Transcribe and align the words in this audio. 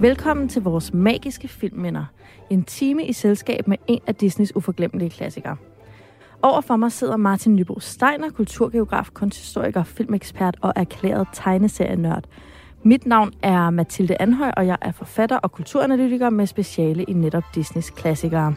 Velkommen 0.00 0.48
til 0.48 0.62
vores 0.62 0.94
magiske 0.94 1.48
filmminder. 1.48 2.04
En 2.50 2.62
time 2.64 3.06
i 3.06 3.12
selskab 3.12 3.68
med 3.68 3.76
en 3.86 4.00
af 4.06 4.14
Disneys 4.14 4.56
uforglemmelige 4.56 5.10
klassikere. 5.10 5.56
Overfor 6.42 6.76
mig 6.76 6.92
sidder 6.92 7.16
Martin 7.16 7.56
Nybo 7.56 7.80
Steiner, 7.80 8.30
kulturgeograf, 8.30 9.10
kunsthistoriker, 9.14 9.84
filmekspert 9.84 10.56
og 10.60 10.72
erklæret 10.76 11.28
tegneserienørd. 11.32 12.24
Mit 12.82 13.06
navn 13.06 13.32
er 13.42 13.70
Mathilde 13.70 14.16
Anhøj, 14.20 14.50
og 14.56 14.66
jeg 14.66 14.78
er 14.82 14.92
forfatter 14.92 15.36
og 15.36 15.52
kulturanalytiker 15.52 16.30
med 16.30 16.46
speciale 16.46 17.04
i 17.04 17.12
netop 17.12 17.44
Disneys 17.54 17.90
klassikere. 17.90 18.54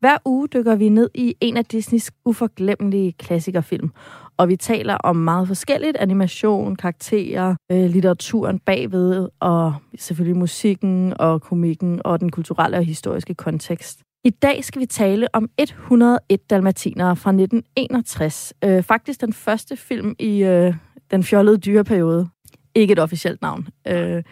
Hver 0.00 0.16
uge 0.24 0.48
dykker 0.48 0.76
vi 0.76 0.88
ned 0.88 1.10
i 1.14 1.36
en 1.40 1.56
af 1.56 1.64
Disneys 1.64 2.10
uforglemmelige 2.24 3.12
klassikerfilm, 3.12 3.90
og 4.38 4.48
vi 4.48 4.56
taler 4.56 4.94
om 4.94 5.16
meget 5.16 5.48
forskelligt. 5.48 5.96
Animation, 5.96 6.76
karakterer, 6.76 7.54
øh, 7.72 7.90
litteraturen 7.90 8.58
bagved, 8.58 9.28
og 9.40 9.74
selvfølgelig 9.98 10.36
musikken 10.36 11.14
og 11.18 11.42
komikken 11.42 12.00
og 12.04 12.20
den 12.20 12.30
kulturelle 12.30 12.76
og 12.76 12.84
historiske 12.84 13.34
kontekst. 13.34 14.00
I 14.24 14.30
dag 14.30 14.64
skal 14.64 14.80
vi 14.80 14.86
tale 14.86 15.28
om 15.32 15.50
101 15.58 16.50
dalmatinere 16.50 17.16
fra 17.16 17.30
1961. 17.30 18.54
Øh, 18.64 18.82
faktisk 18.82 19.20
den 19.20 19.32
første 19.32 19.76
film 19.76 20.14
i 20.18 20.42
øh, 20.42 20.74
den 21.10 21.24
fjollede 21.24 21.58
dyreperiode. 21.58 22.28
Ikke 22.74 22.92
et 22.92 22.98
officielt 22.98 23.42
navn. 23.42 23.68
Øh, 23.88 24.22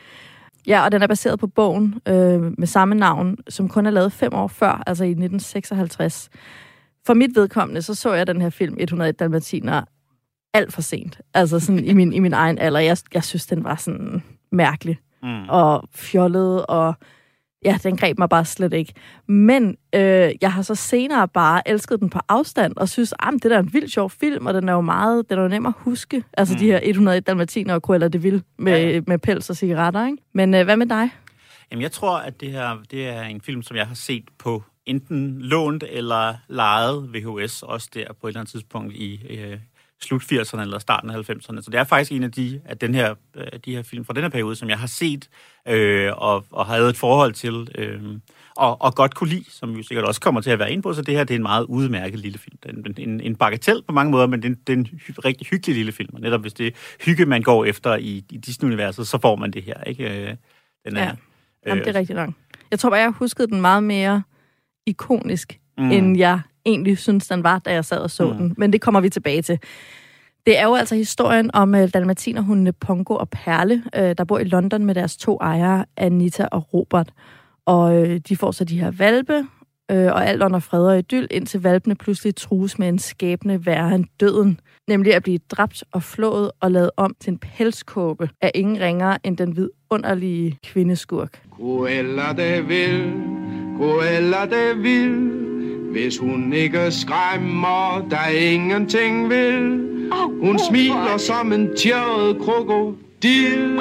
ja, 0.66 0.84
og 0.84 0.92
den 0.92 1.02
er 1.02 1.06
baseret 1.06 1.38
på 1.38 1.46
bogen 1.46 1.94
øh, 2.08 2.58
med 2.58 2.66
samme 2.66 2.94
navn, 2.94 3.36
som 3.48 3.68
kun 3.68 3.86
er 3.86 3.90
lavet 3.90 4.12
fem 4.12 4.34
år 4.34 4.48
før, 4.48 4.82
altså 4.86 5.04
i 5.04 5.10
1956. 5.10 6.30
For 7.06 7.14
mit 7.14 7.36
vedkommende, 7.36 7.82
så 7.82 7.94
så 7.94 8.12
jeg 8.12 8.26
den 8.26 8.40
her 8.40 8.50
film, 8.50 8.76
101 8.78 9.18
dalmatiner, 9.18 9.82
alt 10.56 10.72
for 10.72 10.82
sent. 10.82 11.20
Altså 11.34 11.60
sådan 11.60 11.84
i 11.84 11.92
min, 11.92 12.12
i 12.12 12.18
min 12.18 12.32
egen 12.32 12.58
alder. 12.58 12.80
Jeg, 12.80 12.96
jeg 13.14 13.24
synes, 13.24 13.46
den 13.46 13.64
var 13.64 13.76
sådan 13.76 14.22
mærkelig 14.52 14.98
mm. 15.22 15.48
og 15.48 15.88
fjollet, 15.94 16.66
og 16.66 16.94
ja, 17.64 17.78
den 17.82 17.96
greb 17.96 18.18
mig 18.18 18.28
bare 18.28 18.44
slet 18.44 18.72
ikke. 18.72 18.92
Men 19.26 19.76
øh, 19.94 20.32
jeg 20.40 20.52
har 20.52 20.62
så 20.62 20.74
senere 20.74 21.28
bare 21.28 21.68
elsket 21.68 22.00
den 22.00 22.10
på 22.10 22.18
afstand, 22.28 22.72
og 22.76 22.88
synes, 22.88 23.14
at 23.18 23.34
det 23.42 23.52
er 23.52 23.58
en 23.58 23.72
vild 23.72 23.88
sjov 23.88 24.10
film, 24.10 24.46
og 24.46 24.54
den 24.54 24.68
er 24.68 24.72
jo 24.72 24.80
meget, 24.80 25.30
den 25.30 25.38
er 25.38 25.42
jo 25.42 25.48
nem 25.48 25.66
at 25.66 25.72
huske. 25.76 26.24
Altså 26.32 26.54
mm. 26.54 26.58
de 26.58 26.66
her 26.66 26.80
101 26.82 27.26
dalmatiner 27.26 27.74
og 27.74 27.80
Cruella 27.80 28.08
de 28.08 28.22
Vil 28.22 28.42
med, 28.58 28.92
ja. 28.92 29.00
med 29.06 29.18
pels 29.18 29.50
og 29.50 29.56
cigaretter, 29.56 30.06
ikke? 30.06 30.18
Men 30.32 30.54
øh, 30.54 30.64
hvad 30.64 30.76
med 30.76 30.86
dig? 30.86 31.10
Jamen, 31.70 31.82
jeg 31.82 31.92
tror, 31.92 32.18
at 32.18 32.40
det 32.40 32.50
her 32.50 32.78
det 32.90 33.08
er 33.08 33.22
en 33.22 33.40
film, 33.40 33.62
som 33.62 33.76
jeg 33.76 33.86
har 33.86 33.94
set 33.94 34.24
på 34.38 34.62
enten 34.86 35.38
lånt 35.40 35.84
eller 35.88 36.34
lejet 36.48 37.14
VHS, 37.14 37.62
også 37.62 37.88
der 37.94 38.12
på 38.20 38.26
et 38.26 38.30
eller 38.30 38.40
andet 38.40 38.50
tidspunkt 38.50 38.94
i, 38.94 39.20
øh, 39.30 39.58
slut 40.02 40.22
80'erne 40.22 40.60
eller 40.60 40.78
starten 40.78 41.10
af 41.10 41.30
90'erne. 41.30 41.62
Så 41.62 41.68
det 41.72 41.74
er 41.74 41.84
faktisk 41.84 42.12
en 42.12 42.22
af 42.22 42.32
de, 42.32 42.60
af 42.64 42.78
den 42.78 42.94
her, 42.94 43.14
øh, 43.36 43.46
de 43.64 43.76
her 43.76 43.82
film 43.82 44.04
fra 44.04 44.12
den 44.12 44.22
her 44.22 44.28
periode, 44.28 44.56
som 44.56 44.68
jeg 44.68 44.78
har 44.78 44.86
set 44.86 45.28
øh, 45.68 46.12
og, 46.16 46.44
og 46.50 46.66
havde 46.66 46.88
et 46.88 46.96
forhold 46.96 47.32
til, 47.32 47.68
øh, 47.74 48.02
og, 48.56 48.82
og 48.82 48.94
godt 48.94 49.14
kunne 49.14 49.28
lide, 49.28 49.44
som 49.50 49.76
vi 49.76 49.82
sikkert 49.82 50.04
også 50.04 50.20
kommer 50.20 50.40
til 50.40 50.50
at 50.50 50.58
være 50.58 50.72
ind 50.72 50.82
på. 50.82 50.94
Så 50.94 51.02
det 51.02 51.14
her 51.14 51.24
det 51.24 51.34
er 51.34 51.38
en 51.38 51.42
meget 51.42 51.64
udmærket 51.64 52.20
lille 52.20 52.38
film. 52.38 52.56
Er 52.62 52.70
en, 52.70 52.94
en, 52.98 53.20
en 53.20 53.36
bagatell 53.36 53.82
på 53.82 53.92
mange 53.92 54.10
måder, 54.10 54.26
men 54.26 54.42
det 54.42 54.48
er 54.48 54.52
en, 54.52 54.60
det 54.66 54.72
er 54.72 54.76
en 54.76 54.86
hy, 54.86 55.14
rigtig 55.24 55.46
hyggelig 55.46 55.76
lille 55.76 55.92
film. 55.92 56.14
Og 56.14 56.20
netop 56.20 56.40
hvis 56.40 56.52
det 56.52 56.66
er 56.66 56.70
hygge, 57.04 57.26
man 57.26 57.42
går 57.42 57.64
efter 57.64 57.96
i, 57.96 58.24
i 58.30 58.36
Disney-universet, 58.36 59.08
så 59.08 59.18
får 59.18 59.36
man 59.36 59.50
det 59.50 59.62
her. 59.62 59.84
Ikke? 59.84 60.04
Øh, 60.04 60.36
den 60.86 60.96
er, 60.96 61.04
ja, 61.04 61.12
Jamen, 61.66 61.84
det 61.84 61.96
er 61.96 61.98
rigtig 61.98 62.16
langt. 62.16 62.36
Jeg 62.70 62.78
tror 62.78 62.90
bare, 62.90 63.00
jeg 63.00 63.10
huskede 63.10 63.48
den 63.48 63.60
meget 63.60 63.82
mere 63.82 64.22
ikonisk, 64.86 65.60
mm. 65.78 65.90
end 65.90 66.18
jeg 66.18 66.40
egentlig 66.66 66.98
synes, 66.98 67.28
den 67.28 67.44
var, 67.44 67.58
da 67.58 67.72
jeg 67.72 67.84
sad 67.84 67.98
og 67.98 68.10
så 68.10 68.32
mm. 68.32 68.38
den. 68.38 68.54
Men 68.56 68.72
det 68.72 68.80
kommer 68.80 69.00
vi 69.00 69.08
tilbage 69.08 69.42
til. 69.42 69.58
Det 70.46 70.58
er 70.58 70.64
jo 70.64 70.74
altså 70.74 70.94
historien 70.94 71.50
om 71.54 71.74
uh, 71.74 71.80
dalmatinerhundene 71.94 72.72
Pongo 72.72 73.14
og 73.14 73.28
Perle, 73.28 73.82
uh, 73.96 74.02
der 74.18 74.24
bor 74.24 74.38
i 74.38 74.44
London 74.44 74.84
med 74.84 74.94
deres 74.94 75.16
to 75.16 75.38
ejere, 75.40 75.84
Anita 75.96 76.48
og 76.52 76.74
Robert. 76.74 77.12
Og 77.66 78.02
uh, 78.02 78.16
de 78.28 78.36
får 78.36 78.50
så 78.50 78.64
de 78.64 78.80
her 78.80 78.90
valpe, 78.90 79.38
uh, 79.92 79.96
og 79.96 80.26
alt 80.26 80.42
under 80.42 80.58
fred 80.58 80.86
og 80.86 80.98
idyll, 80.98 81.26
indtil 81.30 81.62
valpene 81.62 81.94
pludselig 81.94 82.36
trues 82.36 82.78
med 82.78 82.88
en 82.88 82.98
skæbne 82.98 83.66
værre 83.66 83.94
end 83.94 84.04
døden. 84.20 84.60
Nemlig 84.88 85.14
at 85.14 85.22
blive 85.22 85.38
dræbt 85.50 85.84
og 85.92 86.02
flået 86.02 86.50
og 86.60 86.70
lavet 86.70 86.90
om 86.96 87.14
til 87.20 87.30
en 87.30 87.38
pelskåbe 87.38 88.30
af 88.42 88.50
ingen 88.54 88.80
ringere 88.80 89.18
end 89.24 89.36
den 89.36 89.56
vidunderlige 89.56 90.58
kvindeskurk. 90.64 91.42
Cruella 91.50 92.32
de 92.32 92.64
vil, 92.66 93.12
Cruella 93.76 94.44
de 94.44 94.76
vil, 94.82 95.55
hvis 95.92 96.18
hun 96.18 96.52
ikke 96.52 96.90
skræmmer, 96.90 98.06
der 98.10 98.28
ingenting 98.28 99.30
vil. 99.30 99.82
Hun 100.40 100.58
smiler 100.68 101.16
som 101.16 101.52
en 101.52 101.76
tjørret 101.76 102.38
krokodil. 102.38 103.80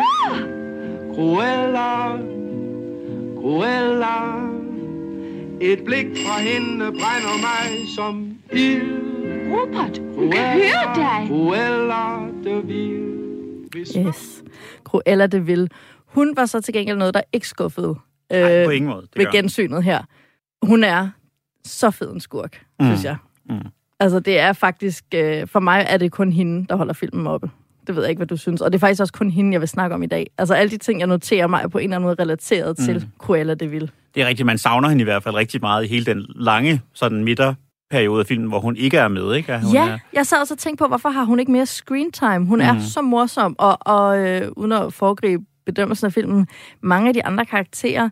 Cruella, 1.16 2.18
Cruella. 3.38 4.46
Et 5.62 5.84
blik 5.86 6.06
fra 6.06 6.40
hende 6.42 6.86
brænder 6.86 7.38
mig 7.42 7.88
som 7.96 8.38
ild. 8.54 9.06
Robert, 9.52 10.02
hun 10.16 10.32
kan 10.32 10.54
høre 10.54 10.96
dig. 10.96 11.28
Cruella 11.28 12.18
de 12.44 12.68
Vil. 12.68 13.16
Yes, 13.98 14.44
Cruella 14.84 15.28
de 15.28 15.46
Vil. 15.46 15.70
Hun 16.06 16.34
var 16.36 16.46
så 16.46 16.62
til 16.62 16.74
gengæld 16.74 16.98
noget, 16.98 17.14
der 17.14 17.22
ikke 17.34 17.48
skuffede 17.48 17.96
øh, 18.34 18.66
på 18.66 18.70
ingen 18.72 18.92
måde. 18.92 19.02
Det 19.02 19.20
ved 19.20 19.32
gensynet 19.32 19.84
her. 19.84 20.00
Hun 20.62 20.84
er 20.84 21.10
så 21.66 21.92
fed 21.92 22.12
en 22.12 22.20
skurk, 22.20 22.62
mm. 22.80 22.86
synes 22.86 23.04
jeg. 23.04 23.16
Mm. 23.50 23.60
Altså, 24.00 24.20
det 24.20 24.40
er 24.40 24.54
faktisk... 24.54 25.06
Øh, 25.16 25.48
for 25.48 25.60
mig 25.60 25.86
er 25.90 25.98
det 25.98 26.12
kun 26.12 26.32
hende, 26.32 26.66
der 26.70 26.76
holder 26.76 26.94
filmen 26.94 27.28
oppe. 27.28 27.50
Det 27.88 27.96
ved 27.96 28.04
jeg 28.04 28.10
ikke, 28.10 28.20
hvad 28.20 28.28
du 28.28 28.38
synes. 28.38 28.62
Og 28.62 28.72
det 28.72 28.78
er 28.78 28.80
faktisk 28.80 29.02
også 29.02 29.14
kun 29.14 29.30
hende, 29.30 29.54
jeg 29.54 29.62
vil 29.62 29.70
snakke 29.70 29.96
om 29.96 30.04
i 30.04 30.06
dag. 30.06 30.28
Altså, 30.38 30.54
alle 30.54 30.72
de 30.72 30.78
ting, 30.78 31.00
jeg 31.00 31.08
noterer 31.08 31.48
mig, 31.48 31.62
er 31.64 31.68
på 31.68 31.78
en 31.78 31.84
eller 31.84 31.96
anden 31.96 32.06
måde 32.08 32.16
relateret 32.20 32.80
mm. 32.80 32.86
til 32.86 33.08
Cruella 33.18 33.54
de 33.54 33.68
Vil. 33.68 33.92
Det 34.16 34.24
er 34.24 34.28
rigtigt. 34.28 34.46
Man 34.46 34.58
savner 34.58 34.90
hende 34.90 35.02
i 35.02 35.04
hvert 35.04 35.24
fald 35.24 35.36
rigtig 35.36 35.62
meget 35.62 35.84
i 35.84 35.88
hele 35.88 36.06
den 36.06 36.26
lange 36.36 36.82
sådan 36.94 37.24
midter 37.24 37.54
periode 37.92 38.20
af 38.20 38.26
filmen, 38.26 38.50
hvor 38.50 38.60
hun 38.60 38.76
ikke 38.76 38.98
er 38.98 39.08
med, 39.08 39.36
ikke? 39.36 39.60
Hun 39.60 39.74
ja, 39.74 39.90
er... 39.90 39.98
jeg 40.14 40.26
sad 40.26 40.38
også 40.38 40.54
og 40.54 40.58
tænkte 40.58 40.84
på, 40.84 40.88
hvorfor 40.88 41.10
har 41.10 41.24
hun 41.24 41.40
ikke 41.40 41.52
mere 41.52 41.66
screen 41.66 42.12
time? 42.12 42.46
Hun 42.46 42.60
mm. 42.60 42.66
er 42.66 42.80
så 42.80 43.02
morsom, 43.02 43.56
og, 43.60 43.78
og 43.82 44.20
øh, 44.20 44.52
uden 44.56 44.72
at 44.72 44.94
foregribe 44.94 45.44
bedømmelsen 45.66 46.06
af 46.06 46.14
filmen, 46.14 46.48
mange 46.82 47.08
af 47.08 47.14
de 47.14 47.26
andre 47.26 47.46
karakterer, 47.46 48.10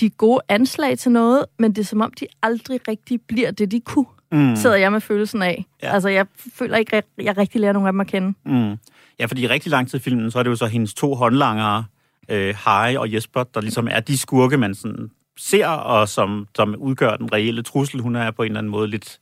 de 0.00 0.06
er 0.06 0.10
gode 0.10 0.40
anslag 0.48 0.98
til 0.98 1.12
noget, 1.12 1.44
men 1.58 1.72
det 1.72 1.78
er 1.78 1.84
som 1.84 2.00
om, 2.00 2.12
de 2.20 2.26
aldrig 2.42 2.80
rigtig 2.88 3.20
bliver 3.28 3.50
det, 3.50 3.70
de 3.70 3.80
kunne 3.80 4.06
mm. 4.32 4.56
sidder 4.56 4.76
jeg 4.76 4.92
med 4.92 5.00
følelsen 5.00 5.42
af. 5.42 5.64
Ja. 5.82 5.94
Altså, 5.94 6.08
jeg 6.08 6.26
føler 6.54 6.76
ikke, 6.76 6.96
at 6.96 7.04
jeg 7.18 7.38
rigtig 7.38 7.60
lærer 7.60 7.72
nogle 7.72 7.88
af 7.88 7.92
dem 7.92 8.00
at 8.00 8.06
kende. 8.06 8.34
Mm. 8.44 8.76
Ja, 9.18 9.26
fordi 9.26 9.42
i 9.42 9.48
rigtig 9.48 9.70
lang 9.70 9.90
tid 9.90 9.98
i 9.98 10.02
filmen, 10.02 10.30
så 10.30 10.38
er 10.38 10.42
det 10.42 10.50
jo 10.50 10.56
så 10.56 10.66
hendes 10.66 10.94
to 10.94 11.14
håndlangere, 11.14 11.84
øh, 12.28 12.54
Harry 12.58 12.94
og 12.96 13.12
Jesper, 13.12 13.44
der 13.44 13.60
ligesom 13.60 13.88
er 13.90 14.00
de 14.00 14.18
skurke, 14.18 14.58
man 14.58 14.74
sådan 14.74 15.10
ser, 15.38 15.66
og 15.66 16.08
som, 16.08 16.48
som 16.56 16.74
udgør 16.78 17.16
den 17.16 17.32
reelle 17.32 17.62
trussel. 17.62 18.00
Hun 18.00 18.16
er 18.16 18.30
på 18.30 18.42
en 18.42 18.46
eller 18.46 18.58
anden 18.58 18.70
måde 18.70 18.88
lidt... 18.88 19.18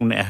Hun 0.00 0.12
er... 0.12 0.24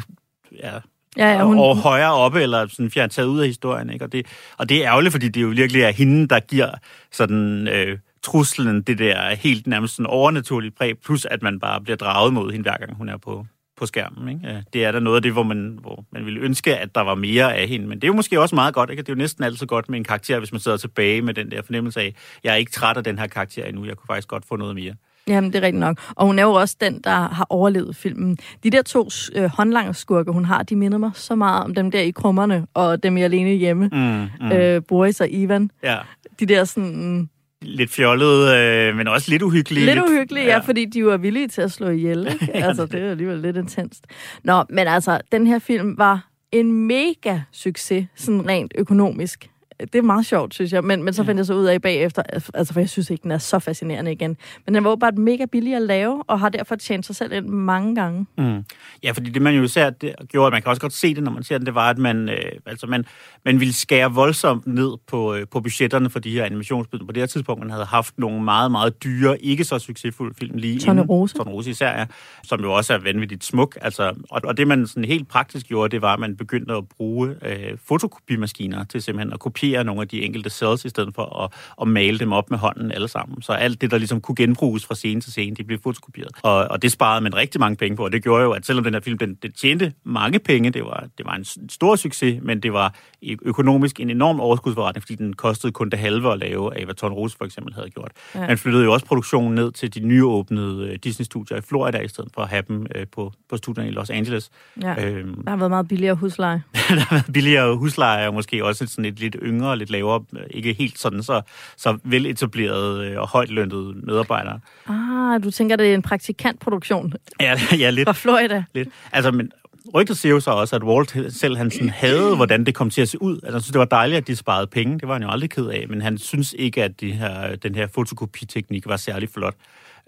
Ja, 0.62 0.72
Ja, 1.16 1.32
ja, 1.32 1.44
hun... 1.44 1.58
Og 1.58 1.76
højere 1.76 2.12
oppe, 2.12 2.42
eller 2.42 2.66
sådan 2.66 2.90
fjernet 2.90 3.12
taget 3.12 3.28
ud 3.28 3.40
af 3.40 3.46
historien. 3.46 3.90
Ikke? 3.90 4.04
Og, 4.04 4.12
det, 4.12 4.26
og 4.56 4.68
det 4.68 4.76
er 4.76 4.90
ærgerligt, 4.90 5.12
fordi 5.12 5.28
det 5.28 5.42
jo 5.42 5.48
virkelig 5.48 5.82
er 5.82 5.90
hende, 5.90 6.28
der 6.28 6.40
giver 6.40 6.70
sådan 7.12 7.68
øh, 7.68 7.98
truslen, 8.28 8.82
det 8.82 8.98
der 8.98 9.34
helt 9.34 9.66
nærmest 9.66 9.96
sådan 9.96 10.06
overnaturligt 10.06 10.76
præg, 10.76 10.98
plus 10.98 11.24
at 11.24 11.42
man 11.42 11.60
bare 11.60 11.80
bliver 11.80 11.96
draget 11.96 12.32
mod 12.32 12.52
hende, 12.52 12.62
hver 12.62 12.76
gang 12.76 12.96
hun 12.96 13.08
er 13.08 13.16
på, 13.16 13.46
på 13.76 13.86
skærmen. 13.86 14.28
Ikke? 14.28 14.64
Det 14.72 14.84
er 14.84 14.92
da 14.92 15.00
noget 15.00 15.16
af 15.16 15.22
det, 15.22 15.32
hvor 15.32 15.42
man, 15.42 15.78
hvor 15.80 16.04
man 16.12 16.24
ville 16.24 16.40
ønske, 16.40 16.76
at 16.76 16.94
der 16.94 17.00
var 17.00 17.14
mere 17.14 17.56
af 17.56 17.68
hende. 17.68 17.86
Men 17.86 17.98
det 17.98 18.04
er 18.04 18.08
jo 18.08 18.14
måske 18.14 18.40
også 18.40 18.54
meget 18.54 18.74
godt. 18.74 18.90
Ikke? 18.90 19.02
Det 19.02 19.08
er 19.08 19.12
jo 19.12 19.18
næsten 19.18 19.44
altid 19.44 19.66
godt 19.66 19.88
med 19.88 19.98
en 19.98 20.04
karakter, 20.04 20.38
hvis 20.38 20.52
man 20.52 20.60
sidder 20.60 20.76
tilbage 20.76 21.22
med 21.22 21.34
den 21.34 21.50
der 21.50 21.62
fornemmelse 21.62 22.00
af, 22.00 22.14
jeg 22.44 22.52
er 22.52 22.56
ikke 22.56 22.72
træt 22.72 22.96
af 22.96 23.04
den 23.04 23.18
her 23.18 23.26
karakter 23.26 23.64
endnu, 23.64 23.84
jeg 23.84 23.96
kunne 23.96 24.06
faktisk 24.06 24.28
godt 24.28 24.44
få 24.48 24.56
noget 24.56 24.74
mere. 24.74 24.94
Jamen, 25.28 25.52
det 25.52 25.58
er 25.58 25.62
rigtigt 25.62 25.80
nok. 25.80 26.00
Og 26.14 26.26
hun 26.26 26.38
er 26.38 26.42
jo 26.42 26.52
også 26.52 26.76
den, 26.80 27.00
der 27.04 27.10
har 27.10 27.46
overlevet 27.50 27.96
filmen. 27.96 28.38
De 28.64 28.70
der 28.70 28.82
to 28.82 29.08
øh, 29.34 29.44
håndlangerskurke, 29.44 30.32
hun 30.32 30.44
har, 30.44 30.62
de 30.62 30.76
minder 30.76 30.98
mig 30.98 31.10
så 31.14 31.34
meget 31.34 31.64
om 31.64 31.74
dem 31.74 31.90
der 31.90 32.00
i 32.00 32.10
krummerne, 32.10 32.66
og 32.74 33.02
dem 33.02 33.16
i 33.16 33.22
alene 33.22 33.50
hjemme. 33.50 33.88
Mm, 33.92 34.46
mm. 34.46 34.52
Øh, 34.52 34.82
Boris 34.88 35.20
og 35.20 35.30
Ivan. 35.30 35.70
Ja. 35.82 35.96
De 36.40 36.46
der 36.46 36.64
sådan 36.64 37.28
lidt 37.62 37.90
fjollet, 37.90 38.54
øh, 38.54 38.96
men 38.96 39.08
også 39.08 39.30
lidt 39.30 39.42
uhyggelige. 39.42 39.86
Lidt 39.86 39.98
uhyggelige, 39.98 40.46
ja. 40.46 40.52
ja, 40.52 40.58
fordi 40.58 40.84
de 40.84 41.04
var 41.06 41.16
villige 41.16 41.48
til 41.48 41.62
at 41.62 41.72
slå 41.72 41.88
ihjel. 41.88 42.26
Ikke? 42.42 42.54
altså, 42.54 42.86
det 42.86 43.02
er 43.02 43.10
alligevel 43.10 43.38
lidt 43.38 43.56
intenst. 43.56 44.06
Nå, 44.44 44.64
men 44.70 44.88
altså, 44.88 45.20
den 45.32 45.46
her 45.46 45.58
film 45.58 45.98
var 45.98 46.28
en 46.52 46.86
mega 46.86 47.40
succes, 47.52 48.06
sådan 48.14 48.48
rent 48.48 48.72
økonomisk 48.78 49.50
det 49.80 49.94
er 49.94 50.02
meget 50.02 50.26
sjovt, 50.26 50.54
synes 50.54 50.72
jeg. 50.72 50.84
Men, 50.84 51.02
men 51.02 51.14
så 51.14 51.24
fandt 51.24 51.38
jeg 51.38 51.46
så 51.46 51.54
ud 51.54 51.64
af 51.64 51.82
bagefter, 51.82 52.22
altså 52.54 52.72
for 52.72 52.80
jeg 52.80 52.88
synes 52.88 53.10
ikke, 53.10 53.22
den 53.22 53.30
er 53.30 53.38
så 53.38 53.58
fascinerende 53.58 54.12
igen. 54.12 54.36
Men 54.66 54.74
den 54.74 54.84
var 54.84 54.96
bare 54.96 55.12
mega 55.12 55.44
billig 55.44 55.74
at 55.74 55.82
lave, 55.82 56.22
og 56.26 56.40
har 56.40 56.48
derfor 56.48 56.76
tjent 56.76 57.06
sig 57.06 57.16
selv 57.16 57.32
ind 57.32 57.46
mange 57.46 57.94
gange. 57.94 58.26
Mm. 58.38 58.64
Ja, 59.02 59.10
fordi 59.10 59.30
det 59.30 59.42
man 59.42 59.54
jo 59.54 59.68
ser, 59.68 59.90
det 59.90 60.14
gjorde, 60.28 60.46
at 60.46 60.52
man 60.52 60.62
kan 60.62 60.70
også 60.70 60.80
godt 60.80 60.92
se 60.92 61.14
det, 61.14 61.22
når 61.22 61.32
man 61.32 61.42
ser 61.42 61.58
den, 61.58 61.66
det 61.66 61.74
var, 61.74 61.90
at 61.90 61.98
man, 61.98 62.28
øh, 62.28 62.52
altså 62.66 62.86
man, 62.86 63.04
man 63.44 63.60
ville 63.60 63.74
skære 63.74 64.12
voldsomt 64.12 64.66
ned 64.66 64.90
på, 65.06 65.34
øh, 65.34 65.46
på 65.52 65.60
budgetterne 65.60 66.10
for 66.10 66.18
de 66.18 66.30
her 66.30 66.44
animationsfilm. 66.44 67.06
På 67.06 67.12
det 67.12 67.20
her 67.22 67.26
tidspunkt, 67.26 67.60
man 67.62 67.70
havde 67.70 67.84
haft 67.84 68.18
nogle 68.18 68.42
meget, 68.42 68.70
meget 68.70 69.04
dyre, 69.04 69.42
ikke 69.42 69.64
så 69.64 69.78
succesfulde 69.78 70.34
film 70.38 70.56
lige 70.56 70.80
Tone 70.80 71.02
Rose. 71.02 71.36
Tone 71.36 71.50
Rose 71.50 71.70
især, 71.70 71.98
ja, 71.98 72.06
som 72.44 72.60
jo 72.60 72.72
også 72.72 72.94
er 72.94 72.98
vanvittigt 72.98 73.44
smuk. 73.44 73.78
Altså, 73.80 74.14
og, 74.30 74.40
og 74.44 74.56
det 74.56 74.68
man 74.68 74.86
sådan 74.86 75.04
helt 75.04 75.28
praktisk 75.28 75.66
gjorde, 75.66 75.90
det 75.90 76.02
var, 76.02 76.12
at 76.12 76.20
man 76.20 76.36
begyndte 76.36 76.74
at 76.74 76.84
bruge 76.88 77.34
øh, 77.42 77.78
fotokopimaskiner 77.84 78.84
til 78.84 79.02
simpelthen 79.02 79.32
at 79.32 79.40
kopiere 79.40 79.67
kopiere 79.68 79.84
nogle 79.84 80.00
af 80.00 80.08
de 80.08 80.22
enkelte 80.22 80.50
cells, 80.50 80.84
i 80.84 80.88
stedet 80.88 81.14
for 81.14 81.42
at, 81.44 81.50
at 81.80 81.88
male 81.88 82.18
dem 82.18 82.32
op 82.32 82.50
med 82.50 82.58
hånden 82.58 82.92
alle 82.92 83.08
sammen. 83.08 83.42
Så 83.42 83.52
alt 83.52 83.80
det, 83.80 83.90
der 83.90 83.98
ligesom 83.98 84.20
kunne 84.20 84.34
genbruges 84.34 84.86
fra 84.86 84.94
scene 84.94 85.20
til 85.20 85.32
scene, 85.32 85.56
de 85.56 85.64
blev 85.64 85.78
fotokopieret. 85.82 86.30
Og, 86.42 86.68
og 86.70 86.82
det 86.82 86.92
sparede 86.92 87.20
man 87.20 87.34
rigtig 87.34 87.60
mange 87.60 87.76
penge 87.76 87.96
på, 87.96 88.04
og 88.04 88.12
det 88.12 88.22
gjorde 88.22 88.44
jo, 88.44 88.52
at 88.52 88.66
selvom 88.66 88.84
den 88.84 88.94
her 88.94 89.00
film, 89.00 89.18
den, 89.18 89.34
den 89.34 89.52
tjente 89.52 89.92
mange 90.04 90.38
penge, 90.38 90.70
det 90.70 90.84
var, 90.84 91.06
det 91.18 91.26
var 91.26 91.34
en 91.34 91.68
stor 91.68 91.96
succes, 91.96 92.38
men 92.42 92.60
det 92.60 92.72
var 92.72 92.94
økonomisk 93.42 94.00
en 94.00 94.10
enorm 94.10 94.40
overskudsforretning, 94.40 95.02
fordi 95.02 95.14
den 95.14 95.32
kostede 95.32 95.72
kun 95.72 95.90
det 95.90 95.98
halve 95.98 96.32
at 96.32 96.38
lave 96.38 96.78
af, 96.78 96.84
hvad 96.84 96.94
Ton 96.94 97.12
Rose 97.12 97.36
for 97.36 97.44
eksempel 97.44 97.74
havde 97.74 97.90
gjort. 97.90 98.12
Ja. 98.34 98.46
Man 98.46 98.58
flyttede 98.58 98.84
jo 98.84 98.92
også 98.92 99.06
produktionen 99.06 99.54
ned 99.54 99.72
til 99.72 99.94
de 99.94 100.00
nyåbnede 100.00 100.96
Disney-studier 100.96 101.56
i 101.56 101.60
Florida, 101.60 101.98
i 101.98 102.08
stedet 102.08 102.30
for 102.34 102.42
at 102.42 102.48
have 102.48 102.62
dem 102.68 102.86
på, 103.12 103.32
på 103.48 103.56
studierne 103.56 103.90
i 103.90 103.92
Los 103.92 104.10
Angeles. 104.10 104.50
Ja. 104.82 105.06
Øhm, 105.06 105.42
der 105.44 105.50
har 105.50 105.56
været 105.56 105.70
meget 105.70 105.88
billigere 105.88 106.14
husleje. 106.14 106.62
der 106.88 107.00
har 107.00 107.14
været 107.14 107.32
billigere 107.32 107.76
husleje, 107.76 108.26
og 108.26 108.34
måske 108.34 108.64
også 108.64 108.86
sådan 108.86 109.04
et 109.04 109.20
lidt 109.20 109.36
yngre, 109.42 109.57
lidt 109.74 109.90
lavere, 109.90 110.24
ikke 110.50 110.72
helt 110.72 110.98
sådan 110.98 111.22
så, 111.22 111.40
så 111.76 111.98
veletableret 112.04 113.04
øh, 113.04 113.20
og 113.20 113.28
højt 113.28 113.50
lønnet 113.50 114.04
medarbejdere. 114.06 114.60
Ah, 114.86 115.44
du 115.44 115.50
tænker, 115.50 115.76
det 115.76 115.90
er 115.90 115.94
en 115.94 116.02
praktikantproduktion? 116.02 117.12
Ja, 117.40 117.58
ja 117.82 117.90
lidt. 117.90 118.06
Fra 118.06 118.12
Florida? 118.12 118.64
Lidt. 118.74 118.88
Altså, 119.12 119.30
men 119.30 119.52
rygtet 119.94 120.18
siger 120.18 120.32
jo 120.32 120.40
så 120.40 120.50
også, 120.50 120.76
at 120.76 120.82
Walt 120.82 121.16
selv 121.28 121.56
han 121.56 121.70
sådan 121.70 121.90
havde, 121.90 122.36
hvordan 122.36 122.64
det 122.66 122.74
kom 122.74 122.90
til 122.90 123.02
at 123.02 123.08
se 123.08 123.22
ud. 123.22 123.40
Altså, 123.42 123.60
synes, 123.60 123.72
det 123.72 123.78
var 123.78 123.84
dejligt, 123.84 124.16
at 124.16 124.26
de 124.26 124.36
sparede 124.36 124.66
penge. 124.66 124.98
Det 124.98 125.08
var 125.08 125.14
han 125.14 125.22
jo 125.22 125.30
aldrig 125.30 125.50
ked 125.50 125.66
af, 125.66 125.86
men 125.88 126.02
han 126.02 126.18
synes 126.18 126.54
ikke, 126.58 126.84
at 126.84 127.00
de 127.00 127.12
her, 127.12 127.56
den 127.56 127.74
her 127.74 127.86
fotokopiteknik 127.86 128.86
var 128.86 128.96
særlig 128.96 129.28
flot. 129.28 129.54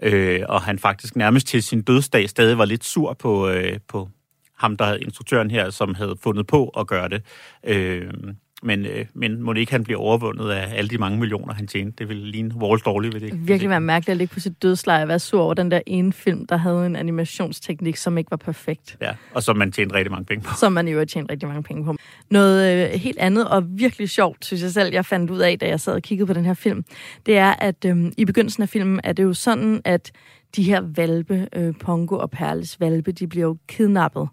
Øh, 0.03 0.43
og 0.49 0.63
han 0.63 0.79
faktisk 0.79 1.17
nærmest 1.17 1.47
til 1.47 1.63
sin 1.63 1.83
dødsdag 1.83 2.29
stadig 2.29 2.59
var 2.59 2.65
lidt 2.65 2.85
sur 2.85 3.13
på, 3.13 3.49
øh, 3.49 3.79
på 3.89 4.09
ham, 4.59 4.77
der 4.77 4.85
havde 4.85 5.01
instruktøren 5.01 5.51
her, 5.51 5.71
som 5.71 5.95
havde 5.95 6.17
fundet 6.23 6.47
på 6.47 6.69
at 6.69 6.87
gøre 6.87 7.09
det. 7.09 7.23
Øh, 7.65 8.13
men, 8.63 8.87
øh, 8.87 9.07
men 9.15 9.43
må 9.43 9.53
det 9.53 9.61
ikke 9.61 9.73
han 9.73 9.85
bliver 9.85 10.01
overvundet 10.01 10.51
af 10.51 10.79
alle 10.79 10.91
de 10.91 10.99
mange 10.99 11.19
millioner, 11.19 11.55
han 11.55 11.67
tjente? 11.67 11.93
Det 11.99 12.09
ville 12.09 12.31
ligne 12.31 12.55
Wall 12.57 12.81
dårligt, 12.81 13.15
ved 13.15 13.21
det 13.21 13.27
ikke? 13.27 13.39
Virkelig 13.39 13.71
være 13.71 13.81
mærkeligt 13.81 14.11
at 14.11 14.17
ligge 14.17 14.35
på 14.35 14.41
sit 14.41 14.63
dødsleje 14.63 15.03
og 15.03 15.09
være 15.09 15.19
sur 15.19 15.43
over 15.43 15.55
den 15.55 15.71
der 15.71 15.81
ene 15.87 16.13
film, 16.13 16.47
der 16.47 16.57
havde 16.57 16.87
en 16.87 16.97
animationsteknik, 16.97 17.97
som 17.97 18.19
ikke 18.19 18.31
var 18.31 18.37
perfekt. 18.37 18.97
Ja, 19.01 19.13
og 19.35 19.43
som 19.43 19.57
man 19.57 19.73
tjente 19.73 19.95
rigtig 19.95 20.11
mange 20.11 20.25
penge 20.25 20.45
på. 20.45 20.51
Som 20.59 20.73
man 20.73 20.89
jo 20.89 20.99
har 20.99 21.05
tjent 21.05 21.31
rigtig 21.31 21.49
mange 21.49 21.63
penge 21.63 21.85
på. 21.85 21.97
Noget 22.31 22.91
øh, 22.93 23.01
helt 23.01 23.19
andet 23.19 23.49
og 23.49 23.79
virkelig 23.79 24.11
sjovt, 24.11 24.45
synes 24.45 24.63
jeg 24.63 24.71
selv, 24.71 24.93
jeg 24.93 25.07
fandt 25.07 25.31
ud 25.31 25.39
af, 25.39 25.59
da 25.59 25.69
jeg 25.69 25.81
sad 25.81 25.95
og 25.95 26.03
kiggede 26.03 26.27
på 26.27 26.33
den 26.33 26.45
her 26.45 26.55
film, 26.55 26.85
det 27.27 27.37
er, 27.37 27.55
at 27.59 27.85
øh, 27.87 28.13
i 28.17 28.25
begyndelsen 28.25 28.63
af 28.63 28.69
filmen 28.69 29.01
er 29.05 29.13
det 29.13 29.23
jo 29.23 29.33
sådan, 29.33 29.81
at 29.85 30.13
de 30.57 30.63
her 30.63 30.81
valpe, 30.95 31.49
øh, 31.57 31.75
Pongo 31.81 32.17
og 32.19 32.31
Perles 32.31 32.81
valpe, 32.81 33.13
de 33.13 33.27
bliver 33.27 33.47
jo 33.47 33.57
kidnappet 33.69 34.29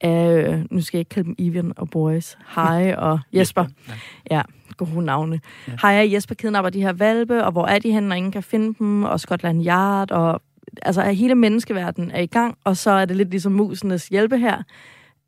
af, 0.00 0.62
nu 0.70 0.80
skal 0.80 0.98
jeg 0.98 1.00
ikke 1.00 1.08
kalde 1.08 1.26
dem 1.26 1.34
Ivan 1.38 1.72
og 1.76 1.90
Boris, 1.90 2.38
Hej 2.54 2.94
og 2.98 3.20
Jesper. 3.32 3.64
Ja, 4.30 4.42
gode 4.76 5.04
navne. 5.04 5.40
Ja. 5.68 5.72
Hej 5.82 5.98
og 5.98 6.12
Jesper 6.12 6.34
kidnapper 6.34 6.70
de 6.70 6.80
her 6.80 6.92
valpe, 6.92 7.44
og 7.44 7.52
hvor 7.52 7.66
er 7.66 7.78
de 7.78 7.92
henne, 7.92 8.08
når 8.08 8.16
ingen 8.16 8.32
kan 8.32 8.42
finde 8.42 8.74
dem, 8.78 9.02
og 9.04 9.20
Scotland 9.20 9.66
Yard, 9.66 10.10
og 10.10 10.42
altså 10.82 11.02
hele 11.02 11.34
menneskeverdenen 11.34 12.10
er 12.10 12.20
i 12.20 12.26
gang, 12.26 12.58
og 12.64 12.76
så 12.76 12.90
er 12.90 13.04
det 13.04 13.16
lidt 13.16 13.30
ligesom 13.30 13.52
musenes 13.52 14.08
hjælpe 14.08 14.38
her, 14.38 14.62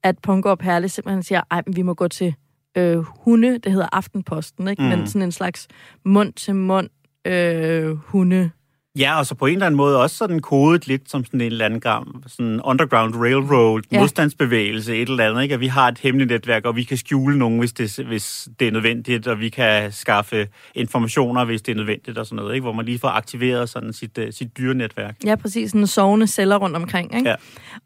at 0.03 0.19
Pongo 0.19 0.51
og 0.51 0.59
Perle 0.59 0.89
simpelthen 0.89 1.23
siger, 1.23 1.41
ej, 1.51 1.63
vi 1.67 1.83
må 1.83 1.95
gå 1.95 2.09
til 2.09 2.35
øh, 2.77 2.99
hunde, 2.99 3.59
det 3.59 3.73
hedder 3.73 3.89
Aftenposten, 3.93 4.69
ikke? 4.69 4.83
Mm. 4.83 4.89
men 4.89 5.07
sådan 5.07 5.23
en 5.23 5.33
slags 5.33 5.69
mund-til-mund 6.05 6.89
øh, 7.27 7.97
hunde 7.97 8.51
Ja, 8.99 9.19
og 9.19 9.27
så 9.27 9.35
på 9.35 9.47
en 9.47 9.53
eller 9.53 9.67
anden 9.67 9.77
måde 9.77 10.03
også 10.03 10.17
sådan 10.17 10.41
kodet 10.41 10.87
lidt 10.87 11.11
som 11.11 11.25
sådan 11.25 11.41
en 11.41 11.47
eller 11.47 11.65
anden 11.65 11.81
gang, 11.81 12.25
sådan 12.27 12.61
underground 12.65 13.15
railroad, 13.15 13.83
ja. 13.93 14.01
modstandsbevægelse, 14.01 14.97
et 14.97 15.09
eller 15.09 15.31
andet, 15.31 15.43
ikke? 15.43 15.55
At 15.55 15.61
vi 15.61 15.67
har 15.67 15.89
et 15.89 15.99
hemmeligt 15.99 16.31
netværk, 16.31 16.65
og 16.65 16.77
vi 16.77 16.85
kan 16.85 16.97
skjule 16.97 17.39
nogen, 17.39 17.59
hvis 17.59 17.73
det, 17.73 18.07
hvis 18.07 18.49
det 18.61 18.69
er 18.69 18.73
nødvendigt, 18.73 19.27
og 19.27 19.41
vi 19.41 19.49
kan 19.49 19.93
skaffe 19.93 20.49
informationer, 20.75 21.45
hvis 21.45 21.63
det 21.63 21.73
er 21.73 21.77
nødvendigt 21.77 22.19
og 22.19 22.27
sådan 22.27 22.37
noget, 22.37 22.55
ikke? 22.55 22.63
Hvor 22.63 22.73
man 22.73 22.85
lige 22.85 22.99
får 22.99 23.09
aktiveret 23.09 23.69
sådan 23.69 23.93
sit, 23.93 24.19
uh, 24.19 24.25
sit 24.31 24.57
dyrenetværk. 24.59 25.17
Ja, 25.25 25.35
præcis. 25.35 25.71
Sådan 25.71 25.87
sovende 25.87 26.27
celler 26.27 26.57
rundt 26.57 26.77
omkring, 26.77 27.17
ikke? 27.17 27.29
Ja. 27.29 27.37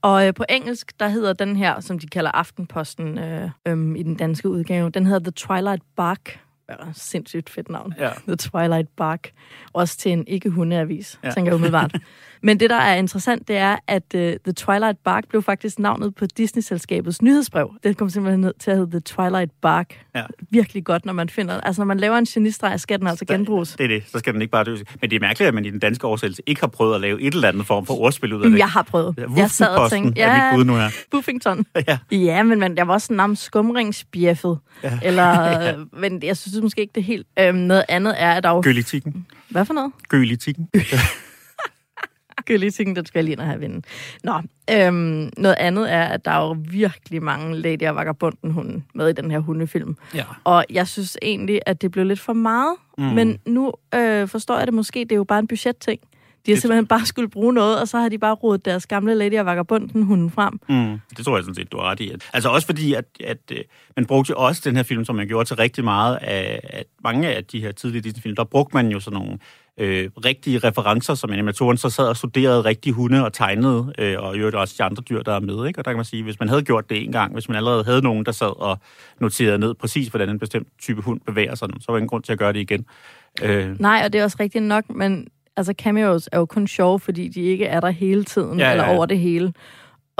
Og 0.02 0.26
øh, 0.26 0.34
på 0.34 0.44
engelsk, 0.48 1.00
der 1.00 1.08
hedder 1.08 1.32
den 1.32 1.56
her, 1.56 1.80
som 1.80 1.98
de 1.98 2.06
kalder 2.06 2.30
Aftenposten 2.30 3.18
øh, 3.18 3.50
øh, 3.68 3.96
i 3.96 4.02
den 4.02 4.14
danske 4.14 4.48
udgave, 4.48 4.90
den 4.90 5.06
hedder 5.06 5.20
The 5.20 5.32
Twilight 5.32 5.82
Bark 5.96 6.40
Ja, 6.70 6.92
sindssygt 6.92 7.50
fedt 7.50 7.68
navn. 7.68 7.94
Ja. 7.98 8.10
The 8.26 8.36
Twilight 8.36 8.88
Bark. 8.96 9.30
Også 9.72 9.98
til 9.98 10.12
en 10.12 10.26
ikke-hundeavis, 10.26 11.18
ja. 11.24 11.30
tænker 11.30 11.50
jeg 11.50 11.54
umiddelbart. 11.54 11.94
Men 12.42 12.60
det, 12.60 12.70
der 12.70 12.76
er 12.76 12.94
interessant, 12.94 13.48
det 13.48 13.56
er, 13.56 13.76
at 13.86 14.02
uh, 14.14 14.20
The 14.20 14.52
Twilight 14.56 14.98
Bark 15.04 15.28
blev 15.28 15.42
faktisk 15.42 15.78
navnet 15.78 16.14
på 16.14 16.26
Disney-selskabets 16.26 17.22
nyhedsbrev. 17.22 17.70
Det 17.82 17.96
kom 17.96 18.10
simpelthen 18.10 18.40
ned 18.40 18.54
til 18.58 18.70
at 18.70 18.76
hedde 18.76 18.90
The 18.90 19.00
Twilight 19.00 19.52
Bark. 19.62 20.04
Ja. 20.14 20.22
Virkelig 20.50 20.84
godt, 20.84 21.06
når 21.06 21.12
man 21.12 21.28
finder... 21.28 21.60
Altså, 21.60 21.80
når 21.80 21.86
man 21.86 22.00
laver 22.00 22.18
en 22.18 22.24
genistreg, 22.24 22.80
skal 22.80 22.98
den 22.98 23.06
altså 23.06 23.24
genbruges. 23.24 23.74
Det 23.78 23.84
er 23.84 23.88
det. 23.88 24.02
Så 24.12 24.18
skal 24.18 24.32
den 24.32 24.42
ikke 24.42 24.52
bare 24.52 24.64
dø. 24.64 24.76
Men 25.00 25.10
det 25.10 25.16
er 25.16 25.20
mærkeligt, 25.20 25.48
at 25.48 25.54
man 25.54 25.64
i 25.64 25.70
den 25.70 25.78
danske 25.78 26.06
oversættelse 26.06 26.42
ikke 26.46 26.60
har 26.60 26.68
prøvet 26.68 26.94
at 26.94 27.00
lave 27.00 27.22
et 27.22 27.34
eller 27.34 27.48
andet 27.48 27.66
form 27.66 27.86
for 27.86 27.94
ordspil 27.94 28.32
ud 28.32 28.44
af 28.44 28.50
det. 28.50 28.58
Jeg 28.58 28.68
har 28.68 28.82
prøvet. 28.82 29.26
Jeg 29.36 29.50
sad 29.50 29.68
og 29.68 29.90
tænkte, 29.90 30.20
ja, 30.20 30.52
er 30.52 30.64
nu 30.64 30.76
her. 30.76 30.90
Buffington. 31.10 31.66
ja. 31.88 31.98
ja, 32.12 32.42
men 32.42 32.58
man, 32.60 32.76
jeg 32.76 32.88
var 32.88 32.94
også 32.94 33.12
nærmest 33.12 33.42
skumringsbjeffet. 33.42 34.58
Ja. 34.82 34.98
Eller, 35.02 35.42
ja. 35.66 35.74
Men 35.92 36.22
jeg 36.22 36.36
synes 36.36 36.62
måske 36.62 36.80
ikke, 36.80 36.92
det 36.94 37.04
helt... 37.04 37.26
Øhm, 37.38 37.58
noget 37.58 37.84
andet 37.88 38.14
er, 38.18 38.32
at 38.32 38.42
der 38.42 38.50
jo... 38.50 38.60
Gølitikken. 38.64 39.26
Hvad 39.48 39.64
for 39.64 39.74
noget? 39.74 39.92
Gølitikken. 40.08 40.68
Gølitikken, 42.46 42.96
den 42.96 43.06
skal 43.06 43.18
jeg 43.18 43.24
lige 43.24 43.32
ind 43.32 43.40
og 43.40 43.46
have 43.46 43.60
vinde. 43.60 43.82
Nå, 44.24 44.32
øhm, 44.70 45.30
noget 45.36 45.56
andet 45.58 45.92
er, 45.92 46.04
at 46.04 46.24
der 46.24 46.30
er 46.30 46.46
jo 46.46 46.56
virkelig 46.70 47.22
mange 47.22 47.56
Lady 47.56 47.82
og 47.82 47.96
Vagabunden 47.96 48.50
hunde 48.50 48.82
med 48.94 49.08
i 49.08 49.12
den 49.12 49.30
her 49.30 49.38
hundefilm. 49.38 49.96
Ja. 50.14 50.24
Og 50.44 50.64
jeg 50.70 50.88
synes 50.88 51.18
egentlig, 51.22 51.60
at 51.66 51.82
det 51.82 51.90
blev 51.90 52.04
lidt 52.04 52.20
for 52.20 52.32
meget. 52.32 52.76
Mm. 52.98 53.04
Men 53.04 53.38
nu 53.46 53.72
øh, 53.94 54.28
forstår 54.28 54.58
jeg 54.58 54.66
det 54.66 54.74
måske, 54.74 55.00
det 55.00 55.12
er 55.12 55.16
jo 55.16 55.24
bare 55.24 55.38
en 55.38 55.46
budgetting. 55.46 56.00
De 56.46 56.50
har 56.50 56.54
det 56.54 56.62
simpelthen 56.62 56.86
bare 56.86 57.06
skulle 57.06 57.28
bruge 57.28 57.54
noget, 57.54 57.80
og 57.80 57.88
så 57.88 57.98
har 57.98 58.08
de 58.08 58.18
bare 58.18 58.34
rodet 58.34 58.64
deres 58.64 58.86
gamle 58.86 59.14
Lady 59.14 59.38
og 59.38 59.46
Vagabunden 59.46 60.02
hunden 60.02 60.30
frem. 60.30 60.60
Mm, 60.68 61.00
det 61.16 61.24
tror 61.24 61.36
jeg 61.36 61.44
sådan 61.44 61.54
set, 61.54 61.72
du 61.72 61.76
har 61.76 61.90
ret 61.90 62.00
i. 62.00 62.12
Altså 62.32 62.48
også 62.48 62.66
fordi, 62.66 62.94
at, 62.94 63.04
at, 63.24 63.38
at 63.50 63.58
øh, 63.58 63.64
man 63.96 64.06
brugte 64.06 64.30
jo 64.30 64.36
også 64.36 64.62
den 64.64 64.76
her 64.76 64.82
film, 64.82 65.04
som 65.04 65.16
man 65.16 65.26
gjorde 65.26 65.48
til 65.48 65.56
rigtig 65.56 65.84
meget 65.84 66.16
af 66.16 66.60
at 66.62 66.84
mange 67.04 67.28
af 67.28 67.44
de 67.44 67.60
her 67.60 67.72
tidlige 67.72 68.02
Disney-film, 68.02 68.36
der 68.36 68.44
brugte 68.44 68.76
man 68.76 68.88
jo 68.88 69.00
sådan 69.00 69.20
nogle 69.20 69.38
øh, 69.78 70.10
rigtige 70.24 70.58
referencer, 70.58 71.14
som 71.14 71.32
animatoren 71.32 71.76
så 71.76 71.90
sad 71.90 72.08
og 72.08 72.16
studerede 72.16 72.64
rigtige 72.64 72.92
hunde 72.92 73.24
og 73.24 73.32
tegnede, 73.32 73.92
øh, 73.98 74.16
og 74.18 74.36
i 74.36 74.38
øvrigt 74.38 74.56
også 74.56 74.74
de 74.78 74.82
andre 74.82 75.02
dyr, 75.10 75.22
der 75.22 75.34
er 75.34 75.40
med. 75.40 75.66
Ikke? 75.66 75.80
Og 75.80 75.84
der 75.84 75.90
kan 75.90 75.96
man 75.96 76.04
sige, 76.04 76.22
hvis 76.22 76.40
man 76.40 76.48
havde 76.48 76.62
gjort 76.62 76.90
det 76.90 77.04
en 77.04 77.12
gang, 77.12 77.32
hvis 77.32 77.48
man 77.48 77.56
allerede 77.56 77.84
havde 77.84 78.02
nogen, 78.02 78.26
der 78.26 78.32
sad 78.32 78.60
og 78.60 78.78
noterede 79.20 79.58
ned 79.58 79.74
præcis, 79.74 80.08
hvordan 80.08 80.28
en 80.28 80.38
bestemt 80.38 80.68
type 80.78 81.02
hund 81.02 81.20
bevæger 81.26 81.54
sig, 81.54 81.68
så 81.80 81.84
var 81.88 81.94
der 81.94 81.98
ingen 81.98 82.08
grund 82.08 82.22
til 82.22 82.32
at 82.32 82.38
gøre 82.38 82.52
det 82.52 82.60
igen. 82.60 82.86
Øh. 83.42 83.80
Nej, 83.80 84.02
og 84.04 84.12
det 84.12 84.20
er 84.20 84.24
også 84.24 84.36
rigtigt 84.40 84.64
nok, 84.64 84.84
men 84.90 85.28
altså 85.56 85.74
cameos 85.78 86.28
er 86.32 86.38
jo 86.38 86.46
kun 86.46 86.66
sjove, 86.66 87.00
fordi 87.00 87.28
de 87.28 87.40
ikke 87.40 87.64
er 87.64 87.80
der 87.80 87.90
hele 87.90 88.24
tiden, 88.24 88.58
ja, 88.58 88.64
ja, 88.64 88.74
ja. 88.74 88.82
eller 88.82 88.96
over 88.96 89.06
det 89.06 89.18
hele. 89.18 89.52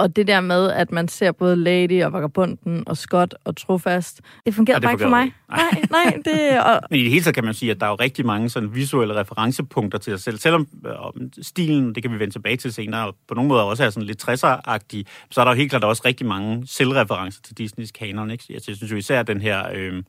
Og 0.01 0.15
det 0.15 0.27
der 0.27 0.41
med, 0.41 0.71
at 0.71 0.91
man 0.91 1.07
ser 1.07 1.31
både 1.31 1.55
Lady 1.55 2.03
og 2.03 2.13
Vagabunden 2.13 2.83
og 2.87 2.97
Scott 2.97 3.35
og 3.45 3.57
Trofast, 3.57 4.21
det 4.45 4.55
fungerer 4.55 4.79
bare 4.79 4.91
ikke 4.91 5.03
for 5.03 5.09
mig. 5.09 5.33
Nej, 5.49 5.81
nej. 5.89 6.17
Det, 6.25 6.63
og... 6.63 6.81
Men 6.89 6.99
i 6.99 7.03
det 7.03 7.11
hele 7.11 7.23
taget 7.23 7.35
kan 7.35 7.43
man 7.43 7.53
sige, 7.53 7.71
at 7.71 7.79
der 7.79 7.85
er 7.85 7.89
jo 7.89 7.95
rigtig 7.95 8.25
mange 8.25 8.49
sådan 8.49 8.75
visuelle 8.75 9.15
referencepunkter 9.15 9.99
til 9.99 10.13
sig 10.13 10.19
selv. 10.19 10.37
Selvom 10.37 10.67
øh, 10.85 11.29
stilen, 11.41 11.95
det 11.95 12.03
kan 12.03 12.11
vi 12.11 12.19
vende 12.19 12.33
tilbage 12.33 12.57
til 12.57 12.73
senere, 12.73 13.07
og 13.07 13.15
på 13.27 13.33
nogle 13.33 13.47
måder 13.47 13.63
også 13.63 13.83
er 13.83 13.89
sådan 13.89 14.07
lidt 14.07 14.29
60'er-agtig, 14.29 15.03
så 15.29 15.41
er 15.41 15.45
der 15.45 15.51
jo 15.51 15.57
helt 15.57 15.69
klart 15.69 15.83
også 15.83 16.01
rigtig 16.05 16.27
mange 16.27 16.67
selvreferencer 16.67 17.41
til 17.41 17.57
Disneys 17.57 17.91
kanon. 17.91 18.31
Ikke? 18.31 18.43
Jeg 18.49 18.61
synes 18.61 18.91
jo 18.91 18.95
især 18.95 19.23
den 19.23 19.41
her... 19.41 19.63
Øh, 19.73 20.03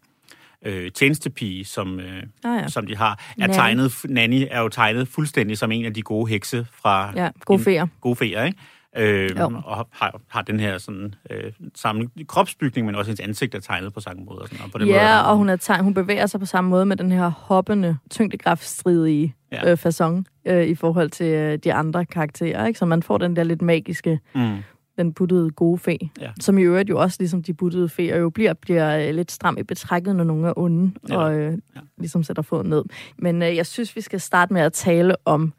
øh, 0.65 0.91
tjenestepige, 0.91 1.65
som, 1.65 2.01
øh, 2.01 2.23
ah, 2.45 2.63
ja. 2.63 2.69
som 2.69 2.87
de 2.87 2.97
har, 2.97 3.11
er 3.11 3.17
Nanny. 3.39 3.55
tegnet, 3.55 3.93
Nanny 4.05 4.47
er 4.51 4.61
jo 4.61 4.69
tegnet 4.69 5.09
fuldstændig 5.09 5.59
som 5.59 5.73
en 5.73 5.85
af 5.85 5.95
de 5.95 6.03
gode 6.03 6.31
hekse 6.31 6.67
fra... 6.83 7.13
Ja, 7.17 7.29
gode 7.45 7.63
feer. 7.63 7.87
Gode 8.01 8.17
feer, 8.17 8.45
ikke? 8.45 8.59
Øh, 8.97 9.31
og 9.65 9.87
har, 9.91 10.21
har 10.29 10.43
den 10.43 10.61
her 10.61 10.79
sådan, 10.79 11.15
øh, 11.31 11.53
samme 11.75 12.09
kropsbygning, 12.27 12.87
men 12.87 12.95
også 12.95 13.09
hendes 13.09 13.21
ansigt 13.21 13.55
er 13.55 13.61
tegnet 13.61 13.93
på 13.95 14.01
samme 14.01 14.25
måde. 14.25 14.39
Og 14.39 14.49
sådan, 14.49 14.65
og 14.65 14.71
på 14.71 14.79
den 14.79 14.89
ja, 14.89 15.15
måde, 15.15 15.31
og 15.31 15.37
hun, 15.37 15.49
er 15.49 15.57
tegnet, 15.57 15.85
hun 15.85 15.95
bevæger 15.95 16.27
sig 16.27 16.41
på 16.41 16.47
samme 16.47 16.71
måde 16.71 16.87
med 16.87 16.97
den 16.97 17.13
her 17.13 17.29
hoppende, 17.29 17.97
tyngdekraftstridige 18.11 19.35
ja. 19.53 19.71
øh, 19.71 19.79
façon 19.87 20.23
øh, 20.47 20.67
i 20.67 20.75
forhold 20.75 21.11
til 21.11 21.27
øh, 21.27 21.59
de 21.59 21.75
andre 21.75 22.05
karakterer. 22.05 22.67
Ikke? 22.67 22.79
Så 22.79 22.87
man 22.87 23.03
får 23.03 23.19
den 23.19 23.37
der 23.37 23.45
lidt 23.45 23.63
magiske 23.63 24.21
mm 24.35 24.63
den 24.99 25.13
buttede 25.13 25.51
gode 25.51 25.79
fe, 25.79 25.99
ja. 26.21 26.31
som 26.41 26.59
i 26.59 26.63
øvrigt 26.63 26.91
jo 26.91 27.01
også, 27.01 27.17
ligesom 27.21 27.43
de 27.43 27.55
buttede 27.55 27.89
feer, 27.89 28.19
jo 28.19 28.31
bliver, 28.31 28.53
bliver 28.55 29.09
øh, 29.09 29.15
lidt 29.15 29.33
stram 29.33 29.57
i 29.59 29.63
betrækket, 29.63 30.17
når 30.17 30.25
nogen 30.25 30.45
er 30.45 30.53
onde, 30.57 30.93
ja. 31.09 31.17
og 31.17 31.35
øh, 31.35 31.59
ja. 31.77 31.81
ligesom 31.99 32.23
sætter 32.23 32.43
foden 32.43 32.69
ned. 32.71 32.85
Men 33.19 33.43
øh, 33.43 33.57
jeg 33.57 33.67
synes, 33.67 33.97
vi 33.97 34.01
skal 34.01 34.21
starte 34.21 34.53
med 34.53 34.63
at 34.63 34.73
tale 34.73 35.17
om 35.25 35.53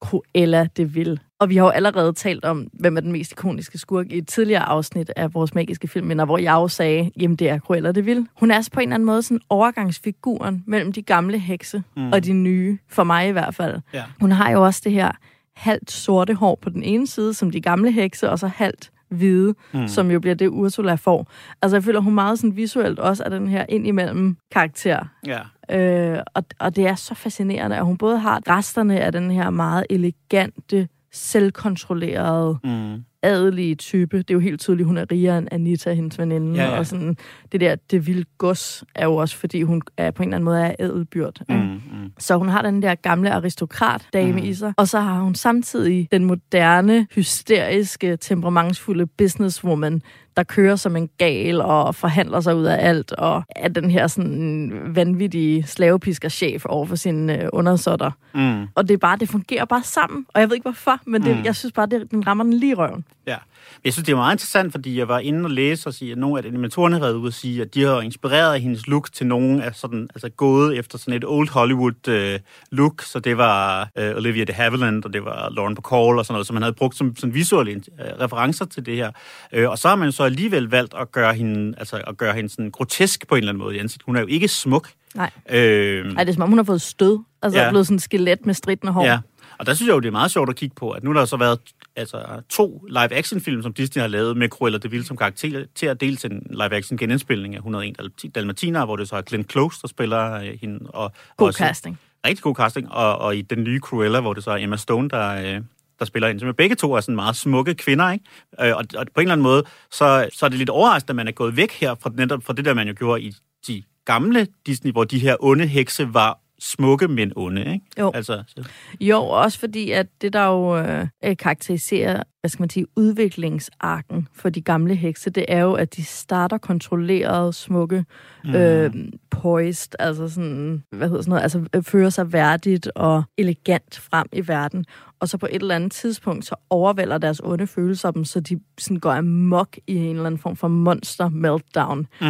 Cruella 0.00 0.68
de 0.76 0.92
Vil. 0.92 1.20
Og 1.40 1.48
vi 1.48 1.56
har 1.56 1.64
jo 1.64 1.70
allerede 1.70 2.12
talt 2.12 2.44
om, 2.44 2.68
hvem 2.72 2.96
er 2.96 3.00
den 3.00 3.12
mest 3.12 3.32
ikoniske 3.32 3.78
skurk 3.78 4.06
i 4.10 4.18
et 4.18 4.28
tidligere 4.28 4.62
afsnit 4.62 5.10
af 5.16 5.34
vores 5.34 5.54
magiske 5.54 5.88
film, 5.88 6.20
hvor 6.20 6.38
jeg 6.38 6.52
jo 6.52 6.68
sagde, 6.68 7.10
jamen 7.20 7.36
det 7.36 7.48
er 7.48 7.58
Cruella 7.58 7.92
de 7.92 8.04
Vil. 8.04 8.26
Hun 8.34 8.50
er 8.50 8.68
på 8.72 8.80
en 8.80 8.88
eller 8.88 8.94
anden 8.94 9.06
måde 9.06 9.22
sådan 9.22 9.40
overgangsfiguren 9.48 10.64
mellem 10.66 10.92
de 10.92 11.02
gamle 11.02 11.38
hekse 11.38 11.82
mm. 11.96 12.12
og 12.12 12.24
de 12.24 12.32
nye, 12.32 12.78
for 12.88 13.04
mig 13.04 13.28
i 13.28 13.32
hvert 13.32 13.54
fald. 13.54 13.80
Ja. 13.94 14.04
Hun 14.20 14.32
har 14.32 14.50
jo 14.50 14.64
også 14.64 14.80
det 14.84 14.92
her 14.92 15.12
halvt 15.56 15.90
sorte 15.90 16.34
hår 16.34 16.58
på 16.62 16.70
den 16.70 16.82
ene 16.82 17.06
side, 17.06 17.34
som 17.34 17.50
de 17.50 17.60
gamle 17.60 17.92
hekse, 17.92 18.30
og 18.30 18.38
så 18.38 18.46
halvt 18.46 18.90
hvide, 19.08 19.54
mm. 19.72 19.88
som 19.88 20.10
jo 20.10 20.20
bliver 20.20 20.34
det, 20.34 20.48
Ursula 20.48 20.94
får. 20.94 21.30
Altså, 21.62 21.76
jeg 21.76 21.84
føler, 21.84 22.00
hun 22.00 22.14
meget 22.14 22.38
sådan 22.38 22.56
visuelt 22.56 22.98
også 22.98 23.24
er 23.24 23.28
den 23.28 23.48
her 23.48 23.66
indimellem 23.68 24.36
karakter. 24.50 25.04
Ja. 25.26 25.40
Øh, 25.70 26.18
og, 26.34 26.44
og 26.58 26.76
det 26.76 26.86
er 26.86 26.94
så 26.94 27.14
fascinerende, 27.14 27.76
at 27.76 27.84
hun 27.84 27.96
både 27.96 28.18
har 28.18 28.42
resterne 28.50 29.00
af 29.00 29.12
den 29.12 29.30
her 29.30 29.50
meget 29.50 29.86
elegante, 29.90 30.88
selvkontrollerede, 31.12 32.58
Mm. 32.64 33.04
adelige 33.22 33.74
type. 33.74 34.18
Det 34.18 34.30
er 34.30 34.34
jo 34.34 34.40
helt 34.40 34.60
tydeligt, 34.60 34.86
hun 34.86 34.96
er 34.96 35.04
rigere 35.12 35.38
end 35.38 35.48
Anita, 35.52 35.92
hendes 35.92 36.18
veninde. 36.18 36.62
Ja, 36.62 36.70
ja. 36.70 36.78
Og 36.78 36.86
sådan, 36.86 37.16
det 37.52 37.60
der, 37.60 37.76
det 37.90 38.06
vilde 38.06 38.24
gods 38.38 38.84
er 38.94 39.04
jo 39.04 39.16
også, 39.16 39.36
fordi 39.36 39.62
hun 39.62 39.82
er 39.96 40.10
på 40.10 40.22
en 40.22 40.28
eller 40.28 40.36
anden 40.36 40.44
måde 40.44 40.60
er 40.60 40.74
ædelbyrd. 40.78 41.40
Mm. 41.48 41.54
Mm. 41.56 41.80
Så 42.18 42.36
hun 42.36 42.48
har 42.48 42.62
den 42.62 42.82
der 42.82 42.94
gamle 42.94 43.32
aristokrat-dame 43.32 44.32
mm. 44.32 44.38
i 44.38 44.54
sig. 44.54 44.72
Og 44.76 44.88
så 44.88 45.00
har 45.00 45.20
hun 45.20 45.34
samtidig 45.34 46.08
den 46.12 46.24
moderne, 46.24 47.06
hysteriske, 47.14 48.16
temperamentsfulde 48.16 49.06
businesswoman, 49.06 50.02
der 50.38 50.44
kører 50.44 50.76
som 50.76 50.96
en 50.96 51.08
gal 51.18 51.60
og 51.60 51.94
forhandler 51.94 52.40
sig 52.40 52.56
ud 52.56 52.64
af 52.64 52.88
alt, 52.88 53.12
og 53.12 53.42
er 53.56 53.68
den 53.68 53.90
her 53.90 54.06
sådan 54.06 54.72
vanvittige 54.94 55.62
slavepisker-chef 55.66 56.64
over 56.64 56.86
for 56.86 56.96
sine 56.96 57.42
øh, 57.42 57.48
undersåtter. 57.52 58.10
Mm. 58.34 58.66
Og 58.74 58.88
det 58.88 58.94
er 58.94 58.98
bare, 58.98 59.16
det 59.18 59.28
fungerer 59.28 59.64
bare 59.64 59.82
sammen. 59.82 60.26
Og 60.34 60.40
jeg 60.40 60.48
ved 60.48 60.56
ikke 60.56 60.64
hvorfor, 60.64 61.00
men 61.06 61.22
det, 61.22 61.36
Mm. 61.36 61.44
jeg 61.44 61.56
synes 61.56 61.72
bare, 61.72 61.86
det, 61.86 62.10
den 62.10 62.26
rammer 62.26 62.44
den 62.44 62.52
lige 62.52 62.74
røven. 62.74 63.04
Ja. 63.26 63.36
Men 63.74 63.80
Jeg 63.84 63.92
synes, 63.92 64.06
det 64.06 64.12
er 64.12 64.16
meget 64.16 64.34
interessant, 64.34 64.72
fordi 64.72 64.98
jeg 64.98 65.08
var 65.08 65.18
inde 65.18 65.44
og 65.44 65.50
læse 65.50 65.88
og 65.88 65.94
sige, 65.94 66.12
at 66.12 66.18
nogle 66.18 66.42
af 66.42 66.46
animatorerne 66.48 66.94
har 66.94 67.00
været 67.00 67.14
ude 67.14 67.28
og 67.28 67.32
sige, 67.32 67.62
at 67.62 67.74
de 67.74 67.82
har 67.82 68.00
inspireret 68.00 68.54
af 68.54 68.60
hendes 68.60 68.86
look 68.86 69.12
til 69.12 69.26
nogen 69.26 69.60
af 69.60 69.74
sådan, 69.74 70.08
altså 70.14 70.28
gået 70.28 70.78
efter 70.78 70.98
sådan 70.98 71.14
et 71.14 71.24
old 71.24 71.48
Hollywood 71.50 72.08
øh, 72.08 72.38
look, 72.70 73.02
så 73.02 73.18
det 73.20 73.36
var 73.36 73.88
øh, 73.98 74.16
Olivia 74.16 74.44
de 74.44 74.52
Havilland, 74.52 75.04
og 75.04 75.12
det 75.12 75.24
var 75.24 75.50
Lauren 75.50 75.74
Bacall 75.74 76.18
og 76.18 76.26
sådan 76.26 76.34
noget, 76.34 76.46
som 76.46 76.54
man 76.54 76.62
havde 76.62 76.74
brugt 76.74 76.96
som 76.96 77.16
sådan 77.16 77.34
visuelle 77.34 77.72
øh, 77.72 78.06
referencer 78.20 78.64
til 78.64 78.86
det 78.86 78.96
her. 78.96 79.10
Øh, 79.52 79.70
og 79.70 79.78
så 79.78 79.88
har 79.88 79.96
man 79.96 80.12
så 80.12 80.22
alligevel 80.22 80.64
valgt 80.70 80.94
at 81.00 81.12
gøre 81.12 81.34
hende, 81.34 81.74
altså 81.78 82.02
at 82.06 82.16
gøre 82.16 82.34
hende 82.34 82.48
sådan 82.50 82.70
grotesk 82.70 83.28
på 83.28 83.34
en 83.34 83.38
eller 83.38 83.52
anden 83.52 83.64
måde 83.64 83.76
i 83.76 83.78
ansigtet. 83.78 84.06
Hun 84.06 84.16
er 84.16 84.20
jo 84.20 84.26
ikke 84.26 84.48
smuk. 84.48 84.90
Nej. 85.14 85.30
Øh, 85.50 86.14
Ej, 86.16 86.24
det 86.24 86.28
er 86.28 86.32
som 86.34 86.42
om, 86.42 86.48
hun 86.48 86.58
har 86.58 86.64
fået 86.64 86.82
stød. 86.82 87.18
Altså, 87.42 87.58
Ja. 87.58 87.62
ja. 87.62 87.66
er 87.68 87.72
blevet 87.72 87.86
sådan 87.86 87.94
en 87.96 88.00
skelet 88.00 88.46
med 88.46 88.54
stridende 88.54 88.92
hår. 88.92 89.04
Ja, 89.04 89.18
og 89.58 89.66
der 89.66 89.74
synes 89.74 89.86
jeg 89.86 89.94
jo, 89.94 90.00
det 90.00 90.08
er 90.08 90.12
meget 90.12 90.30
sjovt 90.30 90.50
at 90.50 90.56
kigge 90.56 90.74
på, 90.74 90.90
at 90.90 91.04
nu 91.04 91.12
der 91.12 91.18
har 91.18 91.26
så 91.26 91.36
været 91.36 91.58
altså, 91.96 92.42
to 92.48 92.84
live-action-film, 92.88 93.62
som 93.62 93.72
Disney 93.72 94.00
har 94.00 94.08
lavet 94.08 94.36
med 94.36 94.48
Cruella 94.48 94.78
de 94.78 94.90
Vil 94.90 95.04
som 95.04 95.16
karakter, 95.16 95.64
til 95.74 95.86
at 95.86 96.00
dels 96.00 96.24
en 96.24 96.46
live-action 96.50 96.98
genindspilning 96.98 97.54
af 97.54 97.58
101 97.58 98.00
Dal- 98.00 98.30
Dalmatiner, 98.34 98.84
hvor 98.84 98.96
det 98.96 99.08
så 99.08 99.16
er 99.16 99.22
Glenn 99.22 99.44
Close, 99.50 99.78
der 99.82 99.88
spiller 99.88 100.32
øh, 100.32 100.58
hende. 100.60 100.90
Og, 100.90 101.12
God 101.36 101.48
også, 101.48 101.58
casting. 101.58 101.98
Rigtig 102.26 102.42
god 102.42 102.54
casting. 102.54 102.92
Og, 102.92 103.18
og 103.18 103.36
i 103.36 103.42
den 103.42 103.64
nye 103.64 103.80
Cruella, 103.80 104.20
hvor 104.20 104.34
det 104.34 104.44
så 104.44 104.50
er 104.50 104.56
Emma 104.56 104.76
Stone, 104.76 105.08
der, 105.08 105.56
øh, 105.56 105.62
der 105.98 106.04
spiller 106.04 106.28
hende. 106.28 106.40
Så 106.40 106.52
begge 106.52 106.76
to 106.76 106.92
er 106.92 107.00
sådan 107.00 107.16
meget 107.16 107.36
smukke 107.36 107.74
kvinder, 107.74 108.12
ikke? 108.12 108.24
Øh, 108.60 108.76
og, 108.76 108.84
og 108.96 109.06
på 109.14 109.20
en 109.20 109.22
eller 109.22 109.32
anden 109.32 109.42
måde, 109.42 109.64
så, 109.90 110.28
så 110.32 110.46
er 110.46 110.48
det 110.48 110.58
lidt 110.58 110.70
overraskende, 110.70 111.10
at 111.10 111.16
man 111.16 111.28
er 111.28 111.32
gået 111.32 111.56
væk 111.56 111.72
her 111.72 111.94
fra, 111.94 112.10
netop 112.14 112.44
fra 112.44 112.52
det 112.52 112.64
der, 112.64 112.74
man 112.74 112.88
jo 112.88 112.94
gjorde 112.98 113.22
i 113.22 113.34
de 113.66 113.82
gamle 114.04 114.46
Disney, 114.66 114.92
hvor 114.92 115.04
de 115.04 115.18
her 115.18 115.36
onde 115.40 115.66
hekse 115.66 116.14
var 116.14 116.38
smukke, 116.58 117.08
men 117.08 117.32
onde, 117.36 117.60
ikke? 117.60 117.80
Jo. 117.98 118.10
Altså, 118.14 118.42
så, 118.46 118.68
Jo, 119.00 119.20
også 119.20 119.58
fordi, 119.58 119.90
at 119.90 120.06
det 120.22 120.32
der 120.32 120.46
jo 120.46 120.78
øh, 120.78 121.36
karakteriserer, 121.38 122.22
hvad 122.48 122.52
skal 122.52 122.62
man 122.62 122.70
sige, 122.70 122.86
udviklingsarken 122.96 124.28
for 124.32 124.48
de 124.48 124.60
gamle 124.60 124.94
hekse, 124.94 125.30
det 125.30 125.44
er 125.48 125.60
jo, 125.60 125.72
at 125.72 125.96
de 125.96 126.04
starter 126.04 126.58
kontrolleret, 126.58 127.54
smukke, 127.54 128.04
mm. 128.44 128.54
øh, 128.54 128.94
poised, 129.30 129.92
altså 129.98 130.28
sådan, 130.28 130.82
hvad 130.90 131.08
hedder 131.08 131.22
sådan 131.22 131.30
noget, 131.30 131.42
altså 131.42 131.64
øh, 131.74 131.82
fører 131.82 132.10
sig 132.10 132.32
værdigt 132.32 132.86
og 132.94 133.22
elegant 133.38 133.98
frem 134.10 134.26
i 134.32 134.48
verden. 134.48 134.84
Og 135.20 135.28
så 135.28 135.38
på 135.38 135.46
et 135.50 135.62
eller 135.62 135.74
andet 135.74 135.92
tidspunkt, 135.92 136.46
så 136.46 136.54
overvælder 136.70 137.18
deres 137.18 137.40
onde 137.44 137.66
følelser 137.66 138.10
dem, 138.10 138.24
så 138.24 138.40
de 138.40 138.60
sådan 138.78 138.96
går 138.96 139.12
amok 139.12 139.76
i 139.86 139.96
en 139.96 140.16
eller 140.16 140.26
anden 140.26 140.38
form 140.40 140.56
for 140.56 140.68
monster 140.68 141.28
meltdown. 141.28 142.06
mm. 142.20 142.26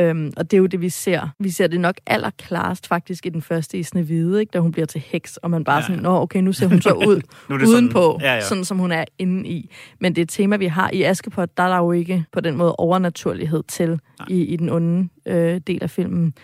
Øhm, 0.00 0.32
og 0.36 0.50
det 0.50 0.56
er 0.56 0.58
jo 0.58 0.66
det, 0.66 0.80
vi 0.80 0.88
ser. 0.88 1.28
Vi 1.38 1.50
ser 1.50 1.66
det 1.66 1.80
nok 1.80 1.94
allerklarest 2.06 2.86
faktisk 2.86 3.26
i 3.26 3.28
den 3.28 3.42
første 3.42 3.78
i 3.78 3.82
Snevide, 3.82 4.40
ikke? 4.40 4.50
da 4.50 4.58
hun 4.58 4.72
bliver 4.72 4.86
til 4.86 5.00
heks, 5.00 5.36
og 5.36 5.50
man 5.50 5.64
bare 5.64 5.76
Ja. 5.76 5.82
sådan, 5.86 6.02
nå 6.02 6.20
okay, 6.20 6.40
nu 6.40 6.52
ser 6.52 6.66
hun 6.66 6.80
så 6.82 6.92
ud 7.08 7.20
Nu 7.48 7.54
udenpå, 7.68 8.00
sådan- 8.20 8.20
ja, 8.20 8.34
ja. 8.34 8.40
sådan 8.40 8.64
som 8.64 8.78
hun 8.78 8.92
er 8.92 9.04
inde 9.18 9.48
i. 9.48 9.61
Men 10.00 10.14
det 10.14 10.20
er 10.20 10.24
et 10.24 10.28
tema, 10.28 10.56
vi 10.56 10.66
har 10.66 10.90
i 10.92 11.02
Askepot, 11.02 11.56
der 11.56 11.62
er 11.62 11.68
der 11.68 11.76
jo 11.76 11.92
ikke 11.92 12.24
på 12.32 12.40
den 12.40 12.56
måde 12.56 12.76
overnaturlighed 12.76 13.62
til 13.68 14.00
i, 14.28 14.42
i 14.42 14.56
den 14.56 14.68
onde 14.68 15.08
øh, 15.26 15.60
del 15.66 15.82
af 15.82 15.90
filmen. 15.90 16.34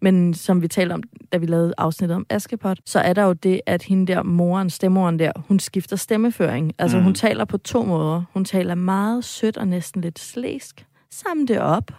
Men 0.00 0.34
som 0.34 0.62
vi 0.62 0.68
talte 0.68 0.92
om, 0.92 1.02
da 1.32 1.36
vi 1.38 1.46
lavede 1.46 1.74
afsnittet 1.78 2.16
om 2.16 2.26
Askepot, 2.30 2.78
så 2.86 2.98
er 3.00 3.12
der 3.12 3.22
jo 3.22 3.32
det, 3.32 3.60
at 3.66 3.82
hende 3.82 4.12
der, 4.12 4.22
moren, 4.22 4.70
stemmoren 4.70 5.18
der, 5.18 5.32
hun 5.48 5.58
skifter 5.58 5.96
stemmeføring. 5.96 6.72
Altså 6.78 6.96
Mm. 6.96 7.02
hun 7.04 7.14
taler 7.14 7.44
på 7.44 7.58
to 7.58 7.84
måder. 7.84 8.22
Hun 8.34 8.44
taler 8.44 8.74
meget 8.74 9.24
sødt 9.24 9.56
og 9.56 9.68
næsten 9.68 10.02
lidt 10.02 10.18
slæsk. 10.18 10.86
Samle 11.10 11.46
det 11.46 11.60
op. 11.60 11.90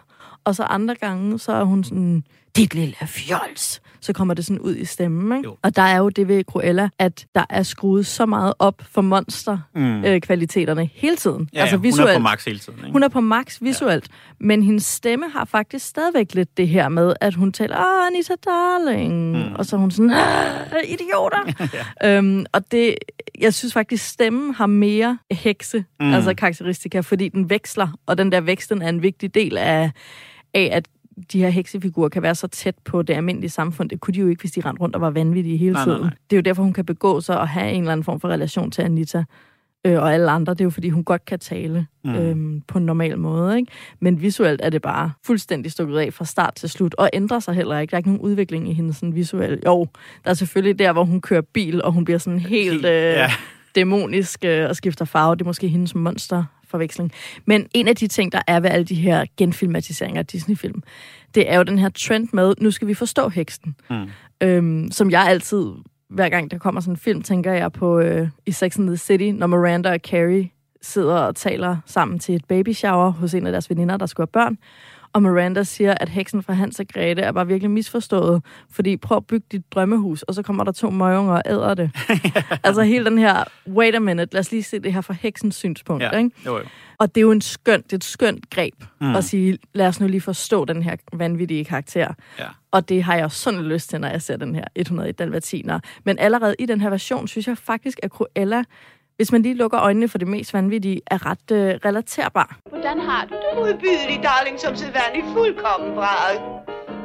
Og 0.44 0.56
så 0.56 0.64
andre 0.64 0.96
gange, 0.96 1.40
så 1.40 1.52
er 1.52 1.64
hun 1.64 1.84
sådan, 1.84 2.24
dit 2.56 2.74
lille 2.76 2.96
fjols. 3.08 3.82
Så 4.02 4.14
kommer 4.14 4.34
det 4.34 4.46
sådan 4.46 4.60
ud 4.60 4.76
i 4.76 4.86
stemmen. 4.86 5.38
Ikke? 5.38 5.50
Jo. 5.50 5.58
Og 5.64 5.76
der 5.76 5.82
er 5.82 5.98
jo 5.98 6.10
det 6.10 6.28
ved 6.28 6.44
Cruella, 6.44 6.90
at 7.00 7.26
der 7.36 7.44
er 7.50 7.64
skruet 7.64 8.06
så 8.06 8.26
meget 8.26 8.54
op 8.60 8.82
for 8.92 9.02
Mm. 9.02 9.08
monster-kvaliteterne 9.08 10.82
øh, 10.82 10.90
hele 10.94 11.16
tiden. 11.16 11.50
Ja, 11.54 11.60
altså 11.60 11.62
altså 11.62 11.76
hun 11.78 11.84
visuelt. 11.84 12.10
er 12.12 12.16
på 12.16 12.20
max 12.22 12.46
hele 12.46 12.60
tiden. 12.60 12.80
Ikke? 12.80 12.92
Hun 12.92 13.04
er 13.04 13.08
på 13.08 13.22
max 13.22 13.58
visuelt, 13.62 14.08
ja. 14.10 14.46
men 14.46 14.64
hendes 14.64 14.86
stemme 14.86 15.30
har 15.30 15.46
faktisk 15.46 15.86
stadigvæk 15.86 16.34
lidt 16.34 16.58
det 16.58 16.68
her 16.68 16.90
med, 16.90 17.14
at 17.22 17.34
hun 17.36 17.52
taler, 17.52 17.76
ah, 17.78 18.08
Anita 18.08 18.34
Darling, 18.46 19.32
mm. 19.32 19.56
og 19.56 19.66
så 19.66 19.76
er 19.76 19.80
hun 19.80 19.92
sådan, 19.92 20.12
idioter. 20.88 21.38
ja. 22.04 22.18
øhm, 22.18 22.46
og 22.54 22.72
det, 22.72 22.96
jeg 23.40 23.54
synes 23.54 23.74
faktisk, 23.74 24.06
stemmen 24.10 24.54
har 24.54 24.66
mere 24.66 25.18
hekse, 25.32 25.86
Mm. 26.00 26.06
mm. 26.06 26.14
altså 26.14 26.34
karakteristika, 26.34 27.00
fordi 27.00 27.30
den 27.30 27.50
veksler, 27.50 27.88
og 28.06 28.18
den 28.18 28.32
der 28.32 28.42
vekslen 28.42 28.82
er 28.82 28.90
en 28.90 29.02
vigtig 29.04 29.36
del 29.36 29.58
af, 29.58 29.92
af 30.54 30.70
at 30.74 30.88
de 31.34 31.40
her 31.42 31.50
heksefigurer 31.50 32.10
kan 32.10 32.22
være 32.22 32.36
så 32.36 32.48
tæt 32.48 32.76
på 32.86 33.02
det 33.02 33.14
almindelige 33.14 33.50
samfund. 33.50 33.90
Det 33.90 34.00
kunne 34.00 34.14
de 34.14 34.20
jo 34.20 34.28
ikke, 34.28 34.42
hvis 34.42 34.52
de 34.52 34.62
rendte 34.62 34.82
rundt 34.82 34.96
og 34.96 35.02
var 35.02 35.10
vanvittige 35.10 35.58
hele 35.58 35.74
Nej, 35.74 35.86
nej, 35.86 35.94
tiden. 35.94 36.02
nej. 36.02 36.14
Det 36.30 36.36
er 36.36 36.38
jo 36.38 36.42
derfor, 36.42 36.64
hun 36.64 36.74
kan 36.74 36.86
begå 36.86 37.22
sig 37.22 37.40
og 37.40 37.48
have 37.48 37.72
en 37.72 37.82
eller 37.82 37.92
anden 37.92 38.04
form 38.04 38.20
for 38.20 38.28
relation 38.30 38.72
til 38.72 38.82
Anita 38.82 39.24
øh, 39.86 40.02
og 40.02 40.14
alle 40.14 40.32
andre. 40.32 40.54
Det 40.54 40.62
er 40.62 40.66
jo, 40.66 40.70
fordi 40.70 40.90
hun 40.90 41.04
godt 41.04 41.26
kan 41.26 41.40
tale 41.40 41.88
Mm. 42.04 42.16
øhm, 42.16 42.62
på 42.68 42.78
en 42.78 42.86
normal 42.86 43.18
måde. 43.18 43.58
Ikke? 43.58 43.72
Men 44.00 44.22
visuelt 44.22 44.62
er 44.64 44.70
det 44.70 44.82
bare 44.82 45.12
fuldstændig 45.26 45.72
stukket 45.72 45.98
af 45.98 46.14
fra 46.14 46.26
start 46.26 46.54
til 46.56 46.70
slut, 46.70 46.96
og 46.98 47.10
ændrer 47.14 47.40
sig 47.40 47.54
heller 47.56 47.80
ikke. 47.80 47.92
Der 47.92 47.96
er 47.96 48.00
ikke 48.00 48.10
nogen 48.10 48.22
udvikling 48.22 48.70
i 48.70 48.74
hende 48.74 48.94
sådan 48.94 49.16
visuelt. 49.16 49.66
Jo, 49.66 49.88
der 50.24 50.30
er 50.30 50.34
selvfølgelig 50.34 50.80
der, 50.80 50.94
hvor 50.94 51.04
hun 51.04 51.22
kører 51.22 51.42
bil, 51.42 51.84
og 51.84 51.92
hun 51.92 52.06
bliver 52.06 52.18
sådan 52.18 52.40
helt... 52.40 52.86
Øh, 52.86 52.92
ja. 52.92 53.32
dæmonisk 53.76 54.46
øh, 54.46 54.70
og 54.70 54.76
skifter 54.76 55.06
farve. 55.06 55.36
Det 55.36 55.42
er 55.42 55.46
måske 55.46 55.68
hendes 55.68 55.96
monsterforveksling. 56.68 57.12
Men 57.46 57.68
en 57.74 57.88
af 57.88 57.96
de 57.96 58.08
ting, 58.08 58.32
der 58.32 58.42
er 58.48 58.60
ved 58.60 58.70
alle 58.70 58.86
de 58.86 58.96
her 58.96 59.26
genfilmatiseringer 59.38 60.20
af 60.20 60.26
Disney-film, 60.26 60.84
det 61.36 61.52
er 61.52 61.58
jo 61.58 61.64
den 61.64 61.80
her 61.80 61.90
trend 61.90 62.28
med, 62.34 62.54
nu 62.62 62.72
skal 62.72 62.88
vi 62.88 62.94
forstå 62.94 63.30
heksen. 63.30 63.76
Mm. 63.90 64.10
Øhm, 64.42 64.92
som 64.92 65.12
jeg 65.12 65.22
altid, 65.28 65.72
hver 66.10 66.30
gang 66.30 66.52
der 66.52 66.58
kommer 66.58 66.82
sådan 66.82 66.94
en 66.94 66.98
film, 66.98 67.22
tænker 67.22 67.54
jeg 67.54 67.72
på 67.72 68.00
øh, 68.00 68.28
i 68.46 68.52
Sex 68.52 68.80
and 68.80 68.88
the 68.88 68.98
City, 68.98 69.32
når 69.40 69.48
Miranda 69.48 69.92
og 69.92 70.00
Carrie 70.00 70.50
sidder 70.82 71.16
og 71.16 71.36
taler 71.36 71.78
sammen 71.86 72.20
til 72.20 72.36
et 72.36 72.46
baby 72.46 72.74
shower 72.74 73.10
hos 73.10 73.34
en 73.34 73.46
af 73.46 73.52
deres 73.52 73.70
veninder, 73.70 73.98
der 73.98 74.06
skulle 74.06 74.28
have 74.28 74.44
børn. 74.44 74.58
Og 75.14 75.24
Miranda 75.24 75.64
siger, 75.64 75.94
at 75.94 76.10
heksen 76.10 76.44
fra 76.44 76.54
Hans 76.54 76.80
og 76.80 76.86
Grete 76.94 77.22
er 77.22 77.32
bare 77.32 77.48
virkelig 77.48 77.72
misforstået, 77.72 78.44
fordi 78.72 78.98
prøv 78.98 79.18
at 79.18 79.26
bygge 79.28 79.46
dit 79.52 79.72
drømmehus, 79.74 80.22
og 80.22 80.34
så 80.34 80.42
kommer 80.44 80.64
der 80.64 80.72
to 80.72 80.90
møgunger 80.90 81.34
og 81.34 81.42
æder 81.46 81.74
det. 81.74 81.92
altså 82.64 82.82
hele 82.82 83.06
den 83.06 83.18
her, 83.18 83.44
wait 83.68 83.96
a 83.96 84.00
minute, 84.00 84.34
lad 84.34 84.40
os 84.40 84.52
lige 84.52 84.64
se 84.64 84.80
det 84.80 84.94
her 84.94 85.02
fra 85.02 85.14
heksens 85.14 85.56
synspunkt. 85.56 86.04
Ja. 86.04 86.18
Ikke? 86.18 86.32
Jo, 86.46 86.58
jo. 86.58 86.64
Og 87.00 87.16
det 87.16 87.22
er 87.22 87.26
jo 87.26 87.32
en 87.32 87.42
skønt, 87.42 87.84
det 87.86 87.94
er 87.94 87.98
et 87.98 88.04
skønt 88.04 88.50
greb 88.50 88.74
Mm. 89.02 89.16
at 89.16 89.24
sige, 89.24 89.58
lad 89.74 89.88
os 89.88 90.00
nu 90.00 90.08
lige 90.08 90.22
forstå 90.22 90.66
den 90.66 90.84
her 90.84 90.96
vanvittige 91.14 91.66
karakter. 91.66 92.14
Ja. 92.40 92.46
Og 92.72 92.90
det 92.90 93.04
har 93.04 93.16
jeg 93.16 93.32
sådan 93.32 93.62
lyst 93.62 93.90
til, 93.90 94.02
når 94.02 94.08
jeg 94.08 94.22
ser 94.22 94.38
den 94.38 94.56
her 94.56 94.64
101 94.76 95.20
Dalmatiner. 95.20 95.80
Men 96.04 96.20
allerede 96.20 96.56
i 96.60 96.66
den 96.66 96.82
her 96.82 96.90
version, 96.90 97.28
synes 97.28 97.48
jeg 97.48 97.58
faktisk, 97.58 98.00
at 98.04 98.10
Cruella, 98.12 98.64
hvis 99.18 99.32
man 99.32 99.42
lige 99.42 99.56
lukker 99.56 99.80
øjnene 99.82 100.08
for 100.08 100.18
det 100.18 100.28
mest 100.28 100.54
vanvittige, 100.54 101.02
er 101.08 101.26
ret 101.26 101.52
øh, 101.52 101.76
relaterbar. 101.86 102.58
Hvordan 102.70 103.00
har 103.00 103.26
du 103.26 103.34
det? 103.34 103.56
Modbydelig, 103.56 104.20
darling, 104.24 104.60
som 104.60 104.76
sædvanligt 104.76 105.26
fuldkommen 105.34 105.94
bræd. 105.96 106.38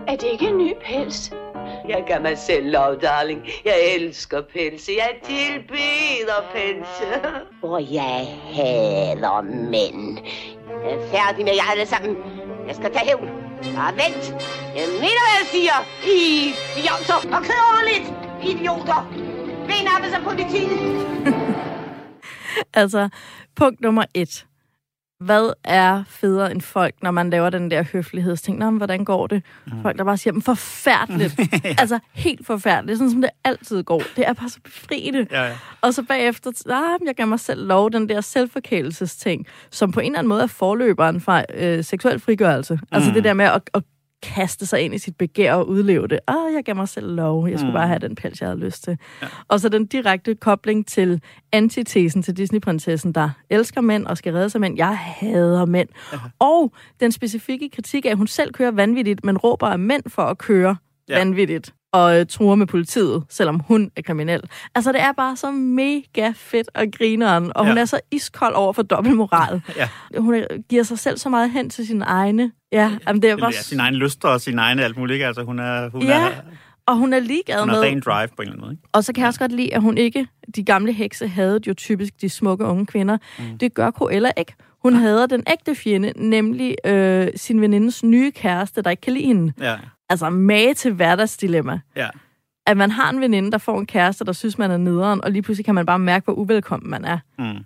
Er 0.09 0.17
det 0.17 0.29
ikke 0.33 0.49
en 0.49 0.59
ny 0.59 0.73
pels? 0.85 1.33
Jeg 1.89 2.05
gør 2.09 2.19
mig 2.19 2.39
selv 2.39 2.71
lov, 2.71 3.01
darling. 3.03 3.41
Jeg 3.65 3.75
elsker 3.97 4.41
pelse. 4.55 4.93
Jeg 4.99 5.11
tilbeder 5.23 6.41
pelse. 6.55 7.07
Og 7.63 7.83
jeg 8.01 8.27
hader 8.55 9.43
mænd. 9.43 10.19
Jeg 10.85 10.93
er 10.93 11.03
færdig 11.15 11.45
med 11.45 11.53
jer 11.55 11.71
alle 11.73 11.87
sammen. 11.87 12.17
Jeg 12.69 12.75
skal 12.75 12.93
tage 12.93 13.07
hævn. 13.07 13.29
Bare 13.77 13.93
vent. 13.93 14.25
Jeg 14.77 14.87
mener, 15.05 15.23
hvad 15.25 15.35
jeg 15.41 15.47
siger. 15.55 15.77
I 16.17 16.19
fjolser 16.75 17.37
og 17.37 17.43
kør 17.49 17.69
lidt. 17.91 18.07
Idioter. 18.51 19.01
Benappes 19.69 20.13
af 20.19 20.23
politiet. 20.29 20.79
Altså, 22.75 23.09
punkt 23.57 23.81
nummer 23.81 24.05
et. 24.15 24.47
hvad 25.21 25.53
er 25.65 26.05
federe 26.09 26.51
end 26.51 26.61
folk, 26.61 26.95
når 27.03 27.11
man 27.11 27.31
laver 27.31 27.51
den 27.51 27.71
der 27.71 27.85
høflighedsting? 27.93 28.59
Nå, 28.59 28.71
men 28.71 28.77
hvordan 28.77 29.05
går 29.05 29.27
det? 29.27 29.43
Mm. 29.67 29.83
Folk, 29.83 29.99
der 29.99 30.05
bare 30.05 30.17
siger, 30.17 30.33
men 30.35 30.43
forfærdeligt. 30.43 31.39
ja. 31.65 31.75
Altså, 31.79 31.99
helt 32.13 32.47
forfærdeligt. 32.47 32.99
Sådan 32.99 33.11
som 33.11 33.21
det 33.21 33.31
altid 33.45 33.83
går. 33.83 34.03
Det 34.17 34.29
er 34.29 34.33
bare 34.33 34.49
så 34.49 34.61
befriende. 34.65 35.27
Ja, 35.31 35.43
ja. 35.45 35.57
Og 35.81 35.95
så 35.95 36.03
bagefter, 36.03 36.51
ah, 36.71 37.01
jeg 37.07 37.15
gav 37.15 37.27
mig 37.27 37.41
selv 37.41 37.67
lov, 37.67 37.91
den 37.91 38.09
der 38.09 38.21
selvforkælelsesting, 38.21 39.47
som 39.71 39.93
på 39.93 40.01
en 40.01 40.07
eller 40.07 40.19
anden 40.19 40.29
måde 40.29 40.43
er 40.43 40.47
forløberen 40.47 41.21
fra 41.21 41.45
øh, 41.55 41.85
seksuel 41.85 42.21
frigørelse. 42.21 42.75
Mm. 42.75 42.81
Altså 42.93 43.11
det 43.11 43.25
der 43.25 43.33
med 43.35 43.45
at, 43.45 43.71
at 43.75 43.83
kaste 44.23 44.67
sig 44.67 44.81
ind 44.81 44.95
i 44.95 44.99
sit 44.99 45.17
begær 45.17 45.55
og 45.55 45.69
udleve 45.69 46.09
det. 46.09 46.21
Ah, 46.27 46.55
jeg 46.55 46.65
gav 46.65 46.77
mig 46.77 46.89
selv 46.89 47.15
lov. 47.15 47.49
Jeg 47.49 47.59
skulle 47.59 47.73
mm. 47.73 47.77
bare 47.77 47.87
have 47.87 47.99
den 47.99 48.15
pels, 48.15 48.41
jeg 48.41 48.49
havde 48.49 48.61
lyst 48.61 48.85
til. 48.85 48.99
Ja. 49.23 49.27
Og 49.49 49.61
så 49.61 49.69
den 49.69 49.87
direkte 49.87 50.35
kobling 50.35 50.87
til 50.87 51.21
antitesen 51.53 52.23
til 52.23 52.37
Disney-prinsessen, 52.37 53.13
der 53.13 53.31
elsker 53.51 53.81
mænd 53.81 54.07
og 54.07 54.19
skal 54.19 54.33
redde 54.33 54.51
sig 54.51 54.61
mænd. 54.61 54.77
Jeg 54.77 54.99
hader 54.99 55.67
mænd. 55.67 55.89
Ja. 56.13 56.19
Og 56.39 56.73
den 57.01 57.13
specifikke 57.13 57.69
kritik 57.69 58.07
af, 58.07 58.11
at 58.11 58.17
hun 58.17 58.27
selv 58.27 58.53
kører 58.53 58.71
vanvittigt, 58.71 59.25
men 59.25 59.39
råber 59.39 59.67
af 59.67 59.79
mænd 59.79 60.03
for 60.09 60.23
at 60.23 60.39
køre 60.39 60.77
ja. 61.09 61.19
vanvittigt 61.19 61.75
og 61.93 62.21
øh, 62.21 62.27
truer 62.27 62.55
med 62.55 62.67
politiet, 62.67 63.25
selvom 63.29 63.61
hun 63.61 63.91
er 63.97 64.03
kriminel. 64.03 64.41
Altså, 64.75 64.93
det 64.93 65.01
er 65.01 65.13
bare 65.13 65.37
så 65.37 65.51
mega 65.51 66.33
fedt 66.37 66.69
og 66.75 66.87
grineren, 66.99 67.53
og 67.55 67.65
ja. 67.65 67.71
hun 67.71 67.79
er 67.79 67.85
så 67.85 68.01
iskold 68.11 68.55
over 68.55 68.73
for 68.73 68.83
dobbeltmoral. 68.83 69.63
ja. 69.77 69.89
Hun 70.19 70.35
er, 70.35 70.47
giver 70.69 70.83
sig 70.83 70.99
selv 70.99 71.19
så 71.19 71.29
meget 71.29 71.51
hen 71.51 71.71
til 71.71 71.87
sine 71.87 72.05
egne. 72.05 72.53
Ja, 72.73 72.93
jamen, 73.07 73.23
det 73.23 73.31
er 73.31 73.37
bare... 73.37 73.53
Ja, 73.55 73.63
sin 73.63 73.81
egen 73.81 73.95
lyster 73.95 74.29
og 74.29 74.41
sin 74.41 74.59
egen 74.59 74.79
alt 74.79 74.97
muligt. 74.97 75.25
Altså, 75.25 75.43
hun 75.43 75.59
er... 75.59 75.91
Hun 75.91 76.03
ja. 76.03 76.29
er 76.29 76.33
og 76.87 76.97
hun 76.97 77.13
er 77.13 77.21
ligeglad 77.21 77.67
med... 77.67 77.75
Hun 77.75 77.85
ren 77.85 78.01
drive 78.01 78.29
på 78.29 78.43
en 78.43 78.49
eller 78.49 78.53
anden 78.53 78.61
måde. 78.61 78.73
Ikke? 78.73 78.83
Og 78.93 79.05
så 79.05 79.13
kan 79.13 79.21
jeg 79.21 79.29
også 79.29 79.41
godt 79.41 79.53
lide, 79.53 79.75
at 79.75 79.81
hun 79.81 79.99
ikke... 79.99 80.27
De 80.57 80.63
gamle 80.63 80.93
hekse 80.93 81.29
havde 81.29 81.61
jo 81.67 81.75
typisk 81.75 82.21
de 82.21 82.29
smukke 82.29 82.65
unge 82.65 82.87
kvinder. 82.87 83.19
Mm. 83.39 83.59
Det 83.59 83.75
gør 83.75 83.91
Cruella 83.91 84.31
ikke. 84.37 84.55
Hun 84.83 84.95
ja. 84.95 85.01
hader 85.01 85.27
den 85.27 85.43
ægte 85.51 85.75
fjende, 85.75 86.13
nemlig 86.17 86.77
øh, 86.87 87.29
sin 87.37 87.61
venindes 87.61 88.05
nye 88.05 88.31
kæreste, 88.31 88.83
der 88.83 88.91
ikke 88.91 89.01
kan 89.01 89.13
lide 89.13 89.27
hende. 89.27 89.53
Ja. 89.61 89.77
Altså 90.13 90.31
mage 90.31 90.75
til 90.75 90.93
hverdagsdilemma. 90.93 91.81
Ja. 91.97 92.09
At 92.67 92.77
man 92.77 92.91
har 92.91 93.11
en 93.11 93.21
veninde, 93.21 93.51
der 93.51 93.59
får 93.59 93.79
en 93.79 93.87
kæreste, 93.87 94.25
der 94.25 94.33
synes, 94.33 94.59
man 94.59 94.71
er 94.71 94.77
nederen, 94.77 95.25
og 95.25 95.31
lige 95.31 95.43
pludselig 95.43 95.65
kan 95.65 95.75
man 95.75 95.87
bare 95.87 95.99
mærke, 95.99 96.25
hvor 96.25 96.35
uvelkommen 96.35 96.91
man 96.91 97.05
er. 97.05 97.19
Mm. 97.39 97.65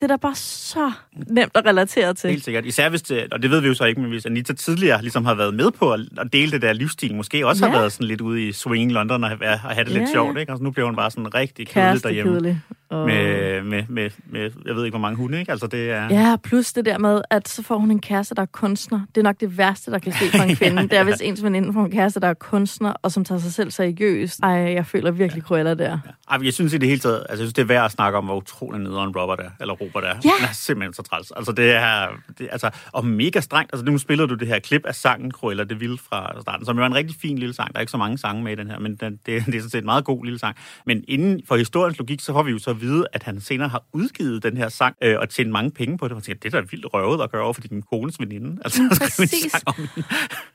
Det 0.00 0.04
er 0.04 0.06
da 0.06 0.16
bare 0.16 0.34
så 0.34 0.92
nemt 1.26 1.52
at 1.54 1.66
relatere 1.66 2.14
til. 2.14 2.30
Helt 2.30 2.44
sikkert. 2.44 2.66
Især 2.66 2.88
hvis 2.88 3.02
det, 3.02 3.32
og 3.32 3.42
det 3.42 3.50
ved 3.50 3.60
vi 3.60 3.68
jo 3.68 3.74
så 3.74 3.84
ikke, 3.84 4.00
men 4.00 4.10
hvis 4.10 4.26
Anita 4.26 4.52
tidligere 4.52 5.02
ligesom 5.02 5.24
har 5.24 5.34
været 5.34 5.54
med 5.54 5.70
på 5.70 5.92
at, 5.92 6.00
dele 6.32 6.52
det 6.52 6.62
der 6.62 6.72
livsstil, 6.72 7.14
måske 7.14 7.46
også 7.46 7.66
ja. 7.66 7.70
har 7.70 7.78
været 7.78 7.92
sådan 7.92 8.06
lidt 8.06 8.20
ude 8.20 8.48
i 8.48 8.52
swing 8.52 8.92
London 8.92 9.24
og, 9.24 9.30
og 9.40 9.58
have 9.58 9.84
det 9.84 9.92
lidt 9.92 10.02
ja. 10.02 10.12
sjovt, 10.12 10.38
ikke? 10.38 10.52
Altså 10.52 10.64
nu 10.64 10.70
bliver 10.70 10.86
hun 10.86 10.96
bare 10.96 11.10
sådan 11.10 11.34
rigtig 11.34 11.66
kedelig 11.66 12.02
derhjemme. 12.02 12.32
Kedelig. 12.32 12.60
Og... 12.90 13.06
Med, 13.06 13.62
med, 13.62 13.84
med, 13.88 14.10
med, 14.26 14.50
jeg 14.66 14.76
ved 14.76 14.84
ikke, 14.84 14.92
hvor 14.92 15.02
mange 15.02 15.16
hunde, 15.16 15.38
ikke? 15.38 15.52
Altså 15.52 15.66
det 15.66 15.90
er... 15.90 16.08
Ja, 16.10 16.36
plus 16.42 16.72
det 16.72 16.84
der 16.84 16.98
med, 16.98 17.22
at 17.30 17.48
så 17.48 17.62
får 17.62 17.78
hun 17.78 17.90
en 17.90 18.00
kæreste, 18.00 18.34
der 18.34 18.42
er 18.42 18.46
kunstner. 18.46 19.00
Det 19.14 19.20
er 19.20 19.22
nok 19.22 19.40
det 19.40 19.58
værste, 19.58 19.90
der 19.90 19.98
kan 19.98 20.12
ske 20.12 20.24
for 20.36 20.42
en 20.42 20.56
kvinde. 20.60 20.80
ja, 20.80 20.86
det 20.86 20.98
er, 20.98 21.04
hvis 21.04 21.20
ens 21.20 21.42
veninde 21.42 21.72
får 21.72 21.84
en 21.84 21.90
kæreste, 21.90 22.20
der 22.20 22.28
er 22.28 22.34
kunstner, 22.34 22.92
og 23.02 23.12
som 23.12 23.24
tager 23.24 23.38
sig 23.38 23.52
selv 23.52 23.70
seriøst. 23.70 24.40
Ej, 24.42 24.50
jeg 24.50 24.86
føler 24.86 25.10
virkelig 25.10 25.40
ja. 25.42 25.46
Cruella 25.46 25.74
der. 25.74 25.90
Ja. 25.90 25.98
Ej, 26.30 26.38
jeg 26.44 26.52
synes 26.52 26.72
i 26.72 26.78
det 26.78 26.88
hele 26.88 27.00
taget, 27.00 27.16
altså 27.18 27.30
jeg 27.30 27.38
synes, 27.38 27.52
det 27.52 27.62
er 27.62 27.66
værd 27.66 27.84
at 27.84 27.90
snakke 27.90 28.18
om, 28.18 28.24
hvor 28.24 28.36
utrolig 28.36 28.80
nederen 28.80 29.16
Robert 29.16 29.40
er, 29.40 29.50
eller 29.60 29.74
Robert 29.74 30.04
er. 30.04 30.14
Ja. 30.24 30.30
Han 30.40 30.48
er 30.48 30.52
simpelthen 30.52 30.94
så 30.94 31.02
træls. 31.02 31.30
Altså 31.30 31.52
det 31.52 31.72
er, 31.72 32.06
det, 32.38 32.48
altså, 32.52 32.70
og 32.92 33.04
mega 33.04 33.40
strengt. 33.40 33.72
Altså 33.72 33.84
nu 33.84 33.98
spiller 33.98 34.26
du 34.26 34.34
det 34.34 34.48
her 34.48 34.58
klip 34.58 34.86
af 34.86 34.94
sangen 34.94 35.30
Cruella 35.30 35.64
det 35.64 35.80
Vil 35.80 35.98
fra 36.08 36.40
starten, 36.40 36.66
som 36.66 36.76
jo 36.76 36.82
er 36.82 36.86
en 36.86 36.94
rigtig 36.94 37.16
fin 37.20 37.38
lille 37.38 37.54
sang. 37.54 37.72
Der 37.72 37.78
er 37.78 37.80
ikke 37.80 37.90
så 37.90 37.96
mange 37.96 38.18
sange 38.18 38.42
med 38.42 38.52
i 38.52 38.54
den 38.54 38.70
her, 38.70 38.78
men 38.78 38.96
den, 38.96 39.12
det, 39.12 39.46
det 39.46 39.54
er 39.54 39.60
sådan 39.60 39.70
set 39.70 39.78
en 39.78 39.84
meget 39.84 40.04
god 40.04 40.24
lille 40.24 40.38
sang. 40.38 40.56
Men 40.86 41.04
inden 41.08 41.42
for 41.48 41.56
historiens 41.56 41.98
logik, 41.98 42.20
så 42.20 42.32
får 42.32 42.42
vi 42.42 42.50
jo 42.50 42.58
så 42.58 42.72
at 42.78 42.82
vide, 42.82 43.06
at 43.12 43.22
han 43.22 43.40
senere 43.40 43.68
har 43.68 43.82
udgivet 43.92 44.42
den 44.42 44.56
her 44.56 44.68
sang 44.68 44.96
øh, 45.02 45.16
og 45.18 45.28
tjent 45.28 45.50
mange 45.50 45.70
penge 45.70 45.98
på 45.98 46.08
det. 46.08 46.16
Og 46.16 46.22
tænker, 46.22 46.40
det 46.40 46.54
er 46.54 46.60
da 46.60 46.66
vildt 46.70 46.86
røvet 46.94 47.22
at 47.22 47.32
gøre 47.32 47.42
over 47.42 47.52
for 47.52 47.60
din 47.60 47.82
kones 47.82 48.20
veninde. 48.20 48.58
Altså, 48.68 48.82
mm, 48.82 48.88
Præcis. 48.88 49.52
sang 49.52 49.62
om 49.66 49.74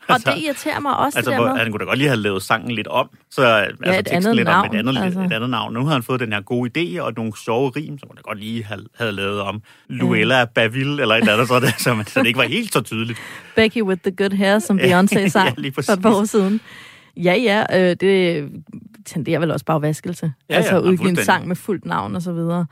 altså, 0.10 0.30
og 0.30 0.36
det 0.36 0.44
irriterer 0.44 0.80
mig 0.80 0.98
også 0.98 1.18
altså, 1.18 1.32
det 1.32 1.40
der 1.40 1.46
med. 1.48 1.58
Han 1.60 1.72
kunne 1.72 1.80
da 1.80 1.86
godt 1.86 1.98
lige 1.98 2.08
have 2.08 2.20
lavet 2.20 2.44
sangen 2.44 2.72
lidt 2.72 2.88
om. 2.88 3.10
Så, 3.32 3.42
ja, 3.42 3.64
altså, 3.64 4.00
et 4.00 4.08
andet 4.08 4.36
lidt 4.36 4.46
navn. 4.46 4.70
Om 4.70 4.76
et, 4.76 4.80
andet, 4.80 5.04
altså. 5.04 5.20
et 5.20 5.34
andet 5.34 5.50
navn. 5.50 5.74
Nu 5.74 5.86
har 5.86 5.94
han 5.94 6.04
fået 6.04 6.20
den 6.20 6.34
her 6.34 6.42
gode 6.42 6.70
idé 6.78 7.02
og 7.02 7.14
nogle 7.16 7.34
sjove 7.46 7.70
rim, 7.70 8.00
som 8.00 8.10
han 8.10 8.16
da 8.16 8.22
godt 8.22 8.40
lige 8.40 8.64
have, 8.64 8.82
havde 8.96 9.12
lavet 9.12 9.42
om 9.42 9.62
Luella 9.88 10.46
mm. 10.46 10.52
Baville 10.56 11.02
eller 11.02 11.16
et 11.16 11.20
eller 11.20 11.34
andet, 11.34 11.48
så 11.48 11.60
det, 11.60 11.74
så, 11.78 12.04
så 12.08 12.20
det 12.20 12.28
ikke 12.28 12.38
var 12.38 12.48
helt 12.48 12.74
så 12.74 12.82
tydeligt. 12.82 13.20
Becky 13.56 13.82
with 13.82 14.02
the 14.02 14.12
good 14.12 14.38
hair, 14.38 14.60
som 14.60 14.80
Beyoncé 14.84 15.28
sang 15.28 15.60
ja, 15.60 15.70
for 15.70 15.92
et 15.92 16.02
par 16.02 16.16
år 16.16 16.24
siden. 16.24 16.62
Ja, 17.18 17.34
ja, 17.34 17.64
øh, 17.80 17.96
det 18.00 18.50
tenderer 19.06 19.40
vel 19.40 19.52
også 19.52 19.66
bare 19.66 19.82
vaskelse. 19.82 20.34
Ja, 20.50 20.56
altså 20.56 20.72
ja, 20.76 20.78
at 20.82 20.84
udgive 20.84 21.10
en 21.10 21.16
sang 21.16 21.48
med 21.48 21.56
fuldt 21.56 21.86
navn 21.86 22.16
og 22.16 22.22
så 22.22 22.34
videre. 22.34 22.66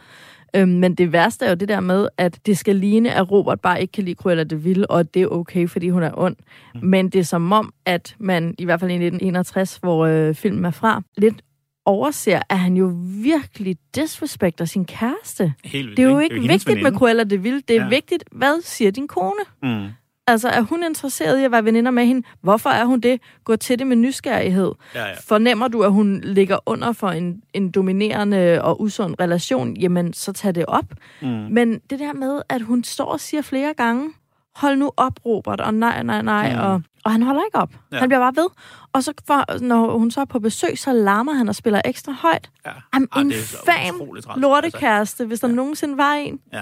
Øhm, 0.56 0.70
men 0.70 0.96
det 0.96 1.12
værste 1.12 1.46
er 1.46 1.50
jo 1.50 1.56
det 1.56 1.68
der 1.68 1.80
med, 1.80 2.08
at 2.18 2.40
det 2.46 2.58
skal 2.58 2.76
ligne, 2.76 3.14
at 3.14 3.32
Robert 3.32 3.60
bare 3.62 3.82
ikke 3.82 3.92
kan 3.92 4.04
lide 4.04 4.16
Cruella 4.16 4.44
de 4.44 4.56
Vil, 4.64 4.86
og 4.90 5.14
det 5.14 5.22
er 5.22 5.28
okay, 5.28 5.68
fordi 5.68 5.90
hun 5.90 6.04
er 6.04 6.12
ond. 6.14 6.36
Mm. 6.76 6.80
Men 6.84 7.10
det 7.10 7.20
er 7.20 7.24
som 7.24 7.52
om, 7.52 7.74
at 7.86 8.16
man, 8.20 8.56
i 8.58 8.66
hvert 8.66 8.80
fald 8.80 8.92
i 8.92 8.94
1961, 8.94 9.78
hvor 9.82 10.06
øh, 10.06 10.36
filmen 10.36 10.66
er 10.66 10.72
fra, 10.72 11.02
lidt 11.18 11.42
overser, 11.86 12.40
at 12.50 12.60
han 12.60 12.74
jo 12.78 12.94
virkelig 13.24 13.78
disrespekter 13.96 14.66
sin 14.66 14.86
kæreste. 14.86 15.54
Helt 15.64 15.98
det 15.98 16.06
er 16.06 16.10
jo 16.10 16.20
ikke 16.20 16.36
ikke 16.36 16.48
vigtigt 16.48 16.82
med 16.84 16.92
Cruella 16.92 17.24
de 17.24 17.42
Vil. 17.42 17.64
Det 17.68 17.76
er 17.76 17.84
Ja. 17.84 17.90
vigtigt, 17.90 18.24
hvad 18.32 18.62
siger 18.62 18.92
din 18.92 19.08
kone? 19.08 19.40
Mm. 19.64 19.88
Altså, 20.32 20.50
er 20.50 20.62
hun 20.62 20.84
interesseret 20.84 21.40
i 21.40 21.44
at 21.44 21.52
være 21.52 21.66
veninder 21.66 21.92
med 21.92 22.06
hende? 22.06 22.28
Hvorfor 22.42 22.70
er 22.70 22.86
hun 22.86 23.00
det? 23.00 23.22
Gå 23.44 23.56
til 23.56 23.80
det 23.80 23.88
med 23.88 23.96
nysgerrighed. 23.96 24.72
Ja, 24.96 25.06
ja. 25.06 25.14
Fornemmer 25.28 25.68
du, 25.68 25.82
at 25.84 25.92
hun 25.92 26.22
ligger 26.24 26.58
under 26.66 26.92
for 26.94 27.10
en, 27.10 27.42
en 27.54 27.72
dominerende 27.72 28.62
og 28.62 28.82
usund 28.82 29.16
relation? 29.20 29.78
Jamen, 29.78 30.14
så 30.14 30.34
tag 30.34 30.56
det 30.56 30.66
op. 30.66 30.86
Mm. 31.22 31.28
Men 31.28 31.80
det 31.90 32.00
der 32.00 32.14
med, 32.14 32.42
at 32.50 32.62
hun 32.62 32.84
står 32.84 33.06
og 33.06 33.20
siger 33.20 33.42
flere 33.42 33.74
gange, 33.74 34.10
hold 34.56 34.78
nu 34.78 34.92
op, 34.98 35.14
Robert, 35.26 35.62
og 35.62 35.74
nej, 35.74 36.04
nej, 36.04 36.22
nej, 36.22 36.54
Mm. 36.54 36.60
og, 36.60 36.82
og 37.06 37.12
han 37.12 37.22
holder 37.24 37.42
ikke 37.46 37.58
op. 37.58 37.70
Ja. 37.92 37.98
Han 37.98 38.10
bliver 38.10 38.20
bare 38.20 38.44
ved. 38.44 38.48
Og 38.94 39.04
så 39.04 39.14
for, 39.28 39.60
når 39.64 39.98
hun 39.98 40.12
så 40.12 40.22
er 40.22 40.26
på 40.26 40.40
besøg, 40.40 40.78
så 40.80 40.94
larmer 40.94 41.34
han 41.34 41.50
og 41.50 41.56
spiller 41.56 41.82
ekstra 41.86 42.12
højt. 42.12 42.50
Ja. 42.66 42.72
Am 42.94 43.08
Ej, 43.16 43.22
en 43.22 43.34
fam 43.66 44.00
træls, 44.00 44.28
lortekæreste, 44.38 45.26
hvis 45.26 45.40
der 45.40 45.48
nogensinde 45.48 45.98
var 45.98 46.14
en. 46.14 46.40
Ja. 46.54 46.62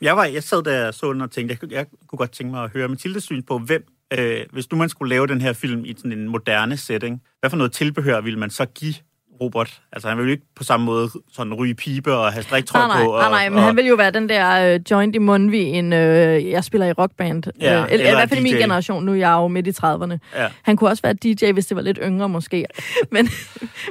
Jeg, 0.00 0.16
var, 0.16 0.24
jeg 0.24 0.42
sad 0.42 0.62
der 0.62 0.86
og 0.86 0.94
så 0.94 1.12
den 1.12 1.20
og 1.20 1.30
tænkte, 1.30 1.52
jeg, 1.52 1.60
kunne- 1.60 1.74
jeg 1.74 1.86
kunne 2.08 2.16
godt 2.18 2.32
tænke 2.32 2.50
mig 2.50 2.64
at 2.64 2.70
høre 2.70 2.88
Mathildes 2.88 3.24
syn 3.24 3.42
på, 3.42 3.58
hvem, 3.58 3.84
øh, 4.18 4.40
hvis 4.52 4.70
nu 4.70 4.76
man 4.78 4.88
skulle 4.88 5.08
lave 5.08 5.26
den 5.26 5.40
her 5.40 5.52
film 5.52 5.84
i 5.84 5.94
sådan 5.96 6.12
en 6.12 6.28
moderne 6.28 6.76
setting, 6.76 7.22
hvad 7.40 7.50
for 7.50 7.56
noget 7.56 7.72
tilbehør 7.72 8.20
ville 8.20 8.38
man 8.38 8.50
så 8.50 8.66
give 8.66 8.94
Robert? 9.40 9.80
Altså 9.92 10.08
han 10.08 10.18
ville 10.18 10.28
jo 10.28 10.32
ikke 10.32 10.46
på 10.56 10.64
samme 10.64 10.86
måde 10.86 11.08
sådan 11.32 11.54
ryge 11.54 11.74
pibe 11.74 12.14
og 12.14 12.32
have 12.32 12.42
striktrøj 12.42 12.80
Nej, 12.80 12.88
nej, 12.96 13.04
på. 13.04 13.10
Og, 13.12 13.20
nej, 13.20 13.30
nej, 13.30 13.48
men 13.48 13.58
og, 13.58 13.64
han 13.64 13.76
vil 13.76 13.86
jo 13.86 13.94
være 13.94 14.10
den 14.10 14.28
der 14.28 14.74
øh, 14.74 14.80
joint 14.90 15.14
i 15.14 15.18
Mundvi, 15.18 15.58
en 15.62 15.92
øh, 15.92 16.50
jeg 16.50 16.64
spiller 16.64 16.86
i 16.86 16.92
rockband. 16.92 17.42
Ja, 17.60 17.80
øh, 17.82 17.86
eller, 17.90 18.10
I 18.10 18.14
hvert 18.14 18.28
fald 18.28 18.42
min 18.42 18.54
generation, 18.56 19.04
nu 19.04 19.12
er 19.12 19.16
jeg 19.16 19.30
jo 19.32 19.48
midt 19.48 19.66
i 19.66 19.70
30'erne. 19.70 20.18
Ja. 20.36 20.48
Han 20.62 20.76
kunne 20.76 20.90
også 20.90 21.02
være 21.02 21.14
DJ, 21.14 21.52
hvis 21.52 21.66
det 21.66 21.76
var 21.76 21.82
lidt 21.82 21.98
yngre 22.02 22.28
måske. 22.28 22.64
men, 23.12 23.28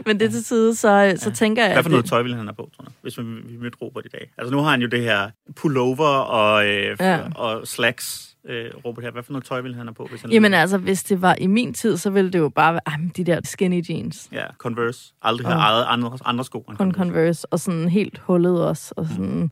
men 0.06 0.20
det 0.20 0.32
til 0.32 0.46
side, 0.46 0.76
så, 0.76 1.14
så 1.18 1.32
tænker 1.32 1.64
jeg... 1.64 1.74
Hvad 1.74 1.84
for 1.84 1.90
noget 1.90 2.04
det- 2.04 2.10
tøj 2.10 2.22
ville 2.22 2.38
han 2.38 2.46
have 2.48 2.56
på, 2.56 2.70
tror 2.76 2.84
jeg, 2.84 2.92
hvis 3.02 3.18
vi, 3.18 3.24
vi 3.24 3.58
mødte 3.62 3.78
Robert 3.82 4.06
i 4.06 4.10
dag? 4.10 4.32
Altså 4.38 4.52
nu 4.56 4.62
har 4.62 4.72
han 4.72 4.82
jo 4.82 4.88
det 4.88 5.02
her 5.04 5.30
pullover 5.56 6.08
og, 6.08 6.66
øh, 6.68 6.96
Ja. 7.00 7.12
ja. 7.14 7.20
og 7.36 7.68
slacks, 7.68 8.35
øh, 8.50 8.72
Robert 8.86 9.04
her. 9.04 9.12
Hvad 9.12 9.24
for 9.24 9.32
noget 9.34 9.46
tøj 9.46 9.62
ville 9.62 9.78
han 9.78 9.88
have 9.88 9.94
på? 9.94 10.08
Hvis 10.10 10.22
han 10.22 10.32
Jamen 10.32 10.54
altså, 10.54 10.78
hvis 10.78 11.04
det 11.04 11.22
var 11.22 11.36
i 11.40 11.48
min 11.48 11.74
tid, 11.74 11.98
så 11.98 12.10
ville 12.10 12.32
det 12.32 12.40
jo 12.40 12.50
bare 12.50 12.74
være 12.74 12.82
ej, 12.86 12.98
de 13.18 13.24
der 13.24 13.40
skinny 13.44 13.84
jeans. 13.90 14.30
Ja, 14.32 14.46
Converse. 14.58 15.14
Aldrig 15.22 15.48
har 15.48 15.56
Og- 15.56 15.62
ejet 15.62 15.86
andre, 15.88 16.18
andre 16.26 16.44
sko 16.46 16.60
end 16.70 16.78
Kun 16.78 16.92
Converse, 16.92 17.54
og 17.54 17.60
sådan 17.60 17.90
helt 17.90 18.18
hullet 18.18 18.68
også. 18.68 18.94
Og 18.98 19.06
sådan, 19.08 19.52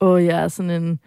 åh, 0.00 0.24
jeg 0.24 0.42
er 0.42 0.48
sådan 0.48 0.70
en, 0.70 0.98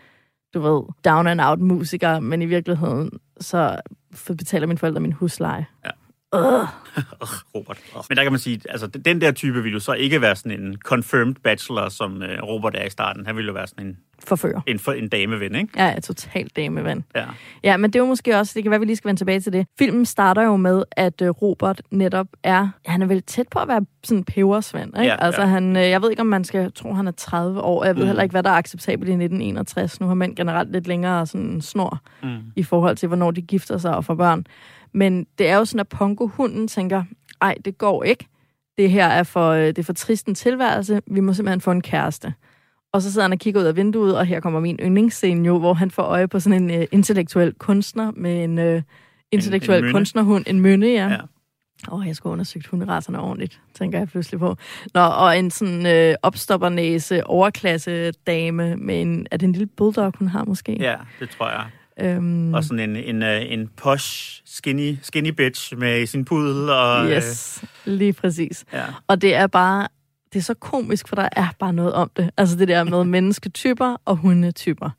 du 0.53 0.59
ved, 0.59 0.83
down 1.05 1.27
and 1.27 1.41
out 1.41 1.59
musiker, 1.59 2.19
men 2.19 2.41
i 2.41 2.45
virkeligheden, 2.45 3.11
så 3.39 3.81
betaler 4.27 4.67
mine 4.67 4.77
forældre 4.77 4.99
min 5.01 5.11
husleje. 5.13 5.65
Ja. 5.85 5.89
Ugh, 6.35 6.67
Robert. 7.55 7.77
Ugh. 7.95 8.03
Men 8.09 8.17
der 8.17 8.23
kan 8.23 8.31
man 8.31 8.39
sige, 8.39 8.61
altså 8.69 8.87
den 8.87 9.21
der 9.21 9.31
type 9.31 9.53
ville 9.63 9.73
jo 9.73 9.79
så 9.79 9.93
ikke 9.93 10.21
være 10.21 10.35
sådan 10.35 10.59
en 10.61 10.77
confirmed 10.77 11.35
bachelor, 11.43 11.89
som 11.89 12.23
øh, 12.23 12.43
Robert 12.43 12.75
er 12.75 12.85
i 12.85 12.89
starten. 12.89 13.25
Han 13.25 13.35
ville 13.35 13.47
jo 13.47 13.53
være 13.53 13.67
sådan 13.67 13.85
en, 13.87 13.97
Forfører. 14.23 14.61
en, 14.67 14.79
for, 14.79 14.91
en 14.91 15.09
dameven, 15.09 15.55
ikke? 15.55 15.69
Jeg 15.75 15.93
er 15.95 15.99
totalt 15.99 16.55
dameven. 16.55 17.03
Ja. 17.15 17.25
Ja, 17.63 17.77
men 17.77 17.93
det 17.93 17.99
er 17.99 18.03
jo 18.03 18.07
måske 18.07 18.37
også, 18.37 18.51
det 18.55 18.63
kan 18.63 18.69
være, 18.71 18.79
vi 18.79 18.85
lige 18.85 18.95
skal 18.95 19.07
vende 19.07 19.19
tilbage 19.19 19.39
til 19.39 19.53
det. 19.53 19.67
Filmen 19.79 20.05
starter 20.05 20.43
jo 20.43 20.55
med, 20.55 20.83
at 20.91 21.21
øh, 21.21 21.29
Robert 21.29 21.81
netop 21.91 22.27
er, 22.43 22.67
han 22.85 23.01
er 23.01 23.05
vel 23.05 23.23
tæt 23.23 23.47
på 23.51 23.59
at 23.59 23.67
være 23.67 23.85
sådan 24.03 24.17
en 24.17 24.23
pebersvend, 24.23 24.97
ikke? 24.97 25.07
Ja, 25.11 25.15
altså 25.25 25.41
ja. 25.41 25.47
han, 25.47 25.75
øh, 25.77 25.81
jeg 25.89 26.01
ved 26.01 26.09
ikke, 26.09 26.21
om 26.21 26.27
man 26.27 26.43
skal 26.43 26.71
tro, 26.71 26.93
han 26.93 27.07
er 27.07 27.11
30 27.11 27.61
år. 27.61 27.85
Jeg 27.85 27.95
ved 27.95 28.03
Mm. 28.03 28.07
heller 28.07 28.23
ikke, 28.23 28.33
hvad 28.33 28.43
der 28.43 28.49
er 28.49 28.53
acceptabelt 28.57 29.09
i 29.09 29.11
1961. 29.11 29.99
Nu 29.99 30.07
har 30.07 30.13
mænd 30.13 30.35
generelt 30.35 30.71
lidt 30.71 30.87
længere 30.87 31.25
sådan 31.27 31.61
snor 31.61 31.99
Mm. 32.23 32.29
i 32.55 32.63
forhold 32.63 32.95
til, 32.95 33.07
hvornår 33.07 33.31
de 33.31 33.41
gifter 33.41 33.77
sig 33.77 33.95
og 33.95 34.05
får 34.05 34.15
børn. 34.15 34.45
Men 34.93 35.25
det 35.37 35.49
er 35.49 35.55
jo 35.57 35.65
sådan, 35.65 35.79
at 35.79 35.87
Pongo-hunden 35.87 36.67
tænker, 36.67 37.03
ej, 37.41 37.55
det 37.65 37.77
går 37.77 38.03
ikke. 38.03 38.27
Det 38.77 38.91
her 38.91 39.07
er 39.07 39.23
for, 39.23 39.49
øh, 39.49 39.67
det 39.67 39.77
er 39.77 39.83
for 39.83 39.93
trist 39.93 40.27
en 40.27 40.35
tilværelse. 40.35 41.01
Vi 41.07 41.19
må 41.19 41.33
simpelthen 41.33 41.61
få 41.61 41.71
en 41.71 41.81
kæreste. 41.81 42.33
Og 42.95 43.01
så 43.01 43.11
sidder 43.11 43.23
han 43.23 43.31
og 43.31 43.39
kigger 43.39 43.61
ud 43.61 43.65
af 43.65 43.75
vinduet, 43.75 44.17
og 44.17 44.25
her 44.25 44.39
kommer 44.39 44.59
min 44.59 44.79
yndlingsscene 44.83 45.47
jo, 45.47 45.59
hvor 45.59 45.73
han 45.73 45.91
får 45.91 46.03
øje 46.03 46.27
på 46.27 46.39
sådan 46.39 46.63
en 46.63 46.81
øh, 46.81 46.87
intellektuel 46.91 47.53
kunstner 47.53 48.11
med 48.15 48.43
en 48.43 48.59
øh, 48.59 48.81
intellektuel 49.31 49.81
mynde. 49.81 49.93
kunstnerhund, 49.93 50.43
en 50.47 50.59
mynde, 50.59 50.87
ja. 50.87 51.07
Ja. 51.07 51.17
Åh, 51.91 51.99
oh, 51.99 52.07
jeg 52.07 52.15
skulle 52.15 52.33
undersøgt 52.33 52.67
hunderaserne 52.67 53.19
ordentligt, 53.19 53.61
tænker 53.73 53.97
jeg 53.97 54.07
pludselig 54.07 54.39
på. 54.39 54.57
Nå, 54.93 55.01
og 55.01 55.39
en 55.39 55.51
sådan 55.51 55.85
øh, 55.85 56.15
opstoppernæse, 56.21 57.27
overklasse 57.27 58.11
dame 58.11 58.75
med 58.75 59.01
en... 59.01 59.27
Er 59.31 59.37
det 59.37 59.45
en 59.45 59.51
lille 59.51 59.67
bulldog, 59.67 60.13
hun 60.19 60.27
har 60.27 60.43
måske? 60.43 60.77
Ja, 60.79 60.95
det 61.19 61.29
tror 61.29 61.49
jeg. 61.49 61.65
Øhm, 61.99 62.53
Og 62.53 62.63
sådan 62.63 62.89
en, 62.89 62.95
en, 62.95 63.23
øh, 63.23 63.41
en 63.51 63.69
posh, 63.77 64.41
skinny, 64.45 64.97
skinny 65.01 65.29
bitch 65.29 65.77
med 65.77 66.05
sin 66.05 66.25
pudel. 66.25 66.69
Og, 66.69 67.09
yes, 67.09 67.63
lige 67.85 68.13
præcis. 68.13 68.65
Øh, 68.73 68.77
ja. 68.77 68.85
Og 69.07 69.21
det 69.21 69.35
er 69.35 69.47
bare... 69.47 69.87
Det 70.35 70.41
er 70.41 70.43
så 70.43 70.53
komisk, 70.53 71.07
for 71.07 71.15
der 71.15 71.29
er 71.31 71.47
bare 71.59 71.73
noget 71.73 71.93
om 71.93 72.11
det. 72.17 72.29
Altså 72.37 72.55
det 72.55 72.67
der 72.67 72.83
med 72.83 73.03
mennesketyper 73.15 73.95
og 74.05 74.15
hundetyper. 74.15 74.89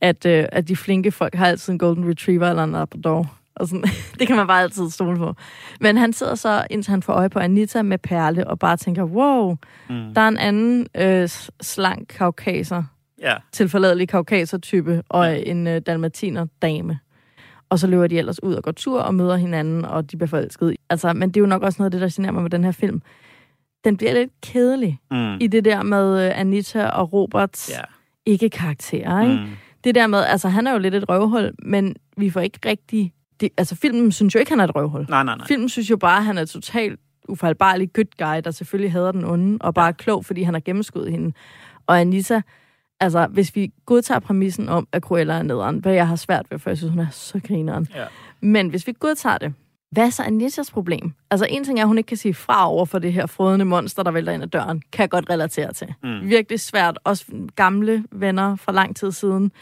At, 0.00 0.26
øh, 0.26 0.44
at 0.52 0.68
de 0.68 0.76
flinke 0.76 1.10
folk 1.12 1.34
har 1.34 1.46
altid 1.46 1.72
en 1.72 1.78
golden 1.78 2.08
retriever 2.10 2.48
eller 2.50 2.64
en 2.64 2.72
labrador. 2.72 3.34
Og 3.56 3.68
sådan, 3.68 3.84
det 4.18 4.26
kan 4.26 4.36
man 4.36 4.46
bare 4.46 4.62
altid 4.62 4.90
stole 4.90 5.16
på. 5.16 5.34
Men 5.80 5.96
han 5.96 6.12
sidder 6.12 6.34
så, 6.34 6.66
indtil 6.70 6.90
han 6.90 7.02
får 7.02 7.12
øje 7.12 7.30
på 7.30 7.38
Anita 7.38 7.82
med 7.82 7.98
Perle, 7.98 8.46
og 8.46 8.58
bare 8.58 8.76
tænker, 8.76 9.02
wow, 9.04 9.56
Mm. 9.88 10.14
der 10.14 10.20
er 10.20 10.28
en 10.28 10.36
anden 10.38 10.86
øh, 10.96 11.28
slank 11.62 12.08
kaukaser, 12.08 12.82
ja. 13.20 13.34
tilforladelig 13.52 14.08
kaukaser-type, 14.08 15.02
og 15.08 15.48
en 15.48 15.66
øh, 15.66 15.80
dalmatiner-dame. 15.86 16.98
Og 17.68 17.78
så 17.78 17.86
løber 17.86 18.06
de 18.06 18.18
ellers 18.18 18.42
ud 18.42 18.54
og 18.54 18.62
går 18.62 18.72
tur 18.72 19.00
og 19.00 19.14
møder 19.14 19.36
hinanden, 19.36 19.84
og 19.84 20.10
de 20.10 20.16
bliver 20.16 20.28
forelskede. 20.28 20.74
Altså, 20.90 21.12
men 21.12 21.28
det 21.28 21.36
er 21.36 21.40
jo 21.40 21.46
nok 21.46 21.62
også 21.62 21.82
noget 21.82 21.86
af 21.86 21.90
det, 21.90 22.00
der 22.00 22.08
generer 22.16 22.32
mig 22.32 22.42
med 22.42 22.50
den 22.50 22.64
her 22.64 22.72
film. 22.72 23.02
Den 23.84 23.96
bliver 23.96 24.12
lidt 24.12 24.30
kedelig 24.42 24.98
Mm. 25.10 25.36
i 25.40 25.46
det 25.46 25.64
der 25.64 25.82
med 25.82 26.26
øh, 26.26 26.40
Anita 26.40 26.86
og 26.86 27.12
Roberts 27.12 27.70
Ja. 27.70 27.80
ikke-karakterer, 28.26 29.22
ikke? 29.22 29.34
Mm. 29.42 29.48
Det 29.84 29.94
der 29.94 30.06
med, 30.06 30.24
altså 30.24 30.48
han 30.48 30.66
er 30.66 30.72
jo 30.72 30.78
lidt 30.78 30.94
et 30.94 31.08
røvhul, 31.08 31.52
men 31.62 31.96
vi 32.16 32.30
får 32.30 32.40
ikke 32.40 32.58
rigtig... 32.68 33.12
Det, 33.40 33.48
altså 33.56 33.76
filmen 33.76 34.12
synes 34.12 34.34
jo 34.34 34.38
ikke, 34.40 34.52
han 34.52 34.60
er 34.60 34.64
et 34.64 34.74
røvhul. 34.74 35.06
Nej, 35.08 35.22
nej, 35.24 35.36
nej. 35.36 35.46
Filmen 35.46 35.68
synes 35.68 35.90
jo 35.90 35.96
bare, 35.96 36.18
at 36.18 36.24
han 36.24 36.38
er 36.38 36.44
totalt 36.44 37.00
ufejlbarlig 37.28 37.92
good 37.92 38.04
guy, 38.18 38.40
der 38.44 38.50
selvfølgelig 38.50 38.92
hader 38.92 39.12
den 39.12 39.24
onde, 39.24 39.58
og 39.60 39.74
bare 39.74 39.88
er 39.88 39.92
klog, 39.92 40.24
fordi 40.24 40.42
han 40.42 40.54
har 40.54 40.60
gennemskuddet 40.60 41.10
hende. 41.12 41.32
Og 41.86 42.00
Anita, 42.00 42.42
altså 43.00 43.26
hvis 43.26 43.56
vi 43.56 43.72
godtager 43.86 44.18
præmissen 44.20 44.68
om, 44.68 44.88
at 44.92 45.02
Cruella 45.02 45.34
er 45.34 45.42
nederen, 45.42 45.78
hvad 45.78 45.92
jeg 45.92 46.08
har 46.08 46.16
svært 46.16 46.46
ved, 46.50 46.58
for 46.58 46.70
jeg 46.70 46.76
synes, 46.78 46.90
hun 46.90 47.00
er 47.00 47.10
så 47.10 47.40
grineren. 47.46 47.88
Ja. 47.94 48.04
Men 48.40 48.68
hvis 48.68 48.86
vi 48.86 48.92
godtager 49.00 49.38
det, 49.38 49.54
hvad 49.94 50.06
er 50.06 50.10
så 50.10 50.22
Anitas 50.22 50.70
problem? 50.70 51.12
Altså 51.30 51.46
en 51.50 51.64
ting 51.64 51.78
er, 51.78 51.82
at 51.82 51.88
hun 51.88 51.98
ikke 51.98 52.08
kan 52.08 52.16
sige 52.16 52.34
fra 52.34 52.70
over 52.70 52.84
for 52.84 52.98
det 52.98 53.12
her 53.12 53.26
frødende 53.26 53.64
monster, 53.64 54.02
der 54.02 54.10
vælter 54.10 54.32
ind 54.32 54.42
ad 54.42 54.48
døren. 54.48 54.82
Kan 54.92 55.02
jeg 55.02 55.10
godt 55.10 55.30
relatere 55.30 55.72
til. 55.72 55.94
Mm. 56.02 56.28
Virkelig 56.28 56.60
svært. 56.60 56.98
Også 57.04 57.24
gamle 57.56 58.04
venner 58.12 58.56
fra 58.56 58.72
lang 58.72 58.96
tid 58.96 59.12
siden, 59.12 59.52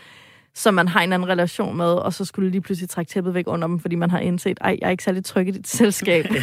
som 0.55 0.75
man 0.75 0.89
har 0.89 1.01
en 1.01 1.13
anden 1.13 1.29
relation 1.29 1.77
med, 1.77 1.87
og 1.93 2.13
så 2.13 2.25
skulle 2.25 2.51
lige 2.51 2.61
pludselig 2.61 2.91
trække 2.91 3.11
tæppet 3.11 3.35
væk 3.35 3.45
under 3.47 3.69
dem, 3.69 3.81
fordi 3.81 3.95
man 3.95 4.11
har 4.11 4.19
indset, 4.19 4.59
ej, 4.61 4.77
jeg 4.81 4.87
er 4.87 4.91
ikke 4.91 5.05
særlig 5.05 5.25
tryg 5.25 5.49
i 5.49 5.51
dit 5.51 5.69
selskab. 5.69 6.25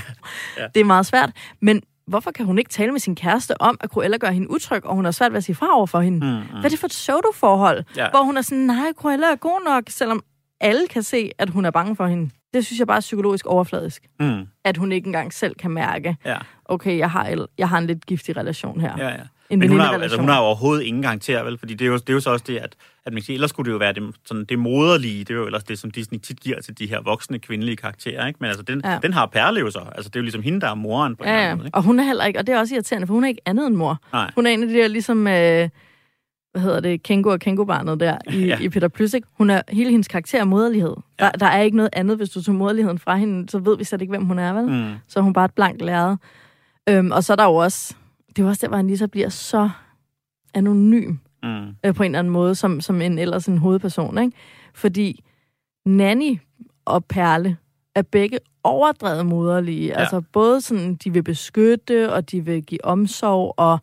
Ja. 0.58 0.68
Det 0.74 0.80
er 0.80 0.86
meget 0.86 1.06
svært. 1.06 1.32
Men 1.62 1.82
hvorfor 2.08 2.32
kan 2.32 2.46
hun 2.46 2.58
ikke 2.58 2.70
tale 2.70 2.92
med 2.92 3.00
sin 3.00 3.16
kæreste 3.16 3.62
om, 3.62 3.78
at 3.82 3.90
Cruella 3.90 4.18
gør 4.18 4.30
hende 4.30 4.52
utryg, 4.52 4.86
og 4.86 4.96
hun 4.96 5.06
har 5.06 5.12
svært 5.12 5.32
ved 5.32 5.38
at 5.38 5.44
sige 5.44 5.56
fra 5.56 5.76
over 5.78 5.86
for 5.86 6.00
hende? 6.00 6.26
Mm, 6.28 6.34
mm. 6.34 6.42
Hvad 6.52 6.66
er 6.66 6.70
det 6.70 6.80
for 6.80 6.88
et 6.88 6.92
pseudo-forhold? 6.92 7.84
Ja. 7.96 8.10
Hvor 8.10 8.24
hun 8.24 8.38
er 8.38 8.42
sådan, 8.42 8.64
nej, 8.64 8.94
Cruella 8.96 9.32
er 9.32 9.36
god 9.36 9.66
nok, 9.66 9.84
selvom 9.88 10.24
alle 10.62 10.88
kan 10.88 11.04
se, 11.04 11.32
at 11.38 11.50
hun 11.50 11.66
er 11.66 11.72
bange 11.72 11.96
for 11.96 12.08
hende. 12.08 12.30
Det 12.54 12.66
synes 12.66 12.80
jeg 12.80 12.88
bare 12.88 12.98
er 12.98 13.02
psykologisk 13.02 13.46
overfladisk. 13.46 14.04
Mm. 14.20 14.42
At 14.64 14.78
hun 14.78 14.92
ikke 14.92 15.08
engang 15.08 15.34
selv 15.34 15.56
kan 15.56 15.72
mærke, 15.72 16.16
Ja, 16.26 16.38
okay, 16.66 16.98
jeg 16.98 17.12
har, 17.12 17.46
jeg 17.58 17.70
har 17.70 17.78
en 17.78 17.88
lidt 17.88 18.06
giftig 18.06 18.38
relation 18.38 18.82
her. 18.82 18.94
ja, 18.98 19.08
ja. 19.08 19.16
En 19.50 19.60
Men 19.60 19.70
hun 19.70 19.80
har, 19.80 19.92
altså, 19.94 20.18
hun 20.20 20.30
har 20.30 20.38
jo 20.40 20.44
overhovedet 20.46 20.84
ingen 20.84 21.04
karakter, 21.04 21.44
vel? 21.44 21.58
Fordi 21.58 21.74
det 21.74 21.86
er 21.86 21.90
jo, 21.90 21.98
det 21.98 22.10
er 22.10 22.14
jo 22.14 22.20
så 22.20 22.30
også 22.32 22.46
det, 22.48 22.58
at, 22.58 22.76
at 23.06 23.14
man 23.14 23.14
kan 23.14 23.22
sige, 23.26 23.34
ellers 23.34 23.50
skulle 23.50 23.68
det 23.68 23.74
jo 23.74 23.78
være 23.78 23.94
det, 23.94 24.16
sådan, 24.26 24.46
det 24.46 24.60
moderlige. 24.60 25.20
Det 25.24 25.30
er 25.30 25.38
jo 25.38 25.46
ellers 25.46 25.64
det, 25.64 25.80
som 25.80 25.92
Disney 25.92 26.20
tit 26.20 26.40
giver 26.40 26.62
til 26.62 26.78
de 26.80 26.88
her 26.90 27.02
voksne 27.02 27.40
kvindelige 27.40 27.76
karakterer, 27.76 28.28
ikke? 28.28 28.38
Men 28.42 28.48
altså, 28.48 28.64
den, 28.64 28.82
Ja. 28.86 29.00
den 29.04 29.14
har 29.14 29.26
Perle 29.26 29.60
jo 29.60 29.72
så. 29.72 29.80
Altså, 29.96 30.10
det 30.10 30.16
er 30.16 30.20
jo 30.20 30.24
ligesom 30.24 30.42
hende, 30.42 30.62
der 30.62 30.70
er 30.70 30.76
moren 30.76 31.16
på 31.16 31.24
en 31.24 31.30
eller 31.30 31.40
Ja, 31.40 31.46
anden 31.46 31.52
ja. 31.52 31.56
måde, 31.58 31.68
ikke? 31.68 31.78
Og 31.78 31.84
hun 31.84 32.00
er 32.00 32.04
heller 32.04 32.26
ikke, 32.26 32.40
og 32.40 32.48
det 32.48 32.56
er 32.56 32.60
også 32.60 32.76
irriterende, 32.76 33.08
for 33.08 33.14
hun 33.14 33.24
er 33.24 33.28
ikke 33.28 33.42
andet 33.46 33.68
end 33.68 33.76
mor. 33.76 33.98
Nej. 34.14 34.32
Hun 34.36 34.46
er 34.46 34.50
en 34.52 34.62
af 34.64 34.68
de 34.70 34.74
der 34.76 34.88
ligesom, 34.88 35.28
øh, 35.28 35.70
hvad 36.52 36.62
hedder 36.62 36.80
det, 36.80 37.04
Kengo 37.04 37.30
og 37.30 37.40
Kengo-barnet 37.40 38.00
der 38.00 38.18
i, 38.34 38.46
ja. 38.46 38.60
I 38.60 38.70
Peter 38.70 38.88
Plys, 38.88 39.14
ikke? 39.14 39.28
Hun 39.38 39.50
er, 39.50 39.62
hele 39.70 39.92
hendes 39.92 40.08
karakter 40.08 40.40
er 40.40 40.46
moderlighed. 40.46 40.96
Ja. 41.20 41.26
Der, 41.26 41.32
der 41.32 41.46
er 41.46 41.62
ikke 41.62 41.78
noget 41.78 41.90
andet, 41.94 42.18
hvis 42.18 42.30
du 42.30 42.42
tager 42.42 42.58
moderligheden 42.58 43.00
fra 43.00 43.16
hende, 43.16 43.50
så 43.50 43.60
ved 43.60 43.78
vi 43.78 43.84
slet 43.84 44.02
ikke, 44.02 44.12
hvem 44.12 44.26
hun 44.26 44.40
er, 44.40 44.54
vel? 44.54 44.66
Mm. 44.70 44.94
Så 45.08 45.20
er 45.20 45.24
hun 45.24 45.34
bare 45.34 45.46
et 45.46 45.54
blankt 45.54 45.82
lærred. 45.82 46.18
Øhm, 46.90 47.12
og 47.12 47.24
så 47.24 47.34
er 47.34 47.38
der 47.38 47.46
jo 47.46 47.56
også, 47.56 47.96
det 48.30 48.40
er 48.40 48.44
jo 48.44 48.50
også 48.50 48.60
der, 48.62 48.68
hvor 48.68 48.78
Anissa 48.78 49.06
bliver 49.08 49.30
så 49.30 49.70
anonym 50.54 51.16
Mm. 51.44 51.68
øh, 51.86 51.94
på 51.96 52.04
en 52.04 52.12
eller 52.12 52.20
anden 52.20 52.34
måde, 52.34 52.56
som, 52.56 52.82
som 52.82 53.02
en 53.02 53.20
ellers 53.20 53.46
en 53.46 53.58
hovedperson, 53.58 54.18
ikke? 54.18 54.38
Fordi 54.74 55.24
Nanny 55.86 56.40
og 56.86 57.06
Perle 57.06 57.58
er 57.96 58.02
begge 58.02 58.40
overdrevet 58.64 59.26
moderlige. 59.26 59.88
Ja. 59.88 60.00
Altså 60.00 60.22
både 60.22 60.62
sådan, 60.62 60.96
de 60.96 61.14
vil 61.14 61.24
beskytte, 61.24 62.14
og 62.14 62.32
de 62.32 62.46
vil 62.46 62.64
give 62.64 62.86
omsorg, 62.86 63.54
og 63.58 63.80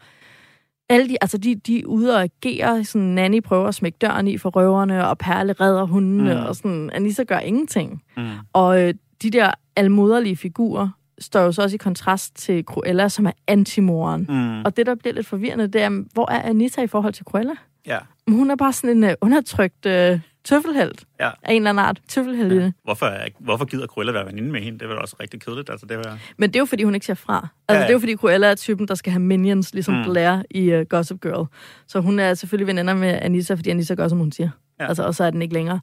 alle 0.89 1.09
de, 1.09 1.17
altså 1.21 1.39
de, 1.39 1.55
de 1.55 1.79
er 1.79 1.87
ude 1.87 2.15
og 2.15 2.23
agere, 2.23 2.85
sådan 2.85 3.03
Nanny 3.03 3.43
prøver 3.43 3.69
at 3.69 3.75
smække 3.75 3.99
døren 4.01 4.29
i 4.29 4.39
for 4.39 4.51
røverne, 4.51 5.09
og 5.09 5.19
Perle 5.19 5.53
redder 5.53 5.85
hundene, 5.85 6.35
mm. 6.35 6.41
Og 6.41 6.57
sådan, 6.57 6.91
Anissa 6.95 7.23
gør 7.23 7.39
ingenting. 7.39 8.03
Mm. 8.17 8.29
Og 8.53 8.83
øh, 8.83 8.95
de 9.23 9.31
der 9.31 9.51
almoderlige 9.77 10.37
figurer 10.37 10.89
står 11.19 11.41
jo 11.41 11.53
så 11.53 11.63
også 11.63 11.75
i 11.75 11.79
kontrast 11.79 12.37
til 12.37 12.65
Cruella, 12.65 13.09
som 13.09 13.27
er 13.27 13.33
antimoren. 13.47 14.27
Mm. 14.29 14.63
Og 14.65 14.77
det, 14.77 14.87
der 14.87 14.95
bliver 14.95 15.15
lidt 15.15 15.27
forvirrende, 15.27 15.67
det 15.67 15.83
er, 15.83 16.05
hvor 16.13 16.31
er 16.31 16.43
Anita 16.43 16.83
i 16.83 16.87
forhold 16.87 17.13
til 17.13 17.25
Cruella? 17.25 17.55
Ja. 17.87 17.99
Hun 18.29 18.51
er 18.51 18.57
bare 18.57 18.73
sådan 18.73 18.97
en 18.97 19.05
uh, 19.05 19.11
undertrykt 19.21 19.87
uh, 19.87 20.21
tøffelhelt 20.47 21.05
Ja. 21.21 21.31
af 21.43 21.53
en 21.53 21.57
eller 21.57 21.71
anden 21.71 21.85
art. 21.85 22.01
Tøffelhelt 22.09 22.63
ja. 22.63 22.73
Hvorfor, 22.85 23.13
hvorfor 23.41 23.65
gider 23.65 23.87
Cruella 23.87 24.13
være 24.13 24.27
veninde 24.27 24.53
med 24.53 24.61
hende? 24.61 24.79
Det 24.79 24.85
er 24.85 24.89
vel 24.89 24.99
også 24.99 25.17
rigtig 25.21 25.41
kedeligt. 25.41 25.71
Altså, 25.71 25.87
det 25.87 25.99
var... 25.99 26.19
Men 26.37 26.51
det 26.51 26.57
er 26.57 26.61
jo, 26.61 26.65
fordi 26.67 26.83
hun 26.83 26.95
ikke 26.95 27.07
siger 27.07 27.17
fra. 27.17 27.49
Altså, 27.69 27.79
Ja, 27.81 27.83
det 27.83 27.89
er 27.89 27.93
jo, 27.93 27.99
fordi 27.99 28.17
Cruella 28.17 28.47
er 28.47 28.55
typen, 28.55 28.89
der 28.89 28.95
skal 28.95 29.13
have 29.13 29.23
minions, 29.23 29.75
ligesom 29.75 29.95
Mm. 29.95 30.05
Blair 30.05 30.43
i 30.51 30.75
uh, 30.75 30.81
Gossip 30.83 31.21
Girl. 31.23 31.47
Så 31.87 32.01
hun 32.01 32.19
er 32.19 32.35
selvfølgelig 32.35 32.67
veninder 32.67 32.95
med 32.95 33.19
Anissa, 33.23 33.55
fordi 33.55 33.71
Anissa 33.71 33.95
gør, 33.95 34.09
som 34.09 34.19
hun 34.19 34.33
siger. 34.33 34.51
Ja. 34.81 34.87
Altså, 34.89 35.03
og 35.07 35.15
så 35.15 35.25
er 35.25 35.31
den 35.31 35.43
ikke 35.43 35.55
længere. 35.55 35.81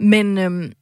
Men 0.00 0.38
øhm, 0.38 0.72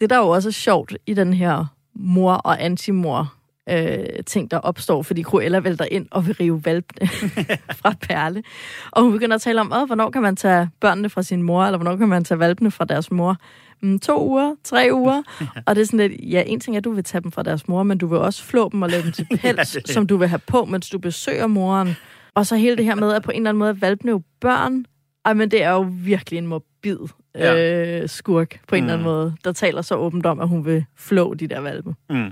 det, 0.00 0.10
der 0.10 0.16
er 0.16 0.20
jo 0.20 0.28
også 0.28 0.48
er 0.48 0.52
sjovt 0.52 0.94
i 1.06 1.14
den 1.14 1.32
her 1.32 1.64
mor- 1.94 2.32
og 2.44 2.64
antimor 2.64 3.34
øh, 3.70 4.24
ting, 4.26 4.50
der 4.50 4.56
opstår, 4.58 5.02
fordi 5.02 5.22
Cruella 5.22 5.58
vælter 5.58 5.84
ind 5.90 6.06
og 6.10 6.26
vil 6.26 6.34
rive 6.40 6.64
valpene 6.64 7.08
fra 7.80 7.94
Perle. 8.00 8.42
Og 8.90 9.02
hun 9.02 9.12
begynder 9.12 9.34
at 9.34 9.40
tale 9.40 9.60
om, 9.60 9.66
hvornår 9.86 10.10
kan 10.10 10.22
man 10.22 10.36
tage 10.36 10.70
børnene 10.80 11.08
fra 11.10 11.22
sin 11.22 11.42
mor, 11.42 11.64
eller 11.64 11.78
hvornår 11.78 11.96
kan 11.96 12.08
man 12.08 12.24
tage 12.24 12.38
valpene 12.38 12.70
fra 12.70 12.84
deres 12.84 13.10
mor? 13.10 13.36
Mm, 13.82 13.98
to 13.98 14.28
uger, 14.28 14.54
tre 14.64 14.88
uger. 14.92 15.22
og 15.66 15.76
det 15.76 15.82
er 15.82 15.86
sådan 15.86 15.98
lidt, 16.10 16.12
ja, 16.32 16.42
en 16.46 16.60
ting 16.60 16.76
er, 16.76 16.80
at 16.80 16.84
du 16.84 16.92
vil 16.92 17.04
tage 17.04 17.22
dem 17.22 17.32
fra 17.32 17.42
deres 17.42 17.68
mor, 17.68 17.82
men 17.82 17.98
du 17.98 18.06
vil 18.06 18.18
også 18.18 18.44
flå 18.44 18.68
dem 18.72 18.82
og 18.82 18.90
lave 18.90 19.02
dem 19.02 19.12
til 19.12 19.26
pels, 19.40 19.72
det- 19.72 19.88
som 19.88 20.06
du 20.06 20.16
vil 20.16 20.28
have 20.28 20.40
på, 20.46 20.64
mens 20.64 20.90
du 20.90 20.98
besøger 20.98 21.46
moren. 21.46 21.96
Og 22.34 22.46
så 22.46 22.56
hele 22.56 22.76
det 22.76 22.84
her 22.84 22.94
med, 22.94 23.12
at 23.12 23.22
på 23.22 23.30
en 23.30 23.36
eller 23.36 23.48
anden 23.50 23.58
måde 23.58 23.80
valpene 23.80 24.10
jo 24.12 24.22
børn. 24.40 24.84
Ej, 25.24 25.32
men 25.34 25.50
det 25.50 25.62
er 25.62 25.70
jo 25.70 25.86
virkelig 25.90 26.38
en 26.38 26.46
morbid 26.46 26.98
Ja. 27.34 28.00
øh, 28.02 28.08
skurk 28.08 28.60
på 28.68 28.74
en 28.74 28.80
Mm. 28.82 28.86
eller 28.86 28.92
anden 28.94 29.04
måde, 29.04 29.34
der 29.44 29.52
taler 29.52 29.82
så 29.82 29.94
åbent 29.94 30.26
om, 30.26 30.40
at 30.40 30.48
hun 30.48 30.64
vil 30.64 30.84
flå 30.96 31.34
de 31.34 31.46
der 31.48 31.60
valpe. 31.60 31.94
Mm. 32.10 32.16
Mm. 32.16 32.30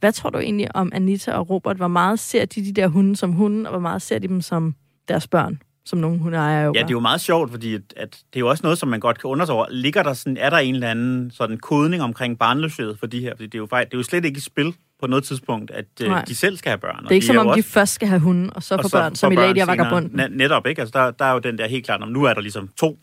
Hvad 0.00 0.12
tror 0.12 0.30
du 0.30 0.38
egentlig 0.38 0.76
om 0.76 0.92
Anita 0.94 1.32
og 1.32 1.50
Robert? 1.50 1.76
Hvor 1.76 1.88
meget 1.88 2.18
ser 2.18 2.44
de 2.44 2.64
de 2.64 2.72
der 2.72 2.86
hunde 2.88 3.16
som 3.16 3.32
hunde, 3.32 3.64
og 3.64 3.70
hvor 3.70 3.80
meget 3.80 4.02
ser 4.02 4.18
de 4.18 4.28
dem 4.28 4.40
som 4.40 4.74
deres 5.08 5.26
børn? 5.28 5.62
Som 5.84 5.98
nogle 5.98 6.18
hundeejere 6.18 6.64
jo 6.64 6.72
Ja, 6.74 6.80
det 6.82 6.86
er 6.86 6.90
jo 6.92 7.00
meget 7.00 7.20
sjovt, 7.20 7.50
fordi 7.50 7.74
at, 7.74 7.80
at 7.96 8.10
det 8.12 8.36
er 8.36 8.40
jo 8.40 8.48
også 8.48 8.60
noget, 8.62 8.78
som 8.78 8.88
man 8.88 9.00
godt 9.00 9.18
kan 9.20 9.28
undre 9.30 9.46
sig 9.46 9.54
over. 9.54 9.66
Ligger 9.70 10.02
der 10.02 10.12
sådan, 10.12 10.36
er 10.36 10.50
der 10.50 10.56
en 10.56 10.74
eller 10.74 10.90
anden 10.90 11.30
sådan 11.30 11.56
kodning 11.58 12.02
omkring 12.02 12.38
barnløshed 12.38 12.96
for 12.96 13.06
de 13.06 13.20
her? 13.20 13.32
Fordi 13.34 13.46
det 13.46 13.54
er 13.54 13.58
jo, 13.58 13.66
faktisk, 13.66 13.90
det 13.90 13.94
er 13.96 13.98
jo 13.98 14.02
slet 14.02 14.24
ikke 14.24 14.36
i 14.36 14.40
spil 14.40 14.74
på 15.00 15.06
noget 15.06 15.24
tidspunkt, 15.24 15.70
at 15.70 15.84
øh, 16.02 16.08
Nej. 16.08 16.24
de 16.24 16.34
selv 16.36 16.56
skal 16.56 16.70
have 16.70 16.78
børn. 16.78 17.02
det 17.02 17.10
er 17.10 17.14
ikke 17.14 17.26
som 17.26 17.34
jo 17.34 17.40
om, 17.40 17.46
de 17.46 17.50
også- 17.50 17.68
først 17.68 17.92
skal 17.94 18.08
have 18.08 18.20
hunde, 18.20 18.50
og 18.52 18.62
så 18.62 18.76
få 18.82 18.88
så 18.88 18.96
børn, 18.96 19.14
som 19.14 19.32
i 19.32 19.34
Lady 19.34 19.60
og. 19.60 19.66
Vagabunden. 19.66 20.20
Ne- 20.20 20.36
netop, 20.36 20.66
ikke? 20.66 20.80
Altså, 20.80 20.98
der, 20.98 21.10
der 21.10 21.24
er 21.24 21.32
jo 21.32 21.38
den 21.38 21.58
der 21.58 21.68
helt 21.68 21.84
klart, 21.84 22.02
om 22.02 22.08
nu 22.08 22.24
er 22.24 22.34
der 22.34 22.40
ligesom 22.40 22.68
to, 22.76 22.98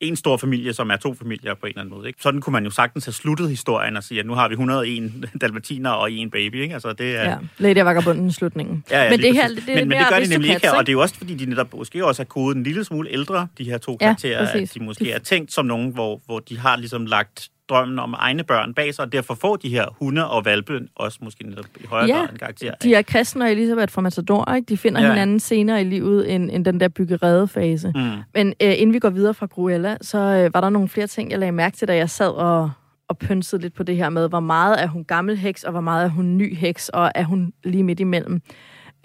en, 0.00 0.16
stor 0.16 0.36
familie, 0.36 0.72
som 0.72 0.90
er 0.90 0.96
to 0.96 1.14
familier 1.14 1.54
på 1.54 1.66
en 1.66 1.70
eller 1.70 1.80
anden 1.80 1.94
måde. 1.94 2.08
Ikke? 2.08 2.22
Sådan 2.22 2.40
kunne 2.40 2.52
man 2.52 2.64
jo 2.64 2.70
sagtens 2.70 3.04
have 3.04 3.12
sluttet 3.12 3.48
historien 3.48 3.96
og 3.96 4.04
sige, 4.04 4.20
at 4.20 4.26
nu 4.26 4.34
har 4.34 4.48
vi 4.48 4.52
101 4.52 5.12
dalmatiner 5.40 5.90
og 5.90 6.12
en 6.12 6.30
baby. 6.30 6.62
Ikke? 6.62 6.74
Altså, 6.74 6.92
det 6.92 7.16
er, 7.16 7.22
Ja, 7.22 7.36
Lady 7.58 7.78
Vagabunden 7.84 8.32
slutningen. 8.32 8.84
Ja, 8.90 9.02
ja, 9.04 9.10
men 9.10 9.20
det 9.20 9.34
her, 9.34 9.48
det 9.48 9.58
er 9.68 9.74
men, 9.74 9.88
men 9.88 9.98
det 9.98 10.06
gør 10.10 10.20
de 10.20 10.28
nemlig 10.28 10.50
ikke 10.50 10.66
her, 10.66 10.72
og 10.74 10.86
det 10.86 10.88
er 10.88 10.92
jo 10.92 11.00
også, 11.00 11.14
fordi 11.14 11.34
de 11.34 11.46
netop 11.46 11.74
måske 11.74 12.06
også 12.06 12.22
er 12.22 12.26
kodet 12.26 12.56
en 12.56 12.62
lille 12.62 12.84
smule 12.84 13.10
ældre, 13.10 13.48
de 13.58 13.64
her 13.64 13.78
to 13.78 13.92
Ja, 14.00 14.06
karakterer, 14.06 14.46
præcis. 14.46 14.70
at 14.70 14.74
de 14.74 14.84
måske 14.84 15.10
er 15.12 15.18
tænkt 15.18 15.52
som 15.52 15.66
nogen, 15.66 15.90
hvor, 15.90 16.20
hvor 16.26 16.38
de 16.38 16.58
har 16.58 16.76
ligesom 16.76 17.06
lagt 17.06 17.48
drømmen 17.68 17.98
om 17.98 18.14
egne 18.18 18.44
børn 18.44 18.74
bag 18.74 18.94
sig, 18.94 19.04
og 19.04 19.12
derfor 19.12 19.34
får 19.34 19.56
de 19.56 19.68
her 19.68 19.84
hunde 19.98 20.30
og 20.30 20.44
valpe 20.44 20.80
også 20.96 21.18
måske 21.22 21.46
netop 21.48 21.64
i 21.80 21.86
højere 21.86 22.06
Ja, 22.08 22.16
grad 22.16 22.28
en 22.32 22.36
karakter. 22.38 22.74
De 22.82 22.94
er 22.94 23.02
Kristen 23.02 23.42
og 23.42 23.50
Elisabeth 23.52 23.92
fra 23.92 24.00
Matador, 24.02 24.54
ikke? 24.54 24.66
De 24.68 24.76
finder 24.76 25.02
Ja. 25.02 25.08
hinanden 25.08 25.40
senere 25.40 25.80
i 25.80 25.84
livet 25.84 26.34
end, 26.34 26.50
end 26.52 26.64
den 26.64 26.80
der 26.80 26.88
byggerede-fase. 26.88 27.92
Mm. 27.94 28.02
Men 28.34 28.46
øh, 28.62 28.72
inden 28.80 28.92
vi 28.92 28.98
går 28.98 29.10
videre 29.10 29.34
fra 29.34 29.46
Cruella, 29.46 29.96
så 30.00 30.18
øh, 30.18 30.54
var 30.54 30.60
der 30.60 30.68
nogle 30.70 30.88
flere 30.88 31.06
ting, 31.06 31.30
jeg 31.30 31.38
lagde 31.38 31.52
mærke 31.52 31.76
til, 31.76 31.88
da 31.88 31.96
jeg 31.96 32.10
sad 32.10 32.30
og, 32.30 32.70
og 33.08 33.18
pynsede 33.18 33.62
lidt 33.62 33.74
på 33.74 33.82
det 33.82 33.96
her 33.96 34.08
med, 34.10 34.28
hvor 34.28 34.40
meget 34.40 34.82
er 34.82 34.86
hun 34.86 35.04
gammel 35.04 35.36
heks, 35.36 35.64
og 35.64 35.70
hvor 35.72 35.80
meget 35.80 36.04
er 36.04 36.08
hun 36.10 36.36
ny 36.36 36.56
heks, 36.56 36.88
og 36.88 37.12
er 37.14 37.24
hun 37.24 37.52
lige 37.64 37.82
midt 37.84 38.00
imellem. 38.00 38.40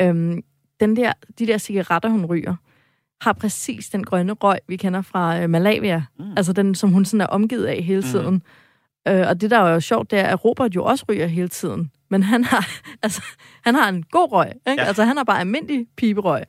Øhm, 0.01 0.41
den 0.79 0.95
der, 0.95 1.13
de 1.39 1.47
der 1.47 1.57
cigaretter, 1.57 2.09
hun 2.09 2.25
ryger, 2.25 2.55
har 3.21 3.33
præcis 3.33 3.89
den 3.89 4.03
grønne 4.03 4.33
røg, 4.33 4.59
vi 4.67 4.75
kender 4.75 5.01
fra 5.01 5.41
øh, 5.41 5.49
Malavia. 5.49 6.03
Mm. 6.19 6.25
Altså 6.37 6.53
den, 6.53 6.75
som 6.75 6.89
hun 6.89 7.05
sådan 7.05 7.21
er 7.21 7.25
omgivet 7.25 7.65
af 7.65 7.83
hele 7.83 8.03
tiden. 8.03 8.33
Mm. 9.05 9.11
Øh, 9.11 9.27
og 9.27 9.41
det, 9.41 9.51
der 9.51 9.57
er 9.57 9.73
jo 9.73 9.79
sjovt, 9.79 10.11
det 10.11 10.19
er, 10.19 10.27
at 10.27 10.45
Robert 10.45 10.75
jo 10.75 10.83
også 10.83 11.05
ryger 11.09 11.27
hele 11.27 11.47
tiden. 11.47 11.91
men 12.09 12.23
han 12.23 12.43
har, 12.43 12.67
altså, 13.03 13.21
han 13.63 13.75
har 13.75 13.89
en 13.89 14.03
god 14.03 14.31
røg. 14.31 14.51
Ikke? 14.67 14.81
Ja. 14.81 14.87
Altså, 14.87 15.03
han 15.03 15.17
har 15.17 15.23
bare 15.23 15.39
almindelig 15.39 15.87
piberøg. 15.97 16.43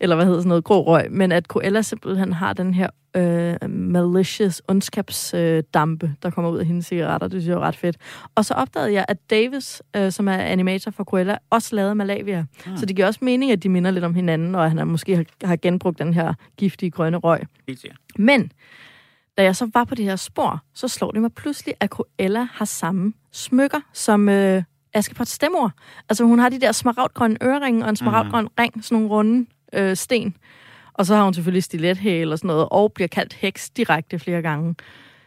Eller 0.00 0.16
hvad 0.16 0.26
hedder 0.26 0.40
sådan 0.40 0.48
noget, 0.48 0.64
grå 0.64 0.86
røg. 0.86 1.12
Men 1.12 1.32
at 1.32 1.44
Cruella 1.44 1.82
simpelthen 1.82 2.32
har 2.32 2.52
den 2.52 2.74
her 2.74 2.90
øh, 3.16 3.70
malicious 3.70 4.62
ondskabsdampe, 4.68 5.56
øh, 5.56 5.62
dampe, 5.74 6.14
der 6.22 6.30
kommer 6.30 6.50
ud 6.50 6.58
af 6.58 6.66
hendes 6.66 6.86
cigaretter. 6.86 7.28
Det 7.28 7.42
synes 7.42 7.48
jeg 7.48 7.54
er 7.54 7.60
ret 7.66 7.76
fedt. 7.76 7.96
Og 8.34 8.44
så 8.44 8.54
opdagede 8.54 8.92
jeg, 8.92 9.04
at 9.08 9.30
Davis, 9.30 9.82
øh, 9.96 10.12
som 10.12 10.28
er 10.28 10.36
animator 10.36 10.90
for 10.90 11.04
Cruella, 11.04 11.38
også 11.50 11.76
lavede 11.76 11.94
Malavia. 11.94 12.44
Mm. 12.66 12.76
Så 12.76 12.86
det 12.86 12.96
giver 12.96 13.06
også 13.06 13.20
mening, 13.22 13.52
at 13.52 13.62
de 13.62 13.68
minder 13.68 13.90
lidt 13.90 14.04
om 14.04 14.14
hinanden, 14.14 14.54
og 14.54 14.64
at 14.64 14.70
han 14.70 14.78
er, 14.78 14.84
måske 14.84 15.16
har, 15.16 15.24
har 15.44 15.56
genbrugt 15.56 15.98
den 15.98 16.14
her 16.14 16.34
giftige 16.56 16.90
grønne 16.90 17.18
røg. 17.18 17.40
Helt 17.68 17.80
sikkert. 17.80 17.98
Men 18.18 18.52
da 19.38 19.42
jeg 19.42 19.56
så 19.56 19.70
var 19.74 19.84
på 19.84 19.94
det 19.94 20.04
her 20.04 20.16
spor, 20.16 20.62
så 20.74 20.88
slår 20.88 21.10
det 21.10 21.20
mig 21.22 21.32
pludselig, 21.32 21.74
at 21.80 21.90
Cruella 21.90 22.46
har 22.52 22.64
samme 22.64 23.12
smykker 23.32 23.80
som 23.92 24.28
øh, 24.28 24.62
Askepot 24.94 25.26
Stemor. 25.26 25.72
Altså 26.08 26.24
hun 26.24 26.38
har 26.38 26.48
de 26.48 26.60
der 26.60 26.72
smaragdgrønne 26.72 27.36
øreringe 27.42 27.84
og 27.84 27.90
en 27.90 27.96
smaragdgrøn 27.96 28.44
mm. 28.44 28.50
ring, 28.58 28.84
sådan 28.84 28.96
nogle 28.96 29.08
runde 29.08 29.46
øh, 29.72 29.96
sten. 29.96 30.34
Og 30.94 31.06
så 31.06 31.14
har 31.14 31.24
hun 31.24 31.34
selvfølgelig 31.34 31.62
stilethæl 31.64 32.32
og 32.32 32.38
sådan 32.38 32.48
noget, 32.48 32.68
og 32.70 32.92
bliver 32.92 33.08
kaldt 33.08 33.32
heks 33.32 33.70
direkte 33.70 34.18
flere 34.18 34.42
gange. 34.42 34.74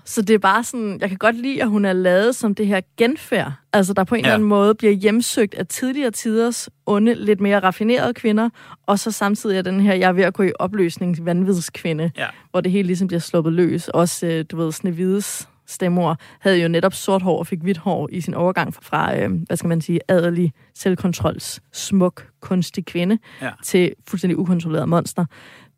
Så 0.05 0.21
det 0.21 0.33
er 0.33 0.37
bare 0.37 0.63
sådan, 0.63 0.97
jeg 1.01 1.09
kan 1.09 1.17
godt 1.17 1.35
lide, 1.35 1.61
at 1.61 1.69
hun 1.69 1.85
er 1.85 1.93
lavet 1.93 2.35
som 2.35 2.55
det 2.55 2.67
her 2.67 2.81
genfærd. 2.97 3.51
Altså, 3.73 3.93
der 3.93 4.03
på 4.03 4.15
en 4.15 4.21
Ja. 4.21 4.25
eller 4.27 4.33
anden 4.33 4.49
måde 4.49 4.75
bliver 4.75 4.93
hjemsøgt 4.93 5.55
af 5.55 5.67
tidligere 5.67 6.11
tiders 6.11 6.69
onde, 6.85 7.13
lidt 7.13 7.39
mere 7.41 7.59
raffinerede 7.59 8.13
kvinder, 8.13 8.49
og 8.85 8.99
så 8.99 9.11
samtidig 9.11 9.57
er 9.57 9.61
den 9.61 9.79
her, 9.79 9.93
jeg 9.93 10.07
er 10.07 10.13
ved 10.13 10.23
at 10.23 10.33
gå 10.33 10.43
i 10.43 10.51
opløsning, 10.59 11.25
vanvidskvinde, 11.25 12.11
Ja. 12.17 12.25
hvor 12.51 12.61
det 12.61 12.71
hele 12.71 12.87
ligesom 12.87 13.07
bliver 13.07 13.21
sluppet 13.21 13.53
løs. 13.53 13.87
Også, 13.87 14.27
øh, 14.27 14.45
du 14.51 14.57
ved, 14.57 14.71
Snevides 14.71 15.49
stemor 15.69 16.17
havde 16.39 16.61
jo 16.61 16.67
netop 16.67 16.93
sort 16.93 17.21
hår 17.21 17.39
og 17.39 17.47
fik 17.47 17.59
hvidt 17.59 17.77
hår 17.77 18.09
i 18.11 18.21
sin 18.21 18.33
overgang 18.33 18.73
fra, 18.73 19.17
øh, 19.17 19.31
hvad 19.31 19.57
skal 19.57 19.67
man 19.67 19.81
sige, 19.81 19.99
adelig, 20.07 20.53
selvkontrols, 20.75 21.61
smuk, 21.73 22.27
kunstig 22.41 22.85
kvinde 22.85 23.17
Ja. 23.41 23.51
til 23.63 23.93
fuldstændig 24.07 24.37
ukontrolleret 24.37 24.89
monster. 24.89 25.25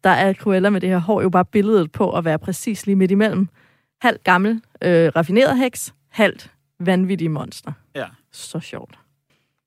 Der 0.03 0.09
er 0.09 0.33
Cruella 0.33 0.69
med 0.69 0.81
det 0.81 0.89
her 0.89 0.97
hår 0.97 1.21
jo 1.21 1.29
bare 1.29 1.45
billedet 1.45 1.91
på 1.91 2.11
at 2.17 2.25
være 2.25 2.39
præcis 2.39 2.85
lige 2.85 2.95
midt 2.95 3.11
imellem. 3.11 3.47
Halvt 4.01 4.23
gammel, 4.23 4.61
øh, 4.81 5.11
raffineret 5.15 5.57
heks, 5.57 5.93
halvt 6.09 6.51
vanvittig 6.79 7.31
monster. 7.31 7.71
Ja. 7.95 8.05
Så 8.31 8.59
sjovt. 8.59 8.95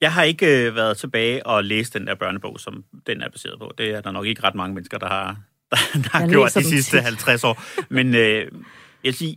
Jeg 0.01 0.13
har 0.13 0.23
ikke 0.23 0.67
øh, 0.67 0.75
været 0.77 0.97
tilbage 0.97 1.47
og 1.47 1.65
læst 1.65 1.95
den 1.95 2.07
der 2.07 2.15
børnebog, 2.15 2.61
som 2.61 2.85
den 3.07 3.23
er 3.23 3.29
baseret 3.31 3.59
på. 3.59 3.73
Det 3.79 3.91
er 3.95 4.01
der 4.01 4.11
nok 4.11 4.27
ikke 4.27 4.43
ret 4.43 4.55
mange 4.55 4.75
mennesker, 4.75 4.99
der 4.99 5.07
har, 5.09 5.27
der, 5.71 5.77
der 5.95 6.09
har 6.13 6.21
Jeg 6.21 6.29
gjort 6.29 6.55
de 6.55 6.65
sidste 6.65 6.97
tit. 6.97 7.03
50 7.05 7.45
år. 7.45 7.63
Men 7.89 8.15
øh, 8.15 8.39
jeg 8.41 8.49
vil 9.03 9.15
sige, 9.15 9.37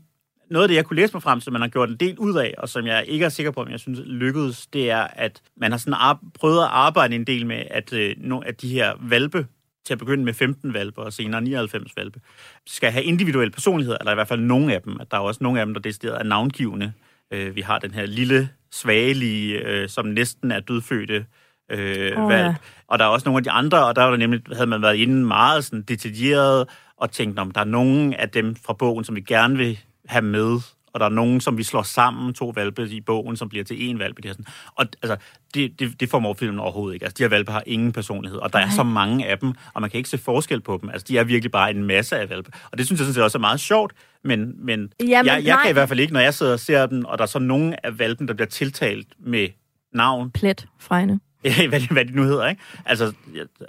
noget 0.50 0.64
af 0.64 0.68
det, 0.68 0.76
jeg 0.76 0.86
kunne 0.86 0.96
læse 0.96 1.14
mig 1.14 1.24
frem 1.24 1.40
til, 1.40 1.52
man 1.52 1.62
har 1.62 1.68
gjort 1.68 1.90
en 1.90 1.96
del 1.96 2.20
ud 2.20 2.36
af, 2.36 2.54
og 2.58 2.70
som 2.70 2.86
jeg 2.86 3.06
ikke 3.08 3.26
er 3.26 3.30
sikker 3.30 3.52
på, 3.52 3.62
om 3.62 3.70
jeg 3.70 3.80
synes 3.80 4.00
lykkedes, 4.06 4.68
det 4.68 4.92
er, 4.92 5.08
at 5.14 5.42
man 5.58 5.72
har 5.72 5.78
sådan 5.78 5.94
ar- 5.94 6.20
prøvet 6.40 6.60
at 6.60 6.70
arbejde 6.72 7.16
en 7.16 7.24
del 7.24 7.46
med, 7.46 7.64
at, 7.72 7.94
øh, 7.94 8.16
no, 8.18 8.40
at 8.40 8.62
de 8.62 8.70
her 8.70 8.94
valpe, 9.02 9.48
til 9.86 9.94
at 9.94 10.00
begynde 10.00 10.24
med 10.24 10.34
15 10.34 10.74
valpe 10.74 11.02
og 11.02 11.14
senere 11.14 11.42
99 11.42 11.92
valpe, 11.98 12.20
skal 12.68 12.92
have 12.92 13.04
individuelle 13.04 13.52
personligheder, 13.52 13.98
eller 13.98 14.12
i 14.12 14.16
hvert 14.16 14.28
fald 14.28 14.42
nogle 14.42 14.74
af 14.74 14.82
dem. 14.82 14.98
At 15.02 15.12
der 15.12 15.18
er 15.18 15.22
også 15.22 15.44
nogle 15.44 15.60
af 15.60 15.66
dem, 15.66 15.74
der 15.74 15.82
decideret 15.82 16.20
er 16.20 16.24
navngivende. 16.24 16.94
Øh, 17.34 17.56
vi 17.56 17.62
har 17.62 17.80
den 17.80 17.92
her 17.94 18.06
lille, 18.06 18.50
svagelige, 18.72 19.60
øh, 19.68 19.90
som 19.90 20.06
næsten 20.06 20.52
er 20.52 20.60
dødfødte 20.60 21.26
øh, 21.72 22.18
oh, 22.18 22.30
valp. 22.30 22.46
ja. 22.46 22.56
Og 22.88 23.00
der 23.00 23.06
er 23.06 23.10
også 23.10 23.30
nogle 23.30 23.38
af 23.38 23.44
de 23.44 23.52
andre, 23.52 23.86
og 23.86 23.96
der 23.96 24.04
var 24.04 24.10
der 24.10 24.18
nemlig, 24.18 24.42
havde 24.54 24.68
man 24.68 24.82
været 24.82 24.96
inde 24.96 25.26
meget 25.26 25.66
sådan 25.66 25.82
detaljeret, 25.82 26.68
og 26.98 27.12
tænkt, 27.12 27.40
om 27.40 27.52
der 27.52 27.62
er 27.62 27.66
nogen 27.66 28.14
af 28.14 28.30
dem 28.30 28.56
fra 28.66 28.74
bogen, 28.74 29.04
som 29.04 29.16
vi 29.16 29.22
gerne 29.22 29.58
vil 29.58 29.80
have 30.08 30.26
med, 30.26 30.60
og 30.93 31.00
der 31.00 31.06
er 31.06 31.10
nogen, 31.10 31.41
som 31.41 31.58
vi 31.58 31.63
slår 31.63 31.84
sammen, 31.84 32.34
to 32.34 32.50
valpe 32.56 32.89
i 32.89 33.02
bogen, 33.02 33.38
som 33.38 33.50
bliver 33.50 33.65
til 33.65 33.76
én 33.76 33.98
valp. 33.98 34.20
i 34.20 34.22
Det, 34.22 34.26
her 34.26 34.34
sådan. 34.34 34.46
Og 34.76 34.86
altså, 35.02 35.17
det, 35.54 35.80
det, 35.80 36.00
det 36.00 36.10
formår 36.10 36.34
filmen 36.34 36.60
overhovedet 36.60 36.93
ikke. 36.93 37.06
Altså, 37.06 37.15
de 37.17 37.24
her 37.24 37.30
valpe 37.30 37.52
har 37.52 37.63
ingen 37.65 37.91
personlighed, 37.91 38.39
og 38.39 38.54
der 38.54 38.60
er 38.60 38.65
Nej. 38.65 38.76
så 38.76 38.84
mange 38.84 39.28
af 39.28 39.39
dem, 39.39 39.54
og 39.74 39.82
man 39.82 39.89
kan 39.89 39.98
ikke 39.98 40.10
se 40.10 40.17
forskel 40.17 40.62
på 40.62 40.80
dem. 40.82 40.89
Altså, 40.89 41.06
de 41.08 41.17
er 41.17 41.24
virkelig 41.24 41.52
bare 41.52 41.70
en 41.72 41.84
masse 41.84 42.17
af 42.17 42.30
valpe. 42.30 42.52
Og 42.72 42.78
det 42.78 42.86
synes 42.86 43.00
jeg 43.00 43.06
sådan 43.06 43.13
set 43.13 43.24
også 43.24 43.38
er 43.38 43.39
meget 43.39 43.60
sjovt, 43.60 43.93
men, 44.24 44.65
men, 44.65 44.80
Jamen, 45.00 45.12
jeg, 45.12 45.26
jeg 45.26 45.41
nej. 45.43 45.62
kan 45.62 45.70
i 45.70 45.74
hvert 45.74 45.89
fald 45.89 46.00
ikke, 46.00 46.13
når 46.13 46.20
jeg 46.20 46.34
sidder 46.34 46.54
og 46.54 46.60
ser 46.60 46.86
dem, 46.86 47.06
og 47.06 47.17
der 47.17 47.24
er 47.24 47.28
så 47.28 47.39
nogen 47.39 47.76
af 47.84 48.00
valpen, 48.00 48.28
der 48.28 48.34
bliver 48.34 48.48
tiltalt 48.48 49.08
med 49.20 49.48
navn, 49.93 50.32
Plet, 50.32 50.67
fregne. 50.80 51.20
hvad, 51.70 51.80
de, 51.80 51.88
hvad 51.92 52.06
de 52.06 52.16
nu 52.16 52.24
hedder, 52.24 52.48
ikke? 52.48 52.62
Altså, 52.86 53.14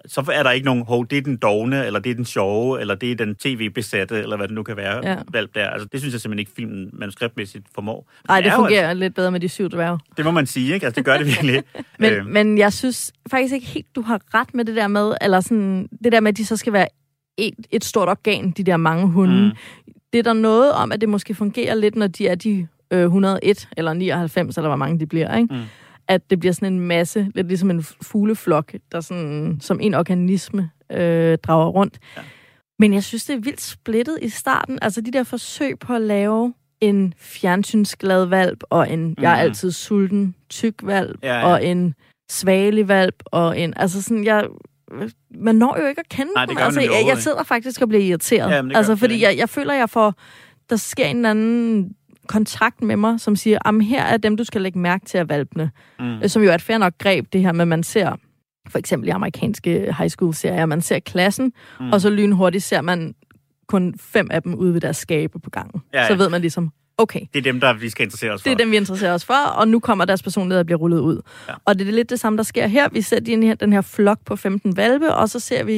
så 0.07 0.25
er 0.33 0.43
der 0.43 0.51
ikke 0.51 0.65
nogen, 0.67 0.85
hov, 0.87 1.07
det 1.07 1.19
er 1.19 1.23
den 1.23 1.37
dogne, 1.37 1.87
eller 1.87 2.01
det 2.01 2.11
er 2.11 2.15
den 2.15 2.25
sjove, 2.25 2.81
eller 2.81 2.95
det 2.95 3.11
er 3.13 3.17
den 3.17 3.35
tv-besatte, 3.35 4.19
eller 4.23 4.37
hvad 4.37 4.49
det 4.49 4.55
nu 4.55 4.63
kan 4.63 4.77
være, 4.77 5.01
Ja. 5.09 5.17
valp 5.33 5.55
der. 5.55 5.69
Altså, 5.71 5.89
det 5.93 6.01
synes 6.01 6.13
jeg 6.13 6.21
simpelthen 6.21 6.39
ikke, 6.39 6.53
filmen 6.57 6.91
manuskriptmæssigt 6.93 7.65
formår. 7.75 8.07
Nej, 8.29 8.37
Men 8.39 8.45
det 8.45 8.51
er 8.51 8.55
jo 8.55 8.59
fungerer 8.61 8.93
lidt 8.93 9.15
bedre 9.15 9.31
med 9.31 9.41
de 9.41 9.49
syv 9.49 9.69
dværge. 9.71 9.93
Altså, 9.93 10.13
det 10.17 10.25
må 10.25 10.31
man 10.31 10.47
sige, 10.47 10.75
ikke? 10.75 10.87
Altså, 10.87 10.99
det 10.99 11.05
gør 11.05 11.19
det 11.19 11.27
virkelig. 11.27 11.63
Men, 11.99 12.13
Øh, 12.13 12.27
men 12.27 12.59
jeg 12.59 12.73
synes 12.73 13.13
faktisk 13.31 13.55
ikke 13.55 13.67
helt, 13.67 13.87
du 13.97 14.03
har 14.03 14.21
ret 14.35 14.55
med 14.55 14.65
det 14.65 14.77
der 14.77 14.89
med, 14.89 15.13
eller 15.21 15.41
sådan, 15.41 15.89
det 16.05 16.13
der 16.13 16.21
med, 16.21 16.29
at 16.29 16.37
de 16.37 16.47
så 16.47 16.57
skal 16.57 16.73
være 16.73 16.89
et, 17.37 17.55
et 17.71 17.85
stort 17.85 18.09
organ, 18.09 18.51
de 18.51 18.63
der 18.65 18.77
mange 18.77 19.07
hunde. 19.09 19.45
Mm. 19.45 19.93
Det 20.13 20.19
er 20.19 20.23
der 20.23 20.33
noget 20.33 20.73
om, 20.73 20.93
at 20.93 21.01
det 21.01 21.09
måske 21.09 21.35
fungerer 21.35 21.75
lidt, 21.75 21.97
når 21.97 22.07
de 22.07 22.29
er 22.29 22.35
de 22.35 22.67
øh, 22.91 23.03
101 23.05 23.69
eller 23.77 23.93
99, 23.93 24.57
eller 24.57 24.69
hvor 24.69 24.77
mange 24.77 25.01
de 25.01 25.07
bliver, 25.07 25.37
ikke? 25.37 25.55
Mm. 25.55 25.61
At 26.09 26.31
det 26.31 26.41
bliver 26.41 26.53
sådan 26.53 26.73
en 26.73 26.81
masse, 26.81 27.31
lidt 27.35 27.49
ligesom 27.49 27.71
en 27.71 27.83
fugleflok, 28.03 28.73
der 28.93 29.01
sådan, 29.01 29.59
som 29.61 29.81
en 29.81 29.95
organisme 29.95 30.71
øh, 30.93 31.39
drager 31.39 31.67
rundt. 31.69 31.99
Ja. 32.17 32.23
Men 32.79 32.95
jeg 32.95 33.05
synes, 33.05 33.25
det 33.25 33.35
er 33.37 33.41
vildt 33.41 33.61
splittet 33.61 34.19
i 34.23 34.29
starten. 34.29 34.79
Altså 34.83 35.01
de 35.01 35.11
der 35.11 35.23
forsøg 35.23 35.79
på 35.79 35.95
at 35.95 36.01
lave 36.03 36.55
en 36.81 37.15
fjernsynsglad 37.19 38.25
valp, 38.25 38.63
og 38.71 38.93
en, 38.93 39.09
mm. 39.09 39.15
jeg 39.21 39.31
er 39.33 39.37
Mhm. 39.37 39.41
altid 39.45 39.71
sulten, 39.71 40.35
tyk 40.51 40.75
valp, 40.83 41.19
Ja, 41.23 41.39
ja. 41.39 41.47
og 41.53 41.65
en 41.65 41.95
svagelig 42.31 42.89
valp, 42.89 43.23
og 43.25 43.61
en, 43.61 43.73
altså 43.77 44.03
sådan, 44.03 44.25
jeg, 44.25 44.47
man 45.31 45.55
når 45.55 45.81
jo 45.81 45.87
ikke 45.87 46.01
at 46.01 46.09
kende 46.09 46.33
Nej, 46.33 46.47
dem. 46.47 46.57
altså, 46.59 46.81
jeg, 46.81 47.05
jeg 47.07 47.19
sidder 47.19 47.43
faktisk 47.43 47.83
og 47.83 47.89
bliver 47.89 48.05
irriteret. 48.05 48.51
Ja, 48.51 48.63
altså, 48.79 48.97
fordi 48.97 49.23
jeg, 49.23 49.37
jeg 49.37 49.49
føler, 49.49 49.75
jeg 49.75 49.91
får, 49.91 50.15
der 50.71 50.77
sker 50.77 51.05
en 51.07 51.17
eller 51.17 51.31
anden 51.31 51.95
kontakt 52.29 52.83
med 52.83 52.97
mig, 52.97 53.21
som 53.21 53.37
siger, 53.37 53.59
at 53.69 53.85
her 53.85 54.03
er 54.05 54.17
dem, 54.17 54.37
du 54.37 54.45
skal 54.45 54.61
lægge 54.61 54.79
mærke 54.79 55.05
til 55.07 55.19
at 55.19 55.29
valpene. 55.29 55.71
Mm. 55.99 56.05
Mm. 56.05 56.29
Som 56.29 56.43
jo 56.43 56.51
er 56.51 56.55
et 56.55 56.63
fair 56.63 56.79
nok 56.79 56.93
greb, 56.99 57.27
det 57.33 57.41
her 57.41 57.53
med, 57.53 57.61
at 57.63 57.69
man 57.69 57.83
ser 57.83 58.13
for 58.69 58.79
eksempel 58.79 59.09
i 59.09 59.11
amerikanske 59.11 59.95
high 59.99 60.11
school 60.11 60.35
serier, 60.35 60.67
man 60.67 60.81
ser 60.83 60.99
klassen, 60.99 61.53
Mm. 61.81 61.93
og 61.93 62.01
så 62.01 62.11
lynhurtigt 62.11 62.65
ser 62.65 62.81
man 62.81 63.15
kun 63.69 63.95
fem 64.01 64.29
af 64.31 64.43
dem 64.43 64.55
ude 64.55 64.75
ved 64.75 64.81
deres 64.81 64.97
skabe 64.97 65.39
på 65.39 65.51
gangen. 65.51 65.81
Ja, 65.95 66.01
ja. 66.03 66.09
Så 66.09 66.15
ved 66.15 66.29
man 66.29 66.41
ligesom, 66.41 66.73
okay, 66.99 67.21
Det 67.33 67.39
er 67.39 67.43
dem, 67.53 67.61
der 67.61 67.73
vi 67.75 67.89
skal 67.91 68.05
interessere 68.05 68.31
os 68.33 68.43
for. 68.43 68.49
det 68.49 68.53
er 68.53 68.57
dem, 68.65 68.71
vi 68.71 68.77
interesserer 68.77 69.15
os 69.15 69.25
for, 69.25 69.47
og 69.57 69.69
nu 69.69 69.81
kommer 69.81 70.05
deres 70.05 70.23
personlighed 70.23 70.61
at 70.61 70.67
blive 70.67 70.79
rullet 70.79 70.99
ud. 70.99 71.21
Ja. 71.49 71.55
Og 71.65 71.79
det 71.79 71.89
er 71.89 71.93
lidt 71.93 72.11
det 72.11 72.21
samme, 72.21 72.37
der 72.37 72.43
sker 72.43 72.67
her. 72.67 72.89
Vi 72.93 73.01
ser 73.03 73.21
den 73.21 73.43
her, 73.43 73.55
den 73.55 73.73
her 73.73 73.81
flok 73.81 74.19
på 74.27 74.37
15 74.37 74.77
valpe, 74.77 75.15
og 75.15 75.29
så 75.29 75.41
ser 75.41 75.65
vi 75.65 75.73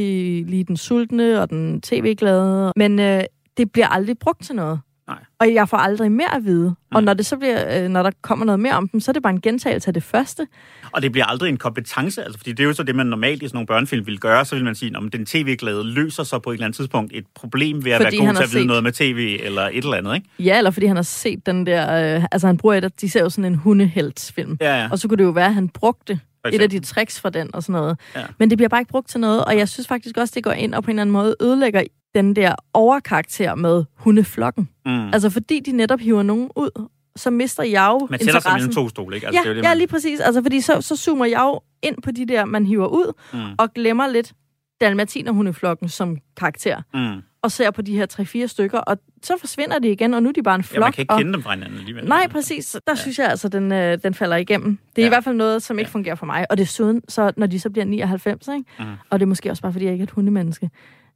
lige 0.49 0.65
den 0.65 0.77
sultne 0.77 1.41
og 1.41 1.51
den 1.51 1.81
tv-glade. 1.81 2.73
Men 2.77 2.99
øh, 2.99 3.23
det 3.57 3.73
bliver 3.73 3.89
aldrig 3.89 4.19
brugt 4.19 4.45
til 4.45 4.55
noget. 4.55 4.81
Nej. 5.11 5.19
Og 5.39 5.55
jeg 5.55 5.69
får 5.69 5.77
aldrig 5.77 6.13
mere 6.13 6.35
at 6.35 6.45
vide. 6.45 6.65
Nej. 6.65 6.75
Og 6.95 7.03
når, 7.03 7.15
det 7.15 7.27
så 7.27 7.37
bliver, 7.37 7.83
øh, 7.85 7.89
når 7.89 8.03
der 8.03 8.11
kommer 8.23 8.45
noget 8.45 8.61
mere 8.61 8.73
om 8.73 8.89
dem, 8.89 9.01
så 9.01 9.11
er 9.11 9.13
det 9.13 9.23
bare 9.23 9.33
en 9.33 9.41
gentagelse 9.41 9.89
af 9.89 9.95
det 9.95 10.03
første. 10.03 10.47
Og 10.93 11.03
det 11.03 11.13
bliver 11.13 11.25
aldrig 11.27 11.49
en 11.49 11.57
kompetence, 11.57 12.23
altså, 12.25 12.39
fordi 12.39 12.51
det 12.53 12.61
er 12.61 12.65
jo 12.65 12.73
så 12.73 12.83
det, 12.83 12.95
man 12.95 13.07
normalt 13.07 13.43
i 13.43 13.47
sådan 13.49 13.57
nogle 13.57 13.67
børnefilm 13.67 14.07
vil 14.07 14.19
gøre. 14.21 14.45
Så 14.45 14.55
vil 14.55 14.65
man 14.65 14.75
sige, 14.75 14.97
om 14.97 15.11
den 15.11 15.27
tv-glade 15.27 15.85
løser 15.85 16.23
så 16.23 16.39
på 16.39 16.51
et 16.51 16.55
eller 16.55 16.65
andet 16.67 16.77
tidspunkt 16.77 17.13
et 17.17 17.25
problem 17.35 17.85
ved 17.85 17.93
at 17.93 18.03
Fordi 18.03 18.17
være 18.19 18.27
god 18.27 18.35
til 18.35 18.43
at 18.43 18.49
vide 18.53 18.61
set- 18.63 18.67
noget 18.67 18.83
med 18.83 18.93
tv 18.93 19.39
eller 19.43 19.63
et 19.63 19.77
eller 19.85 19.97
andet, 19.97 20.15
ikke? 20.15 20.29
Ja, 20.39 20.59
eller 20.59 20.71
fordi 20.71 20.87
han 20.87 20.97
har 20.97 21.03
set 21.03 21.47
den 21.47 21.67
der... 21.67 22.17
Øh, 22.17 22.25
altså 22.33 22.47
han 22.47 22.57
bruger 22.57 22.75
et 22.75 23.01
de 23.01 23.11
ser 23.11 23.21
jo 23.23 23.31
sådan 23.31 23.45
en 23.45 23.55
hundeheltsfilm. 23.55 24.57
Ja, 24.61 24.81
ja. 24.83 24.89
Og 24.91 24.99
så 24.99 25.09
kunne 25.09 25.19
det 25.19 25.25
jo 25.25 25.31
være, 25.31 25.47
at 25.47 25.55
han 25.55 25.69
brugte 25.69 26.21
et 26.53 26.63
af 26.63 26.71
de 26.71 26.81
tricks 26.81 27.21
fra 27.21 27.31
den 27.31 27.55
og 27.55 27.63
sådan 27.63 27.81
noget. 27.81 28.01
Ja. 28.17 28.25
Men 28.39 28.51
det 28.51 28.59
bliver 28.59 28.69
bare 28.69 28.81
ikke 28.81 28.91
brugt 28.91 29.09
til 29.09 29.21
noget, 29.21 29.45
og 29.45 29.57
jeg 29.57 29.69
synes 29.69 29.89
faktisk 29.89 30.17
også, 30.17 30.33
det 30.35 30.45
går 30.45 30.53
ind 30.53 30.75
og 30.75 30.83
på 30.85 30.91
en 30.91 30.95
eller 30.99 31.01
anden 31.03 31.13
måde 31.13 31.37
ødelægger 31.41 31.83
den 32.15 32.37
der 32.37 32.55
overkarakter 32.75 33.55
med 33.55 33.85
hundeflokken. 33.97 34.69
Mm. 34.87 35.13
Altså 35.13 35.31
fordi 35.31 35.61
de 35.61 35.73
netop 35.73 36.01
hiver 36.01 36.23
nogen 36.23 36.51
ud, 36.57 36.89
så 37.17 37.31
mister 37.31 37.63
jeg 37.63 37.89
jo 37.93 38.07
Man 38.11 38.21
sætter 38.21 38.41
sig 38.41 38.53
mellem 38.53 38.73
to 38.73 38.89
stole, 38.89 39.15
ikke? 39.17 39.27
Altså, 39.27 39.39
ja, 39.39 39.43
det 39.43 39.47
er 39.47 39.51
jo 39.51 39.57
det, 39.57 39.63
ja, 39.63 39.69
man... 39.69 39.79
lige 39.79 39.89
præcis. 39.89 40.21
Altså 40.21 40.43
fordi 40.43 40.61
så, 40.61 40.81
så 40.81 40.97
zoomer 40.97 41.25
jeg 41.25 41.41
jo 41.41 41.61
ind 41.83 42.03
på 42.03 42.11
de 42.11 42.27
der, 42.27 42.45
man 42.45 42.67
hiver 42.67 42.87
ud, 42.87 43.13
Mm. 43.33 43.39
og 43.59 43.73
glemmer 43.75 44.07
lidt 44.07 44.33
dalmatinerhundeflokken 44.81 45.89
som 45.89 46.17
karakter. 46.37 46.83
Mm. 46.95 47.23
Og 47.43 47.51
ser 47.53 47.71
på 47.71 47.83
de 47.83 47.95
her 47.97 48.07
tre-fire 48.07 48.49
stykker, 48.49 48.79
og 48.79 48.99
så 49.23 49.35
forsvinder 49.41 49.79
de 49.79 49.89
igen, 49.91 50.15
og 50.15 50.23
nu 50.23 50.29
er 50.29 50.33
de 50.33 50.43
bare 50.43 50.55
en 50.55 50.63
flok. 50.63 50.75
Ja, 50.77 50.81
man 50.87 50.93
kan 50.93 51.03
ikke 51.03 51.13
og... 51.13 51.19
kende 51.19 51.33
dem 51.33 51.43
fra 51.43 51.55
hinanden 51.55 51.79
alligevel. 51.79 52.05
Nej, 52.09 52.29
præcis. 52.31 52.73
Der 52.73 52.93
ja. 52.93 52.95
synes 52.95 53.19
jeg 53.19 53.29
altså, 53.29 53.49
den, 53.49 53.73
øh, 53.73 53.99
den 54.03 54.15
falder 54.15 54.37
igennem. 54.37 54.79
Det 54.97 55.03
er 55.03 55.07
Ja. 55.07 55.09
i 55.09 55.09
hvert 55.09 55.25
fald 55.25 55.37
noget, 55.37 55.63
som 55.63 55.79
ikke 55.79 55.89
Ja. 55.89 55.93
fungerer 55.93 56.15
for 56.15 56.27
mig. 56.27 56.47
Og 56.51 56.59
desuden, 56.59 57.03
så 57.09 57.33
når 57.37 57.47
de 57.47 57.61
så 57.61 57.71
bliver 57.71 57.85
99, 57.85 58.49
ikke? 58.49 58.65
Mhm. 58.79 58.89
og 59.11 59.19
det 59.21 59.25
er 59.25 59.29
måske 59.29 59.51
også 59.51 59.63
bare, 59.63 59.73
fordi 59.73 59.85
jeg 59.85 59.93
ikke 59.93 60.03
er 60.03 60.07
et 60.07 60.11
hundemenneske, 60.11 60.71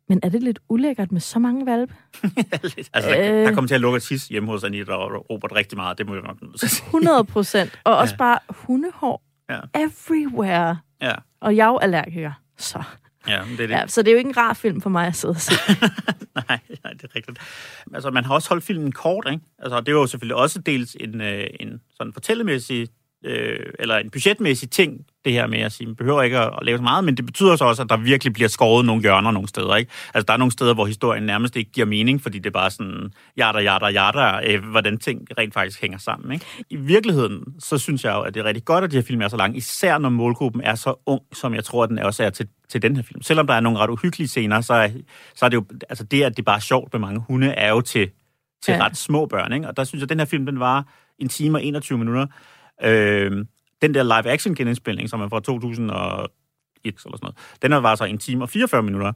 men 0.09 0.21
er 0.23 0.29
det 0.29 0.43
lidt 0.43 0.59
ulækkert 0.69 1.13
med 1.13 1.21
så 1.21 1.39
mange 1.39 1.67
valpe? 1.67 1.95
altså, 2.93 3.11
der, 3.11 3.21
Øh. 3.41 3.47
der 3.47 3.53
kommer 3.55 3.69
til 3.69 3.75
at 3.75 3.81
lukke 3.81 4.01
tis 4.01 4.29
hjemme 4.29 4.49
hos 4.51 4.65
Anita 4.65 4.93
og 4.93 5.31
Robert 5.31 5.53
rigtig 5.55 5.79
meget. 5.79 5.99
Det 5.99 6.07
må 6.07 6.15
jeg 6.15 6.23
nok 6.23 6.43
nødt 6.43 6.59
til 6.59 6.67
at 6.67 6.71
sige. 6.71 6.85
100 6.87 7.25
procent. 7.25 7.81
Og 7.85 7.97
også 8.01 8.15
Ja. 8.15 8.19
bare 8.19 8.39
hundehår 8.51 9.23
Ja. 9.51 9.61
everywhere. 9.75 10.77
Ja, 11.03 11.13
Og 11.41 11.57
jeg 11.57 11.65
er 11.65 11.69
jo 11.69 11.79
allergiker. 11.79 12.33
Så. 12.59 12.83
Ja, 13.29 13.43
det 13.51 13.61
er 13.61 13.67
det. 13.67 13.71
Ja, 13.71 13.87
så 13.87 14.03
det 14.03 14.09
er 14.09 14.13
jo 14.13 14.19
ikke 14.19 14.29
en 14.29 14.37
rar 14.37 14.53
film 14.53 14.81
for 14.81 14.91
mig 14.91 15.07
at 15.07 15.17
sidde 15.17 15.33
og 15.33 15.41
se. 15.41 15.53
Nej, 16.49 16.59
nej, 16.85 16.93
det 16.93 17.03
er 17.03 17.17
rigtigt. 17.17 17.39
Altså, 17.95 18.11
man 18.11 18.25
har 18.25 18.35
også 18.35 18.49
holdt 18.49 18.65
filmen 18.65 18.93
kort, 18.93 19.27
ikke? 19.33 19.45
Altså, 19.59 19.81
det 19.81 19.95
var 19.95 20.01
jo 20.01 20.07
selvfølgelig 20.07 20.37
også 20.37 20.59
dels 20.59 20.97
en, 21.01 21.21
øh, 21.21 21.47
en 21.61 21.81
sådan 21.97 22.13
fortællemæssig 22.13 22.89
øh, 23.25 23.59
eller 23.79 23.97
en 23.97 24.11
budgetmæssig 24.11 24.71
ting, 24.71 25.07
det 25.25 25.33
her 25.33 25.47
med 25.47 25.59
at 25.59 25.73
sige, 25.73 25.87
man 25.87 25.97
behøver 25.97 26.23
ikke 26.23 26.39
at, 26.39 26.47
at 26.61 26.67
lave 26.67 26.79
så 26.79 26.83
meget, 26.83 27.05
men 27.05 27.17
det 27.17 27.27
betyder 27.27 27.57
så 27.57 27.65
også, 27.65 27.83
at 27.83 27.89
der 27.89 27.97
virkelig 27.97 28.33
bliver 28.33 28.49
skåret 28.49 28.87
nogle 28.87 29.03
hjørner 29.03 29.31
nogle 29.31 29.49
steder. 29.49 29.77
Ikke? 29.77 29.91
Altså, 30.15 30.25
der 30.27 30.33
er 30.33 30.37
nogle 30.37 30.53
steder, 30.53 30.75
hvor 30.75 30.87
historien 30.87 31.23
nærmest 31.23 31.57
ikke 31.57 31.71
giver 31.71 31.87
mening, 31.87 32.23
fordi 32.23 32.39
det 32.39 32.47
er 32.47 32.51
bare 32.51 32.71
sådan, 32.71 33.13
jada, 33.37 33.59
jada, 33.59 33.87
jada, 33.87 34.53
øh, 34.53 34.65
hvordan 34.65 34.99
ting 34.99 35.27
rent 35.39 35.55
faktisk 35.55 35.81
hænger 35.81 35.99
sammen. 35.99 36.33
Ikke? 36.33 36.47
I 36.71 36.77
virkeligheden, 36.77 37.45
så 37.59 37.79
synes 37.79 38.05
jeg 38.05 38.15
jo, 38.15 38.21
at 38.21 38.35
det 38.35 38.41
er 38.41 38.45
rigtig 38.45 38.65
godt, 38.65 38.85
at 38.85 38.91
de 38.91 38.97
her 38.97 39.03
film 39.03 39.23
er 39.23 39.29
så 39.29 39.37
lange, 39.37 39.57
især 39.57 39.99
når 39.99 40.09
målgruppen 40.09 40.63
er 40.63 40.75
så 40.75 40.95
ung, 41.07 41.23
som 41.33 41.55
jeg 41.55 41.65
tror, 41.65 41.83
at 41.83 41.91
den 41.91 41.99
også 41.99 42.25
er 42.25 42.31
til, 42.31 42.49
til 42.69 42.83
den 42.83 42.97
her 42.97 43.03
film. 43.03 43.23
Selvom 43.23 43.47
der 43.47 43.55
er 43.55 43.61
nogle 43.61 43.79
ret 43.79 43.91
uhyggelige 43.91 44.29
scener, 44.29 44.61
så 44.61 44.75
er, 44.75 44.89
så 45.35 45.45
er 45.45 45.49
det 45.49 45.57
jo, 45.57 45.65
altså 45.89 46.05
det, 46.05 46.23
at 46.23 46.37
det 46.37 46.45
bare 46.45 46.57
er 46.57 46.61
sjovt 46.61 46.93
med 46.93 47.01
mange 47.01 47.21
hunde, 47.21 47.47
er 47.47 47.69
jo 47.69 47.81
til, 47.81 48.11
til 48.65 48.73
ja. 48.73 48.85
ret 48.85 48.97
små 48.97 49.27
børn. 49.27 49.53
Ikke? 49.53 49.69
Og 49.69 49.77
der 49.77 49.85
synes 49.85 50.01
jeg, 50.01 50.07
at 50.07 50.09
den 50.09 50.19
her 50.19 50.27
film, 50.27 50.47
den 50.47 50.61
var 50.61 50.87
en 51.19 51.29
time 51.29 51.59
og 51.59 51.65
21 51.65 51.99
minutter. 51.99 52.27
Øh, 52.83 53.45
den 53.83 53.95
der 53.95 54.03
live-action 54.03 54.55
genindspilning, 54.55 55.11
som 55.11 55.21
er 55.21 55.29
fra 55.29 55.41
2001 55.41 56.29
eller 56.85 56.97
sådan 57.03 57.19
noget, 57.23 57.37
den 57.63 57.83
var 57.83 57.95
så 57.95 58.05
en 58.05 58.19
time 58.19 58.45
og 58.45 58.51
44 58.51 58.83
minutter. 58.83 59.13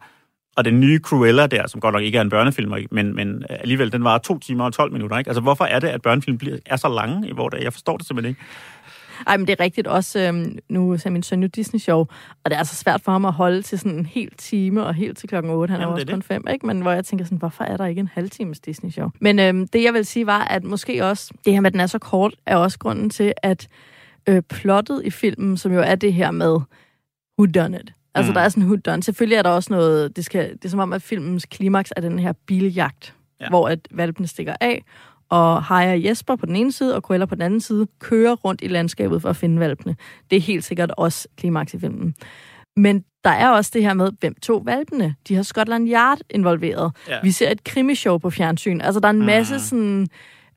Og 0.57 0.65
den 0.65 0.81
nye 0.81 0.99
Cruella 0.99 1.47
der, 1.47 1.67
som 1.67 1.81
godt 1.81 1.93
nok 1.93 2.03
ikke 2.03 2.19
er 2.19 2.23
en 2.23 2.31
børnefilm, 2.31 2.75
men, 2.91 3.15
men 3.15 3.45
alligevel, 3.49 3.93
den 3.93 4.05
var 4.05 4.19
to 4.19 4.39
timer 4.39 4.65
og 4.65 4.73
12 4.73 4.93
minutter. 4.93 5.19
Ikke? 5.19 5.29
Altså, 5.29 5.41
hvorfor 5.41 5.65
er 5.65 5.81
det, 5.81 5.89
at 5.89 6.03
børnefilm 6.03 6.39
bliver, 6.39 6.59
er 6.67 6.77
så 6.77 6.89
lange 6.89 7.29
i 7.29 7.33
vores 7.33 7.53
dag? 7.53 7.63
Jeg 7.63 7.73
forstår 7.73 7.97
det 7.97 8.07
simpelthen 8.07 8.31
ikke. 8.31 8.41
Ej, 9.27 9.37
men 9.37 9.47
det 9.47 9.61
er 9.61 9.65
rigtigt 9.65 9.87
også, 9.87 10.21
øhm, 10.21 10.59
nu 10.69 10.99
ser 10.99 11.11
min 11.11 11.23
søn 11.23 11.43
jo 11.43 11.49
Disney-show, 11.49 11.99
og 11.99 12.45
det 12.45 12.53
er 12.53 12.59
altså 12.59 12.77
svært 12.77 13.01
for 13.01 13.13
ham 13.13 13.25
at 13.25 13.33
holde 13.33 13.63
til 13.63 13.79
sådan 13.79 13.99
en 13.99 14.07
hel 14.07 14.31
time, 14.39 14.85
og 14.85 14.95
helt 14.95 15.19
til 15.19 15.29
klokken 15.29 15.53
8, 15.53 15.73
han 15.73 15.81
Jamen, 15.81 15.93
er 15.93 15.95
også 15.95 16.07
kun 16.07 16.23
fem, 16.23 16.45
ikke? 16.53 16.67
Men 16.67 16.81
hvor 16.81 16.93
jeg 16.93 17.05
tænker 17.05 17.25
sådan, 17.25 17.39
hvorfor 17.39 17.65
er 17.65 17.77
der 17.77 17.87
ikke 17.87 18.01
en 18.01 18.11
halv 18.13 18.31
times 18.31 18.61
Disney-show? 18.61 19.11
Men 19.21 19.39
øhm, 19.39 19.69
det, 19.69 19.83
jeg 19.85 19.95
vil 19.95 20.07
sige, 20.07 20.27
var, 20.27 20.45
at 20.45 20.65
måske 20.65 21.05
også, 21.05 21.35
det 21.45 21.53
her 21.53 21.61
med, 21.61 21.67
at 21.67 21.73
den 21.73 21.81
er 21.81 21.87
så 21.87 21.99
kort, 21.99 22.35
er 22.47 22.57
også 22.57 22.79
grunden 22.79 23.11
til, 23.11 23.33
at 23.43 23.69
øh, 24.29 24.43
plottet 24.43 25.03
i 25.05 25.11
filmen, 25.11 25.57
som 25.57 25.73
jo 25.73 25.81
er 25.81 25.95
det 25.95 26.13
her 26.13 26.31
med 26.31 26.59
who 27.39 27.47
done 27.55 27.81
it. 27.81 27.93
Altså, 28.15 28.31
mm. 28.31 28.35
der 28.35 28.41
er 28.41 28.49
sådan 28.49 28.63
who 28.63 28.77
done. 28.77 29.03
Selvfølgelig 29.03 29.37
er 29.37 29.43
der 29.43 29.51
også 29.51 29.73
noget, 29.73 30.17
det, 30.17 30.25
skal, 30.25 30.53
det 30.53 30.65
er 30.65 30.69
som 30.69 30.81
om, 30.81 30.93
at 30.93 31.03
filmens 31.03 31.47
klimaks 31.47 31.93
er 31.97 32.01
den 32.01 32.19
her 32.19 32.33
biljagt, 32.47 33.15
ja. 33.41 33.49
hvor 33.49 33.69
at 33.69 33.79
valpene 33.91 34.27
stikker 34.27 34.55
af, 34.61 34.85
og 35.31 35.63
Haja 35.63 35.93
og 35.93 36.05
Jesper 36.05 36.37
på 36.37 36.47
den 36.47 36.57
ene 36.57 36.73
side, 36.73 36.97
og 36.97 37.03
Cruella 37.03 37.27
på 37.27 37.35
den 37.35 37.43
anden 37.43 37.61
side, 37.61 37.87
kører 37.99 38.35
rundt 38.35 38.63
i 38.63 38.69
landskabet 38.69 39.23
for 39.23 39.29
at 39.29 39.37
finde 39.37 39.61
valpene. 39.61 39.97
Det 40.31 40.37
er 40.37 40.41
helt 40.41 40.65
sikkert 40.65 40.91
også 40.97 41.29
klimaks 41.37 41.75
i 41.75 41.79
filmen. 41.79 42.15
Men 42.77 43.05
der 43.25 43.31
er 43.31 43.49
også 43.49 43.71
det 43.75 43.83
her 43.83 43.95
med, 43.95 44.11
hvem 44.21 44.35
tog 44.43 44.67
valpene? 44.67 45.15
De 45.29 45.35
har 45.35 45.43
Scotland 45.43 45.89
Yard 45.89 46.19
involveret. 46.31 46.93
Ja. 47.09 47.19
Vi 47.23 47.31
ser 47.31 47.51
et 47.51 47.65
krimishow 47.65 48.19
på 48.19 48.31
fjernsyn. 48.31 48.81
Altså, 48.81 49.01
der 49.01 49.07
er 49.07 49.13
en 49.13 49.27
masse 49.27 49.55
mm. 49.55 49.61
sådan, 49.61 50.09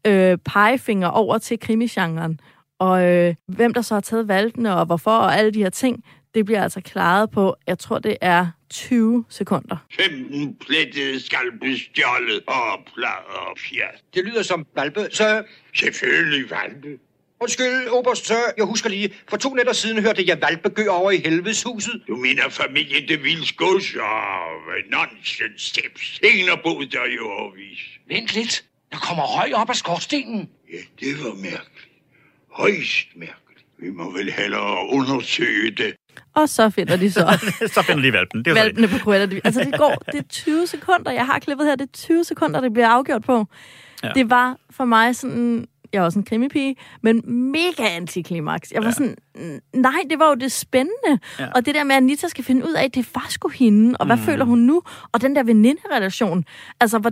øh, 0.08 0.38
pegefinger 0.38 1.08
over 1.08 1.38
til 1.38 1.60
krimisgenren. 1.60 2.40
Og 2.80 3.06
øh, 3.06 3.36
hvem 3.48 3.74
der 3.74 3.82
så 3.82 3.94
har 3.94 4.02
taget 4.02 4.28
valgene, 4.28 4.76
og 4.76 4.86
hvorfor, 4.86 5.12
og 5.12 5.38
alle 5.38 5.52
de 5.52 5.64
her 5.64 5.70
ting, 5.70 6.04
det 6.36 6.46
bliver 6.46 6.64
altså 6.64 6.82
klaret 6.82 7.30
på, 7.30 7.56
jeg 7.68 7.80
tror, 7.80 8.00
det 8.00 8.18
er 8.22 8.48
20 8.72 9.26
sekunder. 9.30 9.78
15 9.96 10.56
plettede 10.56 11.26
skalpe 11.26 11.78
stjålet 11.78 12.42
og 12.48 12.80
plader 12.94 13.50
og 13.50 13.58
fjert. 13.60 14.04
Det 14.14 14.26
lyder 14.26 14.44
som 14.44 14.66
valpe, 14.76 15.08
så... 15.12 15.44
Selvfølgelig 15.76 16.52
valpe. 16.52 17.00
Undskyld, 17.42 17.88
Oberst, 17.90 18.28
sir. 18.28 18.36
Jeg 18.58 18.66
husker 18.66 18.90
lige, 18.90 19.14
for 19.30 19.38
to 19.38 19.54
nætter 19.54 19.74
siden 19.74 20.02
hørte 20.02 20.24
jeg 20.28 20.42
valpe 20.42 20.70
gø 20.70 20.88
over 20.88 21.12
i 21.12 21.18
helvedeshuset. 21.18 22.02
Du 22.08 22.16
mener 22.16 22.50
familien 22.50 23.08
det 23.08 23.24
vilds 23.24 23.52
gods 23.52 23.96
og 23.96 24.22
nonsens 24.92 25.62
steps. 25.62 26.20
Ingen 26.24 26.48
har 26.50 26.60
boet 26.64 26.92
der 26.92 27.06
i 27.06 27.20
overvis. 27.20 27.80
Vent 28.08 28.34
lidt. 28.34 28.66
Der 28.92 28.98
kommer 28.98 29.24
røg 29.24 29.56
op 29.56 29.70
af 29.70 29.76
skorstenen. 29.76 30.50
Ja, 30.74 30.78
det 31.00 31.24
var 31.24 31.34
mærkeligt. 31.34 31.90
Højst 32.52 33.08
mærkeligt. 33.16 33.66
Vi 33.80 33.90
må 33.90 34.12
vel 34.12 34.32
hellere 34.32 34.88
undersøge 34.90 35.72
det. 35.72 35.96
Og 36.34 36.50
så 36.50 36.70
finder 36.70 36.96
de 36.96 37.12
så... 37.12 37.40
så 37.74 37.82
finder 37.82 38.04
de 38.04 38.14
valpen. 38.14 38.46
Det 38.46 38.52
er 38.52 38.64
valpene 38.64 38.88
på 38.88 38.98
Cruella. 38.98 39.40
Altså, 39.44 39.64
det 39.64 39.78
går... 39.78 40.04
Det 40.12 40.20
er 40.20 40.28
20 40.30 40.68
sekunder. 40.68 41.12
Jeg 41.12 41.26
har 41.26 41.40
klippet 41.40 41.68
her. 41.68 41.76
Det 41.76 41.86
er 41.86 41.92
20 41.94 42.24
sekunder, 42.24 42.62
det 42.62 42.74
bliver 42.74 42.88
afgjort 42.88 43.22
på. 43.22 43.46
Ja. 44.04 44.12
Det 44.16 44.30
var 44.30 44.58
for 44.70 44.86
mig 44.86 45.16
sådan 45.16 45.68
jeg 45.94 46.00
er 46.00 46.04
også 46.04 46.20
en 46.20 46.26
krimipige, 46.26 46.76
men 47.02 47.22
mega 47.52 47.96
antiklimaks. 47.96 48.72
Jeg 48.72 48.82
var 48.82 48.88
ja. 48.88 48.92
sådan, 48.92 49.16
nej, 49.74 50.02
det 50.10 50.20
var 50.20 50.28
jo 50.28 50.36
det 50.36 50.52
spændende. 50.52 51.20
Ja. 51.40 51.48
Og 51.56 51.66
det 51.66 51.76
der 51.76 51.84
med, 51.84 51.96
at 51.96 52.02
Anita 52.02 52.28
skal 52.28 52.44
finde 52.44 52.66
ud 52.66 52.74
af, 52.74 52.92
det 52.92 53.10
var 53.16 53.26
sgu 53.30 53.50
hende, 53.50 53.98
og 53.98 54.06
hvad 54.06 54.16
mm. 54.16 54.22
føler 54.22 54.46
hun 54.46 54.60
nu? 54.60 54.82
Og 55.12 55.22
den 55.22 55.36
der 55.36 55.44
veninde-relation. 55.44 56.46
Altså, 56.80 57.00
hvor, 57.00 57.12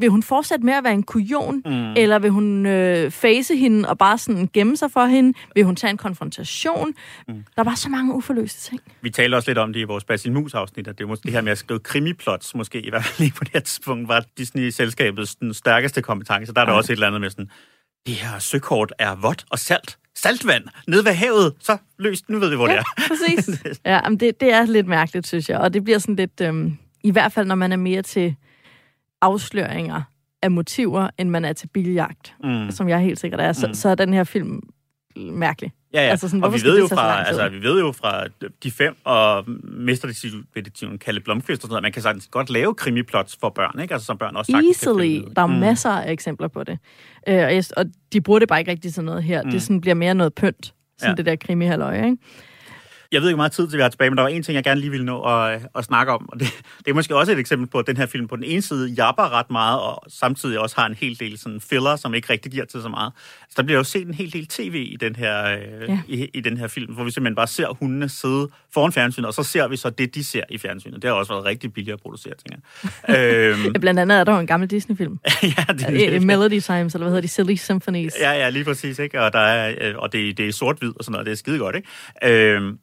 vil 0.00 0.08
hun 0.08 0.22
fortsætte 0.22 0.64
med 0.64 0.74
at 0.74 0.84
være 0.84 0.92
en 0.92 1.02
kujon, 1.02 1.62
mm. 1.64 1.92
eller 1.96 2.18
vil 2.18 2.30
hun 2.30 2.66
øh, 2.66 3.10
face 3.10 3.56
hende 3.56 3.88
og 3.88 3.98
bare 3.98 4.18
sådan 4.18 4.50
gemme 4.52 4.76
sig 4.76 4.90
for 4.90 5.04
hende? 5.04 5.38
Vil 5.54 5.64
hun 5.64 5.76
tage 5.76 5.90
en 5.90 5.96
konfrontation? 5.96 6.94
Mm. 7.28 7.44
Der 7.56 7.64
var 7.64 7.74
så 7.74 7.88
mange 7.88 8.14
uforløste 8.14 8.70
ting. 8.70 8.80
Vi 9.00 9.10
talte 9.10 9.34
også 9.34 9.50
lidt 9.50 9.58
om 9.58 9.72
det 9.72 9.80
i 9.80 9.84
vores 9.84 10.04
Basil 10.04 10.32
Mus-afsnit, 10.32 10.88
at 10.88 10.98
det, 10.98 11.08
måske, 11.08 11.22
det 11.22 11.32
her 11.32 11.40
med 11.40 11.52
at 11.52 11.58
skrive 11.58 11.80
krimiplots, 11.80 12.54
måske 12.54 12.80
i 12.80 12.90
hvert 12.90 13.04
fald 13.04 13.18
lige 13.18 13.32
på 13.36 13.44
det 13.44 13.52
her 13.52 13.60
tidspunkt, 13.60 14.08
var 14.08 14.24
Disney-selskabets 14.38 15.34
den 15.34 15.54
stærkeste 15.54 16.02
kompetence. 16.02 16.54
Der 16.54 16.60
er 16.60 16.64
der 16.64 16.72
ja. 16.72 16.78
også 16.78 16.92
et 16.92 16.96
eller 16.96 17.06
andet 17.06 17.20
med 17.20 17.30
sådan, 17.30 17.50
det 18.06 18.14
her 18.14 18.38
søkort 18.38 18.92
er 18.98 19.14
vådt 19.14 19.44
og 19.50 19.58
salt. 19.58 19.98
Saltvand 20.14 20.64
nede 20.88 21.04
ved 21.04 21.12
havet, 21.12 21.54
så 21.60 21.76
løst, 21.98 22.28
nu 22.28 22.38
ved 22.38 22.48
vi, 22.50 22.56
hvor 22.56 22.68
ja, 22.68 22.72
det 22.72 22.80
er. 22.80 23.02
præcis. 23.08 23.80
Ja, 23.84 24.08
men 24.08 24.20
det, 24.20 24.40
det 24.40 24.52
er 24.52 24.66
lidt 24.66 24.86
mærkeligt, 24.86 25.26
synes 25.26 25.48
jeg. 25.48 25.58
Og 25.58 25.74
det 25.74 25.84
bliver 25.84 25.98
sådan 25.98 26.16
lidt, 26.16 26.40
øhm, 26.40 26.78
i 27.04 27.10
hvert 27.10 27.32
fald 27.32 27.46
når 27.46 27.54
man 27.54 27.72
er 27.72 27.76
mere 27.76 28.02
til 28.02 28.36
afsløringer 29.20 30.02
af 30.42 30.50
motiver, 30.50 31.10
end 31.18 31.30
man 31.30 31.44
er 31.44 31.52
til 31.52 31.66
biljagt, 31.66 32.34
mm. 32.44 32.70
som 32.70 32.88
jeg 32.88 33.00
helt 33.00 33.20
sikkert 33.20 33.40
er, 33.40 33.52
så, 33.52 33.66
mm. 33.66 33.74
så 33.74 33.88
er 33.88 33.94
den 33.94 34.12
her 34.12 34.24
film 34.24 34.60
mærkelig. 35.16 35.72
Ja, 35.94 36.02
ja. 36.02 36.10
Altså 36.10 36.28
sådan, 36.28 36.44
og 36.44 36.52
vi 36.52 36.62
ved, 36.62 36.78
jo 36.78 36.86
fra, 36.86 37.24
altså, 37.24 37.48
vi 37.48 37.62
ved 37.62 37.80
jo 37.80 37.92
fra 37.92 38.24
de 38.62 38.70
fem 38.70 38.96
og 39.04 39.44
mesterdetektiven 39.62 40.98
Kalle 40.98 41.20
Blomqvist 41.20 41.58
og 41.58 41.62
sådan 41.62 41.72
noget, 41.72 41.82
man 41.82 41.92
kan 41.92 42.02
sagtens 42.02 42.26
godt 42.26 42.50
lave 42.50 42.74
krimiplots 42.74 43.36
for 43.40 43.48
børn, 43.48 43.80
ikke? 43.80 43.94
Altså 43.94 44.06
som 44.06 44.18
børn 44.18 44.36
også 44.36 44.62
Easily. 44.66 45.22
Der 45.36 45.42
er 45.42 45.46
mm. 45.46 45.52
masser 45.52 45.90
af 45.90 46.12
eksempler 46.12 46.48
på 46.48 46.64
det. 46.64 46.78
Øh, 47.28 47.42
og, 47.44 47.64
og 47.76 47.86
de 48.12 48.20
bruger 48.20 48.38
det 48.38 48.48
bare 48.48 48.58
ikke 48.58 48.70
rigtig 48.70 48.94
til 48.94 49.04
noget 49.04 49.22
her. 49.22 49.42
Mm. 49.42 49.50
Det 49.50 49.62
sådan 49.62 49.80
bliver 49.80 49.94
mere 49.94 50.14
noget 50.14 50.34
pynt, 50.34 50.74
sådan 50.98 51.12
ja. 51.12 51.16
det 51.16 51.26
der 51.26 51.36
krimi 51.36 51.64
ikke? 51.64 52.16
Jeg 53.12 53.20
ved 53.20 53.28
ikke, 53.28 53.34
hvor 53.34 53.42
meget 53.42 53.52
tid 53.52 53.68
til 53.68 53.76
vi 53.76 53.82
har 53.82 53.88
tilbage, 53.88 54.10
men 54.10 54.16
der 54.16 54.22
var 54.22 54.28
en 54.28 54.42
ting, 54.42 54.54
jeg 54.54 54.64
gerne 54.64 54.80
lige 54.80 54.90
ville 54.90 55.06
nå 55.06 55.22
at, 55.22 55.60
at 55.74 55.84
snakke 55.84 56.12
om. 56.12 56.28
Og 56.32 56.40
det, 56.40 56.48
det 56.78 56.90
er 56.90 56.94
måske 56.94 57.16
også 57.16 57.32
et 57.32 57.38
eksempel 57.38 57.68
på, 57.68 57.78
at 57.78 57.86
den 57.86 57.96
her 57.96 58.06
film 58.06 58.28
på 58.28 58.36
den 58.36 58.44
ene 58.44 58.62
side 58.62 58.88
japper 58.88 59.32
ret 59.38 59.50
meget, 59.50 59.80
og 59.80 60.02
samtidig 60.08 60.58
også 60.58 60.76
har 60.78 60.86
en 60.86 60.94
hel 60.94 61.20
del 61.20 61.38
sådan 61.38 61.60
filler, 61.60 61.96
som 61.96 62.14
ikke 62.14 62.32
rigtig 62.32 62.52
giver 62.52 62.64
til 62.64 62.82
så 62.82 62.88
meget. 62.88 63.12
Så 63.48 63.54
der 63.56 63.62
bliver 63.62 63.78
jo 63.78 63.84
set 63.84 64.06
en 64.06 64.14
hel 64.14 64.32
del 64.32 64.46
tv 64.46 64.88
i 64.92 64.96
den 64.96 65.16
her, 65.16 65.44
øh, 65.44 65.88
ja. 65.88 66.00
i, 66.08 66.30
i 66.34 66.40
den 66.40 66.56
her 66.56 66.68
film, 66.68 66.94
hvor 66.94 67.04
vi 67.04 67.10
simpelthen 67.10 67.36
bare 67.36 67.46
ser 67.46 67.68
hundene 67.68 68.08
sidde 68.08 68.48
foran 68.74 68.92
fjernsynet, 68.92 69.26
og 69.26 69.34
så 69.34 69.42
ser 69.42 69.68
vi 69.68 69.76
så 69.76 69.90
det, 69.90 70.14
de 70.14 70.24
ser 70.24 70.42
i 70.50 70.58
fjernsynet. 70.58 71.02
Det 71.02 71.10
har 71.10 71.16
også 71.16 71.32
været 71.32 71.44
rigtig 71.44 71.72
billigt 71.72 71.94
at 71.94 72.00
producere, 72.00 72.34
tænker 72.34 72.66
jeg. 73.08 73.54
øhm, 73.64 73.72
Blandt 73.72 74.00
andet 74.00 74.18
er 74.18 74.24
der 74.24 74.32
jo 74.32 74.38
en 74.38 74.46
gammel 74.46 74.70
Disney-film. 74.70 75.18
ja, 75.42 75.64
det 75.72 76.14
er 76.14 76.20
Melody 76.20 76.60
Times, 76.60 76.94
eller 76.94 76.98
hvad 76.98 77.08
hedder 77.08 77.20
de? 77.20 77.28
Silly 77.28 77.54
Symphonies. 77.54 78.14
Ja, 78.20 78.32
ja, 78.32 78.50
lige 78.50 78.64
præcis. 78.64 78.98
Ikke? 78.98 79.20
Og, 79.20 79.32
der 79.32 79.38
er, 79.38 79.74
øh, 79.80 79.94
og 79.98 80.12
det, 80.12 80.38
det 80.38 80.48
er 80.48 80.52
sort-hvid 80.52 80.92
og 80.98 81.04
sådan 81.04 81.12
noget, 81.12 81.26
det 81.26 81.32
er 81.32 81.36
skide 81.36 81.58
godt. 81.58 81.76
Ikke? 81.76 82.54
Øhm, 82.56 82.78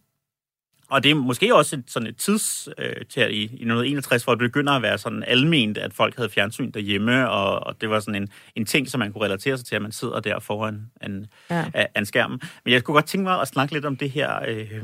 og 0.90 1.04
det 1.04 1.12
er 1.12 1.16
måske 1.16 1.56
også 1.56 1.76
et, 1.76 1.84
sådan 1.88 2.08
et 2.08 2.18
tids 2.18 2.70
øh, 2.78 3.06
til 3.10 3.22
i, 3.22 3.40
i 3.40 3.44
1961, 3.44 4.24
hvor 4.24 4.36
det 4.36 4.40
begynder 4.40 4.74
at 4.74 4.82
være 4.82 4.98
sådan 4.98 5.24
alment, 5.28 5.78
at 5.78 5.94
folk 5.94 6.16
havde 6.16 6.30
fjernsyn 6.30 6.72
derhjemme, 6.72 7.30
og, 7.30 7.68
og 7.68 7.82
det 7.82 7.90
var 7.90 8.00
sådan 8.00 8.22
en, 8.22 8.30
en 8.56 8.66
ting, 8.66 8.88
som 8.88 9.00
man 9.00 9.14
kunne 9.14 9.26
relatere 9.26 9.58
sig 9.58 9.66
til, 9.66 9.76
at 9.76 9.82
man 9.82 9.92
sidder 9.92 10.20
der 10.20 10.40
foran 10.40 10.82
en, 11.04 11.28
ja. 11.50 11.66
en 11.98 12.06
skærm. 12.06 12.42
Men 12.66 12.74
jeg 12.74 12.84
kunne 12.84 12.94
godt 12.94 13.06
tænke 13.06 13.24
mig 13.24 13.42
at 13.42 13.48
snakke 13.48 13.74
lidt 13.74 13.86
om 13.86 13.96
det 13.96 14.10
her, 14.10 14.40
øh, 14.48 14.84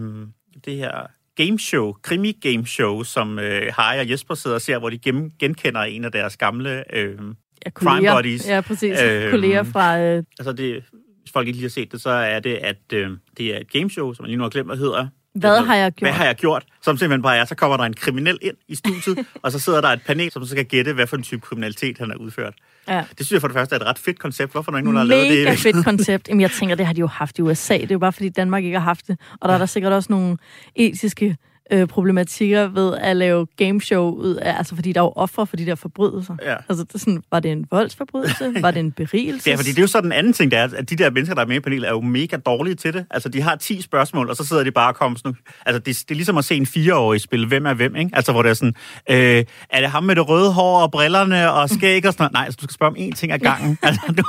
det 0.65 0.75
her 0.75 1.07
gameshow, 1.35 1.93
krimi-gameshow, 2.01 3.03
som 3.03 3.39
øh, 3.39 3.73
Harry 3.77 3.99
og 3.99 4.09
Jesper 4.11 4.35
sidder 4.35 4.55
og 4.55 4.61
ser, 4.61 4.79
hvor 4.79 4.89
de 4.89 4.97
gen, 4.97 5.31
genkender 5.39 5.81
en 5.81 6.05
af 6.05 6.11
deres 6.11 6.37
gamle 6.37 6.95
øh, 6.95 7.17
ja, 7.65 7.71
crime 7.71 8.15
buddies. 8.15 8.47
Ja, 8.47 8.61
præcis. 8.61 9.01
Øh, 9.01 9.31
kolleger 9.31 9.63
fra... 9.63 9.99
Øh... 9.99 10.23
Altså 10.39 10.53
det, 10.53 10.83
hvis 11.21 11.31
folk 11.33 11.47
ikke 11.47 11.57
lige 11.57 11.65
har 11.65 11.69
set 11.69 11.91
det, 11.91 12.01
så 12.01 12.09
er 12.09 12.39
det, 12.39 12.55
at 12.55 12.93
øh, 12.93 13.11
det 13.37 13.55
er 13.55 13.59
et 13.59 13.71
gameshow, 13.71 14.13
som 14.13 14.23
man 14.23 14.27
lige 14.27 14.37
nu 14.37 14.43
har 14.43 14.49
glemt, 14.49 14.67
hvad 14.67 14.77
hedder, 14.77 15.07
hvad 15.35 15.65
har 15.65 15.75
jeg 15.75 15.91
gjort? 15.91 16.09
Hvad 16.09 16.17
har 16.17 16.25
jeg 16.25 16.35
gjort? 16.35 16.63
Som 16.81 16.97
simpelthen 16.97 17.21
bare 17.21 17.37
er, 17.37 17.45
så 17.45 17.55
kommer 17.55 17.77
der 17.77 17.83
en 17.83 17.93
kriminel 17.93 18.39
ind 18.41 18.55
i 18.67 18.75
studiet, 18.75 19.25
og 19.43 19.51
så 19.51 19.59
sidder 19.59 19.81
der 19.81 19.87
et 19.87 20.01
panel, 20.05 20.31
som 20.31 20.45
så 20.45 20.49
skal 20.49 20.65
gætte, 20.65 20.93
hvad 20.93 21.07
for 21.07 21.17
en 21.17 21.23
type 21.23 21.41
kriminalitet 21.41 21.97
han 21.97 22.09
har 22.09 22.17
udført. 22.17 22.53
Ja. 22.87 23.03
Det 23.17 23.25
synes 23.25 23.31
jeg 23.31 23.41
for 23.41 23.47
det 23.47 23.55
første 23.55 23.75
er 23.75 23.79
et 23.79 23.85
ret 23.85 23.99
fedt 23.99 24.19
koncept. 24.19 24.51
Hvorfor 24.51 24.71
er 24.71 24.73
der 24.73 24.77
ikke 24.77 24.91
nogen, 24.91 25.09
der 25.09 25.15
har 25.15 25.23
lavet 25.23 25.37
det? 25.37 25.45
Mega 25.45 25.55
fedt 25.55 25.85
koncept. 25.89 26.27
Jamen, 26.27 26.41
jeg 26.41 26.51
tænker, 26.51 26.75
det 26.75 26.85
har 26.85 26.93
de 26.93 26.99
jo 26.99 27.07
haft 27.07 27.39
i 27.39 27.41
USA. 27.41 27.73
Det 27.73 27.83
er 27.83 27.87
jo 27.91 27.99
bare, 27.99 28.13
fordi 28.13 28.29
Danmark 28.29 28.63
ikke 28.63 28.79
har 28.79 28.85
haft 28.85 29.07
det. 29.07 29.17
Og 29.41 29.49
der 29.49 29.53
ja. 29.53 29.53
er 29.53 29.57
der 29.57 29.65
sikkert 29.65 29.93
også 29.93 30.11
nogle 30.11 30.37
etiske 30.75 31.37
øh, 31.71 31.87
problematikker 31.87 32.67
ved 32.67 32.97
at 32.97 33.15
lave 33.15 33.45
gameshow 33.57 34.11
ud 34.11 34.35
af, 34.35 34.57
altså 34.57 34.75
fordi 34.75 34.93
der 34.93 34.99
er 35.01 35.05
jo 35.05 35.13
ofre 35.15 35.47
for 35.47 35.55
de 35.55 35.65
der 35.65 35.75
forbrydelser. 35.75 36.35
Ja. 36.45 36.55
Altså, 36.69 36.85
det 36.93 37.01
sådan, 37.01 37.23
var 37.31 37.39
det 37.39 37.51
en 37.51 37.65
voldsforbrydelse? 37.71 38.53
var 38.61 38.71
det 38.71 38.79
en 38.79 38.91
berigelse? 38.91 39.49
Ja, 39.49 39.55
fordi 39.55 39.69
det 39.69 39.77
er 39.77 39.81
jo 39.81 39.87
så 39.87 40.01
den 40.01 40.11
anden 40.11 40.33
ting, 40.33 40.51
der 40.51 40.57
er, 40.59 40.69
at 40.77 40.89
de 40.89 40.95
der 40.95 41.11
mennesker, 41.11 41.35
der 41.35 41.41
er 41.41 41.45
med 41.45 41.55
i 41.55 41.59
panelet, 41.59 41.87
er 41.87 41.91
jo 41.91 42.01
mega 42.01 42.37
dårlige 42.37 42.75
til 42.75 42.93
det. 42.93 43.05
Altså, 43.11 43.29
de 43.29 43.41
har 43.41 43.55
10 43.55 43.81
spørgsmål, 43.81 44.29
og 44.29 44.35
så 44.35 44.45
sidder 44.45 44.63
de 44.63 44.71
bare 44.71 44.87
og 44.89 44.95
kommer 44.95 45.17
sådan... 45.17 45.37
Altså, 45.65 45.79
det, 45.79 45.85
det 45.85 46.11
er 46.11 46.15
ligesom 46.15 46.37
at 46.37 46.45
se 46.45 46.55
en 46.55 46.65
fireårig 46.65 47.21
spille 47.21 47.47
Hvem 47.47 47.65
er 47.65 47.73
hvem, 47.73 47.95
ikke? 47.95 48.09
Altså, 48.13 48.31
hvor 48.31 48.41
det 48.41 48.49
er 48.49 48.53
sådan, 48.53 48.73
øh, 49.09 49.43
er 49.69 49.81
det 49.81 49.89
ham 49.89 50.03
med 50.03 50.15
det 50.15 50.29
røde 50.29 50.51
hår 50.53 50.81
og 50.81 50.91
brillerne 50.91 51.51
og 51.51 51.69
skæg 51.69 52.05
og 52.05 52.13
sådan 52.13 52.23
noget? 52.23 52.33
Nej, 52.33 52.43
altså, 52.45 52.57
du 52.61 52.63
skal 52.63 52.73
spørge 52.73 52.89
om 52.89 52.95
én 52.97 53.11
ting 53.15 53.31
ad 53.31 53.39
gangen. 53.39 53.77
altså, 53.83 54.01
du, 54.17 54.23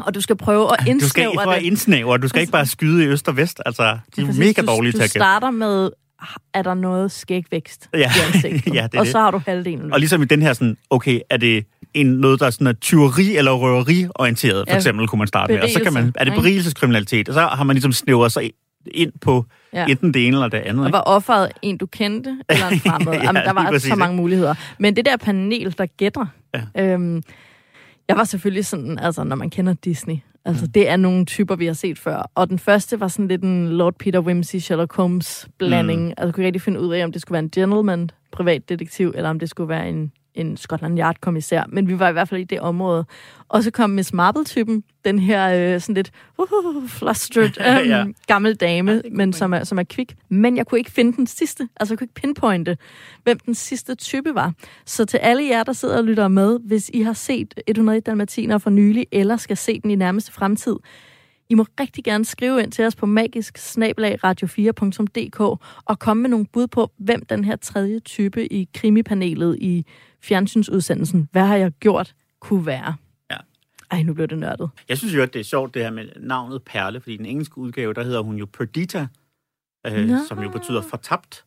Og 0.00 0.14
du 0.14 0.20
skal 0.20 0.36
prøve 0.36 0.64
at 0.72 0.78
Du 0.78 0.82
skal 0.84 0.90
indsnævre 0.90 1.32
ikke 1.32 1.44
bare 1.44 1.58
det. 1.58 1.62
indsnævre, 1.62 2.18
du 2.18 2.28
skal 2.28 2.40
ikke 2.40 2.52
bare 2.52 2.66
skyde 2.66 3.04
i 3.04 3.06
øst 3.06 3.28
og 3.28 3.36
vest. 3.36 3.60
Altså, 3.66 3.82
de 4.16 4.20
er 4.20 4.26
Præcis. 4.26 4.38
mega 4.38 4.60
du, 4.62 4.66
dårlige 4.66 4.92
du 4.92 4.96
til 4.98 5.02
at 5.04 5.08
gætte. 5.10 5.18
starter 5.18 5.50
med, 5.50 5.90
er 6.54 6.62
der 6.62 6.74
noget 6.74 7.12
skægvækst 7.12 7.88
Ja. 7.94 7.98
i 8.16 8.34
ansigtet? 8.34 8.74
Ja, 8.74 8.82
det 8.82 8.94
er 8.94 8.98
og 8.98 9.04
det. 9.04 9.12
så 9.12 9.18
har 9.20 9.30
du 9.30 9.40
halvdelen. 9.46 9.92
Og 9.92 9.98
ligesom 9.98 10.22
i 10.22 10.24
den 10.24 10.42
her 10.42 10.52
sådan, 10.52 10.76
okay, 10.90 11.20
er 11.30 11.36
det 11.36 11.64
en, 11.94 12.06
noget, 12.06 12.40
der 12.40 12.46
er 12.46 12.50
sådan 12.50 12.66
er 12.66 12.72
tyveri- 12.72 13.36
eller 13.36 13.52
røveri-orienteret, 13.52 14.64
for 14.68 14.72
Ja, 14.72 14.76
eksempel, 14.76 15.08
kunne 15.08 15.18
man 15.18 15.28
starte 15.28 15.52
med. 15.52 15.62
Og 15.62 15.68
så 15.68 15.80
kan 15.82 15.92
man, 15.92 16.02
berigelse, 16.02 16.20
er 16.20 16.24
det 16.24 16.34
berigelseskriminalitet, 16.34 17.28
og 17.28 17.34
så 17.34 17.40
har 17.40 17.64
man 17.64 17.74
ligesom 17.74 17.92
snævret 17.92 18.32
sig 18.32 18.50
ind 18.94 19.12
på 19.20 19.44
Ja. 19.72 19.86
enten 19.88 20.14
det 20.14 20.26
ene 20.26 20.36
eller 20.36 20.48
det 20.48 20.58
andet. 20.58 20.86
Og 20.86 20.92
var 20.92 21.00
offeret 21.00 21.52
en, 21.62 21.76
du 21.78 21.86
kendte, 21.86 22.38
eller 22.48 22.68
en 22.68 22.80
fremmed? 22.86 23.12
Ja, 23.12 23.22
Jamen, 23.24 23.42
der 23.42 23.52
var 23.52 23.70
præcis, 23.70 23.88
så 23.90 23.96
mange 23.96 24.16
muligheder. 24.16 24.54
Men 24.78 24.96
det 24.96 25.04
der 25.06 25.16
panel, 25.16 25.74
der 25.78 25.86
gætter, 25.86 26.26
Ja. 26.76 26.92
øhm, 26.92 27.22
jeg 28.08 28.16
var 28.16 28.24
selvfølgelig 28.24 28.66
sådan, 28.66 28.98
altså 28.98 29.24
når 29.24 29.36
man 29.36 29.50
kender 29.50 29.74
Disney, 29.74 30.16
altså 30.48 30.66
det 30.66 30.88
er 30.88 30.96
nogle 30.96 31.24
typer, 31.24 31.56
vi 31.56 31.66
har 31.66 31.72
set 31.72 31.98
før. 31.98 32.30
Og 32.34 32.50
den 32.50 32.58
første 32.58 33.00
var 33.00 33.08
sådan 33.08 33.28
lidt 33.28 33.42
en 33.42 33.68
Lord 33.68 33.94
Peter 33.94 34.20
Wimsey, 34.20 34.58
Sherlock 34.58 34.96
Holmes 34.96 35.48
blanding. 35.58 36.02
Mm. 36.02 36.08
Altså 36.08 36.26
jeg 36.26 36.34
kunne 36.34 36.42
ikke 36.42 36.46
rigtig 36.46 36.62
finde 36.62 36.80
ud 36.80 36.92
af, 36.92 37.04
om 37.04 37.12
det 37.12 37.22
skulle 37.22 37.32
være 37.32 37.42
en 37.42 37.50
gentleman, 37.50 38.10
privatdetektiv, 38.32 39.12
eller 39.16 39.30
om 39.30 39.38
det 39.38 39.50
skulle 39.50 39.68
være 39.68 39.88
en, 39.88 40.12
en 40.38 40.56
Scotland 40.56 40.98
Yard-kommissær. 40.98 41.62
Men 41.68 41.88
vi 41.88 41.98
var 41.98 42.08
i 42.08 42.12
hvert 42.12 42.28
fald 42.28 42.40
i 42.40 42.44
det 42.44 42.60
område. 42.60 43.04
Og 43.48 43.62
så 43.62 43.70
kom 43.70 43.90
Miss 43.90 44.12
Marple-typen, 44.12 44.84
den 45.04 45.18
her 45.18 45.74
øh, 45.74 45.80
sådan 45.80 45.94
lidt 45.94 46.10
uh, 46.38 46.88
flustered 46.88 47.50
Ja. 47.60 47.78
ja. 47.78 48.04
gammel 48.26 48.54
dame, 48.54 49.02
men 49.12 49.32
som 49.32 49.52
er, 49.52 49.64
som 49.64 49.78
er 49.78 49.82
kvik. 49.82 50.16
Men 50.28 50.56
jeg 50.56 50.66
kunne 50.66 50.78
ikke 50.78 50.90
finde 50.90 51.16
den 51.16 51.26
sidste. 51.26 51.68
Altså, 51.80 51.92
jeg 51.92 51.98
kunne 51.98 52.04
ikke 52.04 52.14
pinpointe, 52.14 52.76
hvem 53.22 53.38
den 53.38 53.54
sidste 53.54 53.94
type 53.94 54.34
var. 54.34 54.52
Så 54.84 55.04
til 55.04 55.18
alle 55.18 55.48
jer, 55.48 55.62
der 55.62 55.72
sidder 55.72 55.96
og 55.96 56.04
lytter 56.04 56.28
med, 56.28 56.58
hvis 56.64 56.90
I 56.94 57.02
har 57.02 57.12
set 57.12 57.54
101 57.66 58.06
Dalmatiner 58.06 58.58
for 58.58 58.70
nylig, 58.70 59.06
eller 59.12 59.36
skal 59.36 59.56
se 59.56 59.80
den 59.80 59.90
i 59.90 59.94
nærmeste 59.94 60.32
fremtid, 60.32 60.76
I 61.48 61.54
må 61.54 61.66
rigtig 61.80 62.04
gerne 62.04 62.24
skrive 62.24 62.62
ind 62.62 62.72
til 62.72 62.84
os 62.84 62.96
på 62.96 63.06
magisk 63.06 63.58
radio4.dk 63.58 65.40
og 65.84 65.98
komme 65.98 66.20
med 66.20 66.30
nogle 66.30 66.46
bud 66.52 66.66
på, 66.66 66.90
hvem 66.98 67.24
den 67.24 67.44
her 67.44 67.56
tredje 67.56 68.00
type 68.00 68.52
i 68.52 68.68
krimipanelet 68.74 69.58
i 69.60 69.86
fjernsynsudsendelsen, 70.22 71.28
hvad 71.32 71.46
har 71.46 71.56
jeg 71.56 71.72
gjort, 71.80 72.14
kunne 72.40 72.66
være. 72.66 72.94
Ja. 73.30 73.36
Ej, 73.90 74.02
nu 74.02 74.14
blev 74.14 74.28
det 74.28 74.38
nørdet. 74.38 74.70
Jeg 74.88 74.98
synes 74.98 75.14
jo, 75.14 75.22
at 75.22 75.34
det 75.34 75.40
er 75.40 75.44
sjovt, 75.44 75.74
det 75.74 75.82
her 75.82 75.90
med 75.90 76.08
navnet 76.16 76.62
Perle, 76.62 77.00
fordi 77.00 77.14
i 77.14 77.16
den 77.16 77.26
engelske 77.26 77.58
udgave, 77.58 77.94
der 77.94 78.02
hedder 78.02 78.20
hun 78.20 78.36
jo 78.36 78.46
Perdita, 78.46 79.06
øh, 79.86 80.06
Nå. 80.06 80.16
som 80.28 80.42
jo 80.42 80.50
betyder 80.50 80.82
fortabt. 80.82 81.44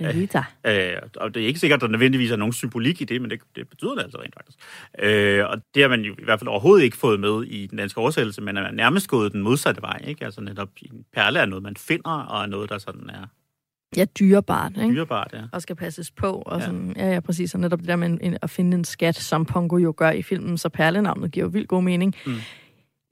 Rita. 0.00 0.44
Øh, 0.66 1.02
og 1.16 1.34
det 1.34 1.42
er 1.42 1.46
ikke 1.46 1.60
sikkert, 1.60 1.76
at 1.76 1.80
der 1.80 1.88
nødvendigvis 1.88 2.30
er 2.30 2.36
nogen 2.36 2.52
symbolik 2.52 3.00
i 3.00 3.04
det, 3.04 3.22
men 3.22 3.30
det, 3.30 3.40
det 3.56 3.68
betyder 3.68 3.94
det 3.94 4.02
altså 4.02 4.18
rent 4.18 4.34
faktisk. 4.34 4.58
Øh, 4.98 5.44
og 5.48 5.62
det 5.74 5.82
har 5.82 5.88
man 5.88 6.02
jo 6.02 6.14
i 6.18 6.24
hvert 6.24 6.40
fald 6.40 6.48
overhovedet 6.48 6.84
ikke 6.84 6.96
fået 6.96 7.20
med 7.20 7.44
i 7.44 7.66
den 7.66 7.78
danske 7.78 8.00
oversættelse, 8.00 8.40
men 8.40 8.56
er 8.56 8.70
nærmest 8.70 9.08
gået 9.08 9.32
den 9.32 9.42
modsatte 9.42 9.82
vej. 9.82 10.02
Ikke? 10.06 10.24
Altså 10.24 10.40
netop 10.40 10.68
en 10.82 11.04
perle 11.12 11.38
er 11.38 11.46
noget, 11.46 11.62
man 11.62 11.76
finder, 11.76 12.10
og 12.10 12.42
er 12.42 12.46
noget, 12.46 12.70
der 12.70 12.78
sådan 12.78 13.10
er 13.10 13.26
Ja, 13.96 14.04
dyrebart, 14.04 14.72
ikke? 14.76 14.94
dyrebart. 14.94 15.30
Ja. 15.32 15.40
og 15.52 15.62
skal 15.62 15.76
passes 15.76 16.10
på. 16.10 16.42
Og 16.46 16.58
Ja. 16.60 16.64
sådan, 16.66 16.94
ja. 16.96 17.12
ja, 17.12 17.20
præcis. 17.20 17.54
Og 17.54 17.60
netop 17.60 17.78
det 17.80 17.88
der 17.88 17.96
med 17.96 18.06
en, 18.08 18.18
en, 18.22 18.36
at 18.42 18.50
finde 18.50 18.76
en 18.76 18.84
skat, 18.84 19.16
som 19.16 19.44
Pongo 19.44 19.76
jo 19.76 19.94
gør 19.96 20.10
i 20.10 20.22
filmen, 20.22 20.58
så 20.58 20.68
perlenavnet 20.68 21.30
giver 21.32 21.44
jo 21.46 21.50
vildt 21.50 21.68
god 21.68 21.82
mening. 21.82 22.14
Mm. 22.26 22.32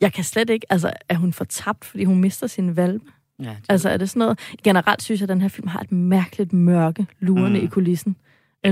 Jeg 0.01 0.13
kan 0.13 0.25
slet 0.25 0.51
ikke, 0.51 0.67
altså, 0.71 0.93
er 1.09 1.15
hun 1.17 1.33
fortabt, 1.33 1.85
fordi 1.85 2.05
hun 2.05 2.21
mister 2.21 2.47
sin 2.47 2.77
valg? 2.77 3.01
Ja, 3.43 3.45
det, 3.49 3.57
Altså, 3.69 3.89
er 3.91 3.97
det 3.97 4.11
sådan 4.11 4.21
noget? 4.21 4.39
Generelt 4.65 5.03
synes 5.03 5.21
jeg, 5.21 5.25
at 5.25 5.29
den 5.29 5.41
her 5.41 5.49
film 5.49 5.69
har 5.69 5.81
et 5.81 5.93
mærkeligt 5.93 6.53
mørke 6.53 7.07
lurende 7.21 7.59
Mm. 7.61 7.65
i 7.65 7.69
kulissen. 7.69 8.17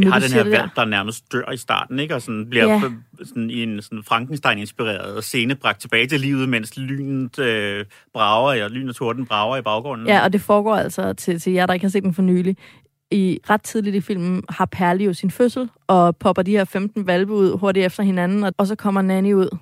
Nu 0.01 0.11
har 0.11 0.18
den 0.18 0.30
her 0.32 0.45
valg, 0.45 0.70
der 0.76 0.84
nærmest 0.84 1.32
dør 1.32 1.51
i 1.53 1.57
starten, 1.57 1.99
ikke? 1.99 2.14
og 2.14 2.22
sådan 2.22 2.51
bliver 2.51 2.66
Ja. 2.66 2.72
ja. 2.72 2.90
sådan, 3.24 3.51
i 3.51 3.62
en 3.62 3.82
sådan 3.82 4.03
Frankenstein-inspireret 4.03 5.24
scene 5.24 5.55
bragt 5.55 5.80
tilbage 5.80 6.07
til 6.07 6.20
livet, 6.20 6.49
mens 6.49 6.76
lynet 6.76 7.38
øh, 7.38 7.84
brager, 8.14 8.64
og 8.64 8.70
lyn 8.70 8.88
og 8.88 8.95
torden 8.97 9.26
brager 9.26 9.57
i 9.57 9.62
baggrunden. 9.62 10.07
Ja, 10.07 10.24
og 10.24 10.32
det 10.32 10.40
foregår 10.40 10.76
altså 10.76 11.12
til, 11.12 11.40
til 11.40 11.53
jer, 11.53 11.66
der 11.66 11.74
ikke 11.74 11.84
har 11.84 11.90
set 11.90 12.03
den 12.03 12.14
for 12.14 12.22
nylig. 12.22 12.57
I 13.11 13.38
ret 13.51 13.62
tidligt 13.62 13.97
i 13.97 14.01
filmen 14.01 14.43
har 14.49 14.64
Perle 14.66 15.05
jo 15.05 15.12
sin 15.12 15.30
fødsel, 15.30 15.70
og 15.86 16.16
popper 16.16 16.43
de 16.43 16.51
her 16.51 16.64
15 16.64 17.07
valpe 17.07 17.32
ud 17.32 17.59
hurtigt 17.59 17.86
efter 17.86 18.03
hinanden, 18.03 18.45
og, 18.45 18.53
og 18.59 18.66
så 18.66 18.74
kommer 18.74 19.03
Nanny 19.03 19.34
ud. 19.34 19.57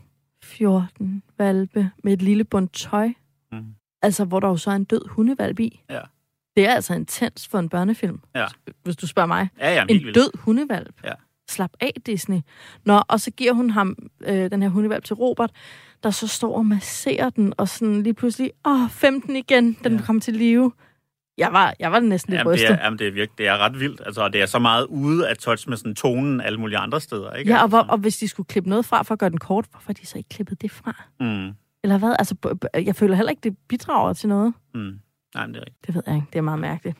14 0.44 1.22
valpe 1.38 1.90
med 2.04 2.12
et 2.12 2.22
lille 2.22 2.44
bund 2.44 2.68
tøj. 2.68 3.08
Mm. 3.52 3.58
Altså, 4.02 4.24
hvor 4.24 4.40
der 4.40 4.48
jo 4.48 4.56
så 4.56 4.70
er 4.70 4.74
en 4.74 4.84
død 4.84 5.08
hundevalp 5.08 5.60
i. 5.60 5.80
Ja. 5.90 6.00
Det 6.56 6.66
er 6.66 6.74
altså 6.74 6.94
intens 6.94 7.48
for 7.48 7.58
en 7.58 7.68
børnefilm, 7.68 8.20
Ja. 8.34 8.46
hvis 8.84 8.96
du 8.96 9.06
spørger 9.06 9.26
mig. 9.26 9.48
ja, 9.58 9.74
ja 9.74 9.84
En 9.88 10.12
død 10.14 10.38
hundevalp. 10.38 10.94
Ja. 11.04 11.12
Slap 11.50 11.70
af, 11.80 11.92
Disney. 12.06 12.40
Nå, 12.84 13.02
og 13.08 13.20
så 13.20 13.30
giver 13.30 13.52
hun 13.52 13.70
ham 13.70 13.96
øh, 14.20 14.50
den 14.50 14.62
her 14.62 14.68
hundevalp 14.68 15.04
til 15.04 15.14
Robert, 15.16 15.50
der 16.02 16.10
så 16.10 16.26
står 16.28 16.56
og 16.56 16.66
masserer 16.66 17.30
den, 17.30 17.52
og 17.58 17.68
sådan 17.68 18.02
lige 18.02 18.14
pludselig, 18.14 18.50
åh, 18.64 18.90
15 18.90 19.36
igen, 19.36 19.76
den 19.84 19.96
Ja. 19.96 20.02
kom 20.02 20.20
til 20.20 20.34
live. 20.34 20.72
Jeg 21.38 21.52
var, 21.52 21.74
jeg 21.80 21.92
var 21.92 22.00
næsten 22.00 22.30
lidt 22.30 22.38
Jamen, 22.38 22.52
det 22.52 22.60
rystet. 22.60 22.70
er, 22.70 22.84
jamen, 22.84 22.98
det 22.98 23.06
er 23.06 23.10
virkelig, 23.12 23.38
det 23.38 23.46
er 23.48 23.58
ret 23.58 23.80
vildt. 23.80 24.00
Altså, 24.06 24.28
det 24.28 24.42
er 24.42 24.46
så 24.46 24.58
meget 24.58 24.86
ude 24.86 25.28
af 25.28 25.36
touch 25.36 25.68
med 25.68 25.76
sådan 25.76 25.94
tonen 25.94 26.40
alle 26.40 26.58
mulige 26.60 26.78
andre 26.78 27.00
steder. 27.00 27.32
Ikke? 27.32 27.50
Ja, 27.52 27.62
og, 27.62 27.68
hvor, 27.68 27.78
Altså, 27.78 27.92
og 27.92 27.98
hvis 27.98 28.16
de 28.16 28.28
skulle 28.28 28.46
klippe 28.46 28.68
noget 28.70 28.84
fra 28.84 29.02
for 29.02 29.12
at 29.12 29.18
gøre 29.18 29.30
den 29.30 29.38
kort, 29.38 29.64
hvorfor 29.70 29.86
har 29.86 29.94
de 29.94 30.06
så 30.06 30.18
ikke 30.18 30.28
klippet 30.28 30.62
det 30.62 30.70
fra? 30.70 31.04
Mm, 31.20 31.52
Eller 31.84 31.98
hvad? 31.98 32.14
Altså, 32.18 32.34
jeg 32.74 32.96
føler 32.96 33.14
heller 33.16 33.30
ikke, 33.30 33.40
det 33.42 33.56
bidrager 33.68 34.12
til 34.12 34.28
noget. 34.28 34.54
mm. 34.74 35.00
Nej, 35.34 35.46
men 35.46 35.54
det 35.54 35.60
er 35.60 35.64
rigtigt. 35.66 35.86
Det 35.86 35.94
ved 35.94 36.02
jeg 36.06 36.14
ikke. 36.16 36.26
Det 36.32 36.38
er 36.38 36.42
meget 36.42 36.60
mærkeligt. 36.60 36.98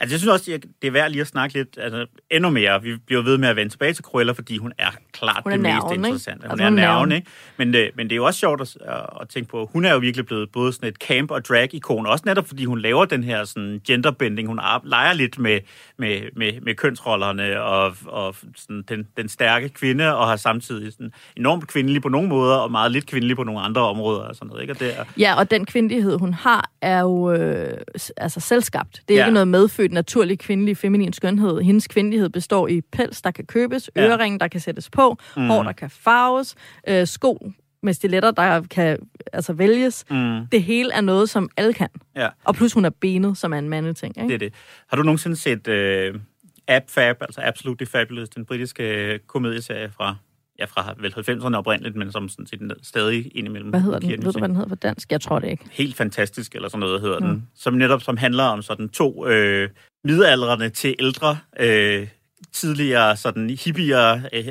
Altså, 0.00 0.14
jeg 0.14 0.20
synes 0.20 0.32
også, 0.32 0.44
det 0.46 0.54
er- 0.54 0.68
det 0.82 0.88
er 0.88 0.92
værd 0.92 1.10
lige 1.10 1.20
at 1.20 1.26
snakke 1.26 1.54
lidt 1.54 1.78
altså, 1.80 2.06
endnu 2.30 2.50
mere. 2.50 2.82
Vi 2.82 2.96
bliver 2.96 3.22
ved 3.22 3.38
med 3.38 3.48
at 3.48 3.56
vende 3.56 3.72
tilbage 3.72 3.92
til 3.92 4.04
Cruella, 4.04 4.32
fordi 4.32 4.56
hun 4.56 4.72
er 4.78 4.90
klart 5.12 5.40
Hun 5.42 5.52
er 5.52 5.56
det 5.56 5.62
mest 5.62 5.74
nerven, 5.74 5.98
interessante. 6.04 6.42
Hun 6.42 6.50
Altså, 6.50 6.62
er 6.64 6.66
er 6.66 6.70
nerven, 6.70 7.12
ikke? 7.12 7.26
Men, 7.56 7.72
det, 7.72 7.90
men 7.94 8.06
det 8.06 8.12
er 8.12 8.16
jo 8.16 8.24
også 8.24 8.40
sjovt 8.40 8.60
at, 8.60 8.76
at 9.20 9.28
tænke 9.28 9.48
på, 9.50 9.70
hun 9.72 9.84
er 9.84 9.92
jo 9.92 9.98
virkelig 9.98 10.26
blevet 10.26 10.50
både 10.52 10.72
sådan 10.72 10.88
et 10.88 10.96
camp- 11.04 11.30
og 11.30 11.44
drag-ikon, 11.44 12.06
også 12.06 12.22
netop 12.26 12.46
fordi 12.48 12.64
hun 12.64 12.80
laver 12.80 13.04
den 13.04 13.24
her 13.24 13.44
sådan 13.44 13.80
genderbending. 13.86 14.48
Hun 14.48 14.60
leger 14.84 15.12
lidt 15.12 15.38
med, 15.38 15.60
med, 15.98 16.20
med, 16.36 16.52
med 16.60 16.74
kønsrollerne 16.74 17.62
og, 17.62 17.96
og 18.06 18.36
sådan 18.56 18.84
den, 18.88 19.06
den 19.16 19.28
stærke 19.28 19.68
kvinde, 19.68 20.16
og 20.16 20.28
har 20.28 20.36
samtidig 20.36 20.92
sådan 20.92 21.12
enormt 21.36 21.66
kvindelig 21.66 22.02
på 22.02 22.08
nogle 22.08 22.28
måder, 22.28 22.56
og 22.56 22.70
meget 22.70 22.92
lidt 22.92 23.06
kvindelig 23.06 23.36
på 23.36 23.44
nogle 23.44 23.60
andre 23.60 23.80
områder. 23.82 24.20
Og 24.20 24.34
sådan 24.34 24.48
noget, 24.48 24.62
ikke? 24.62 24.72
Og 24.72 24.80
det 24.80 24.98
er, 24.98 25.04
Ja, 25.18 25.34
og 25.38 25.50
den 25.50 25.64
kvindelighed, 25.66 26.18
hun 26.18 26.34
har, 26.34 26.70
er 26.80 27.00
jo 27.00 27.32
øh, 27.32 27.78
altså 28.16 28.40
selvskabt. 28.40 29.02
Det 29.08 29.14
er 29.14 29.18
Ja. 29.18 29.24
ikke 29.26 29.34
noget 29.34 29.48
medfødt, 29.78 29.92
naturlig 29.92 30.38
kvindelig, 30.38 30.76
feminin 30.76 31.12
skønhed. 31.12 31.60
Hendes 31.60 31.86
kvindelighed 31.88 32.28
består 32.30 32.68
i 32.68 32.80
pels, 32.80 33.22
der 33.22 33.30
kan 33.30 33.44
købes, 33.46 33.90
Ja. 33.96 34.06
øreringe, 34.06 34.38
der 34.38 34.48
kan 34.48 34.60
sættes 34.60 34.90
på, 34.90 35.16
Mm. 35.36 35.46
hår, 35.46 35.62
der 35.62 35.72
kan 35.72 35.90
farves, 35.90 36.54
øh, 36.88 37.06
sko 37.06 37.50
med 37.82 37.92
stiletter, 37.92 38.30
der 38.30 38.62
kan 38.70 38.98
altså 39.32 39.52
vælges. 39.52 40.04
mm, 40.10 40.46
Det 40.52 40.62
hele 40.62 40.92
er 40.92 41.00
noget, 41.00 41.30
som 41.30 41.48
alle 41.56 41.72
kan. 41.74 41.88
ja. 42.16 42.28
Og 42.44 42.54
plus 42.54 42.72
hun 42.72 42.84
er 42.84 42.90
benet, 42.90 43.38
som 43.38 43.52
er 43.52 43.58
en 43.58 43.68
mandeting. 43.68 44.18
Ikke? 44.18 44.28
Det 44.28 44.34
er 44.34 44.38
det. 44.38 44.54
Har 44.88 44.96
du 44.96 45.02
nogensinde 45.02 45.36
set 45.36 45.68
uh, 46.14 46.20
Ab 46.68 46.82
Fab, 46.88 47.16
altså 47.22 47.40
Absolutely 47.44 47.86
Fabulous, 47.86 48.28
den 48.28 48.44
britiske 48.44 48.82
øh, 49.12 49.18
komedieserie 49.26 49.90
fra, 49.96 50.16
ja, 50.58 50.64
fra 50.64 50.94
vel 50.98 51.12
90'erne 51.16 51.56
oprindeligt, 51.56 51.96
men 51.96 52.12
som 52.12 52.28
sådan 52.28 52.46
set 52.46 52.60
stadig 52.82 53.30
indimellem. 53.36 53.70
Hvad 53.70 53.80
hedder 53.80 53.98
den? 53.98 54.10
Ved 54.10 54.18
du, 54.32 54.38
hvad 54.38 54.48
den 54.48 54.56
hedder 54.56 54.68
på 54.68 54.74
dansk? 54.74 55.12
Jeg 55.12 55.20
tror 55.20 55.38
det 55.38 55.48
ikke. 55.48 55.64
Helt 55.70 55.96
fantastisk, 55.96 56.54
eller 56.54 56.68
sådan 56.68 56.80
noget 56.80 57.00
hedder 57.00 57.20
Mm. 57.20 57.26
den. 57.26 57.48
Som 57.56 57.74
netop 57.74 58.02
som 58.02 58.16
handler 58.16 58.44
om 58.44 58.62
sådan 58.62 58.88
to 58.88 59.26
øh, 59.26 59.68
midaldrende 60.04 60.68
til 60.70 60.94
ældre, 60.98 61.38
øh, 61.60 62.08
tidligere 62.52 63.16
sådan 63.16 63.50
hippier 63.64 64.20
øh, 64.32 64.44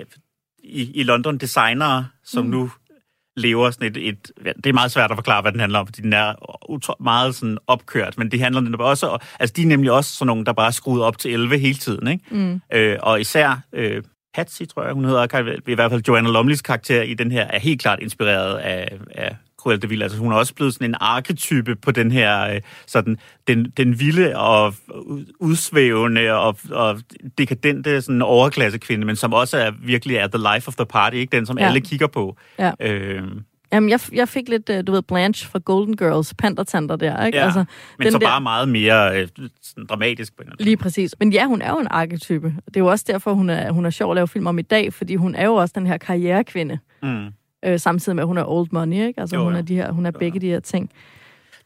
i, 0.64 0.92
i 0.94 1.04
London, 1.04 1.38
designere, 1.38 2.08
som 2.24 2.46
Mm. 2.46 2.52
nu 2.52 2.72
lever 3.38 3.72
sådan 3.72 3.88
et, 3.96 4.08
et... 4.10 4.32
Det 4.64 4.66
er 4.66 4.74
meget 4.74 4.92
svært 4.92 5.12
at 5.12 5.18
forklare, 5.18 5.42
hvad 5.42 5.52
den 5.52 5.60
handler 5.60 5.80
om, 5.80 5.88
fordi 5.88 6.02
den 6.02 6.14
er 6.14 6.36
utro, 6.72 6.94
meget 7.00 7.36
sådan 7.36 7.58
opkørt, 7.68 8.18
men 8.18 8.32
det 8.32 8.40
handler 8.40 8.62
netop 8.62 8.80
også... 8.80 9.18
Altså, 9.40 9.54
de 9.54 9.62
er 9.62 9.66
nemlig 9.68 9.92
også 9.92 10.12
sådan 10.12 10.28
nogle, 10.28 10.46
der 10.46 10.54
bare 10.54 10.68
er 10.68 10.72
skruet 10.72 11.04
op 11.04 11.18
til 11.18 11.34
11 11.34 11.58
hele 11.58 11.76
tiden, 11.76 12.08
ikke? 12.08 12.24
Mm. 12.32 12.62
Øh, 12.74 12.98
og 13.02 13.22
især 13.22 13.60
øh, 13.74 14.04
Patsy, 14.38 14.64
tror 14.64 14.84
jeg, 14.84 14.94
hun 14.94 15.06
hedder, 15.06 15.60
i 15.68 15.74
hvert 15.74 15.92
fald 15.92 16.02
Joanna 16.08 16.30
Lumleys 16.30 16.62
karakter 16.62 17.02
i 17.02 17.14
den 17.14 17.32
her, 17.32 17.42
er 17.42 17.60
helt 17.60 17.82
klart 17.82 18.00
inspireret 18.00 18.58
af, 18.58 18.98
af 19.16 19.36
Cruella 19.58 19.80
de 19.80 19.90
Vil. 19.90 20.04
Altså, 20.04 20.18
hun 20.18 20.32
er 20.32 20.36
også 20.36 20.54
blevet 20.54 20.74
sådan 20.74 20.90
en 20.90 20.96
arketype 21.00 21.76
på 21.76 21.92
den 21.92 22.12
her, 22.12 22.54
øh, 22.54 22.62
sådan, 22.88 23.18
den, 23.48 23.74
den 23.78 24.00
vilde 24.00 24.38
og 24.38 24.74
ud- 24.90 25.26
udsvævende 25.40 26.34
og, 26.34 26.58
og 26.72 27.00
dekadente 27.38 28.02
sådan 28.02 28.22
overklasse 28.22 28.80
kvinde, 28.80 29.06
men 29.06 29.16
som 29.16 29.34
også 29.34 29.58
er 29.58 29.72
virkelig 29.82 30.16
er 30.16 30.28
the 30.28 30.56
life 30.56 30.68
of 30.68 30.76
the 30.76 30.86
party, 30.86 31.16
ikke? 31.16 31.38
Den, 31.38 31.46
som 31.46 31.60
ja. 31.60 31.68
alle 31.68 31.82
kigger 31.82 32.08
på. 32.08 32.38
Ja. 32.60 32.72
Øh, 32.80 33.24
Jamen, 33.74 33.90
jeg, 33.90 34.00
jeg 34.14 34.28
fik 34.30 34.50
lidt, 34.50 34.70
øh, 34.70 34.84
du 34.88 34.92
ved, 34.92 35.02
Blanche 35.02 35.48
fra 35.50 35.60
Golden 35.66 35.98
Girls, 35.98 36.34
pantertanter 36.34 36.96
der, 36.96 37.26
ikke? 37.26 37.38
ja. 37.38 37.44
Altså, 37.46 37.66
men 37.98 38.06
den 38.06 38.12
så 38.12 38.18
der- 38.20 38.28
bare 38.28 38.42
meget 38.42 38.70
mere 38.70 39.22
øh, 39.22 39.28
sådan 39.62 39.86
dramatisk 39.90 40.36
på 40.38 40.42
en 40.42 40.46
eller 40.46 40.54
anden 40.56 40.66
Lige 40.66 40.78
præcis. 40.78 41.16
Men 41.20 41.34
ja, 41.34 41.46
hun 41.46 41.62
er 41.62 41.70
jo 41.70 41.78
en 41.78 41.88
arketype. 41.92 42.48
Det 42.66 42.76
er 42.76 42.80
jo 42.80 42.88
også 42.88 43.06
derfor, 43.08 43.34
hun 43.34 43.50
er, 43.50 43.72
hun 43.72 43.86
er 43.86 43.90
sjov 43.90 44.12
at 44.12 44.16
lave 44.16 44.28
film 44.28 44.48
om 44.48 44.60
i 44.60 44.62
dag, 44.62 44.94
fordi 44.94 45.16
hun 45.16 45.36
er 45.36 45.46
jo 45.46 45.56
også 45.56 45.74
den 45.78 45.88
her 45.88 45.98
karrierekvinde. 45.98 46.80
Mm. 47.04 47.26
øh, 47.66 47.80
samtidig 47.80 48.16
med, 48.16 48.24
at 48.24 48.28
hun 48.28 48.38
er 48.38 48.44
old 48.46 48.68
money, 48.72 49.08
ikke? 49.08 49.20
Altså, 49.22 49.36
Jo, 49.36 49.44
hun 49.44 49.52
jo. 49.54 49.58
er, 49.58 49.62
de 49.62 49.76
her, 49.76 49.92
hun 49.92 50.06
er 50.06 50.12
begge 50.12 50.40
de 50.40 50.48
her 50.48 50.60
ting. 50.60 50.90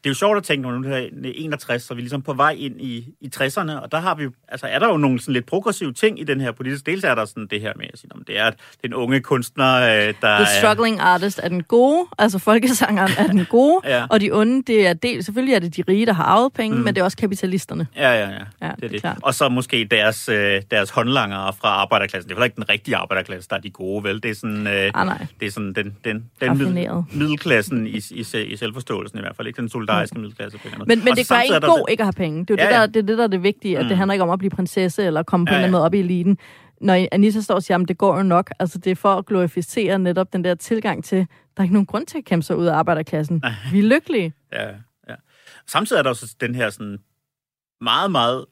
Det 0.04 0.08
er 0.08 0.10
jo 0.10 0.14
sjovt 0.14 0.36
at 0.36 0.42
tænke, 0.44 0.62
når 0.68 0.78
nu 0.78 0.88
er 0.94 1.08
61, 1.34 1.82
så 1.82 1.94
er 1.94 1.94
vi 1.94 2.00
ligesom 2.00 2.22
på 2.22 2.32
vej 2.32 2.54
ind 2.58 2.80
i, 2.80 3.06
i 3.20 3.30
60'erne, 3.36 3.72
og 3.82 3.92
der 3.92 4.00
har 4.00 4.14
vi 4.14 4.26
altså 4.48 4.66
er 4.66 4.78
der 4.78 4.88
jo 4.88 4.96
nogle 4.96 5.20
sådan 5.20 5.32
lidt 5.34 5.46
progressive 5.46 5.92
ting 5.92 6.20
i 6.20 6.24
den 6.24 6.40
her 6.40 6.52
politiske 6.52 6.90
dels, 6.90 7.04
er 7.04 7.14
der 7.14 7.24
sådan 7.24 7.46
det 7.50 7.60
her 7.60 7.72
med 7.76 7.86
at 7.92 7.98
sige, 7.98 8.10
om 8.14 8.24
det 8.26 8.38
er 8.38 8.50
den 8.82 8.94
unge 8.94 9.20
kunstner, 9.20 9.74
øh, 10.08 10.14
der 10.22 10.36
The 10.36 10.46
struggling 10.58 11.00
artist 11.00 11.40
er 11.42 11.48
den 11.48 11.62
gode, 11.62 12.06
altså 12.18 12.38
folkesangeren 12.38 13.12
er 13.18 13.26
den 13.26 13.44
gode, 13.44 13.80
Ja. 13.84 14.06
og 14.10 14.20
de 14.20 14.30
onde, 14.32 14.62
det 14.72 14.86
er 14.86 14.92
del, 14.92 15.24
selvfølgelig 15.24 15.54
er 15.54 15.58
det 15.58 15.76
de 15.76 15.82
rige, 15.88 16.06
der 16.06 16.12
har 16.12 16.24
arvet 16.24 16.52
penge, 16.52 16.76
mm. 16.76 16.82
men 16.84 16.94
det 16.94 17.00
er 17.00 17.04
også 17.04 17.16
kapitalisterne. 17.16 17.86
Ja, 17.96 18.12
ja, 18.12 18.28
ja. 18.30 18.38
Ja, 18.62 18.68
det 18.70 18.76
det 18.76 18.82
er 18.82 18.86
er 18.86 18.88
det. 18.88 19.00
klart. 19.00 19.18
Og 19.22 19.34
så 19.34 19.48
måske 19.48 19.84
deres, 19.90 20.28
øh, 20.28 20.62
deres 20.70 20.90
håndlangere 20.90 21.52
fra 21.60 21.68
arbejderklassen. 21.68 22.28
Det 22.28 22.34
er 22.34 22.36
heller 22.36 22.44
ikke 22.44 22.56
den 22.56 22.68
rigtige 22.68 22.96
arbejderklasse, 22.96 23.50
der 23.50 23.56
er 23.56 23.60
de 23.60 23.70
gode, 23.70 24.04
vel? 24.04 24.22
Det 24.22 24.30
er 24.30 24.34
sådan, 24.34 24.66
øh, 24.66 24.90
Ah, 24.94 25.06
nej. 25.06 25.26
det 25.40 25.46
er 25.46 25.50
sådan 25.50 25.72
den, 25.72 25.96
den, 26.04 26.24
den 26.40 26.50
Raffineret. 26.50 27.04
middelklassen 27.12 27.86
i, 27.86 28.00
i, 28.10 28.24
i 28.46 28.56
selvforståelsen 28.56 29.18
i 29.18 29.20
hvert 29.20 29.36
fald. 29.36 29.46
Ikke 29.48 29.60
den 29.60 29.68
solidariske 29.68 29.91
middelklasse 30.14 30.58
på 30.58 30.68
en 30.68 30.74
Men, 30.78 30.98
men 30.98 31.08
Og 31.08 31.16
det 31.16 31.28
gør 31.28 31.58
der 31.58 31.68
god 31.68 31.78
det- 31.78 31.84
ikke 31.90 32.00
at 32.02 32.06
have 32.06 32.12
penge. 32.12 32.40
Det 32.44 32.50
er 32.50 32.54
jo 32.54 32.58
Ja, 32.58 32.64
det, 32.64 32.72
der, 32.74 32.80
ja. 32.80 32.86
det, 32.86 32.96
er 32.96 33.02
det, 33.02 33.18
der 33.18 33.24
er 33.24 33.28
det 33.28 33.42
vigtige, 33.42 33.78
at 33.78 33.84
Mm. 33.84 33.88
det 33.88 33.96
handler 33.96 34.12
ikke 34.12 34.22
om 34.22 34.30
at 34.30 34.38
blive 34.38 34.50
prinsesse 34.50 35.04
eller 35.04 35.22
komme 35.22 35.46
på 35.46 35.50
Ja, 35.50 35.56
en 35.58 35.64
eller 35.64 35.66
anden 35.66 35.74
ja. 35.74 35.78
måde 35.78 35.84
op 35.86 35.94
i 35.94 35.98
eliten. 36.00 36.38
Når 36.80 37.06
Anita 37.12 37.40
står 37.40 37.54
og 37.54 37.62
siger, 37.62 37.78
at 37.78 37.88
det 37.88 37.98
går 37.98 38.16
jo 38.16 38.22
nok, 38.22 38.50
altså 38.58 38.78
det 38.78 38.90
er 38.90 38.94
for 38.94 39.14
at 39.14 39.26
glorificere 39.26 39.98
netop 39.98 40.32
den 40.32 40.44
der 40.44 40.54
tilgang 40.54 41.04
til, 41.04 41.18
der 41.18 41.26
er 41.56 41.62
ikke 41.62 41.74
nogen 41.74 41.86
grund 41.86 42.06
til 42.06 42.18
at 42.18 42.24
kæmpe 42.24 42.42
sig 42.46 42.56
ud 42.56 42.66
af 42.66 42.74
arbejderklassen. 42.74 43.42
Vi 43.72 43.78
er 43.78 43.82
lykkelige. 43.82 44.32
Ja, 44.52 44.68
ja. 45.08 45.14
Samtidig 45.66 45.98
er 45.98 46.02
der 46.02 46.10
også 46.10 46.34
den 46.40 46.54
her 46.54 46.70
sådan 46.70 46.98
meget, 47.80 48.10
meget 48.10 48.44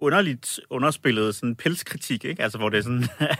underligt 0.00 0.60
underspillede 0.70 1.32
sådan 1.32 1.54
pelskritik, 1.56 2.24
ikke? 2.24 2.42
Altså, 2.42 2.58
hvor 2.58 2.68
det 2.68 2.78
er 2.78 2.82
sådan, 2.82 3.04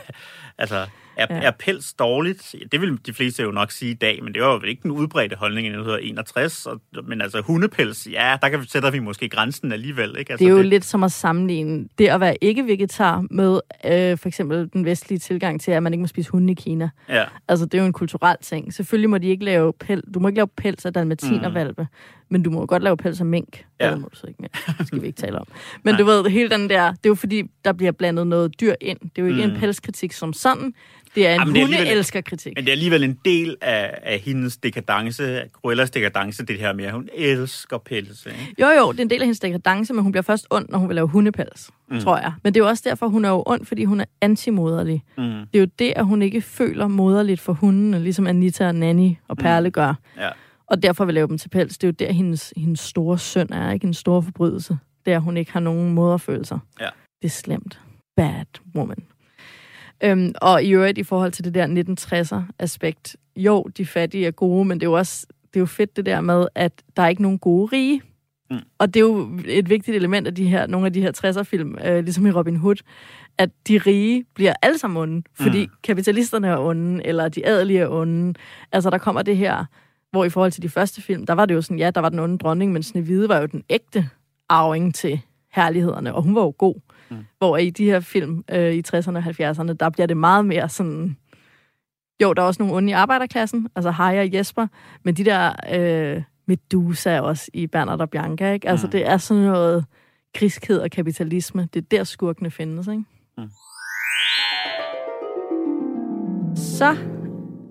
altså, 0.57 0.85
er, 1.17 1.25
Ja. 1.35 1.41
er 1.41 1.51
pels 1.51 1.93
dårligt? 1.93 2.55
Det 2.71 2.81
vil 2.81 2.99
de 3.05 3.13
fleste 3.13 3.43
jo 3.43 3.51
nok 3.51 3.71
sige 3.71 3.91
i 3.91 3.93
dag, 3.93 4.23
men 4.23 4.33
det 4.33 4.41
var 4.41 4.53
jo 4.53 4.61
ikke 4.61 4.83
den 4.83 4.91
udbredte 4.91 5.35
holdning 5.35 5.67
i 5.67 5.69
1961. 5.69 6.65
Og, 6.65 6.81
men 7.07 7.21
altså, 7.21 7.41
hundepels, 7.41 8.07
ja, 8.11 8.37
der 8.41 8.49
kan, 8.49 8.61
vi- 8.61 8.67
sætter 8.67 8.91
vi 8.91 8.99
måske 8.99 9.29
grænsen 9.29 9.71
alligevel, 9.71 10.15
ikke? 10.19 10.31
Altså, 10.33 10.45
Det 10.45 10.51
er 10.51 10.55
jo 10.57 10.61
lidt 10.63 10.85
som 10.85 11.03
at 11.03 11.11
sammenligne 11.11 11.87
det 11.97 12.07
at 12.07 12.19
være 12.19 12.43
ikke-vegetar 12.43 13.25
med 13.31 13.59
øh, 13.85 14.17
for 14.17 14.27
eksempel 14.27 14.69
den 14.73 14.85
vestlige 14.85 15.19
tilgang 15.19 15.61
til, 15.61 15.71
at 15.71 15.83
man 15.83 15.93
ikke 15.93 16.01
må 16.01 16.07
spise 16.07 16.29
hunde 16.31 16.51
i 16.51 16.55
Kina. 16.55 16.89
Ja, 17.09 17.23
Altså, 17.47 17.65
det 17.65 17.73
er 17.73 17.81
jo 17.81 17.85
en 17.85 17.93
kulturel 17.93 18.37
ting. 18.41 18.73
Selvfølgelig 18.73 19.09
må 19.09 19.17
de 19.17 19.27
ikke 19.27 19.45
lave 19.45 19.73
pels, 19.73 20.01
du 20.13 20.19
må 20.19 20.27
ikke 20.27 20.37
lave 20.37 20.47
pels 20.47 20.85
af 20.85 20.93
dalmatinervalpe, 20.93 21.81
mm. 21.81 21.87
men 22.29 22.43
du 22.43 22.49
må 22.49 22.65
godt 22.65 22.83
lave 22.83 22.97
pels 22.97 23.19
af 23.19 23.25
mink. 23.25 23.65
Ja. 23.79 23.91
Det 23.91 24.01
må 24.01 24.07
du 24.13 24.15
så 24.17 24.27
ikke 24.27 24.41
mere. 24.41 24.75
Det 24.77 24.87
skal 24.87 25.01
vi 25.01 25.07
ikke 25.07 25.17
tale 25.21 25.39
om. 25.39 25.47
Men 25.83 25.95
du 25.95 26.05
ved, 26.05 26.25
hele 26.29 26.49
den 26.49 26.69
der, 26.69 26.89
det 26.91 26.97
er 27.05 27.09
jo 27.09 27.15
fordi, 27.15 27.43
der 27.65 27.73
bliver 27.73 27.91
blandet 27.91 28.27
noget 28.27 28.61
dyr 28.61 28.73
ind. 28.81 28.99
Det 28.99 29.09
er 29.15 29.21
jo 29.21 29.25
ikke 29.27 29.47
mm. 29.47 29.53
en 29.53 29.59
pelskritik 29.59 30.11
som 30.13 30.33
sådan. 30.33 30.73
Det 31.15 31.27
er 31.27 31.33
en 31.33 31.39
Jamen, 31.39 31.61
hundeelskerkritik. 31.61 32.53
men 32.55 32.63
det 32.65 32.69
er 32.69 32.73
alligevel 32.73 33.03
en 33.03 33.19
del 33.25 33.57
af, 33.61 33.99
af 34.03 34.19
hendes 34.19 34.57
dekadence, 34.57 35.41
Cruellas 35.53 35.91
dekadence, 35.91 36.45
det 36.45 36.59
her 36.59 36.73
med, 36.73 36.85
at 36.85 36.91
hun 36.91 37.09
elsker 37.15 37.77
pelse, 37.77 38.29
ikke? 38.29 38.61
Jo, 38.61 38.67
jo, 38.67 38.91
det 38.91 38.99
er 38.99 39.03
en 39.03 39.09
del 39.09 39.21
af 39.21 39.25
hendes 39.25 39.39
dekadence, 39.39 39.93
men 39.93 40.03
hun 40.03 40.11
bliver 40.11 40.23
først 40.23 40.47
ond, 40.49 40.65
når 40.69 40.77
hun 40.77 40.87
vil 40.87 40.95
lave 40.95 41.07
hundepels, 41.07 41.69
mm. 41.89 41.99
tror 41.99 42.17
jeg. 42.17 42.33
Men 42.43 42.53
det 42.53 42.59
er 42.59 42.63
jo 42.63 42.69
også 42.69 42.83
derfor, 42.85 43.07
hun 43.07 43.25
er 43.25 43.29
jo 43.29 43.43
ond, 43.45 43.65
fordi 43.65 43.83
hun 43.83 43.99
er 43.99 44.05
antimoderlig. 44.21 45.03
Mm. 45.17 45.23
Det 45.23 45.55
er 45.55 45.59
jo 45.59 45.67
det, 45.79 45.93
at 45.95 46.05
hun 46.05 46.21
ikke 46.21 46.41
føler 46.41 46.87
moderligt 46.87 47.39
for 47.39 47.53
hundene, 47.53 47.99
ligesom 47.99 48.27
Anita 48.27 48.67
og 48.67 48.75
Nanny 48.75 49.15
og 49.27 49.37
Perle 49.37 49.71
gør. 49.71 49.93
Ja. 50.17 50.29
Og 50.67 50.83
derfor 50.83 51.05
vil 51.05 51.13
lave 51.13 51.27
dem 51.27 51.37
til 51.37 51.49
pels. 51.49 51.77
Det 51.77 51.87
er 51.87 51.91
jo 51.91 52.07
der, 52.07 52.13
hendes, 52.13 52.53
hendes 52.57 52.79
store 52.79 53.19
søn 53.19 53.53
er, 53.53 53.71
ikke 53.71 53.87
en 53.87 53.93
stor 53.93 54.21
forbrydelse. 54.21 54.77
Det 55.05 55.13
er, 55.13 55.17
at 55.17 55.23
hun 55.23 55.37
ikke 55.37 55.51
har 55.53 55.59
nogen 55.59 55.93
moderfølelser. 55.93 56.59
Ja. 56.79 56.89
Det 57.21 57.27
er 57.27 57.31
slemt. 57.31 57.79
Bad 58.17 58.45
woman. 58.75 59.03
Øhm, 60.03 60.33
og 60.41 60.63
i 60.63 60.71
øvrigt, 60.71 60.97
i 60.97 61.03
forhold 61.03 61.31
til 61.31 61.45
det 61.45 61.53
der 61.53 61.67
1960'er-aspekt, 61.67 63.15
jo, 63.35 63.63
de 63.77 63.85
fattige 63.85 64.27
er 64.27 64.31
gode, 64.31 64.65
men 64.65 64.79
det 64.79 64.85
er 64.85 64.89
jo 64.89 64.97
også 64.97 65.27
det 65.53 65.59
er 65.59 65.61
jo 65.61 65.65
fedt 65.65 65.95
det 65.95 66.05
der 66.05 66.21
med, 66.21 66.47
at 66.55 66.83
der 66.97 67.03
er 67.03 67.07
ikke 67.07 67.21
nogen 67.21 67.39
gode 67.39 67.65
rige. 67.65 68.01
Mm. 68.51 68.57
Og 68.77 68.93
det 68.93 68.99
er 68.99 69.03
jo 69.03 69.29
et 69.45 69.69
vigtigt 69.69 69.97
element 69.97 70.27
af 70.27 70.35
de 70.35 70.47
her, 70.47 70.67
nogle 70.67 70.87
af 70.87 70.93
de 70.93 71.01
her 71.01 71.11
60'er-film, 71.25 71.77
øh, 71.85 72.03
ligesom 72.03 72.25
i 72.25 72.31
Robin 72.31 72.55
Hood, 72.55 72.75
at 73.37 73.49
de 73.67 73.77
rige 73.77 74.25
bliver 74.35 74.53
alle 74.61 74.77
sammen 74.77 75.01
onde, 75.01 75.23
fordi 75.33 75.65
mm. 75.65 75.71
kapitalisterne 75.83 76.47
er 76.47 76.57
onde, 76.57 77.05
eller 77.05 77.29
de 77.29 77.45
adelige 77.45 77.79
er 77.79 77.89
onde. 77.89 78.33
Altså, 78.71 78.89
der 78.89 78.97
kommer 78.97 79.21
det 79.21 79.37
her, 79.37 79.65
hvor 80.11 80.25
i 80.25 80.29
forhold 80.29 80.51
til 80.51 80.63
de 80.63 80.69
første 80.69 81.01
film, 81.01 81.25
der 81.25 81.33
var 81.33 81.45
det 81.45 81.55
jo 81.55 81.61
sådan, 81.61 81.79
ja, 81.79 81.91
der 81.91 82.01
var 82.01 82.09
den 82.09 82.19
onde 82.19 82.37
dronning, 82.37 82.73
men 82.73 82.83
Snevide 82.83 83.29
var 83.29 83.39
jo 83.39 83.45
den 83.45 83.63
ægte 83.69 84.09
arving 84.49 84.95
til 84.95 85.21
herlighederne, 85.51 86.15
og 86.15 86.23
hun 86.23 86.35
var 86.35 86.41
jo 86.41 86.53
god. 86.57 86.75
Mm. 87.17 87.25
Hvor 87.37 87.57
i 87.57 87.69
de 87.69 87.85
her 87.85 87.99
film 87.99 88.43
øh, 88.51 88.73
i 88.73 88.81
60'erne 88.87 89.17
og 89.17 89.23
70'erne, 89.23 89.73
der 89.73 89.89
bliver 89.89 90.05
det 90.07 90.17
meget 90.17 90.45
mere 90.45 90.69
sådan... 90.69 91.17
Jo, 92.23 92.33
der 92.33 92.41
er 92.41 92.45
også 92.45 92.63
nogle 92.63 92.75
onde 92.77 92.89
i 92.89 92.93
arbejderklassen, 92.93 93.67
altså 93.75 93.91
Harry 93.91 94.17
og 94.17 94.33
Jesper, 94.33 94.67
men 95.03 95.15
de 95.15 95.25
der 95.25 95.53
øh, 95.73 96.23
Medusa 96.47 97.19
også 97.19 97.49
i 97.53 97.67
Bernard 97.67 97.99
og 98.01 98.09
Bianca, 98.09 98.51
ikke? 98.53 98.69
Altså, 98.69 98.87
Mm. 98.87 98.91
det 98.91 99.07
er 99.07 99.17
sådan 99.17 99.43
noget 99.43 99.85
griskhed 100.33 100.79
og 100.79 100.91
kapitalisme. 100.91 101.67
Det 101.73 101.81
er 101.81 101.85
der 101.91 102.03
skurkene 102.03 102.51
findes, 102.51 102.87
ikke? 102.87 103.03
Mm. 103.37 103.43
Så 106.55 106.97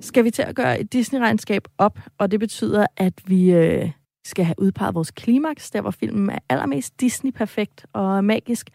skal 0.00 0.24
vi 0.24 0.30
til 0.30 0.42
at 0.42 0.54
gøre 0.56 0.80
et 0.80 0.92
Disney-regnskab 0.92 1.62
op, 1.78 1.98
og 2.18 2.30
det 2.30 2.40
betyder, 2.40 2.86
at 2.96 3.12
vi 3.26 3.52
øh, 3.52 3.90
skal 4.24 4.44
have 4.44 4.54
udpeget 4.58 4.94
vores 4.94 5.10
klimaks, 5.10 5.70
der 5.70 5.80
hvor 5.80 5.90
filmen 5.90 6.30
er 6.30 6.38
allermest 6.48 6.94
Disney-perfekt 7.02 7.84
og 7.92 8.24
magisk. 8.24 8.70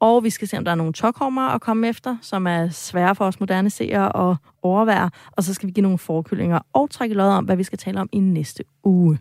Og 0.00 0.24
vi 0.24 0.30
skal 0.30 0.48
se, 0.48 0.58
om 0.58 0.64
der 0.64 0.70
er 0.70 0.74
nogle 0.76 0.92
tokhommer 0.92 1.48
at 1.48 1.60
komme 1.60 1.88
efter, 1.88 2.16
som 2.22 2.46
er 2.46 2.68
svære 2.68 3.14
for 3.14 3.24
os 3.24 3.40
moderne 3.40 3.70
seere 3.70 4.30
at 4.30 4.36
overvære. 4.62 5.10
Og 5.32 5.44
så 5.44 5.54
skal 5.54 5.66
vi 5.66 5.72
give 5.72 5.82
nogle 5.82 5.98
forkyllinger 5.98 6.58
og 6.72 6.90
trække 6.90 7.14
lod 7.14 7.28
om, 7.28 7.44
hvad 7.44 7.56
vi 7.56 7.64
skal 7.64 7.78
tale 7.78 8.00
om 8.00 8.08
i 8.12 8.18
næste 8.18 8.64
uge. 8.84 9.18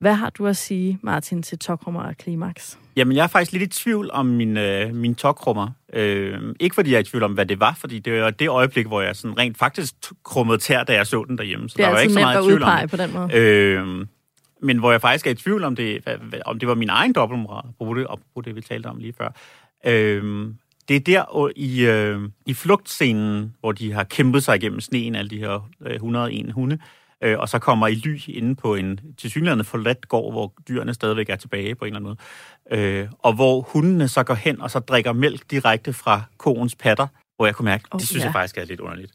Hvad 0.00 0.14
har 0.14 0.30
du 0.30 0.46
at 0.46 0.56
sige, 0.56 0.98
Martin, 1.02 1.42
til 1.42 1.58
tokhommer 1.58 2.02
og 2.02 2.16
klimaks? 2.16 2.78
Jamen, 2.96 3.16
jeg 3.16 3.22
er 3.22 3.26
faktisk 3.26 3.52
lidt 3.52 3.62
i 3.62 3.66
tvivl 3.66 4.10
om 4.12 4.26
min, 4.26 4.56
øh, 4.56 4.94
min 4.94 5.14
tokrummer. 5.14 5.68
Øh, 5.92 6.54
ikke 6.60 6.74
fordi 6.74 6.90
jeg 6.90 6.96
er 6.96 7.00
i 7.00 7.04
tvivl 7.04 7.22
om, 7.22 7.32
hvad 7.32 7.46
det 7.46 7.60
var, 7.60 7.76
fordi 7.80 7.98
det 7.98 8.22
var 8.22 8.30
det 8.30 8.48
øjeblik, 8.48 8.86
hvor 8.86 9.00
jeg 9.00 9.16
sådan 9.16 9.38
rent 9.38 9.58
faktisk 9.58 9.94
krummede 10.24 10.58
tær, 10.58 10.84
da 10.84 10.92
jeg 10.92 11.06
så 11.06 11.24
den 11.28 11.38
derhjemme. 11.38 11.68
Så 11.68 11.76
Det 11.76 11.82
er 11.82 11.86
der 11.86 11.92
var 11.92 11.98
altid 11.98 12.10
ikke 12.10 12.20
så 12.20 12.26
meget 12.26 12.38
at 12.38 12.44
tvivl 12.44 12.62
om 12.62 12.88
på 12.88 12.96
den 12.96 13.12
måde. 13.12 13.28
Øh, 13.34 14.06
men 14.62 14.78
hvor 14.78 14.90
jeg 14.90 15.00
faktisk 15.00 15.26
er 15.26 15.30
i 15.30 15.34
tvivl 15.34 15.64
om 15.64 15.76
det, 15.76 16.02
om 16.46 16.58
det 16.58 16.68
var 16.68 16.74
min 16.74 16.88
egen 16.88 17.12
dobbeltmoral, 17.12 17.68
apropos 17.68 17.96
det, 17.96 18.06
apropos 18.10 18.44
det 18.44 18.56
vi 18.56 18.60
talte 18.60 18.86
om 18.86 18.98
lige 18.98 19.12
før. 19.12 19.28
Øh, 19.86 20.48
det 20.88 20.96
er 20.96 21.00
der 21.00 21.50
i, 21.56 21.86
øh, 21.86 22.20
i 22.46 22.54
flugtscenen, 22.54 23.54
hvor 23.60 23.72
de 23.72 23.92
har 23.92 24.04
kæmpet 24.04 24.42
sig 24.42 24.56
igennem 24.56 24.80
sneen, 24.80 25.14
alle 25.14 25.30
de 25.30 25.38
her 25.38 25.70
øh, 25.86 25.94
101 25.94 26.52
hunde, 26.52 26.78
øh, 27.22 27.38
og 27.38 27.48
så 27.48 27.58
kommer 27.58 27.86
i 27.86 27.94
ly 27.94 28.20
inde 28.28 28.56
på 28.56 28.74
en 28.74 29.00
tilsyneladende 29.18 29.64
forladt 29.64 30.08
gård, 30.08 30.32
hvor 30.32 30.52
dyrene 30.68 30.94
stadigvæk 30.94 31.30
er 31.30 31.36
tilbage 31.36 31.74
på 31.74 31.84
en 31.84 31.96
eller 31.96 32.08
anden 32.08 32.16
måde. 32.70 32.80
Øh, 32.80 33.08
og 33.18 33.34
hvor 33.34 33.60
hundene 33.60 34.08
så 34.08 34.22
går 34.22 34.34
hen 34.34 34.60
og 34.60 34.70
så 34.70 34.78
drikker 34.78 35.12
mælk 35.12 35.50
direkte 35.50 35.92
fra 35.92 36.22
koens 36.38 36.74
patter, 36.74 37.06
hvor 37.36 37.46
jeg 37.46 37.54
kunne 37.54 37.64
mærke, 37.64 37.84
Oh, 37.90 38.00
det 38.00 38.08
synes 38.08 38.20
ja. 38.20 38.26
jeg 38.26 38.32
faktisk 38.32 38.58
er 38.58 38.64
lidt 38.64 38.80
underligt. 38.80 39.12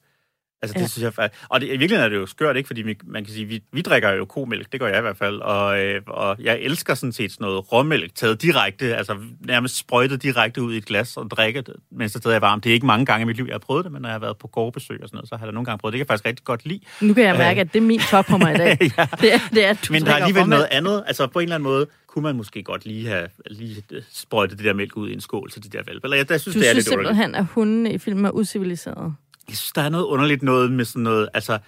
Altså, 0.65 0.73
det 0.73 0.81
Ja. 0.81 0.87
synes 0.87 1.03
jeg 1.03 1.13
faktisk... 1.13 1.43
Og 1.49 1.61
det, 1.61 1.67
i 1.67 1.69
virkeligheden 1.69 2.03
er 2.05 2.09
det 2.09 2.15
jo 2.15 2.25
skørt, 2.25 2.57
ikke? 2.57 2.67
Fordi 2.67 2.81
vi, 2.81 2.95
man 3.05 3.25
kan 3.25 3.33
sige, 3.33 3.45
vi, 3.45 3.63
vi 3.71 3.81
drikker 3.81 4.11
jo 4.11 4.25
komælk, 4.25 4.71
det 4.71 4.79
gør 4.79 4.87
jeg 4.87 4.97
i 4.97 5.01
hvert 5.01 5.17
fald, 5.17 5.39
og, 5.39 5.79
øh, 5.83 6.01
og 6.07 6.35
jeg 6.39 6.59
elsker 6.59 6.93
sådan 6.93 7.13
set 7.13 7.31
sådan 7.31 7.45
noget 7.45 7.71
råmælk 7.71 8.15
taget 8.15 8.41
direkte, 8.41 8.95
altså 8.95 9.15
nærmest 9.39 9.77
sprøjtet 9.77 10.23
direkte 10.23 10.61
ud 10.61 10.73
i 10.73 10.77
et 10.77 10.85
glas 10.85 11.17
og 11.17 11.31
drikke 11.31 11.61
det, 11.61 11.75
mens 11.91 12.11
det 12.13 12.21
stadig 12.21 12.35
er 12.35 12.39
varmt. 12.39 12.63
Det 12.63 12.69
er 12.69 12.73
ikke 12.73 12.85
mange 12.85 13.05
gange 13.05 13.21
i 13.21 13.25
mit 13.25 13.35
liv, 13.35 13.45
jeg 13.45 13.53
har 13.53 13.59
prøvet 13.59 13.83
det, 13.85 13.91
men 13.91 14.01
når 14.01 14.09
jeg 14.09 14.13
har 14.13 14.19
været 14.19 14.37
på 14.37 14.47
gårdbesøg 14.47 14.99
og 15.03 15.07
sådan 15.09 15.17
noget, 15.17 15.29
så 15.29 15.35
har 15.37 15.45
jeg 15.45 15.53
nogle 15.53 15.65
gange 15.65 15.77
prøvet 15.79 15.93
det. 15.93 15.99
Det 15.99 16.07
kan 16.07 16.13
jeg 16.13 16.19
faktisk 16.19 16.25
rigtig 16.27 16.45
godt 16.45 16.65
lide. 16.65 16.79
Nu 17.01 17.13
kan 17.13 17.23
jeg 17.23 17.35
mærke, 17.37 17.61
at 17.61 17.73
det 17.73 17.79
er 17.79 17.83
min 17.83 17.99
tokhommer 17.99 18.49
i 18.49 18.57
dag. 18.57 18.77
ja. 18.97 19.07
det, 19.21 19.33
er, 19.33 19.39
det 19.53 19.65
er, 19.65 19.69
at 19.69 19.85
du 19.87 19.93
Men 19.93 20.05
der 20.05 20.11
er 20.11 20.15
alligevel 20.15 20.41
råmælk. 20.41 20.49
noget 20.49 20.67
andet. 20.71 21.03
Altså 21.07 21.27
på 21.27 21.39
en 21.39 21.43
eller 21.43 21.55
anden 21.55 21.63
måde 21.69 21.87
kunne 22.07 22.23
man 22.23 22.35
måske 22.35 22.63
godt 22.63 22.85
lige 22.85 23.07
have 23.07 23.27
lige 23.51 23.83
sprøjtet 24.11 24.57
det 24.57 24.65
der 24.65 24.73
mælk 24.73 24.97
ud 24.97 25.09
i 25.09 25.13
en 25.13 25.21
skål 25.21 25.51
til 25.51 25.63
de 25.63 25.69
der 25.69 25.83
valpe. 25.87 26.05
Eller 26.05 26.17
jeg, 26.17 26.31
jeg 26.31 26.41
synes, 26.41 26.53
Du 26.55 26.59
det 26.59 26.67
er 26.67 26.71
synes 26.73 26.85
lidt 26.85 26.93
simpelthen, 26.93 27.35
at 27.35 27.45
hundene 27.45 27.93
i 27.93 27.97
filmen 27.97 28.25
er 28.25 28.31
usiviliserede. 28.31 29.13
Jeg 29.49 29.57
synes, 29.57 29.71
der 29.71 29.81
er 29.81 29.89
noget 29.89 30.05
underligt 30.05 30.43
noget 30.43 30.71
med 30.71 30.85
sådan 30.85 31.03
noget, 31.03 31.29
altså, 31.33 31.59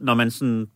når 0.00 0.14
man 0.14 0.30
sådan, 0.30 0.66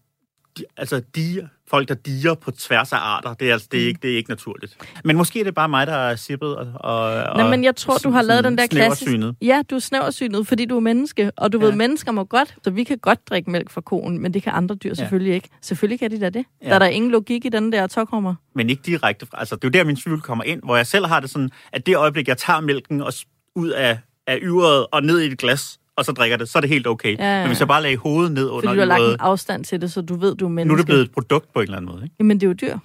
altså, 0.77 1.03
diger, 1.15 1.47
folk, 1.71 1.89
der 1.89 1.95
diger 1.95 2.35
på 2.35 2.51
tværs 2.51 2.93
af 2.93 2.97
arter, 2.97 3.35
det 3.35 3.49
er, 3.49 3.53
altså, 3.53 3.69
det 3.73 3.83
er, 3.83 3.87
ikke, 3.87 3.99
det 4.03 4.13
er 4.13 4.17
ikke 4.17 4.31
naturligt. 4.31 4.77
Men 5.05 5.17
måske 5.17 5.41
er 5.41 5.45
det 5.45 5.55
bare 5.55 5.69
mig, 5.69 5.87
der 5.87 5.93
er 5.93 6.17
sippet 6.17 6.57
og, 6.57 6.67
og 6.75 7.37
Nå, 7.37 7.49
men 7.49 7.65
jeg 7.65 7.77
tror, 7.77 7.97
du 7.99 8.11
har 8.11 8.23
lavet 8.23 8.45
den 8.45 8.59
der 8.59 8.67
klassisk... 8.67 9.03
snæversynet. 9.03 9.37
Ja, 9.43 9.63
du 9.71 9.75
er 9.75 9.79
snæversynet, 9.79 10.47
fordi 10.47 10.65
du 10.65 10.77
er 10.77 10.81
menneske, 10.81 11.31
og 11.37 11.53
du 11.53 11.59
ja. 11.59 11.65
Ved, 11.65 11.73
mennesker 11.73 12.13
må 12.13 12.25
godt, 12.25 12.57
så 12.65 12.71
vi 12.71 12.85
kan 12.85 12.99
godt 12.99 13.29
drikke 13.29 13.51
mælk 13.51 13.71
fra 13.71 13.81
koen, 13.81 14.19
men 14.19 14.35
det 14.35 14.43
kan 14.43 14.53
andre 14.53 14.75
dyr 14.75 14.95
selvfølgelig 14.95 15.35
ikke. 15.35 15.49
Selvfølgelig 15.63 15.99
kan 15.99 16.11
de 16.11 16.21
da 16.21 16.31
det. 16.31 16.45
Ja. 16.63 16.69
Der 16.69 16.75
er 16.75 16.79
der 16.79 16.87
ingen 16.87 17.11
logik 17.11 17.45
i 17.45 17.49
den 17.49 17.73
der 17.73 17.87
tokhommer. 17.87 18.35
Men 18.55 18.71
ikke 18.71 18.83
direkte 18.87 19.27
fra, 19.27 19.39
altså 19.39 19.57
det 19.57 19.65
er 19.65 19.69
jo 19.69 19.73
der, 19.73 19.85
min 19.85 19.97
tvivl 19.97 20.21
kommer 20.21 20.45
ind, 20.45 20.63
hvor 20.65 20.77
jeg 20.77 20.87
selv 20.87 21.07
har 21.07 21.21
det 21.21 21.31
sådan, 21.31 21.51
at 21.73 21.87
det 21.87 21.97
øjeblik, 21.97 22.29
jeg 22.29 22.37
tager 22.39 22.61
mælken 22.61 23.03
og 23.03 23.13
ud 23.55 23.69
af, 23.69 23.99
af 24.27 24.39
yveret 24.43 24.87
og 24.93 25.03
ned 25.03 25.21
i 25.21 25.27
et 25.27 25.39
glas, 25.39 25.79
og 25.97 26.05
så 26.05 26.13
drikker 26.13 26.37
det, 26.37 26.49
så 26.49 26.59
er 26.59 26.61
det 26.61 26.71
helt 26.71 26.87
okay. 26.87 27.17
Ja, 27.19 27.25
ja, 27.25 27.33
ja. 27.35 27.41
Men 27.41 27.47
hvis 27.49 27.61
jeg 27.61 27.69
bare 27.69 27.83
lagde 27.83 27.97
hovedet 27.97 28.33
ned 28.33 28.49
under 28.49 28.69
Fordi 28.69 28.75
du 28.75 28.81
har 28.81 28.99
lagt 28.99 29.03
en 29.13 29.17
afstand 29.21 29.65
til 29.65 29.81
det, 29.81 29.93
så 29.93 30.01
du 30.01 30.15
ved, 30.17 30.35
du 30.37 30.45
er 30.45 30.49
menneske. 30.49 30.69
nu 30.69 30.73
er 30.75 30.77
det 30.77 30.87
blevet 30.87 31.03
et 31.03 31.11
produkt 31.13 31.53
på 31.53 31.61
en 31.61 31.63
eller 31.65 31.77
anden 31.77 31.93
måde. 31.93 32.05
Ikke? 32.05 32.15
Jamen, 32.19 32.41
det 32.41 32.47
er 32.47 32.49
jo 32.49 32.53
dyr. 32.55 32.79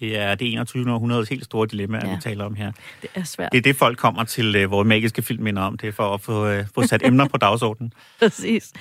Det 0.00 0.18
er 0.18 0.34
det 0.34 0.52
21. 0.52 0.92
århundredes 0.92 1.28
helt 1.28 1.44
store 1.44 1.66
dilemma, 1.66 1.98
Ja. 2.02 2.08
ja. 2.08 2.14
vi 2.14 2.20
taler 2.20 2.44
om 2.44 2.54
her. 2.54 2.72
Det 3.02 3.10
er 3.14 3.22
svært. 3.24 3.52
Det 3.52 3.58
er 3.58 3.62
det, 3.62 3.76
folk 3.76 3.98
kommer 3.98 4.24
til 4.24 4.56
øh, 4.56 4.70
vores 4.70 4.86
magiske 4.86 5.22
film 5.22 5.42
minder 5.42 5.62
om. 5.62 5.78
Det 5.78 5.88
er 5.88 5.92
for 5.92 6.14
at 6.14 6.20
få, 6.20 6.46
øh, 6.46 6.64
få 6.74 6.86
sat 6.86 7.00
emner 7.06 7.28
på 7.28 7.36
dagsordenen. 7.36 7.92
Præcis. 8.20 8.72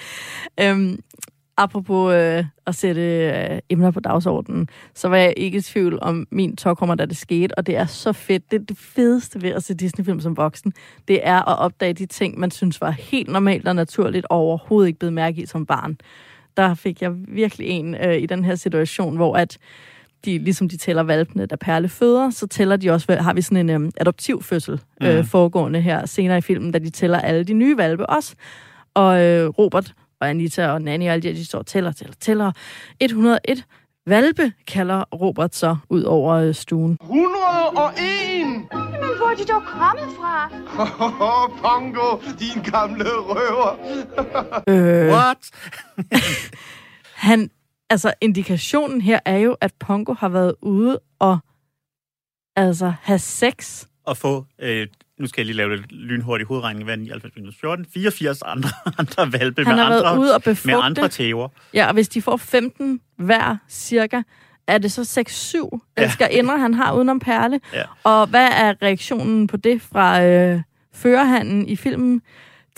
Øhm, 0.60 1.00
apropos 1.58 2.14
øh, 2.14 2.46
at 2.68 2.76
sætte 2.76 3.02
øh, 3.02 3.60
emner 3.70 3.92
på 3.92 4.00
dagsordenen, 4.00 4.70
så 4.94 5.08
var 5.08 5.18
jeg 5.18 5.34
ikke 5.38 5.58
i 5.58 5.62
tvivl 5.62 6.00
om 6.02 6.28
min 6.32 6.56
tårkommer, 6.56 6.96
da 6.96 7.06
det 7.06 7.18
skete, 7.18 7.58
og 7.58 7.68
det 7.68 7.78
er 7.78 7.86
så 7.86 8.14
fedt. 8.14 8.52
Det 8.52 8.62
er 8.62 8.66
det 8.66 8.78
fedeste 8.78 9.42
ved 9.42 9.50
at 9.50 9.64
se 9.64 9.74
Disney-film 9.74 10.20
som 10.20 10.38
voksen. 10.38 10.74
Det 11.08 11.28
er 11.28 11.50
at 11.50 11.60
opdage 11.60 11.94
de 11.94 12.06
ting, 12.06 12.40
man 12.40 12.52
synes 12.52 12.82
var 12.82 12.92
helt 12.92 13.30
normalt 13.30 13.68
og 13.68 13.76
naturligt, 13.76 14.26
og 14.30 14.38
overhovedet 14.38 14.88
ikke 14.88 15.00
blevet 15.00 15.14
mærke 15.14 15.42
i 15.42 15.46
som 15.46 15.66
barn. 15.66 15.98
Der 16.58 16.74
fik 16.74 17.02
jeg 17.02 17.12
virkelig 17.28 17.68
en 17.68 17.96
øh, 17.96 18.18
i 18.18 18.26
den 18.26 18.46
her 18.46 18.56
situation, 18.56 19.16
hvor 19.16 19.36
at 19.36 19.58
de, 20.26 20.38
ligesom 20.38 20.70
de 20.70 20.78
tæller 20.78 21.04
valpene, 21.04 21.46
der 21.46 21.56
Perle 21.56 21.90
føder, 21.90 22.30
så 22.30 22.48
tæller 22.48 22.76
de 22.76 22.90
også, 22.90 23.16
har 23.16 23.34
vi 23.34 23.42
sådan 23.42 23.58
en 23.58 23.70
øhm, 23.70 23.92
adoptivfødsel 23.98 24.82
øh, 25.02 25.26
foregående 25.26 25.82
her 25.82 26.06
senere 26.06 26.38
i 26.38 26.42
filmen, 26.42 26.72
da 26.72 26.80
de 26.80 26.90
tæller 26.90 27.20
alle 27.20 27.44
de 27.44 27.54
nye 27.54 27.78
valpe 27.78 28.06
også. 28.06 28.36
Og 28.94 29.24
øh, 29.24 29.48
Robert 29.50 29.94
og 30.22 30.30
Anita 30.30 30.68
og 30.68 30.82
Nanny 30.82 31.06
og 31.08 31.14
alle 31.14 31.30
de, 31.30 31.36
de 31.36 31.46
står 31.46 31.60
og 31.60 31.66
tæller, 31.66 31.92
tæller, 31.92 32.14
tæller. 32.20 32.52
101 33.00 33.64
valpe 34.08 34.54
kalder 34.68 35.04
Robert 35.14 35.56
så 35.56 35.78
ud 35.90 36.04
over 36.04 36.34
øh, 36.36 36.56
stuen. 36.56 36.98
101! 37.02 38.48
Men 38.48 39.18
hvor 39.18 39.32
er 39.32 39.36
de 39.36 39.46
dog 39.46 39.62
kommet 39.66 40.16
fra? 40.18 40.50
Pongo, 41.62 42.18
din 42.40 42.72
gamle 42.72 43.10
røver. 43.10 43.78
Øh, 44.68 45.08
What? 45.14 45.38
han, 47.28 47.50
altså 47.90 48.14
indikationen 48.22 49.02
her 49.02 49.20
er 49.26 49.38
jo, 49.38 49.56
at 49.62 49.74
Pongo 49.80 50.14
har 50.14 50.30
været 50.30 50.56
ude 50.62 51.00
og 51.20 51.38
altså 52.56 52.94
have 53.02 53.20
sex. 53.20 53.86
At 54.08 54.18
få, 54.18 54.46
øh, 54.60 54.88
nu 55.20 55.28
skal 55.28 55.42
jeg 55.42 55.46
lige 55.46 55.58
lave 55.58 55.76
lidt 55.76 55.92
lynhurtig 55.92 56.48
hovedregning, 56.48 56.84
hvad 56.84 56.94
er 56.94 56.98
99 56.98 57.36
minus 57.36 57.56
14? 57.60 57.86
84 57.94 58.42
andre, 58.42 58.70
andre 59.00 59.40
valpe 59.40 59.64
med 59.64 59.72
andre, 59.72 60.20
ude 60.20 60.36
og 60.36 60.42
med 60.46 60.54
befrugte. 60.54 60.76
andre 60.76 61.08
tæver. 61.08 61.50
Ja, 61.74 61.88
og 61.88 61.94
hvis 61.94 62.10
de 62.10 62.22
får 62.22 62.38
15 62.38 63.00
hver 63.18 63.58
cirka, 63.70 64.22
er 64.68 64.78
det 64.78 64.92
så 64.92 65.24
6-7 65.72 65.94
elskerinder, 65.98 66.58
han 66.58 66.74
har 66.74 66.94
udenom 66.94 67.20
Perle? 67.20 67.60
Ja. 67.74 67.84
Og 68.04 68.28
hvad 68.28 68.48
er 68.52 68.74
reaktionen 68.82 69.48
på 69.48 69.58
det 69.58 69.82
fra 69.82 70.24
øh, 70.24 70.62
førerhanden 70.94 71.68
i 71.68 71.76
filmen? 71.76 72.22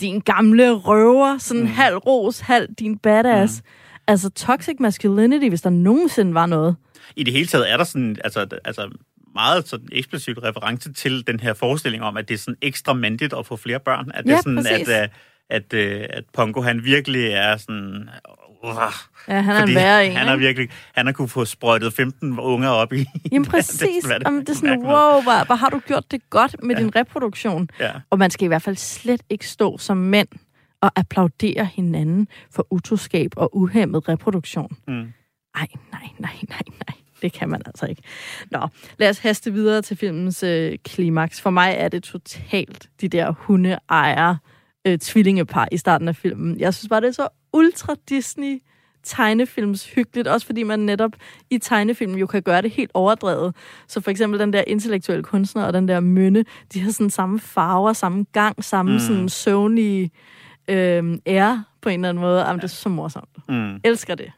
Din 0.00 0.20
gamle 0.20 0.72
røver, 0.72 1.38
sådan 1.38 1.62
mm. 1.62 1.68
halv 1.68 1.96
ros, 1.96 2.40
halv 2.40 2.68
din 2.78 2.98
badass. 2.98 3.62
Mm. 3.62 3.70
Altså 4.06 4.30
toxic 4.30 4.76
masculinity, 4.80 5.48
hvis 5.48 5.62
der 5.62 5.70
nogensinde 5.70 6.34
var 6.34 6.46
noget. 6.46 6.76
I 7.16 7.22
det 7.22 7.32
hele 7.32 7.46
taget 7.46 7.72
er 7.72 7.76
der 7.76 7.84
sådan, 7.84 8.16
altså, 8.24 8.46
altså 8.64 8.90
meget 9.34 9.68
sådan 9.68 9.88
eksplicit 9.92 10.42
reference 10.42 10.92
til 10.92 11.26
den 11.26 11.40
her 11.40 11.54
forestilling 11.54 12.02
om, 12.02 12.16
at 12.16 12.28
det 12.28 12.34
er 12.34 12.38
sådan 12.38 12.56
ekstra 12.62 12.92
mandigt 12.92 13.34
at 13.38 13.46
få 13.46 13.56
flere 13.56 13.80
børn. 13.80 14.10
At 14.14 14.24
det 14.24 14.30
Ja, 14.30 14.36
er 14.36 14.40
sådan, 14.42 14.56
præcis. 14.56 14.88
at, 14.88 15.10
uh, 15.10 15.14
at, 15.50 15.72
uh, 15.74 16.16
at 16.16 16.24
Pongo, 16.32 16.60
han 16.62 16.84
virkelig 16.84 17.26
er 17.26 17.56
sådan... 17.56 18.08
Uh, 18.64 18.70
Ja, 19.28 19.40
han 19.40 19.56
er 19.56 19.62
en 19.62 19.74
værre 19.74 20.06
en, 20.06 20.12
Han 20.16 20.26
har 20.26 20.36
virkelig, 20.36 20.68
han 20.94 21.06
har 21.06 21.12
kunne 21.12 21.28
få 21.28 21.44
sprøjtet 21.44 21.92
15 21.92 22.38
unger 22.38 22.68
op 22.68 22.92
i. 22.92 23.04
Jamen 23.32 23.42
Det- 23.44 23.50
præcis. 23.50 23.80
det- 23.80 24.06
hvad 24.06 24.16
Jamen, 24.26 24.40
det 24.40 24.48
er 24.48 24.54
sådan, 24.54 24.78
wow, 24.78 25.22
hvor, 25.22 25.46
hvor 25.46 25.54
har 25.54 25.68
du 25.70 25.78
gjort 25.78 26.10
det 26.10 26.30
godt 26.30 26.62
med 26.62 26.76
ja. 26.76 26.82
din 26.82 26.96
reproduktion. 26.96 27.68
Ja. 27.80 27.90
Og 28.10 28.18
man 28.18 28.30
skal 28.30 28.44
i 28.44 28.48
hvert 28.48 28.62
fald 28.62 28.76
slet 28.76 29.22
ikke 29.30 29.48
stå 29.48 29.78
som 29.78 29.96
mænd 29.96 30.28
og 30.82 30.92
applaudere 30.96 31.64
hinanden 31.64 32.28
for 32.54 32.66
utroskab 32.70 33.30
og 33.36 33.56
uhemmet 33.56 34.08
reproduktion. 34.08 34.76
Mm. 34.88 34.94
Ej, 34.94 35.66
nej, 35.92 36.08
nej, 36.18 36.32
nej, 36.48 36.62
nej. 36.88 36.96
Det 37.22 37.32
kan 37.32 37.48
man 37.48 37.62
altså 37.66 37.86
ikke. 37.86 38.02
Nå, 38.50 38.68
lad 38.98 39.08
os 39.10 39.18
haste 39.18 39.52
videre 39.52 39.82
til 39.82 39.96
filmens 39.96 40.42
øh, 40.42 40.78
klimaks. 40.84 41.40
For 41.40 41.50
mig 41.50 41.74
er 41.78 41.88
det 41.88 42.02
totalt 42.02 42.88
de 43.00 43.08
der 43.08 43.30
hundeejer 43.30 44.36
øh, 44.86 44.98
tvillingepar 44.98 45.68
i 45.72 45.76
starten 45.76 46.08
af 46.08 46.16
filmen. 46.16 46.60
Jeg 46.60 46.74
synes 46.74 46.88
bare, 46.88 47.00
det 47.00 47.08
er 47.08 47.12
så 47.12 47.28
ultra 47.52 47.94
Disney 48.08 48.62
tegnefilms 49.02 49.90
hyggeligt, 49.94 50.28
også 50.28 50.46
fordi 50.46 50.62
man 50.62 50.78
netop 50.78 51.10
i 51.50 51.58
tegnefilmen 51.58 52.18
jo 52.18 52.26
kan 52.26 52.42
gøre 52.42 52.62
det 52.62 52.70
helt 52.70 52.90
overdrevet. 52.94 53.54
Så 53.88 54.00
for 54.00 54.10
eksempel 54.10 54.40
den 54.40 54.52
der 54.52 54.64
intellektuelle 54.66 55.22
kunstner 55.22 55.64
og 55.64 55.72
den 55.72 55.88
der 55.88 56.00
mønne, 56.00 56.44
de 56.74 56.80
har 56.80 56.90
sådan 56.90 57.10
samme 57.10 57.40
farver, 57.40 57.92
samme 57.92 58.26
gang, 58.32 58.64
samme 58.64 58.92
mm. 58.92 58.98
sådan 58.98 59.28
søvnige 59.28 60.10
øh, 60.68 61.18
ære 61.26 61.64
på 61.82 61.88
en 61.88 62.00
eller 62.00 62.08
anden 62.08 62.20
måde. 62.20 62.40
Jamen, 62.40 62.56
det 62.56 62.64
er 62.64 62.68
så 62.68 62.88
morsomt. 62.88 63.48
Mm. 63.48 63.80
Elsker 63.84 64.14
det. 64.14 64.32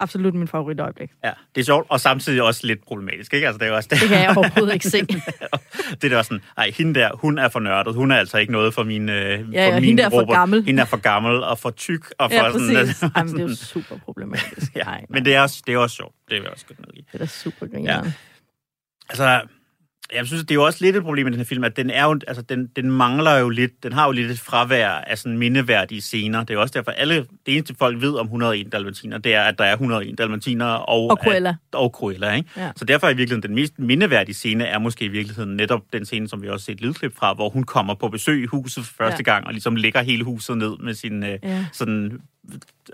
Ja. 0.00 0.04
Absolut 0.04 0.34
min 0.34 0.48
favoritøjeblik. 0.48 1.10
Ja, 1.24 1.30
det 1.54 1.60
er 1.60 1.64
sjovt, 1.64 1.86
og 1.90 2.00
samtidig 2.00 2.42
også 2.42 2.66
lidt 2.66 2.86
problematisk, 2.86 3.34
ikke? 3.34 3.46
Altså, 3.46 3.58
det 3.58 3.68
er 3.68 3.72
også 3.72 3.88
Det 3.92 3.98
kan 3.98 4.10
jeg 4.20 4.34
overhovedet 4.36 4.74
ikke 4.74 4.88
se. 4.90 5.06
det 6.02 6.04
er 6.12 6.16
da 6.16 6.22
sådan, 6.22 6.40
ej, 6.56 6.70
hende 6.78 7.00
der, 7.00 7.10
hun 7.16 7.38
er 7.38 7.48
for 7.48 7.60
nørdet. 7.60 7.94
Hun 7.94 8.10
er 8.10 8.16
altså 8.16 8.38
ikke 8.38 8.52
noget 8.52 8.74
for 8.74 8.82
min, 8.82 9.08
øh, 9.08 9.16
Ja, 9.28 9.36
for 9.38 9.50
ja, 9.52 9.74
min 9.80 9.84
hende 9.84 10.02
er 10.02 10.10
for 10.10 10.32
gammel. 10.32 10.64
Hende 10.64 10.80
er 10.80 10.86
for 10.86 10.96
gammel 10.96 11.42
og 11.44 11.58
for 11.58 11.70
tyk. 11.70 12.12
Og 12.18 12.30
for 12.30 12.34
Ja, 12.36 12.52
sådan, 12.52 12.74
præcis. 12.76 13.02
Jamen, 13.16 13.32
det 13.34 13.40
er 13.44 13.48
jo 13.48 13.54
super 13.54 13.96
problematisk. 14.04 14.74
ja, 14.76 14.82
Nej, 14.82 14.92
nej, 14.94 15.04
men 15.10 15.24
det 15.24 15.34
er, 15.34 15.40
også, 15.40 15.62
det 15.66 15.74
er 15.74 15.78
også 15.78 15.96
sjovt. 15.96 16.14
Det 16.28 16.34
vil 16.34 16.42
jeg 16.42 16.52
også 16.52 16.66
godt 16.66 16.78
medgive. 16.80 17.04
det 17.12 17.14
er 17.14 17.18
da 17.18 17.26
super 17.26 17.66
Ja. 17.66 17.76
grineren. 17.76 18.14
Altså, 19.08 19.40
jeg 20.14 20.26
synes, 20.26 20.42
det 20.42 20.50
er 20.50 20.54
jo 20.54 20.64
også 20.64 20.78
lidt 20.84 20.96
et 20.96 21.02
problem 21.02 21.24
med 21.24 21.32
den 21.32 21.38
her 21.40 21.44
film, 21.44 21.64
at 21.64 21.76
den, 21.76 21.90
er 21.90 22.04
jo, 22.04 22.18
altså, 22.26 22.42
den, 22.42 22.66
den 22.76 22.90
mangler 22.90 23.38
jo 23.38 23.48
lidt, 23.48 23.82
den 23.82 23.92
har 23.92 24.06
jo 24.06 24.12
lidt 24.12 24.30
et 24.30 24.40
fravær 24.40 24.88
af 24.88 25.18
sådan 25.18 25.38
mindeværdige 25.38 26.00
scener. 26.00 26.40
Det 26.40 26.50
er 26.50 26.54
jo 26.54 26.60
også 26.60 26.72
derfor, 26.76 26.90
alle, 26.90 27.14
det 27.46 27.56
eneste 27.56 27.74
folk 27.78 28.00
ved 28.00 28.14
om 28.14 28.26
101 28.26 28.72
dalmatiner, 28.72 29.18
det 29.18 29.34
er, 29.34 29.42
at 29.42 29.58
der 29.58 29.64
er 29.64 29.72
101 29.72 30.18
dalmatiner 30.18 30.66
og, 30.66 31.10
Og 31.10 31.16
Cruella. 31.22 31.48
At, 31.48 31.56
og 31.72 31.90
Cruella, 31.90 32.32
ikke? 32.34 32.48
Ja. 32.56 32.70
Så 32.76 32.84
derfor 32.84 33.06
er 33.06 33.10
i 33.10 33.16
virkeligheden 33.16 33.42
den 33.48 33.54
mest 33.54 33.78
mindeværdige 33.78 34.34
scene, 34.34 34.64
er 34.64 34.78
måske 34.78 35.04
i 35.04 35.08
virkeligheden 35.08 35.56
netop 35.56 35.80
den 35.92 36.04
scene, 36.04 36.28
som 36.28 36.42
vi 36.42 36.48
også 36.48 36.70
har 36.70 36.74
set 36.74 36.80
lydklip 36.80 37.16
fra, 37.16 37.34
hvor 37.34 37.48
hun 37.48 37.62
kommer 37.64 37.94
på 37.94 38.08
besøg 38.08 38.42
i 38.42 38.46
huset 38.46 38.84
for 38.84 38.94
første 38.96 39.22
Ja. 39.26 39.32
gang, 39.32 39.46
og 39.46 39.52
ligesom 39.52 39.76
lægger 39.76 40.02
hele 40.02 40.24
huset 40.24 40.58
ned 40.58 40.76
med 40.80 40.94
sin 40.94 41.22
øh, 41.24 41.38
Ja. 41.42 41.66
sådan 41.72 42.20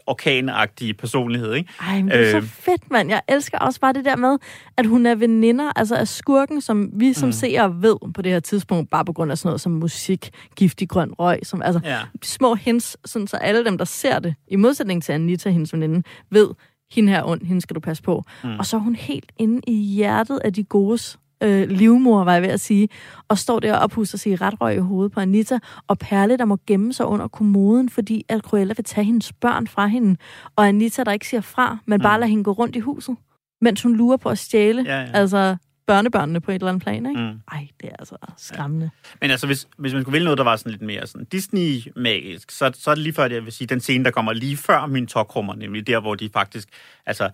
orkanagtige 0.06 0.94
personlighed, 0.94 1.54
ikke? 1.54 1.70
Ej, 1.80 1.96
men 2.02 2.08
det 2.10 2.26
er 2.26 2.30
så 2.30 2.36
Øh. 2.36 2.42
fedt, 2.42 2.90
mand. 2.90 3.08
Jeg 3.10 3.20
elsker 3.28 3.58
også 3.58 3.80
bare 3.80 3.92
det 3.92 4.04
der 4.04 4.16
med, 4.16 4.38
at 4.76 4.86
hun 4.86 5.06
er 5.06 5.14
veninder, 5.14 5.72
altså 5.76 5.94
af 5.96 6.08
skurken, 6.08 6.60
som 6.60 6.90
vi 6.92 7.12
som 7.12 7.28
mm. 7.28 7.32
seere 7.32 7.82
ved 7.82 7.96
på 8.14 8.22
det 8.22 8.32
her 8.32 8.40
tidspunkt, 8.40 8.90
bare 8.90 9.04
på 9.04 9.12
grund 9.12 9.30
af 9.32 9.38
sådan 9.38 9.48
noget 9.48 9.60
som 9.60 9.72
musik, 9.72 10.30
giftig 10.56 10.88
grøn 10.88 11.12
røg, 11.18 11.38
som, 11.42 11.62
altså 11.62 11.80
Ja. 11.84 11.98
små 12.22 12.54
hints, 12.54 12.96
sådan 13.04 13.26
så 13.28 13.36
alle 13.36 13.64
dem, 13.64 13.78
der 13.78 13.84
ser 13.84 14.18
det, 14.18 14.34
i 14.48 14.56
modsætning 14.56 15.02
til 15.02 15.12
Anita, 15.12 15.50
hendes 15.50 15.72
veninde, 15.72 16.02
ved, 16.30 16.48
hende 16.92 17.12
her 17.12 17.18
er 17.18 17.24
ond, 17.24 17.42
hende 17.42 17.60
skal 17.60 17.74
du 17.74 17.80
passe 17.80 18.02
på. 18.02 18.24
Mm. 18.44 18.58
Og 18.58 18.66
så 18.66 18.76
er 18.76 18.80
hun 18.80 18.94
helt 18.94 19.32
inde 19.38 19.60
i 19.66 19.72
hjertet 19.74 20.38
af 20.44 20.52
de 20.52 20.64
godes 20.64 21.18
øh, 21.42 21.68
livmor, 21.70 22.24
var 22.24 22.32
jeg 22.32 22.42
ved 22.42 22.48
at 22.48 22.60
sige, 22.60 22.88
og 23.28 23.38
står 23.38 23.60
der 23.60 23.76
og 23.76 23.90
puster 23.90 24.18
cigaretrøg 24.18 24.76
i 24.76 24.78
hovedet 24.78 25.12
på 25.12 25.20
Anita, 25.20 25.58
og 25.88 25.98
Perle, 25.98 26.36
der 26.36 26.44
må 26.44 26.58
gemme 26.66 26.92
sig 26.92 27.06
under 27.06 27.28
kommoden, 27.28 27.88
fordi 27.88 28.24
at 28.28 28.40
Cruella 28.40 28.74
vil 28.76 28.84
tage 28.84 29.04
hendes 29.04 29.32
børn 29.32 29.66
fra 29.66 29.86
hende, 29.86 30.16
og 30.56 30.68
Anita, 30.68 31.04
der 31.04 31.12
ikke 31.12 31.26
siger 31.28 31.40
fra, 31.40 31.78
men 31.86 32.00
bare 32.00 32.20
lader 32.20 32.30
hende 32.30 32.44
gå 32.44 32.52
rundt 32.52 32.76
i 32.76 32.78
huset, 32.78 33.16
mens 33.60 33.82
hun 33.82 33.96
lurer 33.96 34.16
på 34.16 34.28
at 34.28 34.38
stjæle, 34.38 34.82
Ja, 34.86 35.00
ja. 35.00 35.06
altså 35.14 35.56
børnebørnene 35.86 36.40
på 36.40 36.50
et 36.50 36.54
eller 36.54 36.68
andet 36.68 36.82
plan, 36.82 37.06
ikke? 37.06 37.20
Mm. 37.20 37.40
Ej, 37.52 37.68
det 37.80 37.88
er 37.90 37.96
altså 37.98 38.16
skræmmende. 38.36 38.90
Men 39.20 39.30
altså, 39.30 39.46
hvis, 39.46 39.68
hvis 39.78 39.92
man 39.92 40.02
skulle 40.02 40.12
vælge 40.12 40.24
noget, 40.24 40.38
der 40.38 40.44
var 40.44 40.56
sådan 40.56 40.70
lidt 40.72 40.82
mere 40.82 41.06
sådan 41.06 41.24
Disney-magisk, 41.32 42.50
så, 42.50 42.70
så 42.74 42.90
er 42.90 42.94
det 42.94 43.02
lige 43.02 43.12
før, 43.12 43.24
at 43.24 43.32
jeg 43.32 43.44
vil 43.44 43.52
sige, 43.52 43.68
den 43.68 43.80
scene, 43.80 44.04
der 44.04 44.10
kommer 44.10 44.32
lige 44.32 44.56
før 44.56 44.86
min 44.86 45.06
tokrummer, 45.06 45.54
nemlig 45.54 45.86
der, 45.86 46.00
hvor 46.00 46.14
de 46.14 46.30
faktisk, 46.32 46.68
altså, 47.06 47.30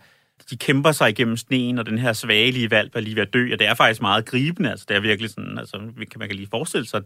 de 0.51 0.57
kæmper 0.57 0.93
sig 0.93 1.09
igennem 1.11 1.37
sneen, 1.37 1.79
og 1.79 1.87
den 1.87 1.99
her 1.99 2.13
svagelige 2.13 2.71
valp 2.71 2.97
er 2.97 3.01
lige 3.01 3.17
ved 3.17 3.23
at 3.23 3.33
dø, 3.33 3.53
og 3.53 3.59
det 3.59 3.67
er 3.67 3.75
faktisk 3.75 4.01
meget 4.01 4.25
gribende, 4.25 4.71
altså, 4.71 4.87
det 4.89 4.97
er 4.97 5.01
virkelig 5.01 5.31
sådan, 5.31 5.59
altså, 5.59 5.77
kan- 6.11 6.19
man 6.19 6.29
kan 6.29 6.37
lige 6.37 6.49
forestille 6.51 6.87
sig, 6.87 7.03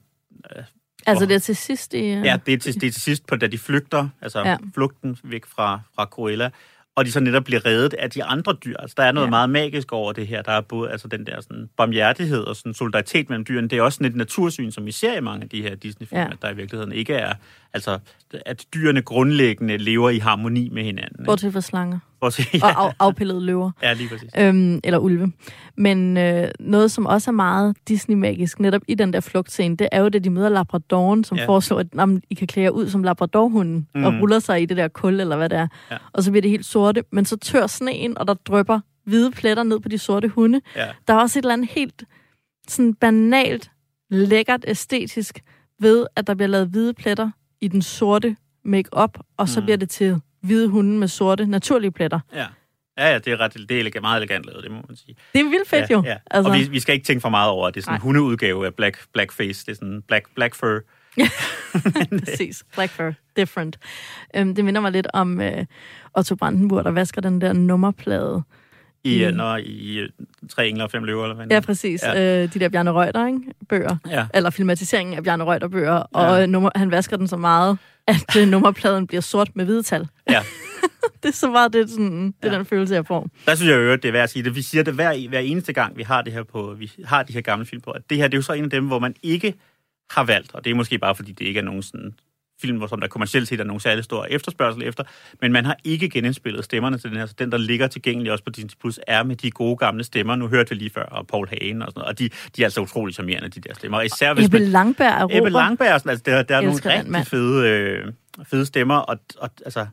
Altså, 1.07 1.25
Åh. 1.25 1.29
det 1.29 1.35
er 1.35 1.39
til 1.39 1.57
sidst 1.57 1.95
i... 1.95 1.99
ja, 2.13 2.39
det 2.47 2.55
er 2.55 2.59
til, 2.59 2.75
det 2.75 2.87
er 2.87 2.91
til 2.91 3.03
sidst, 3.03 3.27
på, 3.27 3.37
da 3.37 3.47
de 3.47 3.59
flygter, 3.59 4.09
altså 4.21 4.41
Ja. 4.41 4.57
flugten 4.75 5.17
væk 5.25 5.47
fra, 5.47 5.81
fra 5.95 6.05
Cruella, 6.05 6.51
og 6.97 7.05
de 7.05 7.13
så 7.13 7.21
netop 7.21 7.45
bliver 7.45 7.67
reddet 7.67 7.95
af 7.95 8.11
de 8.11 8.25
andre 8.25 8.57
dyr. 8.65 8.77
Altså, 8.77 8.95
der 8.97 9.03
er 9.05 9.13
noget 9.13 9.27
Ja. 9.27 9.31
meget 9.31 9.51
magisk 9.51 9.93
over 9.93 10.13
det 10.13 10.27
her. 10.27 10.43
Der 10.43 10.53
er 10.53 10.61
både 10.61 10.91
altså, 10.91 11.09
den 11.09 11.27
der 11.27 11.41
sådan, 11.41 11.69
barmhjertighed 11.77 12.41
og 12.45 12.57
sådan, 12.57 12.75
solidaritet 12.75 13.29
mellem 13.29 13.45
dyrene. 13.45 13.69
Det 13.69 13.79
er 13.79 13.83
også 13.83 13.97
sådan 13.97 14.07
et 14.11 14.17
natursyn, 14.17 14.71
som 14.71 14.87
vi 14.87 14.93
ser 14.93 15.17
i 15.17 15.21
mange 15.21 15.43
af 15.43 15.49
de 15.49 15.63
her 15.63 15.75
Disney-film, 15.75 16.21
Ja. 16.21 16.29
der 16.43 16.51
i 16.51 16.57
virkeligheden 16.57 16.93
ikke 16.93 17.15
er... 17.15 17.35
Altså, 17.73 17.99
at 18.47 18.65
dyrene 18.75 19.03
grundlæggende 19.03 19.77
lever 19.77 20.11
i 20.11 20.19
harmoni 20.19 20.69
med 20.69 20.83
hinanden. 20.85 21.25
Bortset 21.25 21.53
fra 21.53 21.61
slanger. 21.61 21.99
Bortset, 22.23 22.47
Og 22.63 22.69
ja, 22.71 22.87
af, 22.87 22.93
afpillede 22.99 23.41
løver. 23.47 23.71
ja, 23.83 23.93
lige 23.93 24.09
præcis. 24.09 24.31
Øhm, 24.39 24.81
eller 24.85 24.99
ulve. 24.99 25.33
Men 25.77 26.17
øh, 26.17 26.49
noget, 26.61 26.91
som 26.91 27.07
også 27.07 27.31
er 27.31 27.33
meget 27.33 27.77
Disney-magisk, 27.89 28.61
netop 28.61 28.83
i 28.89 28.95
den 28.95 29.13
der 29.13 29.21
flugtscene, 29.21 29.77
det 29.77 29.89
er 29.93 30.01
jo, 30.01 30.09
det 30.09 30.25
de 30.25 30.31
møder 30.31 30.49
Labradoren, 30.49 31.25
som 31.25 31.39
ja. 31.39 31.47
Foreslår, 31.47 31.79
at 31.79 31.87
jamen, 31.95 32.23
I 32.31 32.35
kan 32.35 32.47
klæde 32.47 32.65
jer 32.65 32.71
ud 32.71 32.89
som 32.89 33.03
Labradorhunden, 33.03 33.89
mm. 33.95 34.05
og 34.05 34.13
ruller 34.21 34.39
sig 34.39 34.63
i 34.63 34.67
det 34.67 34.77
der 34.77 34.89
kul, 34.89 35.21
eller 35.21 35.37
hvad 35.37 35.49
det 35.49 35.59
er. 35.59 35.67
Ja. 35.91 35.97
Og 36.13 36.23
så 36.23 36.31
bliver 36.31 36.43
det 36.43 36.51
helt 36.51 36.67
sorte, 36.67 37.03
men 37.13 37.25
så 37.25 37.37
tør 37.37 37.67
sneen, 37.67 38.19
og 38.19 38.27
der 38.27 38.35
drypper 38.35 38.81
hvide 39.05 39.31
pletter 39.31 39.63
ned 39.63 39.81
på 39.81 39.89
de 39.89 39.99
sorte 39.99 40.29
hunde. 40.29 40.61
Ja. 40.77 40.87
Der 41.09 41.15
er 41.15 41.19
også 41.19 41.39
et 41.39 41.43
eller 41.43 41.53
andet 41.53 41.71
helt 41.71 42.05
sådan 42.69 42.95
banalt, 42.95 43.71
lækkert, 44.11 44.65
æstetisk 44.69 45.39
ved, 45.81 46.07
at 46.17 46.27
der 46.27 46.35
bliver 46.35 46.49
lavet 46.49 46.69
hvide 46.69 46.95
pletter 46.95 47.31
i 47.61 47.69
den 47.69 47.83
sorte 47.83 48.37
make-up, 48.65 49.19
og 49.37 49.49
så 49.49 49.61
Mm. 49.61 49.65
bliver 49.67 49.77
det 49.77 49.91
til 49.91 50.21
hvide 50.43 50.69
hunde 50.69 50.99
med 50.99 51.09
sorte, 51.09 51.47
naturlige 51.47 51.91
pletter. 51.91 52.21
Ja. 52.35 52.47
Ja, 52.99 53.13
ja, 53.13 53.19
det 53.19 53.33
er, 53.33 53.41
ret, 53.41 53.55
det 53.55 53.97
er 53.97 54.01
meget 54.01 54.17
elegant 54.17 54.47
lavet, 54.47 54.65
det 54.65 54.71
må 54.71 54.81
man 54.89 54.97
sige. 54.97 55.17
Det 55.33 55.41
er 55.41 55.45
vildt 55.45 55.69
fedt 55.69 55.91
ja, 55.91 55.95
jo. 55.95 56.03
Ja. 56.05 56.17
Altså, 56.31 56.51
Og 56.51 56.59
vi, 56.59 56.69
vi 56.71 56.81
skal 56.81 56.95
ikke 56.95 57.05
tænke 57.05 57.21
for 57.21 57.29
meget 57.29 57.51
over, 57.51 57.69
at 57.69 57.75
det 57.75 57.81
er 57.81 57.85
sådan 57.85 57.97
en 57.97 58.01
hundeudgave 58.01 58.67
af 58.67 58.75
black, 58.75 58.99
blackface. 59.13 59.67
Det 59.67 59.73
er 59.73 59.77
sådan 59.77 60.03
black, 60.09 60.35
black 60.35 60.55
fur. 60.55 60.81
Præcis. 62.25 62.65
Black 62.75 62.93
fur. 62.93 63.15
Different. 63.37 63.79
Øhm, 64.37 64.55
det 64.55 64.65
minder 64.65 64.81
mig 64.81 64.93
lidt 64.93 65.07
om 65.15 65.41
øh, 65.41 65.65
Otto 66.19 66.37
Brandenburg, 66.37 66.85
der 66.85 66.91
vasker 66.91 67.21
den 67.21 67.41
der 67.41 67.53
nummerplade. 67.53 68.43
I, 69.05 69.25
Mm. 69.25 69.31
mm. 69.31 69.37
når, 69.37 69.57
i 69.57 69.99
øh, 69.99 70.09
Tre 70.51 70.69
Engler 70.69 70.85
og 70.85 70.91
Fem 70.91 71.05
Løver, 71.05 71.23
eller 71.25 71.37
hvad? 71.37 71.47
Ja, 71.51 71.61
præcis. 71.61 72.03
Ja. 72.03 72.43
Øh, 72.43 72.55
de 72.55 72.59
der 72.61 72.69
Bjarne 72.69 72.93
Reuter, 72.93 73.27
ikke? 73.27 73.39
Bøger. 73.69 73.97
Ja. 74.11 74.27
Eller 74.35 74.51
filmatiseringen 74.51 75.17
af 75.17 75.25
Bjarne 75.25 75.45
Reuter 75.45 75.69
bøger. 75.69 75.93
Og 75.93 76.37
Ja. 76.37 76.43
øh, 76.43 76.49
nummer, 76.49 76.71
han 76.75 76.91
vasker 76.91 77.17
den 77.17 77.29
så 77.29 77.37
meget, 77.37 77.79
at 78.07 78.37
øh, 78.39 78.49
nummerpladen 78.49 79.07
bliver 79.07 79.21
sort 79.21 79.51
med 79.55 79.65
hvide 79.65 79.83
tal. 79.83 80.09
ja. 80.31 80.43
Det 81.23 81.29
er 81.29 81.33
så 81.33 81.51
meget 81.51 81.73
det, 81.73 81.91
sådan, 81.91 82.27
det 82.43 82.53
Ja. 82.53 82.57
den 82.57 82.65
følelse, 82.67 82.95
jeg 82.95 83.07
får. 83.07 83.29
Der 83.47 83.55
synes 83.55 83.71
jeg 83.71 83.77
jo, 83.77 83.93
det 83.93 84.05
er 84.05 84.13
værd 84.13 84.23
at 84.23 84.31
sige 84.31 84.43
det. 84.43 84.55
Vi 84.57 84.63
siger 84.63 84.83
det 84.85 84.95
hver, 84.95 85.29
hver 85.29 85.39
eneste 85.39 85.73
gang, 85.73 85.97
vi 85.97 86.03
har 86.03 86.23
det 86.23 86.33
her 86.33 86.43
på, 86.43 86.75
vi 86.79 86.93
har 87.05 87.23
de 87.23 87.33
her 87.33 87.41
gamle 87.41 87.67
film 87.67 87.81
på. 87.83 87.91
At 87.91 88.03
det 88.11 88.19
her, 88.19 88.29
det 88.29 88.35
er 88.35 88.39
jo 88.39 88.43
så 88.43 88.53
en 88.53 88.65
af 88.65 88.71
dem, 88.71 88.87
hvor 88.87 88.99
man 88.99 89.15
ikke 89.23 89.55
har 90.11 90.25
valgt, 90.25 90.55
og 90.55 90.65
det 90.65 90.71
er 90.71 90.75
måske 90.75 90.99
bare, 90.99 91.15
fordi 91.15 91.33
det 91.33 91.45
ikke 91.47 91.61
er 91.61 91.65
nogen 91.65 91.83
sådan 91.83 92.15
film, 92.63 92.77
hvor 92.77 92.87
som 92.87 93.01
der 93.01 93.09
kommercielt 93.09 93.49
set 93.49 93.61
er 93.61 93.65
nogen 93.65 93.81
særlig 93.81 94.05
stor 94.05 94.25
efterspørgsel 94.25 94.83
efter, 94.83 95.05
men 95.41 95.53
man 95.53 95.65
har 95.65 95.77
ikke 95.85 96.09
genindspillet 96.09 96.65
stemmerne 96.65 96.99
til 96.99 97.11
den 97.11 97.19
her, 97.19 97.27
så 97.27 97.35
den, 97.39 97.53
der 97.53 97.59
ligger 97.59 97.87
tilgængelig 97.87 98.33
også 98.33 98.45
på 98.45 98.51
Disney 98.51 98.71
Plus, 98.81 99.01
er 99.07 99.23
med 99.23 99.37
de 99.37 99.51
gode 99.51 99.77
gamle 99.77 100.05
stemmer. 100.05 100.37
Nu 100.37 100.49
hørte 100.49 100.71
vi 100.71 100.75
lige 100.75 100.91
før, 100.91 101.05
og 101.05 101.27
Paul 101.27 101.49
Hagen 101.49 101.83
og 101.83 101.89
sådan 101.89 102.01
noget, 102.01 102.09
og 102.09 102.19
de, 102.19 102.31
de 102.57 102.63
er 102.63 102.67
altså 102.67 102.81
utrolig 102.81 103.15
charmerende, 103.15 103.49
de 103.49 103.61
der 103.61 103.75
stemmer. 103.75 103.99
Og 103.99 104.07
især 104.07 104.35
hvis 104.35 104.47
Ebbe 104.47 104.59
man, 104.59 104.69
Langberg 104.69 105.31
er 105.31 105.39
Ebbe 105.39 105.51
Langberg, 105.51 106.01
sådan, 106.01 106.11
altså, 106.11 106.23
der, 106.27 106.43
der 106.43 106.57
er 106.57 106.61
nogle 106.61 106.81
rigtig 106.85 107.27
fede, 107.27 107.69
øh, 107.69 108.13
fede 108.45 108.67
stemmer, 108.67 108.97
og, 108.97 109.19
og 109.39 109.51
altså, 109.65 109.87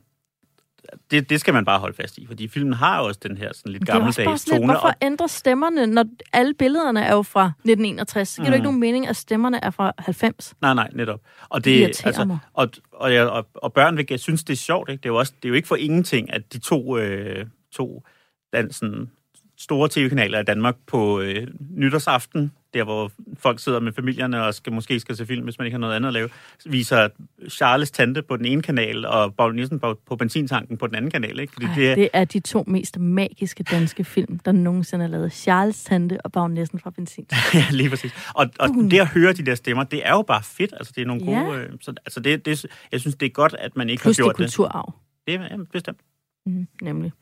det, 1.10 1.30
det 1.30 1.40
skal 1.40 1.54
man 1.54 1.64
bare 1.64 1.78
holde 1.78 1.96
fast 1.96 2.18
i, 2.18 2.26
fordi 2.26 2.48
filmen 2.48 2.72
har 2.72 3.00
også 3.00 3.20
den 3.22 3.36
her 3.36 3.50
sådan 3.54 3.72
lidt 3.72 3.80
Det 3.80 3.88
gammeldags 3.88 4.14
sådan 4.16 4.30
lidt, 4.32 4.42
tone. 4.46 4.64
hvorfor 4.72 4.88
Og, 4.88 4.94
ændre 5.02 5.28
stemmerne, 5.28 5.86
når 5.86 6.04
alle 6.32 6.54
billederne 6.54 7.00
er 7.04 7.14
jo 7.14 7.22
fra 7.22 7.46
1961? 7.46 8.28
Så 8.28 8.36
giver 8.36 8.44
det 8.44 8.50
Mm. 8.50 8.54
ikke 8.54 8.64
nogen 8.64 8.80
mening, 8.80 9.08
at 9.08 9.16
stemmerne 9.16 9.64
er 9.64 9.70
fra 9.70 9.92
90. 9.98 10.54
nej, 10.62 10.74
nej, 10.74 10.88
netop. 10.92 11.20
Og, 11.48 11.64
Det 11.64 11.88
det, 11.88 12.06
altså, 12.06 12.24
mig. 12.24 12.38
og, 12.54 12.68
og, 12.92 13.12
og, 13.12 13.46
og 13.54 13.72
børn 13.72 13.96
vil 13.96 14.06
jeg 14.10 14.20
synes, 14.20 14.44
det 14.44 14.52
er 14.52 14.56
sjovt. 14.56 14.90
Ikke? 14.90 15.00
Det, 15.02 15.06
er 15.08 15.12
jo 15.12 15.18
også, 15.18 15.32
det 15.36 15.44
er 15.44 15.48
jo 15.48 15.54
ikke 15.54 15.68
for 15.68 15.76
ingenting, 15.76 16.32
at 16.32 16.52
de 16.52 16.58
to, 16.58 16.98
øh, 16.98 17.46
to 17.72 18.02
den, 18.52 18.72
sådan, 18.72 19.10
store 19.60 19.88
tv-kanaler 19.92 20.40
i 20.40 20.44
Danmark 20.44 20.74
på 20.86 21.20
øh, 21.20 21.46
nytårsaften, 21.70 22.52
der 22.74 22.84
hvor 22.84 23.12
folk 23.38 23.60
sidder 23.60 23.80
med 23.80 23.92
familierne 23.92 24.44
og 24.44 24.54
skal, 24.54 24.72
måske 24.72 25.00
skal 25.00 25.16
se 25.16 25.26
film, 25.26 25.44
hvis 25.44 25.58
man 25.58 25.66
ikke 25.66 25.74
har 25.74 25.80
noget 25.80 25.94
andet 25.96 26.06
at 26.08 26.12
lave, 26.12 26.28
viser 26.66 27.08
Charles 27.50 27.90
Tante 27.90 28.22
på 28.22 28.36
den 28.36 28.44
ene 28.46 28.62
kanal 28.62 29.06
og 29.06 29.34
Paul 29.34 29.54
Nielsen 29.54 29.80
på, 29.80 29.98
på 30.06 30.16
benzintanken 30.16 30.76
på 30.76 30.86
den 30.86 30.94
anden 30.94 31.10
kanal. 31.10 31.38
Ikke? 31.40 31.52
Fordi 31.52 31.66
Ej, 31.66 31.74
det, 31.74 31.90
er- 31.90 31.94
det 31.94 32.08
er 32.12 32.24
de 32.24 32.40
to 32.40 32.64
mest 32.66 32.98
magiske 32.98 33.62
danske 33.62 34.04
film, 34.04 34.38
der 34.38 34.52
nogensinde 34.52 35.04
er 35.04 35.08
lavet. 35.08 35.32
Charles 35.32 35.84
Tante 35.84 36.20
og 36.20 36.32
Bagnæssen 36.32 36.78
fra 36.80 36.90
Benzin. 36.90 37.26
Ja, 37.54 37.64
lige 37.70 37.90
præcis. 37.90 38.12
Og, 38.34 38.46
og 38.58 38.68
det 38.90 39.00
at 39.00 39.08
høre 39.08 39.32
de 39.32 39.46
der 39.46 39.54
stemmer, 39.54 39.84
det 39.84 40.06
er 40.06 40.12
jo 40.12 40.22
bare 40.22 40.42
fedt. 40.42 40.72
Altså, 40.76 40.92
det 40.96 41.02
er 41.02 41.06
nogle 41.06 41.24
Ja. 41.30 41.38
gode... 41.42 41.58
Øh, 41.58 41.68
så, 41.80 41.94
altså, 42.06 42.20
det, 42.20 42.46
det, 42.46 42.66
jeg 42.92 43.00
synes, 43.00 43.14
det 43.16 43.26
er 43.26 43.30
godt, 43.30 43.54
at 43.58 43.76
man 43.76 43.90
ikke 43.90 44.02
Plus 44.02 44.16
har 44.18 44.22
det 44.24 44.26
gjort 44.26 44.38
det. 44.38 44.44
kulturarv. 44.44 44.94
Det 45.26 45.34
er 45.34 45.42
ja, 45.42 45.56
bestemt 45.72 45.98
Mm, 46.46 46.66
nemlig. 46.82 47.12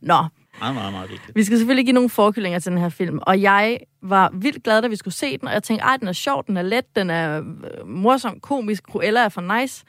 Nå, 0.00 0.24
meget, 0.58 0.74
meget, 0.74 0.92
meget 0.92 1.10
vigtigt. 1.10 1.36
vi 1.36 1.44
skal 1.44 1.58
selvfølgelig 1.58 1.84
give 1.86 1.94
nogle 1.94 2.08
forkyllinger 2.10 2.58
til 2.58 2.70
den 2.72 2.78
her 2.80 2.88
film. 2.88 3.18
Og 3.22 3.42
jeg 3.42 3.78
var 4.02 4.30
vildt 4.34 4.62
glad, 4.64 4.82
da 4.82 4.88
vi 4.88 4.96
skulle 4.96 5.14
se 5.14 5.38
den, 5.38 5.48
og 5.48 5.54
jeg 5.54 5.62
tænkte, 5.62 5.84
ej, 5.84 5.96
den 5.96 6.08
er 6.08 6.12
sjov, 6.12 6.44
den 6.46 6.56
er 6.56 6.62
let, 6.62 6.96
den 6.96 7.10
er 7.10 7.38
øh, 7.38 7.88
morsom, 7.88 8.40
komisk, 8.40 8.82
Cruella 8.82 9.20
er 9.20 9.28
for 9.28 9.60
nice. 9.60 9.84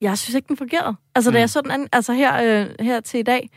Jeg 0.00 0.18
synes 0.18 0.34
ikke, 0.34 0.48
den 0.48 0.56
fungerede. 0.56 0.96
Altså, 1.14 1.30
mm. 1.30 1.32
da 1.32 1.38
Mm. 1.38 1.40
jeg 1.40 1.50
så 1.50 1.60
den 1.60 1.70
anden, 1.70 1.88
altså 1.92 2.12
her, 2.12 2.60
øh, 2.60 2.66
her 2.86 3.00
til 3.00 3.20
i 3.20 3.22
dag, 3.22 3.50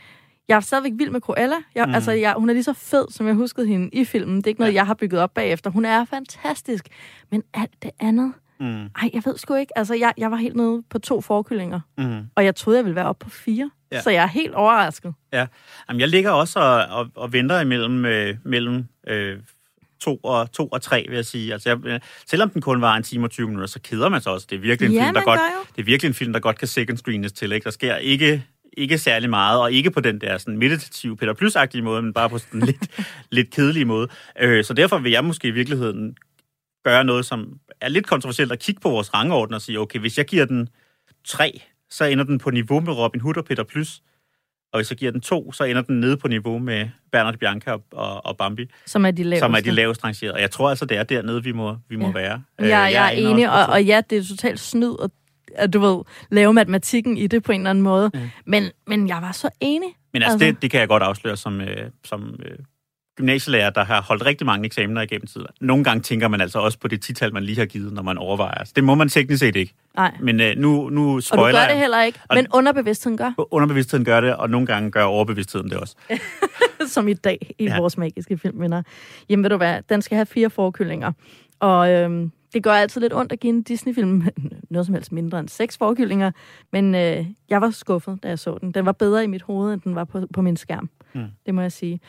jeg 0.48 0.56
er 0.56 0.60
stadigvæk 0.60 0.92
vild 0.96 1.10
med 1.10 1.20
Cruella. 1.20 1.56
Jeg, 1.74 1.84
mm. 1.84 1.88
Mm. 1.90 1.94
Altså, 1.94 2.12
jeg, 2.12 2.34
hun 2.38 2.48
er 2.48 2.52
lige 2.52 2.64
så 2.64 2.72
fed, 2.72 3.06
som 3.10 3.26
jeg 3.26 3.34
huskede 3.34 3.66
hende 3.66 3.88
i 3.92 4.04
filmen. 4.04 4.36
Det 4.36 4.46
er 4.46 4.48
ikke 4.48 4.60
noget, 4.60 4.72
Ja. 4.72 4.76
jeg 4.78 4.86
har 4.86 4.94
bygget 4.94 5.20
op 5.20 5.34
bagefter. 5.34 5.70
Hun 5.70 5.84
er 5.84 6.04
fantastisk. 6.04 6.88
Men 7.30 7.42
alt 7.54 7.82
det 7.82 7.90
andet, 8.00 8.32
Mm, 8.60 8.66
ej, 8.84 9.10
jeg 9.14 9.22
ved 9.24 9.38
sgu 9.38 9.54
ikke. 9.54 9.78
Altså, 9.78 9.94
jeg, 9.94 10.12
jeg 10.18 10.30
var 10.30 10.36
helt 10.36 10.56
nede 10.56 10.82
på 10.90 10.98
to 10.98 11.20
forkyllinger, 11.20 11.80
mm. 11.98 12.20
og 12.36 12.44
jeg 12.44 12.56
troede, 12.56 12.76
jeg 12.76 12.84
ville 12.84 12.96
være 12.96 13.06
oppe 13.06 13.24
på 13.24 13.30
fire. 13.30 13.70
Ja. 13.94 13.98
Ja. 13.98 14.02
Så 14.02 14.10
jeg 14.10 14.22
er 14.22 14.28
helt 14.28 14.54
overrasket. 14.54 15.14
Jamen, 15.88 16.00
jeg 16.00 16.08
ligger 16.08 16.30
også 16.30 16.58
og, 16.58 16.98
og, 16.98 17.10
og 17.14 17.32
venter 17.32 17.60
imellem 17.60 18.04
øh, 18.04 18.36
mellem, 18.44 18.84
øh, 19.08 19.38
to, 20.00 20.16
og, 20.16 20.52
to 20.52 20.66
og 20.68 20.82
tre, 20.82 21.04
vil 21.08 21.14
jeg 21.14 21.24
sige. 21.24 21.52
Altså, 21.52 21.68
jeg, 21.68 21.78
øh, 21.86 22.00
selvom 22.26 22.50
den 22.50 22.62
kun 22.62 22.80
var 22.80 22.96
en 22.96 23.02
time 23.02 23.26
og 23.26 23.30
20 23.30 23.46
minutter, 23.46 23.66
så 23.66 23.80
keder 23.80 24.08
man 24.08 24.20
sig 24.20 24.32
også. 24.32 24.46
Det 24.50 24.56
er 24.56 24.60
virkelig 24.60 24.88
en, 24.88 24.94
Ja, 24.94 25.04
film, 25.04 25.14
der 25.14 25.22
godt, 25.22 25.40
jo. 25.40 25.64
det 25.76 25.82
er 25.82 25.84
virkelig 25.84 26.08
en 26.08 26.14
film, 26.14 26.32
der 26.32 26.40
godt 26.40 26.58
kan 26.58 26.68
second 26.68 26.98
screenes 26.98 27.32
til. 27.32 27.52
Ikke? 27.52 27.64
Der 27.64 27.70
sker 27.70 27.96
ikke, 27.96 28.44
ikke 28.76 28.98
særlig 28.98 29.30
meget, 29.30 29.60
og 29.60 29.72
ikke 29.72 29.90
på 29.90 30.00
den 30.00 30.20
der 30.20 30.38
sådan 30.38 30.58
meditative 30.58 31.16
Peter 31.16 31.34
Plus-agtige 31.34 31.82
måde, 31.82 32.02
men 32.02 32.12
bare 32.12 32.30
på 32.30 32.38
sådan 32.38 32.60
lidt, 32.60 33.00
lidt 33.30 33.50
kedelig 33.50 33.86
måde. 33.86 34.08
Øh, 34.40 34.64
så 34.64 34.74
derfor 34.74 34.98
vil 34.98 35.12
jeg 35.12 35.24
måske 35.24 35.48
i 35.48 35.50
virkeligheden 35.50 36.16
gøre 36.84 37.04
noget, 37.04 37.26
som 37.26 37.58
er 37.80 37.88
lidt 37.88 38.06
kontroversielt 38.06 38.52
at 38.52 38.58
kigge 38.58 38.80
på 38.80 38.90
vores 38.90 39.14
rangorden 39.14 39.54
og 39.54 39.62
sige, 39.62 39.80
okay, 39.80 39.98
hvis 39.98 40.18
jeg 40.18 40.26
giver 40.26 40.44
den 40.44 40.68
tre, 41.24 41.62
så 41.96 42.04
ender 42.04 42.24
den 42.24 42.38
på 42.38 42.50
niveau 42.50 42.80
med 42.80 42.92
Robin 42.92 43.20
Hood 43.20 43.36
og 43.36 43.44
Peter 43.44 43.64
Plus. 43.64 44.02
Og 44.72 44.78
hvis 44.78 44.90
jeg 44.90 44.98
giver 44.98 45.12
den 45.12 45.20
to, 45.20 45.52
så 45.52 45.64
ender 45.64 45.82
den 45.82 46.00
nede 46.00 46.16
på 46.16 46.28
niveau 46.28 46.58
med 46.58 46.88
Bernard 47.12 47.36
Bianca 47.38 47.72
og, 47.72 47.82
og, 47.92 48.26
og 48.26 48.36
Bambi, 48.36 48.66
Som 48.86 49.06
er 49.06 49.10
de 49.10 49.22
laveste. 49.22 49.40
som 49.40 49.54
er 49.54 49.60
de 49.60 49.70
lavest 49.70 50.04
rangerede. 50.04 50.34
Og 50.34 50.40
jeg 50.40 50.50
tror 50.50 50.70
altså, 50.70 50.84
det 50.84 50.96
er 50.96 51.02
dernede, 51.02 51.42
vi 51.42 51.52
må, 51.52 51.76
vi 51.88 51.96
må 51.96 52.06
Ja. 52.06 52.12
være. 52.12 52.42
Jeg, 52.58 52.68
jeg, 52.68 52.90
jeg 52.92 53.06
er 53.06 53.10
enig, 53.10 53.50
og, 53.50 53.66
og 53.66 53.84
ja, 53.84 54.00
det 54.10 54.18
er 54.18 54.22
totalt 54.24 54.60
snyd 54.60 54.94
at, 55.02 55.10
at 55.54 55.72
du 55.72 55.78
ved, 55.80 56.02
lave 56.30 56.52
matematikken 56.52 57.16
i 57.18 57.26
det 57.26 57.42
på 57.42 57.52
en 57.52 57.60
eller 57.60 57.70
anden 57.70 57.84
måde. 57.84 58.10
Ja. 58.14 58.30
Men, 58.46 58.64
men 58.86 59.08
jeg 59.08 59.16
var 59.22 59.32
så 59.32 59.48
enig. 59.60 59.88
Men 60.12 60.22
altså, 60.22 60.32
Altså- 60.34 60.46
det, 60.46 60.62
det 60.62 60.70
kan 60.70 60.80
jeg 60.80 60.88
godt 60.88 61.02
afsløre 61.02 61.36
som, 61.36 61.60
øh, 61.60 61.90
som 62.04 62.40
øh, 62.46 62.58
gymnasielærer, 63.16 63.70
der 63.70 63.84
har 63.84 64.02
holdt 64.02 64.26
rigtig 64.26 64.46
mange 64.46 64.66
eksamener 64.66 65.00
igennem 65.02 65.26
tiden. 65.26 65.46
Nogle 65.60 65.84
gange 65.84 66.02
tænker 66.02 66.28
man 66.28 66.40
altså 66.40 66.58
også 66.58 66.78
på 66.78 66.88
det 66.88 67.02
tital, 67.02 67.32
man 67.32 67.42
lige 67.42 67.58
har 67.58 67.66
givet, 67.66 67.92
når 67.92 68.02
man 68.02 68.18
overvejer. 68.18 68.54
Altså, 68.54 68.72
det 68.76 68.84
må 68.84 68.94
man 68.94 69.08
teknisk 69.08 69.40
set 69.40 69.56
ikke. 69.56 69.74
Nej, 69.96 70.16
Men 70.20 70.40
øh, 70.40 70.56
nu, 70.56 70.88
nu 70.90 71.14
og 71.16 71.22
spoiler 71.22 71.46
du 71.50 71.56
gør 71.56 71.68
det 71.68 71.76
heller 71.78 72.02
ikke. 72.02 72.20
Og- 72.28 72.36
Men 72.36 72.46
underbevidstheden 72.54 73.16
gør, 73.18 73.32
Underbevidstheden 73.50 74.04
gør 74.04 74.20
det, 74.20 74.36
og 74.36 74.50
nogle 74.50 74.66
gange 74.66 74.90
gør 74.90 75.04
overbevidstheden 75.04 75.70
det 75.70 75.78
også. 75.78 75.96
som 76.94 77.08
i 77.08 77.14
dag 77.14 77.54
i 77.58 77.64
Ja. 77.64 77.78
vores 77.78 77.98
magiske 77.98 78.38
filmvinder. 78.38 78.82
Jamen 79.28 79.42
ved 79.42 79.50
du 79.50 79.56
hvad, 79.56 79.82
den 79.88 80.02
skal 80.02 80.16
have 80.16 80.26
fire 80.26 80.50
forkyllinger. 80.50 81.12
Og 81.60 81.90
øhm, 81.92 82.30
det 82.54 82.62
gør 82.62 82.72
altid 82.72 83.00
lidt 83.00 83.14
ondt 83.14 83.32
at 83.32 83.40
give 83.40 83.50
en 83.52 83.62
Disney-film 83.62 84.22
noget 84.70 84.86
som 84.86 84.94
helst 84.94 85.12
mindre 85.12 85.38
end 85.40 85.48
seks 85.48 85.76
forkyllinger. 85.78 86.30
Men 86.72 86.94
øh, 86.94 87.26
jeg 87.50 87.60
var 87.60 87.70
skuffet, 87.70 88.18
da 88.22 88.28
jeg 88.28 88.38
så 88.38 88.58
den. 88.60 88.72
Den 88.72 88.86
var 88.86 88.92
bedre 88.92 89.24
i 89.24 89.26
mit 89.26 89.42
hoved, 89.42 89.72
end 89.72 89.80
den 89.80 89.94
var 89.94 90.04
på, 90.04 90.26
på 90.34 90.42
min 90.42 90.56
skærm. 90.56 90.90
Mm. 91.14 91.24
Det 91.46 91.54
må 91.54 91.60
jeg 91.60 91.72
sige. 91.72 92.00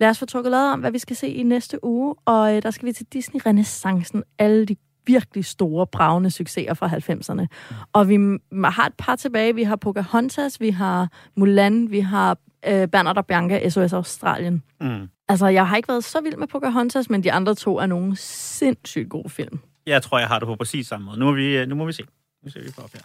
Lad 0.00 0.10
os 0.10 0.18
få 0.18 0.26
trukket 0.26 0.50
lavet 0.50 0.72
om, 0.72 0.80
hvad 0.80 0.90
vi 0.92 0.98
skal 0.98 1.16
se 1.16 1.28
i 1.28 1.42
næste 1.42 1.84
uge. 1.84 2.14
Og 2.24 2.56
øh, 2.56 2.62
der 2.62 2.70
skal 2.70 2.86
vi 2.86 2.92
til 2.92 3.06
Disney 3.12 3.40
Renaissancen. 3.46 4.22
Alle 4.38 4.66
de 4.66 4.76
virkelig 5.06 5.44
store, 5.44 5.86
bravende 5.86 6.30
succeser 6.30 6.74
fra 6.74 6.88
90'erne. 6.88 7.46
Og 7.92 8.08
vi 8.08 8.38
har 8.64 8.86
et 8.86 8.94
par 8.98 9.16
tilbage. 9.16 9.54
Vi 9.54 9.62
har 9.62 9.76
Pocahontas, 9.76 10.60
vi 10.60 10.70
har 10.70 11.08
Mulan, 11.36 11.90
vi 11.90 12.00
har 12.00 12.38
øh, 12.66 12.88
Bernard 12.88 13.16
og 13.16 13.26
Bianca, 13.26 13.68
SOS 13.68 13.92
Australien. 13.92 14.62
Mm. 14.80 15.08
Altså, 15.28 15.46
jeg 15.46 15.68
har 15.68 15.76
ikke 15.76 15.88
været 15.88 16.04
så 16.04 16.20
vild 16.20 16.36
med 16.36 16.46
Pocahontas, 16.46 17.10
men 17.10 17.24
de 17.24 17.32
andre 17.32 17.54
to 17.54 17.78
er 17.78 17.86
nogle 17.86 18.16
sindssygt 18.16 19.08
gode 19.08 19.28
film. 19.28 19.58
Jeg 19.86 20.02
tror, 20.02 20.18
jeg 20.18 20.28
har 20.28 20.38
det 20.38 20.46
på 20.46 20.54
præcis 20.56 20.86
samme 20.86 21.06
måde. 21.06 21.18
Nu 21.18 21.24
må 21.24 21.32
vi, 21.32 21.56
øh, 21.56 21.68
nu 21.68 21.74
må 21.74 21.86
vi 21.86 21.92
se. 21.92 22.02
Nu 22.44 22.50
ser 22.50 22.62
vi 22.62 22.70
på 22.76 22.82
op 22.82 22.92
her. 22.92 23.00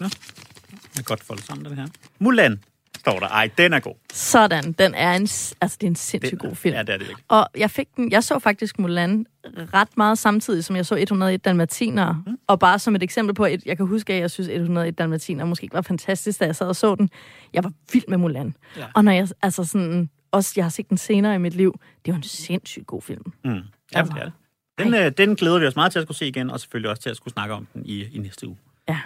Nå, 0.00 0.04
jeg 0.04 0.94
kan 0.94 1.04
godt 1.04 1.22
folde 1.22 1.42
sammen 1.42 1.64
den 1.64 1.74
her. 1.74 1.86
Mulan, 2.18 2.62
står 3.04 3.20
der. 3.20 3.28
Ej, 3.28 3.50
den 3.58 3.72
er 3.72 3.80
god. 3.80 3.94
Sådan, 4.12 4.72
den 4.72 4.94
er 4.94 5.12
en, 5.12 5.22
altså, 5.60 5.76
det 5.80 5.82
er 5.82 5.86
en 5.86 5.96
sindssygt 5.96 6.40
Den, 6.40 6.48
god 6.48 6.56
film. 6.56 6.74
Ja, 6.74 6.82
det 6.82 6.88
er 6.88 6.98
det 6.98 7.08
ikke. 7.08 7.22
Og 7.28 7.48
jeg 7.56 7.70
fik 7.70 7.88
den, 7.96 8.12
jeg 8.12 8.24
så 8.24 8.38
faktisk 8.38 8.78
Mulan 8.78 9.26
ret 9.74 9.96
meget 9.96 10.18
samtidig, 10.18 10.64
som 10.64 10.76
jeg 10.76 10.86
så 10.86 10.96
101 10.96 11.44
Dalmatiner. 11.44 12.22
Mm. 12.26 12.38
Og 12.46 12.58
bare 12.58 12.78
som 12.78 12.96
et 12.96 13.02
eksempel 13.02 13.34
på, 13.34 13.44
at 13.44 13.66
jeg 13.66 13.76
kan 13.76 13.86
huske, 13.86 14.12
at 14.12 14.20
jeg 14.20 14.30
synes, 14.30 14.48
101 14.48 14.98
Dalmatiner 14.98 15.44
måske 15.44 15.64
ikke 15.64 15.74
var 15.74 15.82
fantastisk, 15.82 16.40
da 16.40 16.44
jeg 16.44 16.56
sad 16.56 16.66
og 16.66 16.76
så 16.76 16.94
den. 16.94 17.10
Jeg 17.52 17.64
var 17.64 17.72
vild 17.92 18.04
med 18.08 18.18
Mulan. 18.18 18.56
Ja. 18.76 18.86
Og 18.94 19.04
når 19.04 19.12
jeg, 19.12 19.28
altså 19.42 19.64
sådan, 19.64 20.10
også 20.32 20.52
jeg 20.56 20.64
har 20.64 20.70
set 20.70 20.88
den 20.88 20.96
senere 20.96 21.34
i 21.34 21.38
mit 21.38 21.54
liv, 21.54 21.80
det 22.04 22.12
var 22.12 22.16
en 22.16 22.22
sindssygt 22.22 22.86
god 22.86 23.02
film. 23.02 23.32
Mm. 23.44 23.50
Ja, 23.50 23.60
Altså, 23.94 24.14
det 24.14 24.20
er 24.20 24.24
det. 24.24 24.32
Den, 24.78 24.94
øh, 24.94 25.12
den 25.16 25.36
glæder 25.36 25.58
vi 25.58 25.66
os 25.66 25.76
meget 25.76 25.92
til 25.92 25.98
at 25.98 26.04
skulle 26.04 26.18
se 26.18 26.28
igen, 26.28 26.50
og 26.50 26.60
selvfølgelig 26.60 26.90
også 26.90 27.02
til 27.02 27.10
at 27.10 27.16
skulle 27.16 27.32
snakke 27.32 27.54
om 27.54 27.66
den 27.74 27.82
i, 27.86 28.04
i 28.04 28.18
næste 28.18 28.48
uge. 28.48 28.56
Ja. 28.88 29.00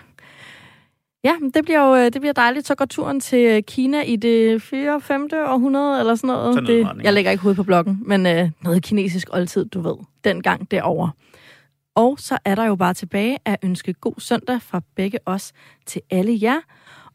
Ja, 1.24 1.34
det 1.54 1.64
bliver 1.64 1.88
jo 1.88 1.94
øh, 1.96 2.04
det 2.12 2.20
bliver 2.20 2.32
dejligt. 2.32 2.66
Så 2.66 2.74
går 2.74 2.84
turen 2.84 3.20
til 3.20 3.64
Kina 3.64 4.02
i 4.02 4.16
det 4.16 4.62
4. 4.62 5.00
5. 5.00 5.28
århundrede, 5.32 6.00
eller 6.00 6.14
sådan 6.14 6.28
noget. 6.28 6.54
Sådan 6.54 6.64
noget 6.64 6.78
det, 6.78 6.86
retning, 6.86 7.04
jeg 7.04 7.12
lægger 7.12 7.30
ikke 7.30 7.42
hovedet 7.42 7.56
på 7.56 7.62
blokken, 7.62 8.02
men 8.06 8.26
øh, 8.26 8.50
noget 8.60 8.82
kinesisk 8.82 9.28
oldtid, 9.32 9.64
du 9.64 9.80
ved. 9.80 9.96
Dengang 10.24 10.70
derovre. 10.70 11.10
Og 11.94 12.16
så 12.20 12.38
er 12.44 12.54
der 12.54 12.64
jo 12.64 12.76
bare 12.76 12.94
tilbage 12.94 13.38
at 13.44 13.56
ønske 13.62 13.92
god 13.92 14.14
søndag 14.18 14.62
fra 14.62 14.80
begge 14.96 15.18
os 15.26 15.52
til 15.86 16.02
alle 16.10 16.38
jer. 16.42 16.60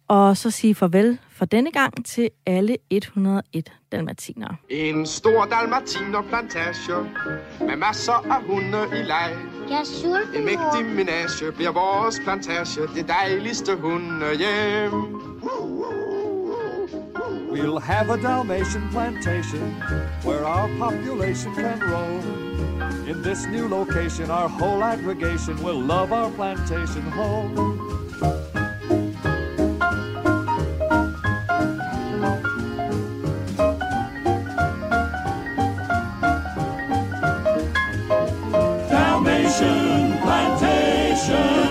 Og 0.08 0.38
så 0.38 0.52
sige 0.52 0.76
farvel 0.76 1.20
for 1.30 1.46
denne 1.46 1.72
gang 1.72 2.06
til 2.06 2.30
alle 2.46 2.78
101 2.90 3.72
dalmatinere. 3.92 4.56
En 4.70 5.06
stor 5.06 5.46
dalmatinerplantage 5.46 7.04
med 7.60 7.76
masser 7.76 8.32
af 8.32 8.44
hunde 8.44 9.00
i 9.00 9.04
leg. 9.04 9.53
Jeg 9.70 9.80
er 9.80 9.84
sulten, 9.84 10.36
En 10.36 10.46
mægtig 10.46 10.86
menage 10.96 11.52
bliver 11.52 11.72
vores 11.72 12.20
plantage 12.24 12.82
det 12.96 13.08
dejligste 13.08 13.76
hundehjem. 13.76 14.92
We'll 17.52 17.80
have 17.80 18.10
a 18.10 18.18
Dalmatian 18.18 18.90
plantation 18.92 19.76
where 20.26 20.44
our 20.46 20.70
population 20.80 21.54
can 21.56 21.80
roam. 21.94 22.24
In 23.08 23.22
this 23.24 23.48
new 23.52 23.68
location, 23.68 24.32
our 24.32 24.50
whole 24.50 24.84
aggregation 24.84 25.56
will 25.66 25.80
love 25.80 26.12
our 26.12 26.32
plantation 26.32 27.04
home. 27.04 28.53
plantation, 39.54 40.18
plantation. 40.22 41.63